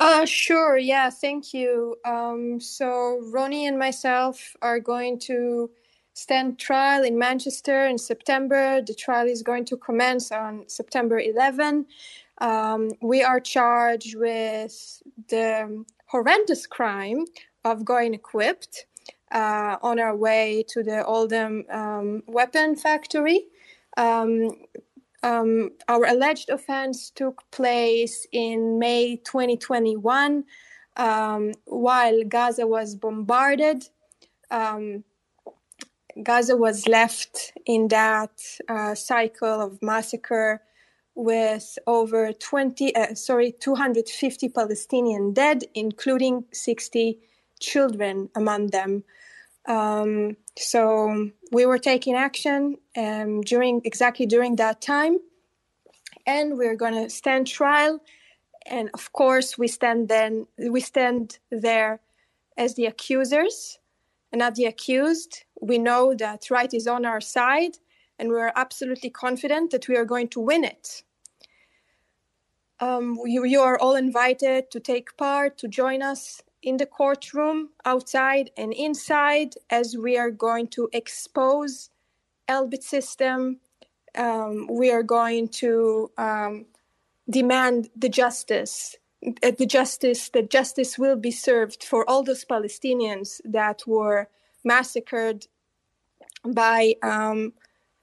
Uh, 0.00 0.24
sure. 0.24 0.76
Yeah, 0.76 1.10
thank 1.10 1.54
you. 1.54 1.94
Um, 2.04 2.58
so 2.58 3.20
Ronnie 3.32 3.68
and 3.68 3.78
myself 3.78 4.56
are 4.60 4.80
going 4.80 5.20
to 5.20 5.70
stand 6.12 6.58
trial 6.58 7.04
in 7.04 7.16
Manchester 7.16 7.86
in 7.86 7.98
September. 7.98 8.82
The 8.82 8.94
trial 8.94 9.28
is 9.28 9.44
going 9.44 9.64
to 9.66 9.76
commence 9.76 10.32
on 10.32 10.64
September 10.66 11.20
11. 11.20 11.86
Um, 12.38 12.90
we 13.00 13.22
are 13.22 13.38
charged 13.38 14.16
with 14.16 15.02
the 15.28 15.84
horrendous 16.06 16.66
crime 16.66 17.26
of 17.64 17.84
going 17.84 18.14
equipped 18.14 18.86
uh, 19.32 19.76
on 19.82 19.98
our 19.98 20.16
way 20.16 20.64
to 20.68 20.82
the 20.82 21.04
Oldham 21.04 21.64
um, 21.70 22.22
weapon 22.26 22.76
factory. 22.76 23.46
Um, 23.96 24.50
um, 25.22 25.70
our 25.88 26.04
alleged 26.06 26.50
offense 26.50 27.10
took 27.10 27.42
place 27.50 28.26
in 28.32 28.78
May 28.78 29.16
2021 29.16 30.44
um, 30.96 31.52
while 31.64 32.24
Gaza 32.24 32.66
was 32.66 32.94
bombarded. 32.96 33.84
Um, 34.50 35.04
Gaza 36.22 36.56
was 36.56 36.86
left 36.86 37.52
in 37.64 37.88
that 37.88 38.42
uh, 38.68 38.94
cycle 38.94 39.60
of 39.60 39.80
massacre 39.80 40.60
with 41.14 41.78
over 41.86 42.32
20, 42.32 42.94
uh, 42.94 43.14
sorry, 43.14 43.52
250 43.52 44.48
Palestinian 44.48 45.32
dead, 45.32 45.64
including 45.74 46.44
60 46.52 47.18
children 47.62 48.28
among 48.34 48.66
them. 48.68 49.04
Um, 49.66 50.36
so 50.58 51.30
we 51.52 51.64
were 51.66 51.78
taking 51.78 52.14
action 52.14 52.76
um, 52.96 53.40
during 53.42 53.80
exactly 53.84 54.26
during 54.26 54.56
that 54.56 54.82
time, 54.82 55.18
and 56.26 56.58
we're 56.58 56.76
going 56.76 56.94
to 56.94 57.08
stand 57.08 57.46
trial. 57.46 58.00
And 58.66 58.90
of 58.94 59.12
course, 59.12 59.56
we 59.56 59.68
stand 59.68 60.08
then 60.08 60.46
we 60.58 60.80
stand 60.80 61.38
there 61.50 62.00
as 62.56 62.74
the 62.74 62.86
accusers 62.86 63.78
and 64.30 64.40
not 64.40 64.56
the 64.56 64.66
accused. 64.66 65.44
We 65.60 65.78
know 65.78 66.14
that 66.14 66.50
right 66.50 66.72
is 66.74 66.86
on 66.86 67.04
our 67.06 67.20
side, 67.20 67.78
and 68.18 68.28
we 68.28 68.36
are 68.36 68.52
absolutely 68.56 69.10
confident 69.10 69.70
that 69.70 69.88
we 69.88 69.96
are 69.96 70.04
going 70.04 70.28
to 70.28 70.40
win 70.40 70.64
it. 70.64 71.04
Um, 72.80 73.16
you, 73.24 73.44
you 73.44 73.60
are 73.60 73.78
all 73.78 73.94
invited 73.94 74.72
to 74.72 74.80
take 74.80 75.16
part, 75.16 75.56
to 75.58 75.68
join 75.68 76.02
us 76.02 76.42
in 76.62 76.76
the 76.76 76.86
courtroom, 76.86 77.70
outside 77.84 78.50
and 78.56 78.72
inside, 78.72 79.54
as 79.70 79.96
we 79.96 80.16
are 80.16 80.30
going 80.30 80.68
to 80.68 80.88
expose 80.92 81.90
Elbit 82.48 82.82
system. 82.82 83.60
Um, 84.16 84.68
we 84.70 84.90
are 84.90 85.02
going 85.02 85.48
to 85.48 86.10
um, 86.18 86.66
demand 87.28 87.88
the 87.96 88.08
justice, 88.08 88.96
uh, 89.26 89.52
the 89.58 89.66
justice, 89.66 90.28
that 90.30 90.50
justice 90.50 90.98
will 90.98 91.16
be 91.16 91.30
served 91.30 91.82
for 91.82 92.08
all 92.08 92.22
those 92.22 92.44
Palestinians 92.44 93.40
that 93.44 93.82
were 93.86 94.28
massacred 94.64 95.46
by 96.44 96.94
um, 97.02 97.54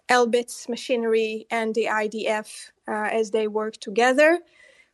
Elbit's 0.10 0.68
machinery 0.68 1.46
and 1.52 1.76
the 1.76 1.86
IDF 1.86 2.72
uh, 2.88 3.10
as 3.12 3.32
they 3.32 3.48
work 3.48 3.78
together. 3.78 4.40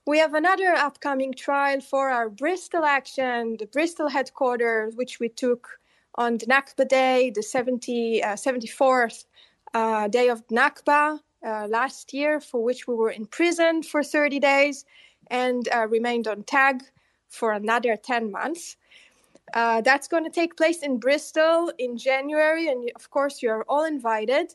We 0.08 0.20
have 0.20 0.36
another 0.36 0.76
upcoming 0.76 1.34
trial 1.34 1.82
for 1.82 2.12
our 2.12 2.30
Bristol 2.30 2.86
action, 2.86 3.58
the 3.58 3.66
Bristol 3.66 4.08
headquarters, 4.08 4.96
which 4.96 5.20
we 5.20 5.30
took 5.30 5.80
on 6.14 6.38
the 6.38 6.46
Nakba 6.46 6.88
Day, 6.88 7.32
the 7.32 7.42
70, 7.42 8.22
uh, 8.22 8.36
74th 8.36 9.26
uh, 9.74 10.08
day 10.08 10.30
of 10.30 10.46
Nakba 10.50 11.20
uh, 11.44 11.68
last 11.68 12.14
year, 12.14 12.40
for 12.40 12.64
which 12.64 12.88
we 12.88 12.94
were 12.94 13.12
imprisoned 13.12 13.88
for 13.88 14.04
30 14.04 14.40
days 14.40 14.86
and 15.32 15.68
uh, 15.74 15.88
remained 15.88 16.28
on 16.28 16.44
tag 16.44 16.84
for 17.28 17.54
another 17.54 17.98
10 17.98 18.32
months. 18.32 18.78
Uh, 19.56 19.82
that's 19.82 20.08
going 20.08 20.24
to 20.24 20.30
take 20.30 20.56
place 20.56 20.84
in 20.84 21.00
Bristol 21.00 21.72
in 21.80 21.98
January, 21.98 22.68
and 22.68 22.92
of 22.96 23.10
course, 23.10 23.42
you're 23.42 23.66
all 23.68 23.86
invited 23.86 24.54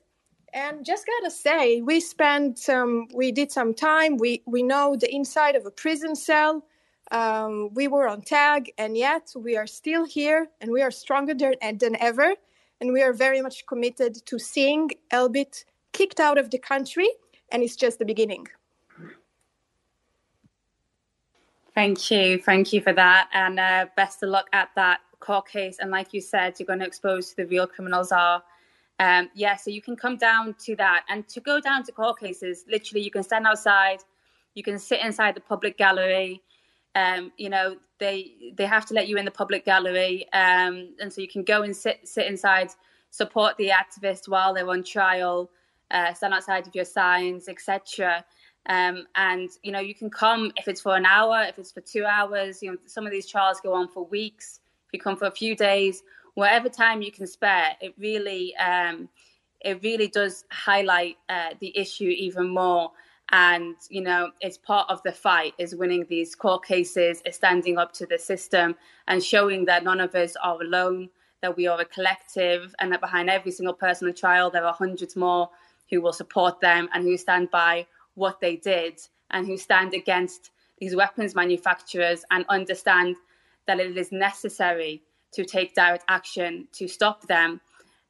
and 0.52 0.84
just 0.84 1.06
gotta 1.06 1.30
say 1.30 1.80
we 1.80 2.00
spent 2.00 2.58
some 2.58 3.08
we 3.14 3.32
did 3.32 3.52
some 3.52 3.74
time. 3.74 4.16
We 4.16 4.42
we 4.46 4.62
know 4.62 4.96
the 4.96 5.12
inside 5.14 5.56
of 5.56 5.66
a 5.66 5.70
prison 5.70 6.14
cell. 6.14 6.64
Um, 7.10 7.70
we 7.74 7.88
were 7.88 8.06
on 8.08 8.22
tag 8.22 8.72
and 8.78 8.96
yet 8.96 9.32
we 9.34 9.56
are 9.56 9.66
still 9.66 10.04
here 10.04 10.48
and 10.60 10.70
we 10.70 10.80
are 10.80 10.92
stronger 10.92 11.34
than, 11.34 11.54
than 11.78 11.96
ever. 11.96 12.34
And 12.80 12.92
we 12.92 13.02
are 13.02 13.12
very 13.12 13.42
much 13.42 13.66
committed 13.66 14.24
to 14.26 14.38
seeing 14.38 14.90
elbit 15.12 15.64
kicked 15.92 16.20
out 16.20 16.38
of 16.38 16.50
the 16.50 16.58
country 16.58 17.08
and 17.50 17.62
it's 17.62 17.74
just 17.74 17.98
the 17.98 18.04
beginning. 18.04 18.46
Thank 21.74 22.10
you. 22.10 22.38
Thank 22.38 22.72
you 22.72 22.80
for 22.80 22.92
that. 22.92 23.28
And 23.32 23.58
uh, 23.58 23.86
best 23.96 24.22
of 24.22 24.28
luck 24.28 24.46
at 24.52 24.70
that 24.76 25.00
court 25.18 25.48
case. 25.48 25.78
And 25.80 25.90
like 25.90 26.14
you 26.14 26.20
said 26.20 26.54
you're 26.58 26.66
going 26.66 26.78
to 26.78 26.86
expose 26.86 27.30
who 27.30 27.42
the 27.42 27.48
real 27.48 27.66
criminals 27.66 28.12
are 28.12 28.42
um, 29.00 29.30
yeah, 29.34 29.56
so 29.56 29.70
you 29.70 29.80
can 29.80 29.96
come 29.96 30.18
down 30.18 30.54
to 30.66 30.76
that. 30.76 31.04
And 31.08 31.26
to 31.28 31.40
go 31.40 31.58
down 31.58 31.84
to 31.84 31.92
court 31.92 32.20
cases, 32.20 32.64
literally, 32.68 33.02
you 33.02 33.10
can 33.10 33.22
stand 33.22 33.46
outside, 33.46 34.00
you 34.54 34.62
can 34.62 34.78
sit 34.78 35.00
inside 35.00 35.34
the 35.34 35.40
public 35.40 35.78
gallery. 35.78 36.42
Um, 36.94 37.32
you 37.38 37.48
know, 37.48 37.76
they 37.98 38.52
they 38.56 38.66
have 38.66 38.84
to 38.86 38.94
let 38.94 39.08
you 39.08 39.16
in 39.16 39.24
the 39.24 39.30
public 39.30 39.64
gallery, 39.64 40.26
um, 40.34 40.94
and 41.00 41.10
so 41.10 41.22
you 41.22 41.28
can 41.28 41.44
go 41.44 41.62
and 41.62 41.74
sit 41.74 42.06
sit 42.06 42.26
inside, 42.26 42.70
support 43.10 43.56
the 43.56 43.70
activists 43.70 44.28
while 44.28 44.52
they're 44.52 44.68
on 44.68 44.84
trial, 44.84 45.50
uh, 45.90 46.12
stand 46.12 46.34
outside 46.34 46.66
with 46.66 46.74
your 46.74 46.84
signs, 46.84 47.48
etc. 47.48 48.22
Um, 48.66 49.06
and 49.14 49.48
you 49.62 49.72
know, 49.72 49.80
you 49.80 49.94
can 49.94 50.10
come 50.10 50.52
if 50.56 50.68
it's 50.68 50.82
for 50.82 50.94
an 50.94 51.06
hour, 51.06 51.44
if 51.48 51.58
it's 51.58 51.72
for 51.72 51.80
two 51.80 52.04
hours. 52.04 52.62
You 52.62 52.72
know, 52.72 52.78
some 52.84 53.06
of 53.06 53.12
these 53.12 53.26
trials 53.26 53.60
go 53.62 53.72
on 53.72 53.88
for 53.88 54.04
weeks. 54.04 54.60
If 54.88 54.94
you 54.94 55.00
come 55.00 55.16
for 55.16 55.26
a 55.26 55.30
few 55.30 55.56
days, 55.56 56.02
whatever 56.40 56.70
time 56.70 57.02
you 57.02 57.12
can 57.12 57.26
spare, 57.26 57.76
it 57.80 57.94
really 57.98 58.56
um, 58.56 59.08
it 59.60 59.82
really 59.82 60.08
does 60.08 60.44
highlight 60.50 61.16
uh, 61.28 61.50
the 61.60 61.76
issue 61.76 62.08
even 62.08 62.48
more. 62.48 62.90
And 63.30 63.76
you 63.90 64.00
know, 64.00 64.30
it's 64.40 64.56
part 64.56 64.88
of 64.88 65.02
the 65.02 65.12
fight 65.12 65.52
is 65.58 65.76
winning 65.76 66.06
these 66.08 66.34
court 66.34 66.64
cases, 66.64 67.22
is 67.26 67.36
standing 67.36 67.76
up 67.78 67.92
to 67.92 68.06
the 68.06 68.18
system, 68.18 68.74
and 69.06 69.22
showing 69.22 69.66
that 69.66 69.84
none 69.84 70.00
of 70.00 70.14
us 70.14 70.34
are 70.42 70.60
alone, 70.60 71.10
that 71.42 71.56
we 71.56 71.66
are 71.66 71.80
a 71.80 71.84
collective, 71.84 72.74
and 72.80 72.90
that 72.90 73.02
behind 73.02 73.28
every 73.28 73.52
single 73.52 73.74
person 73.74 74.08
on 74.08 74.14
trial, 74.14 74.50
there 74.50 74.64
are 74.64 74.72
hundreds 74.72 75.14
more 75.14 75.50
who 75.90 76.00
will 76.00 76.12
support 76.12 76.58
them 76.60 76.88
and 76.94 77.04
who 77.04 77.16
stand 77.16 77.50
by 77.50 77.86
what 78.14 78.40
they 78.40 78.56
did 78.56 78.98
and 79.30 79.46
who 79.46 79.56
stand 79.56 79.92
against 79.92 80.50
these 80.78 80.96
weapons 80.96 81.34
manufacturers 81.34 82.24
and 82.30 82.44
understand 82.48 83.14
that 83.66 83.78
it 83.78 83.96
is 83.96 84.10
necessary 84.10 85.02
to 85.32 85.44
take 85.44 85.74
direct 85.74 86.04
action 86.08 86.66
to 86.72 86.88
stop 86.88 87.26
them, 87.26 87.60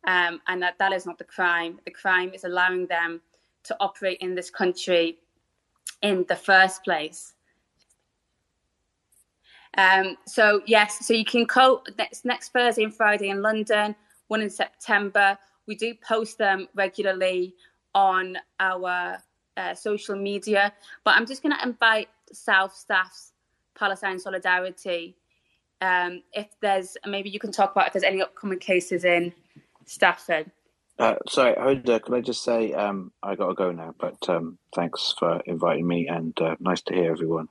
um, 0.06 0.40
and 0.48 0.62
that 0.62 0.78
that 0.78 0.92
is 0.92 1.06
not 1.06 1.18
the 1.18 1.24
crime. 1.24 1.78
The 1.84 1.90
crime 1.90 2.32
is 2.34 2.44
allowing 2.44 2.86
them 2.86 3.20
to 3.64 3.76
operate 3.80 4.18
in 4.20 4.34
this 4.34 4.50
country 4.50 5.18
in 6.02 6.24
the 6.28 6.36
first 6.36 6.82
place. 6.82 7.34
Um, 9.76 10.16
so 10.26 10.62
yes, 10.66 11.06
so 11.06 11.14
you 11.14 11.24
can 11.24 11.46
call 11.46 11.84
next, 11.96 12.24
next 12.24 12.52
Thursday 12.52 12.82
and 12.82 12.94
Friday 12.94 13.28
in 13.28 13.42
London, 13.42 13.94
one 14.28 14.42
in 14.42 14.50
September. 14.50 15.38
We 15.66 15.76
do 15.76 15.94
post 15.94 16.38
them 16.38 16.68
regularly 16.74 17.54
on 17.94 18.36
our 18.58 19.18
uh, 19.56 19.74
social 19.74 20.16
media, 20.16 20.72
but 21.04 21.14
I'm 21.14 21.26
just 21.26 21.42
going 21.42 21.56
to 21.56 21.62
invite 21.62 22.08
South 22.32 22.74
Staff's 22.74 23.32
Palestine 23.74 24.18
Solidarity 24.18 25.16
um, 25.80 26.22
if 26.32 26.48
there's 26.60 26.96
maybe 27.06 27.30
you 27.30 27.38
can 27.38 27.52
talk 27.52 27.72
about 27.72 27.86
if 27.86 27.92
there's 27.92 28.04
any 28.04 28.22
upcoming 28.22 28.58
cases 28.58 29.04
in 29.04 29.32
Stafford. 29.86 30.50
Uh, 30.98 31.14
sorry, 31.28 31.54
Huda, 31.54 32.02
can 32.02 32.14
I 32.14 32.20
just 32.20 32.42
say 32.42 32.74
um, 32.74 33.10
I 33.22 33.34
got 33.34 33.48
to 33.48 33.54
go 33.54 33.72
now, 33.72 33.94
but 33.98 34.28
um, 34.28 34.58
thanks 34.74 35.14
for 35.18 35.40
inviting 35.46 35.86
me 35.86 36.06
and 36.08 36.38
uh, 36.40 36.56
nice 36.60 36.82
to 36.82 36.94
hear 36.94 37.10
everyone. 37.10 37.48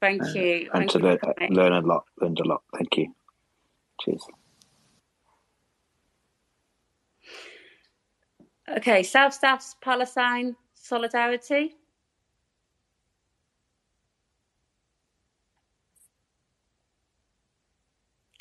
Thank 0.00 0.22
uh, 0.22 0.30
you. 0.30 0.68
And 0.74 0.90
Thank 0.90 0.90
to 0.90 0.98
you 0.98 1.04
learn, 1.04 1.54
learn 1.54 1.72
a 1.72 1.80
lot, 1.86 2.06
learned 2.20 2.40
a 2.40 2.44
lot. 2.44 2.62
Thank 2.76 2.96
you. 2.96 3.14
Cheers. 4.00 4.26
Okay, 8.76 9.04
South 9.04 9.34
Staff's 9.34 9.76
Palestine 9.80 10.56
Solidarity. 10.74 11.76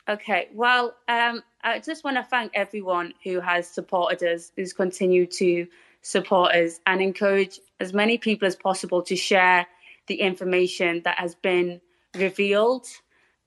Okay, 0.09 0.49
well, 0.53 0.95
um, 1.07 1.43
I 1.63 1.79
just 1.79 2.03
want 2.03 2.17
to 2.17 2.23
thank 2.23 2.51
everyone 2.55 3.13
who 3.23 3.39
has 3.39 3.67
supported 3.67 4.23
us, 4.23 4.51
who's 4.55 4.73
continued 4.73 5.31
to 5.31 5.67
support 6.01 6.55
us, 6.55 6.79
and 6.87 7.01
encourage 7.01 7.59
as 7.79 7.93
many 7.93 8.17
people 8.17 8.47
as 8.47 8.55
possible 8.55 9.03
to 9.03 9.15
share 9.15 9.67
the 10.07 10.15
information 10.15 11.01
that 11.03 11.17
has 11.19 11.35
been 11.35 11.79
revealed 12.15 12.87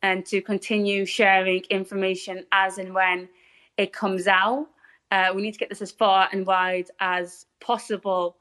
and 0.03 0.25
to 0.27 0.41
continue 0.41 1.05
sharing 1.05 1.63
information 1.71 2.45
as 2.53 2.79
and 2.79 2.95
when 2.95 3.29
it 3.77 3.93
comes 3.93 4.29
out. 4.29 4.67
Uh, 5.11 5.33
we 5.35 5.43
need 5.43 5.53
to 5.53 5.59
get 5.59 5.69
this 5.69 5.83
as 5.83 5.91
far 5.91 6.29
and 6.33 6.47
wide 6.47 6.89
as 7.01 7.47
possible. 7.61 8.37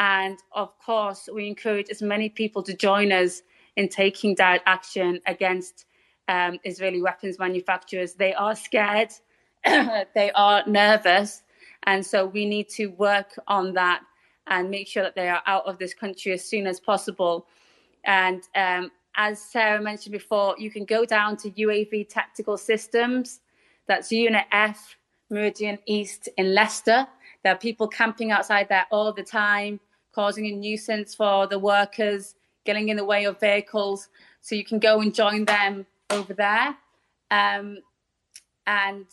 And 0.00 0.38
of 0.52 0.78
course, 0.80 1.28
we 1.32 1.48
encourage 1.48 1.88
as 1.88 2.02
many 2.02 2.28
people 2.28 2.62
to 2.64 2.74
join 2.76 3.10
us 3.10 3.42
in 3.76 3.88
taking 3.88 4.34
direct 4.34 4.64
action 4.66 5.20
against 5.26 5.86
um, 6.28 6.58
Israeli 6.64 7.02
weapons 7.02 7.38
manufacturers. 7.38 8.14
They 8.14 8.34
are 8.34 8.54
scared, 8.54 9.12
they 9.64 10.30
are 10.34 10.62
nervous, 10.66 11.42
and 11.84 12.04
so 12.04 12.26
we 12.26 12.46
need 12.46 12.68
to 12.70 12.86
work 12.88 13.38
on 13.46 13.72
that 13.74 14.02
and 14.46 14.70
make 14.70 14.86
sure 14.86 15.02
that 15.02 15.14
they 15.14 15.28
are 15.28 15.42
out 15.46 15.64
of 15.66 15.78
this 15.78 15.94
country 15.94 16.32
as 16.32 16.44
soon 16.44 16.66
as 16.66 16.80
possible. 16.80 17.46
And 18.04 18.42
um, 18.54 18.90
as 19.16 19.40
Sarah 19.40 19.80
mentioned 19.80 20.12
before, 20.12 20.54
you 20.58 20.70
can 20.70 20.84
go 20.84 21.04
down 21.04 21.36
to 21.38 21.50
UAV 21.50 22.08
Tactical 22.08 22.56
Systems. 22.56 23.40
That's 23.86 24.10
Unit 24.12 24.44
F, 24.52 24.96
Meridian 25.30 25.78
East 25.86 26.28
in 26.36 26.54
Leicester. 26.54 27.06
There 27.42 27.52
are 27.52 27.58
people 27.58 27.88
camping 27.88 28.32
outside 28.32 28.68
there 28.68 28.86
all 28.90 29.12
the 29.12 29.22
time, 29.22 29.80
causing 30.12 30.46
a 30.46 30.52
nuisance 30.52 31.14
for 31.14 31.46
the 31.46 31.58
workers, 31.58 32.34
getting 32.64 32.88
in 32.88 32.96
the 32.96 33.04
way 33.04 33.24
of 33.24 33.40
vehicles. 33.40 34.08
So 34.40 34.54
you 34.54 34.64
can 34.64 34.78
go 34.78 35.00
and 35.00 35.14
join 35.14 35.44
them 35.44 35.86
over 36.10 36.34
there. 36.34 36.76
Um, 37.30 37.78
and 38.66 39.06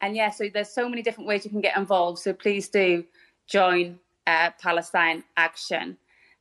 and 0.00 0.14
yeah, 0.14 0.30
so 0.30 0.48
there's 0.52 0.70
so 0.70 0.88
many 0.88 1.02
different 1.02 1.28
ways 1.28 1.44
you 1.44 1.50
can 1.50 1.60
get 1.60 1.76
involved. 1.76 2.20
So 2.20 2.32
please 2.32 2.68
do 2.68 3.04
join 3.46 3.98
uh, 4.26 4.50
Palestine 4.60 5.24
Action. 5.36 5.96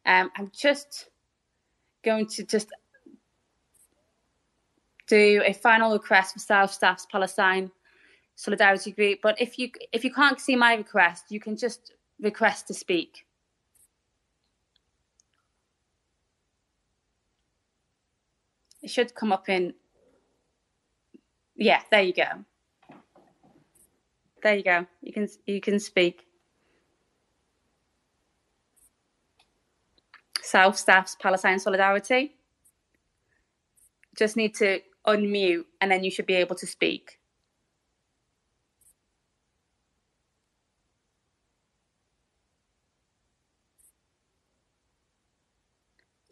Um, 0.06 0.32
I'm 0.38 0.52
just 0.56 1.10
going 2.04 2.28
to 2.28 2.44
just 2.44 2.70
do 5.08 5.42
a 5.46 5.54
final 5.54 5.94
request 5.94 6.34
for 6.34 6.40
South 6.40 6.72
Staff's 6.72 7.06
Palestine 7.06 7.72
Solidarity 8.36 8.92
Group. 8.92 9.20
But 9.24 9.42
if 9.42 9.58
you 9.58 9.70
if 9.92 10.04
you 10.04 10.14
can't 10.14 10.40
see 10.40 10.56
my 10.56 10.76
request, 10.76 11.26
you 11.30 11.40
can 11.40 11.58
just 11.58 11.94
request 12.22 12.68
to 12.68 12.74
speak. 12.74 13.27
It 18.88 18.92
should 18.92 19.14
come 19.14 19.34
up 19.34 19.50
in. 19.50 19.74
Yeah, 21.58 21.82
there 21.92 22.04
you 22.04 22.14
go. 22.14 22.46
There 24.42 24.56
you 24.56 24.64
go. 24.64 24.86
You 25.02 25.12
can 25.12 25.28
you 25.46 25.60
can 25.60 25.78
speak. 25.78 26.26
South 30.42 30.78
Staff's 30.78 31.18
Palestine 31.20 31.60
Solidarity. 31.60 32.38
Just 34.16 34.38
need 34.38 34.56
to 34.56 34.80
unmute 35.06 35.66
and 35.82 35.92
then 35.92 36.06
you 36.06 36.10
should 36.10 36.26
be 36.26 36.36
able 36.36 36.56
to 36.56 36.66
speak. 36.66 37.17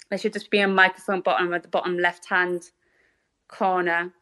There 0.10 0.18
should 0.20 0.34
just 0.34 0.50
be 0.50 0.60
a 0.60 0.68
microphone 0.68 1.22
button 1.22 1.54
at 1.54 1.64
the 1.64 1.70
bottom 1.70 1.98
left 1.98 2.28
hand 2.30 2.70
corner. 3.48 4.14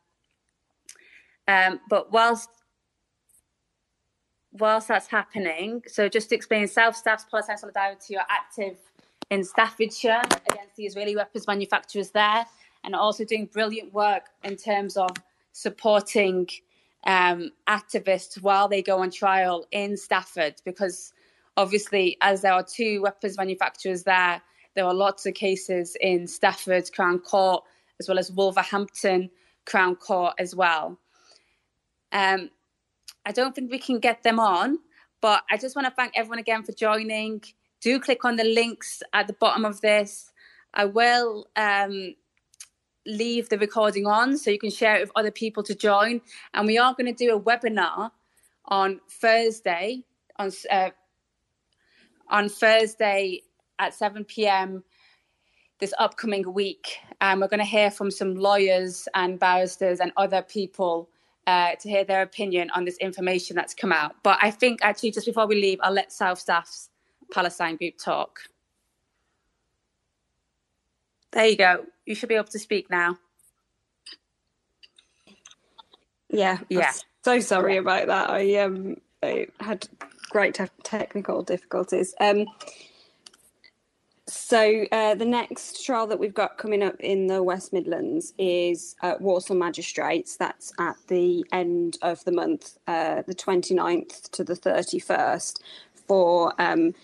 Um, 1.48 1.80
but 1.90 2.12
whilst 2.12 2.50
whilst 4.54 4.88
that's 4.88 5.08
happening, 5.08 5.84
so 5.88 6.08
just 6.08 6.30
to 6.30 6.36
explain, 6.36 6.68
South 6.68 6.96
Staff's 6.96 7.26
Palestine 7.30 7.58
Solidarity 7.58 8.16
are 8.18 8.26
active 8.30 8.78
in 9.30 9.44
Staffordshire 9.44 10.22
against 10.50 10.76
the 10.76 10.86
Israeli 10.86 11.16
weapons 11.16 11.48
manufacturers 11.48 12.12
there, 12.12 12.46
and 12.84 12.96
also 12.96 13.26
doing 13.26 13.46
brilliant 13.48 13.94
work 13.94 14.26
in 14.44 14.56
terms 14.56 14.96
of 14.96 15.10
supporting 15.54 16.48
um, 17.06 17.52
activists 17.68 18.42
while 18.42 18.68
they 18.68 18.82
go 18.82 19.00
on 19.00 19.12
trial 19.12 19.66
in 19.72 19.98
Stafford, 19.98 20.56
because 20.64 21.14
obviously, 21.58 22.18
as 22.22 22.42
there 22.42 22.54
are 22.54 22.64
two 22.64 23.02
weapons 23.02 23.38
manufacturers 23.38 24.04
there, 24.04 24.42
there 24.76 24.86
are 24.86 24.94
lots 24.94 25.26
of 25.26 25.34
cases 25.34 25.95
in 26.02 26.28
Stafford 26.28 26.91
Crown 26.94 27.20
Court 27.20 27.64
as 28.00 28.08
well 28.08 28.20
as 28.20 28.32
Wolverhampton 28.32 29.30
Crown 29.66 29.95
Court 29.95 30.34
as 30.40 30.56
well. 30.56 30.98
Um, 32.12 32.50
I 33.26 33.32
don't 33.32 33.56
think 33.56 33.72
we 33.72 33.80
can 33.80 34.00
get 34.00 34.24
them 34.24 34.40
on, 34.40 34.80
but 35.22 35.44
I 35.50 35.58
just 35.58 35.76
want 35.76 35.88
to 35.88 35.94
thank 35.94 36.14
everyone 36.16 36.40
again 36.40 36.64
for 36.64 36.74
joining 36.74 37.44
do 37.84 38.00
click 38.00 38.24
on 38.24 38.38
the 38.38 38.45
links 38.45 39.04
at 39.12 39.28
the 39.28 39.34
bottom 39.34 39.66
of 39.66 39.82
this. 39.82 40.32
I 40.74 40.86
will 40.86 41.48
um, 41.58 42.16
leave 43.06 43.50
the 43.50 43.60
recording 43.60 44.08
on 44.08 44.38
so 44.38 44.50
you 44.50 44.58
can 44.58 44.72
share 44.72 44.95
it 44.95 45.02
with 45.02 45.12
other 45.16 45.32
people 45.32 45.64
to 45.64 45.76
join. 45.76 46.22
And 46.54 46.66
we 46.66 46.78
are 46.78 46.95
going 46.95 47.14
to 47.14 47.26
do 47.26 47.36
a 47.36 47.40
webinar 47.40 48.12
on 48.66 49.02
Thursday 49.10 50.04
on 50.38 50.52
uh, 50.72 50.91
on 52.30 52.48
Thursday 52.48 53.41
at 53.84 53.94
7 53.94 54.24
p.m. 54.26 54.84
this 55.80 55.94
upcoming 56.00 56.54
week. 56.54 56.98
And 57.22 57.42
we're 57.42 57.48
going 57.48 57.60
to 57.60 57.66
hear 57.66 57.92
from 57.92 58.12
some 58.12 58.36
lawyers 58.36 59.08
and 59.14 59.40
barristers 59.40 60.00
and 60.00 60.12
other 60.18 60.42
people 60.42 61.10
uh, 61.48 61.76
to 61.76 61.90
hear 61.90 62.04
their 62.04 62.22
opinion 62.22 62.70
on 62.72 62.86
this 62.86 62.98
information 62.98 63.56
that's 63.56 63.74
come 63.74 63.92
out. 63.92 64.16
But 64.24 64.40
I 64.42 64.52
think 64.52 64.80
actually, 64.82 65.12
just 65.12 65.26
before 65.26 65.48
we 65.48 65.56
leave, 65.56 65.80
I'll 65.84 65.94
let 65.94 66.12
South 66.12 66.40
Staffs 66.40 66.90
Palestine 67.32 67.76
group 67.76 67.98
talk. 67.98 68.40
There 71.32 71.48
you 71.48 71.58
go. 71.58 71.86
You 72.06 72.16
should 72.16 72.30
be 72.30 72.36
able 72.36 72.46
to 72.48 72.60
speak 72.60 72.90
now. 72.90 73.18
Yeah, 76.30 76.60
yeah. 76.70 76.92
So 77.24 77.40
sorry 77.40 77.78
about 77.78 78.08
that. 78.08 78.30
I 78.30 78.56
um 78.58 78.98
I 79.22 79.48
had 79.60 79.88
great 80.30 80.56
te- 80.56 80.66
technical 80.84 81.44
difficulties. 81.44 82.14
Um, 82.20 82.46
so 84.34 84.86
uh, 84.92 85.16
the 85.16 85.26
next 85.26 85.86
trial 85.86 86.08
that 86.08 86.20
we've 86.20 86.34
got 86.34 86.58
coming 86.58 86.82
up 86.82 87.00
in 87.00 87.28
the 87.28 87.44
West 87.44 87.72
Midlands 87.72 88.34
is 88.38 88.96
Walsall 89.20 89.56
Magistrates. 89.56 90.38
That's 90.38 90.74
at 90.80 90.96
the 91.08 91.46
end 91.52 91.98
of 92.02 92.24
the 92.26 92.32
month, 92.32 92.78
uh, 92.88 93.22
the 93.28 93.36
29th 93.36 94.32
to 94.32 94.44
the 94.44 94.56
31st, 94.56 95.60
for 96.08 96.54
um, 96.60 96.96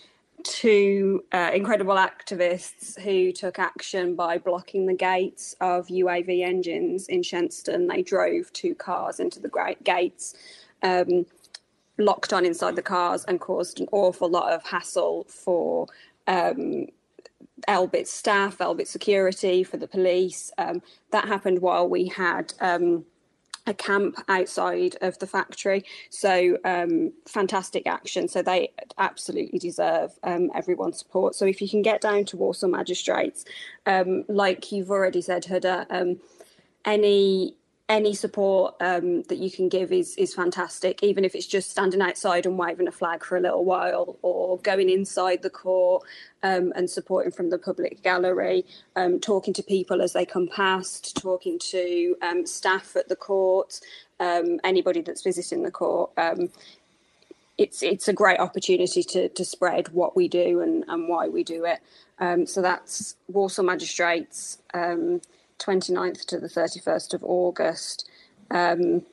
two 0.43 1.23
uh, 1.31 1.51
incredible 1.53 1.95
activists 1.95 2.99
who 2.99 3.31
took 3.31 3.59
action 3.59 4.15
by 4.15 4.37
blocking 4.37 4.87
the 4.87 4.93
gates 4.93 5.55
of 5.61 5.87
UAV 5.87 6.43
engines 6.43 7.07
in 7.07 7.21
Shenstone. 7.21 7.87
They 7.87 8.01
drove 8.01 8.51
two 8.53 8.73
cars 8.73 9.19
into 9.19 9.39
the 9.39 9.49
great 9.49 9.83
gates, 9.83 10.35
um, 10.81 11.25
locked 11.97 12.33
on 12.33 12.45
inside 12.45 12.75
the 12.75 12.81
cars, 12.81 13.23
and 13.25 13.39
caused 13.39 13.79
an 13.79 13.87
awful 13.91 14.29
lot 14.29 14.51
of 14.51 14.63
hassle 14.63 15.25
for. 15.29 15.87
Um, 16.27 16.87
Elbit 17.67 18.07
staff, 18.07 18.57
Elbit 18.59 18.87
security, 18.87 19.63
for 19.63 19.77
the 19.77 19.87
police. 19.87 20.51
Um, 20.57 20.81
that 21.11 21.27
happened 21.27 21.61
while 21.61 21.87
we 21.87 22.07
had 22.07 22.53
um, 22.59 23.05
a 23.67 23.73
camp 23.73 24.17
outside 24.27 24.97
of 25.01 25.17
the 25.19 25.27
factory. 25.27 25.85
So 26.09 26.57
um, 26.65 27.13
fantastic 27.27 27.87
action. 27.87 28.27
So 28.27 28.41
they 28.41 28.71
absolutely 28.97 29.59
deserve 29.59 30.17
um, 30.23 30.49
everyone's 30.55 30.99
support. 30.99 31.35
So 31.35 31.45
if 31.45 31.61
you 31.61 31.69
can 31.69 31.81
get 31.81 32.01
down 32.01 32.25
to 32.25 32.37
Walsall 32.37 32.69
Magistrates, 32.69 33.45
um, 33.85 34.25
like 34.27 34.71
you've 34.71 34.91
already 34.91 35.21
said, 35.21 35.43
Huda, 35.43 35.85
um, 35.89 36.19
any 36.85 37.55
any 37.89 38.13
support 38.13 38.75
um, 38.81 39.23
that 39.23 39.39
you 39.39 39.49
can 39.49 39.67
give 39.67 39.91
is 39.91 40.15
is 40.15 40.33
fantastic, 40.33 41.01
even 41.01 41.25
if 41.25 41.33
it's 41.33 41.47
just 41.47 41.71
standing 41.71 42.01
outside 42.01 42.45
and 42.45 42.57
waving 42.57 42.87
a 42.87 42.91
flag 42.91 43.25
for 43.25 43.35
a 43.35 43.41
little 43.41 43.65
while, 43.65 44.17
or 44.21 44.59
going 44.59 44.89
inside 44.89 45.41
the 45.41 45.49
court 45.49 46.03
um, 46.43 46.71
and 46.75 46.87
supporting 46.89 47.31
from 47.31 47.49
the 47.49 47.57
public 47.57 48.03
gallery, 48.03 48.63
um, 48.95 49.19
talking 49.19 49.53
to 49.55 49.63
people 49.63 50.03
as 50.03 50.13
they 50.13 50.25
come 50.25 50.47
past, 50.47 51.17
talking 51.17 51.57
to 51.57 52.15
um, 52.21 52.45
staff 52.45 52.95
at 52.95 53.09
the 53.09 53.15
court, 53.15 53.79
um, 54.19 54.59
anybody 54.63 55.01
that's 55.01 55.23
visiting 55.23 55.63
the 55.63 55.71
court. 55.71 56.11
Um, 56.15 56.49
it's 57.57 57.81
it's 57.81 58.07
a 58.07 58.13
great 58.13 58.39
opportunity 58.39 59.01
to 59.01 59.29
to 59.29 59.43
spread 59.43 59.89
what 59.89 60.15
we 60.15 60.27
do 60.27 60.61
and, 60.61 60.85
and 60.87 61.09
why 61.09 61.27
we 61.27 61.43
do 61.43 61.65
it. 61.65 62.47
so 62.47 62.61
that's 62.61 63.15
Walsall 63.27 63.65
Magistrates. 63.65 64.59
29th 65.59 66.25
to 66.25 66.39
the 66.39 66.47
31st 66.47 67.13
of 67.13 67.23
August. 67.23 68.09
Um, 68.51 69.03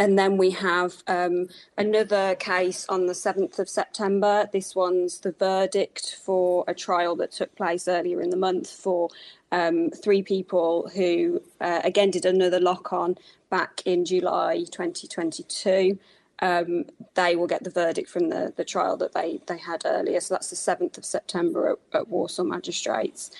and 0.00 0.18
then 0.18 0.36
we 0.36 0.50
have 0.50 1.02
um, 1.06 1.48
another 1.78 2.34
case 2.36 2.86
on 2.88 3.06
the 3.06 3.12
7th 3.12 3.58
of 3.58 3.68
September. 3.68 4.48
This 4.52 4.74
one's 4.74 5.20
the 5.20 5.32
verdict 5.32 6.16
for 6.24 6.64
a 6.66 6.74
trial 6.74 7.14
that 7.16 7.32
took 7.32 7.54
place 7.54 7.86
earlier 7.86 8.20
in 8.20 8.30
the 8.30 8.36
month 8.36 8.70
for 8.70 9.08
um, 9.52 9.90
three 9.90 10.22
people 10.22 10.90
who, 10.94 11.40
uh, 11.60 11.80
again, 11.84 12.10
did 12.10 12.24
another 12.24 12.58
lock 12.58 12.92
on 12.92 13.16
back 13.50 13.82
in 13.84 14.04
July 14.04 14.64
2022. 14.70 15.98
Um, 16.40 16.86
they 17.14 17.36
will 17.36 17.46
get 17.46 17.62
the 17.62 17.70
verdict 17.70 18.10
from 18.10 18.28
the, 18.30 18.52
the 18.56 18.64
trial 18.64 18.96
that 18.96 19.14
they, 19.14 19.40
they 19.46 19.58
had 19.58 19.82
earlier. 19.84 20.20
So 20.20 20.34
that's 20.34 20.50
the 20.50 20.56
7th 20.56 20.98
of 20.98 21.04
September 21.04 21.70
at, 21.70 22.00
at 22.00 22.08
Walsall 22.08 22.46
Magistrates. 22.46 23.30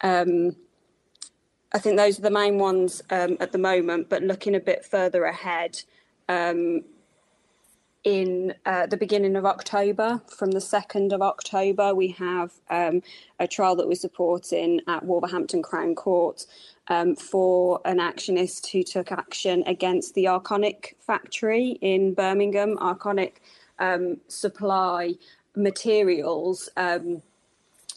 Um, 0.00 0.54
I 1.74 1.78
think 1.78 1.96
those 1.96 2.18
are 2.18 2.22
the 2.22 2.30
main 2.30 2.58
ones 2.58 3.02
um, 3.10 3.36
at 3.40 3.52
the 3.52 3.58
moment. 3.58 4.08
But 4.08 4.22
looking 4.22 4.54
a 4.54 4.60
bit 4.60 4.84
further 4.84 5.24
ahead, 5.24 5.82
um, 6.28 6.84
in 8.04 8.52
uh, 8.66 8.86
the 8.86 8.96
beginning 8.96 9.34
of 9.34 9.46
October. 9.46 10.20
From 10.28 10.50
the 10.50 10.58
2nd 10.58 11.12
of 11.12 11.22
October, 11.22 11.94
we 11.94 12.08
have 12.08 12.52
um, 12.70 13.02
a 13.40 13.48
trial 13.48 13.74
that 13.76 13.88
we're 13.88 13.94
supporting 13.94 14.80
at 14.86 15.04
Wolverhampton 15.04 15.62
Crown 15.62 15.94
Court 15.94 16.44
um, 16.88 17.16
for 17.16 17.80
an 17.86 17.98
actionist 17.98 18.70
who 18.70 18.82
took 18.82 19.10
action 19.10 19.64
against 19.66 20.14
the 20.14 20.24
Arconic 20.24 20.94
factory 21.00 21.78
in 21.80 22.12
Birmingham. 22.12 22.76
Arconic 22.76 23.36
um, 23.78 24.18
supply 24.28 25.14
materials. 25.56 26.68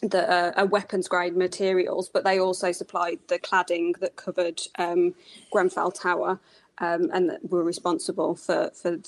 That 0.02 0.56
are, 0.56 0.66
weapons 0.66 1.08
grade 1.08 1.36
materials, 1.36 2.08
but 2.08 2.22
they 2.22 2.38
also 2.38 2.70
supplied 2.70 3.18
the 3.26 3.40
cladding 3.40 3.98
that 3.98 4.14
covered 4.14 4.60
um, 4.78 5.14
Grenfell 5.50 5.90
Tower 5.90 6.38
um, 6.78 7.10
and 7.12 7.28
that 7.28 7.50
were 7.50 7.64
responsible 7.64 8.36
for 8.36 8.70
for 8.74 8.98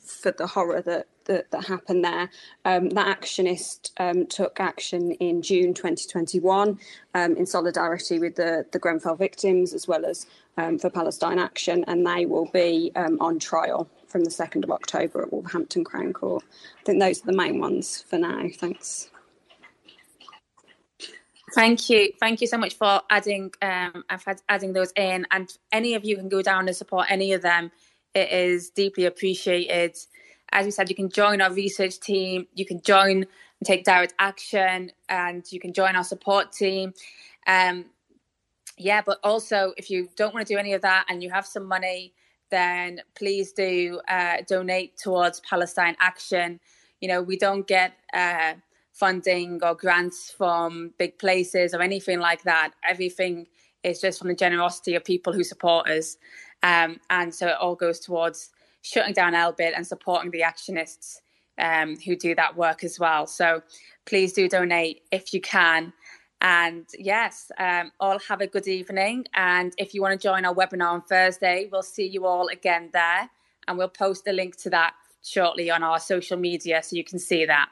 for 0.00 0.32
the 0.32 0.46
horror 0.46 0.82
that 0.82 1.06
that, 1.26 1.50
that 1.50 1.66
happened 1.66 2.04
there. 2.04 2.30
Um, 2.64 2.90
that 2.90 3.20
actionist 3.20 3.90
um, 3.98 4.26
took 4.26 4.60
action 4.60 5.12
in 5.12 5.42
June 5.42 5.74
2021 5.74 6.78
um, 7.14 7.36
in 7.36 7.46
solidarity 7.46 8.18
with 8.18 8.36
the, 8.36 8.66
the 8.72 8.78
Grenfell 8.78 9.16
victims 9.16 9.72
as 9.72 9.88
well 9.88 10.04
as 10.04 10.26
um, 10.56 10.78
for 10.78 10.90
Palestine 10.90 11.38
Action, 11.38 11.84
and 11.86 12.06
they 12.06 12.26
will 12.26 12.50
be 12.52 12.92
on 12.94 13.38
trial 13.38 13.88
from 14.06 14.24
the 14.24 14.30
2nd 14.30 14.64
of 14.64 14.70
October 14.70 15.22
at 15.22 15.32
Wolverhampton 15.32 15.82
Crown 15.82 16.12
Court. 16.12 16.44
I 16.80 16.84
think 16.84 17.00
those 17.00 17.22
are 17.22 17.26
the 17.26 17.36
main 17.36 17.58
ones 17.58 18.02
for 18.02 18.18
now. 18.18 18.46
Thanks. 18.54 19.10
Thank 21.54 21.88
you. 21.88 22.10
Thank 22.18 22.40
you 22.40 22.48
so 22.48 22.58
much 22.58 22.74
for 22.74 23.00
adding 23.10 23.52
um, 23.62 24.04
adding 24.48 24.72
those 24.72 24.92
in. 24.96 25.24
And 25.30 25.56
any 25.70 25.94
of 25.94 26.04
you 26.04 26.16
can 26.16 26.28
go 26.28 26.42
down 26.42 26.66
and 26.66 26.76
support 26.76 27.06
any 27.10 27.32
of 27.32 27.42
them. 27.42 27.70
It 28.12 28.30
is 28.32 28.70
deeply 28.70 29.04
appreciated. 29.04 29.96
As 30.50 30.64
we 30.64 30.72
said, 30.72 30.88
you 30.88 30.96
can 30.96 31.10
join 31.10 31.40
our 31.40 31.52
research 31.52 32.00
team, 32.00 32.46
you 32.54 32.66
can 32.66 32.80
join 32.82 33.18
and 33.18 33.26
take 33.64 33.84
direct 33.84 34.14
action, 34.18 34.90
and 35.08 35.44
you 35.50 35.60
can 35.60 35.72
join 35.72 35.94
our 35.94 36.04
support 36.04 36.52
team. 36.52 36.92
Um, 37.46 37.86
yeah, 38.76 39.02
but 39.06 39.18
also 39.22 39.74
if 39.76 39.90
you 39.90 40.08
don't 40.16 40.34
want 40.34 40.46
to 40.46 40.52
do 40.52 40.58
any 40.58 40.72
of 40.72 40.82
that 40.82 41.06
and 41.08 41.22
you 41.22 41.30
have 41.30 41.46
some 41.46 41.66
money, 41.66 42.14
then 42.50 43.00
please 43.14 43.52
do 43.52 44.00
uh, 44.08 44.38
donate 44.48 44.96
towards 44.96 45.40
Palestine 45.40 45.96
Action. 46.00 46.58
You 47.00 47.08
know, 47.08 47.22
we 47.22 47.36
don't 47.36 47.66
get 47.66 47.94
uh, 48.12 48.54
funding 48.94 49.60
or 49.62 49.74
grants 49.74 50.30
from 50.30 50.94
big 50.98 51.18
places 51.18 51.74
or 51.74 51.82
anything 51.82 52.20
like 52.20 52.42
that. 52.44 52.70
Everything 52.88 53.46
is 53.82 54.00
just 54.00 54.20
from 54.20 54.28
the 54.28 54.34
generosity 54.34 54.94
of 54.94 55.04
people 55.04 55.32
who 55.32 55.44
support 55.44 55.88
us. 55.88 56.16
Um, 56.62 57.00
and 57.10 57.34
so 57.34 57.48
it 57.48 57.56
all 57.60 57.74
goes 57.74 58.00
towards 58.00 58.50
shutting 58.82 59.12
down 59.12 59.34
Elbit 59.34 59.72
and 59.76 59.86
supporting 59.86 60.30
the 60.30 60.40
actionists 60.40 61.16
um, 61.58 61.96
who 61.96 62.16
do 62.16 62.34
that 62.36 62.56
work 62.56 62.84
as 62.84 62.98
well. 62.98 63.26
So 63.26 63.62
please 64.06 64.32
do 64.32 64.48
donate 64.48 65.02
if 65.10 65.34
you 65.34 65.40
can. 65.40 65.92
And 66.40 66.86
yes, 66.96 67.50
um, 67.58 67.90
all 67.98 68.18
have 68.28 68.40
a 68.40 68.46
good 68.46 68.68
evening. 68.68 69.26
And 69.34 69.72
if 69.76 69.92
you 69.92 70.02
want 70.02 70.18
to 70.20 70.28
join 70.28 70.44
our 70.44 70.54
webinar 70.54 70.92
on 70.92 71.02
Thursday, 71.02 71.68
we'll 71.70 71.82
see 71.82 72.06
you 72.06 72.26
all 72.26 72.48
again 72.48 72.90
there. 72.92 73.28
And 73.66 73.76
we'll 73.76 73.88
post 73.88 74.28
a 74.28 74.32
link 74.32 74.56
to 74.58 74.70
that 74.70 74.94
shortly 75.22 75.70
on 75.70 75.82
our 75.82 75.98
social 75.98 76.36
media 76.36 76.82
so 76.82 76.96
you 76.96 77.04
can 77.04 77.18
see 77.18 77.46
that. 77.46 77.68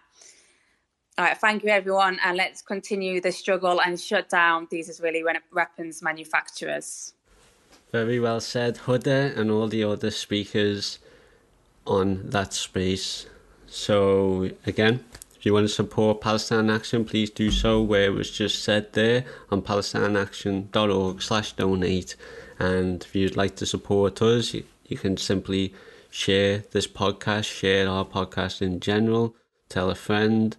All 1.18 1.26
right, 1.26 1.36
thank 1.36 1.62
you 1.62 1.68
everyone, 1.68 2.18
and 2.24 2.39
let's 2.39 2.62
continue 2.62 3.20
the 3.20 3.32
struggle 3.32 3.82
and 3.82 4.01
shut 4.01 4.30
down 4.30 4.66
these 4.70 4.89
Israeli 4.89 5.22
weapons 5.52 6.02
manufacturers. 6.02 7.12
Very 7.93 8.18
well 8.18 8.40
said, 8.40 8.78
Huda, 8.86 9.36
and 9.36 9.51
all 9.51 9.68
the 9.68 9.84
other 9.84 10.10
speakers 10.10 10.98
on 11.86 12.30
that 12.30 12.55
space. 12.55 13.26
So, 13.66 14.52
again, 14.64 15.05
if 15.36 15.44
you 15.44 15.52
want 15.52 15.68
to 15.68 15.74
support 15.74 16.22
Palestine 16.22 16.70
Action, 16.70 17.05
please 17.05 17.28
do 17.28 17.51
so 17.51 17.82
where 17.82 18.05
it 18.05 18.14
was 18.14 18.30
just 18.30 18.64
said 18.64 18.94
there 18.94 19.26
on 19.51 19.60
palestineaction.org 19.60 21.20
slash 21.20 21.52
donate. 21.52 22.16
And 22.59 23.02
if 23.02 23.14
you'd 23.14 23.36
like 23.36 23.56
to 23.56 23.66
support 23.66 24.22
us, 24.22 24.55
you, 24.55 24.64
you 24.86 24.97
can 24.97 25.18
simply 25.18 25.74
share 26.09 26.64
this 26.70 26.86
podcast, 26.86 27.44
share 27.44 27.86
our 27.86 28.06
podcast 28.06 28.62
in 28.62 28.80
general, 28.80 29.36
tell 29.68 29.90
a 29.90 29.94
friend, 29.94 30.56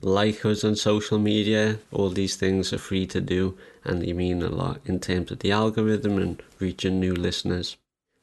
like 0.00 0.44
us 0.44 0.64
on 0.64 0.76
social 0.76 1.18
media. 1.18 1.78
All 1.92 2.10
these 2.10 2.36
things 2.36 2.72
are 2.72 2.78
free 2.78 3.06
to 3.06 3.20
do 3.20 3.56
and 3.84 4.02
they 4.02 4.12
mean 4.12 4.42
a 4.42 4.48
lot 4.48 4.80
in 4.84 5.00
terms 5.00 5.30
of 5.30 5.40
the 5.40 5.50
algorithm 5.50 6.18
and 6.18 6.42
reaching 6.58 7.00
new 7.00 7.14
listeners. 7.14 7.76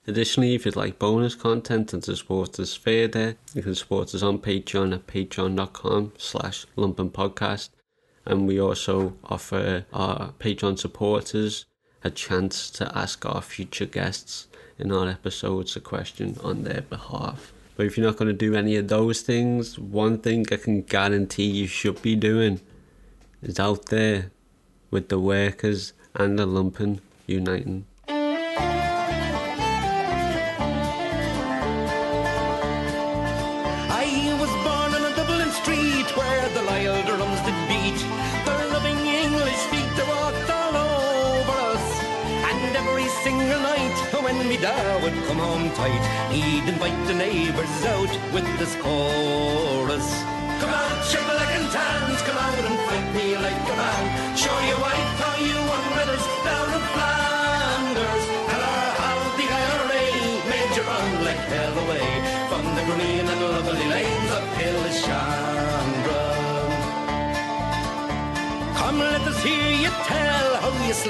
Additionally, 0.07 0.53
if 0.53 0.65
you'd 0.65 0.75
like 0.75 0.99
bonus 0.99 1.33
content 1.33 1.91
and 1.91 2.03
to 2.03 2.15
support 2.15 2.59
us 2.59 2.75
further, 2.75 3.35
you 3.55 3.63
can 3.63 3.73
support 3.73 4.13
us 4.13 4.21
on 4.21 4.37
Patreon 4.37 4.93
at 4.93 5.07
patreon.com 5.07 6.13
slash 6.17 6.67
lumpenpodcast. 6.77 7.69
And 8.25 8.47
we 8.47 8.59
also 8.59 9.15
offer 9.23 9.85
our 9.91 10.33
Patreon 10.39 10.77
supporters 10.77 11.65
a 12.03 12.11
chance 12.11 12.69
to 12.71 12.95
ask 12.95 13.25
our 13.25 13.41
future 13.41 13.85
guests 13.85 14.47
in 14.77 14.91
our 14.91 15.09
episodes 15.09 15.75
a 15.75 15.79
question 15.79 16.37
on 16.43 16.63
their 16.63 16.81
behalf. 16.81 17.51
But 17.75 17.85
if 17.85 17.97
you're 17.97 18.05
not 18.05 18.17
going 18.17 18.27
to 18.27 18.33
do 18.33 18.55
any 18.55 18.77
of 18.77 18.87
those 18.87 19.21
things, 19.21 19.77
one 19.77 20.19
thing 20.19 20.45
I 20.51 20.55
can 20.55 20.81
guarantee 20.81 21.45
you 21.45 21.67
should 21.67 22.01
be 22.01 22.15
doing 22.15 22.61
is 23.41 23.59
out 23.59 23.87
there 23.87 24.31
with 24.91 25.09
the 25.09 25.19
workers 25.19 25.93
and 26.13 26.39
the 26.39 26.45
lumpen 26.45 27.01
uniting. 27.27 27.85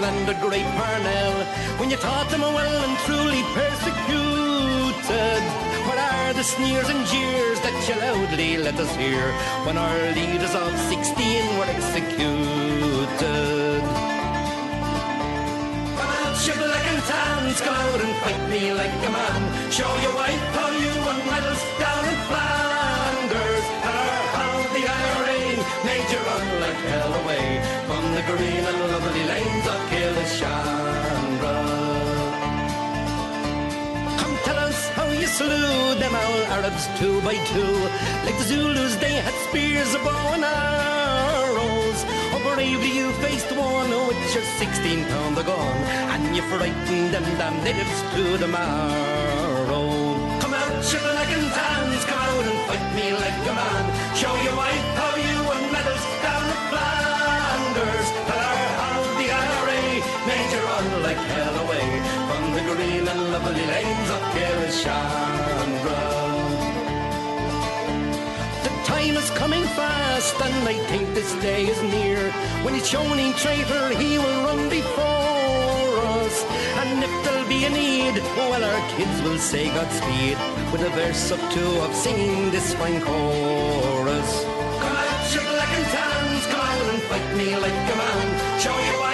How 0.06 0.26
the 0.26 0.36
great 0.36 0.66
Parnell 0.78 1.34
when 1.80 1.90
you 1.90 1.98
taught 1.98 2.30
them 2.30 2.42
well 2.42 2.78
and 2.86 2.98
truly 3.06 3.42
persecuted. 3.58 5.42
What 5.88 5.98
are 5.98 6.34
the 6.34 6.44
sneers 6.44 6.90
and 6.90 7.02
jeers 7.10 7.60
that 7.66 7.76
you 7.88 7.96
loudly 8.06 8.58
let 8.58 8.78
us 8.80 8.94
hear 8.96 9.24
when 9.66 9.78
our 9.78 10.00
leaders 10.14 10.54
of 10.54 10.70
16 10.94 11.58
were 11.58 11.70
executed? 11.78 13.82
Come 15.98 16.12
out, 16.22 16.36
shibboleth 16.38 16.88
and 16.94 17.04
towns, 17.10 17.60
come 17.66 17.74
out 17.74 18.02
and 18.06 18.14
fight 18.22 18.44
me 18.54 18.74
like 18.74 18.94
a 19.10 19.12
man. 19.18 19.42
Show 19.72 19.92
your 20.06 20.14
wife 20.22 20.44
how 20.58 20.70
you 20.84 20.92
won 21.06 21.18
medals 21.30 21.64
down 21.82 22.04
in 22.12 22.18
Flanders. 22.30 23.66
Tell 23.84 24.00
her 24.06 24.22
how 24.38 24.54
the 24.76 24.84
IRA 25.02 25.40
made 25.88 26.08
you 26.14 26.20
run 26.30 26.46
like 26.62 26.82
hell 26.94 27.14
away 27.24 27.75
the 28.16 28.22
green 28.22 28.64
and 28.72 28.80
lovely 28.94 29.24
lanes 29.26 29.68
of 29.68 29.80
Killeshandra. 29.92 31.58
Come 34.20 34.36
tell 34.48 34.60
us 34.70 34.88
how 34.96 35.08
you 35.12 35.28
slew 35.28 35.96
them 36.00 36.16
all 36.16 36.40
Arabs 36.56 36.88
two 36.98 37.20
by 37.28 37.36
two. 37.52 37.76
Like 38.26 38.38
the 38.38 38.46
Zulus, 38.46 38.96
they 38.96 39.16
had 39.26 39.36
spears, 39.50 39.94
a 39.96 40.00
bow 40.00 40.32
and 40.36 40.46
arrows. 40.46 42.00
Oh, 42.34 42.42
bravely 42.56 42.92
you 43.00 43.12
faced 43.24 43.52
one 43.52 43.92
with 44.08 44.34
your 44.34 44.44
16 44.64 45.06
pound 45.12 45.38
of 45.38 45.46
gun, 45.46 45.78
and 46.14 46.34
you 46.36 46.44
frightened 46.44 47.12
them 47.14 47.26
damn 47.38 47.62
natives 47.66 48.00
to 48.16 48.38
the 48.38 48.48
marrow. 48.48 49.92
Come 50.40 50.54
out, 50.54 50.86
shibboleth 50.86 51.36
and 51.38 51.52
tans, 51.52 52.06
come 52.06 52.24
out 52.30 52.46
and 52.48 52.60
fight 52.68 52.88
me 52.96 53.12
like 53.12 53.44
a 53.52 53.54
man. 53.60 53.86
Show 54.16 54.34
your 54.48 54.56
wife 54.56 54.88
how 55.02 55.15
is 69.26 69.38
coming 69.38 69.64
fast, 69.80 70.36
and 70.42 70.68
I 70.68 70.78
think 70.90 71.14
this 71.14 71.34
day 71.42 71.66
is 71.66 71.82
near 71.82 72.32
when 72.64 72.76
each 72.76 72.90
Shoney 72.94 73.32
traitor 73.44 73.86
he 74.02 74.18
will 74.18 74.40
run 74.48 74.70
before 74.70 75.94
us. 76.20 76.36
And 76.82 77.04
if 77.04 77.14
there'll 77.24 77.50
be 77.50 77.66
a 77.66 77.70
need, 77.70 78.16
well, 78.38 78.64
our 78.72 78.82
kids 78.96 79.18
will 79.24 79.40
say 79.40 79.66
Godspeed 79.78 80.38
with 80.72 80.82
a 80.90 80.92
verse 81.00 81.32
up 81.32 81.44
to 81.56 81.66
of 81.86 81.94
singing 81.96 82.52
this 82.52 82.74
fine 82.76 83.02
chorus. 83.02 84.32
Come 84.82 84.96
out, 85.04 85.34
you 85.34 85.42
black 85.54 85.72
and 85.80 85.88
tans, 85.96 86.46
come 86.52 86.66
out 86.72 86.88
and 86.94 87.02
fight 87.10 87.30
me 87.40 87.50
like 87.66 87.80
a 87.94 87.98
man. 88.04 88.28
Show 88.60 88.78
your 88.88 89.05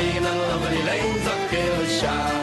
green 0.00 0.24
and 0.24 0.38
lovely 0.38 0.82
lanes 0.82 1.26
of 1.26 1.40
Killeshandra. 1.50 2.39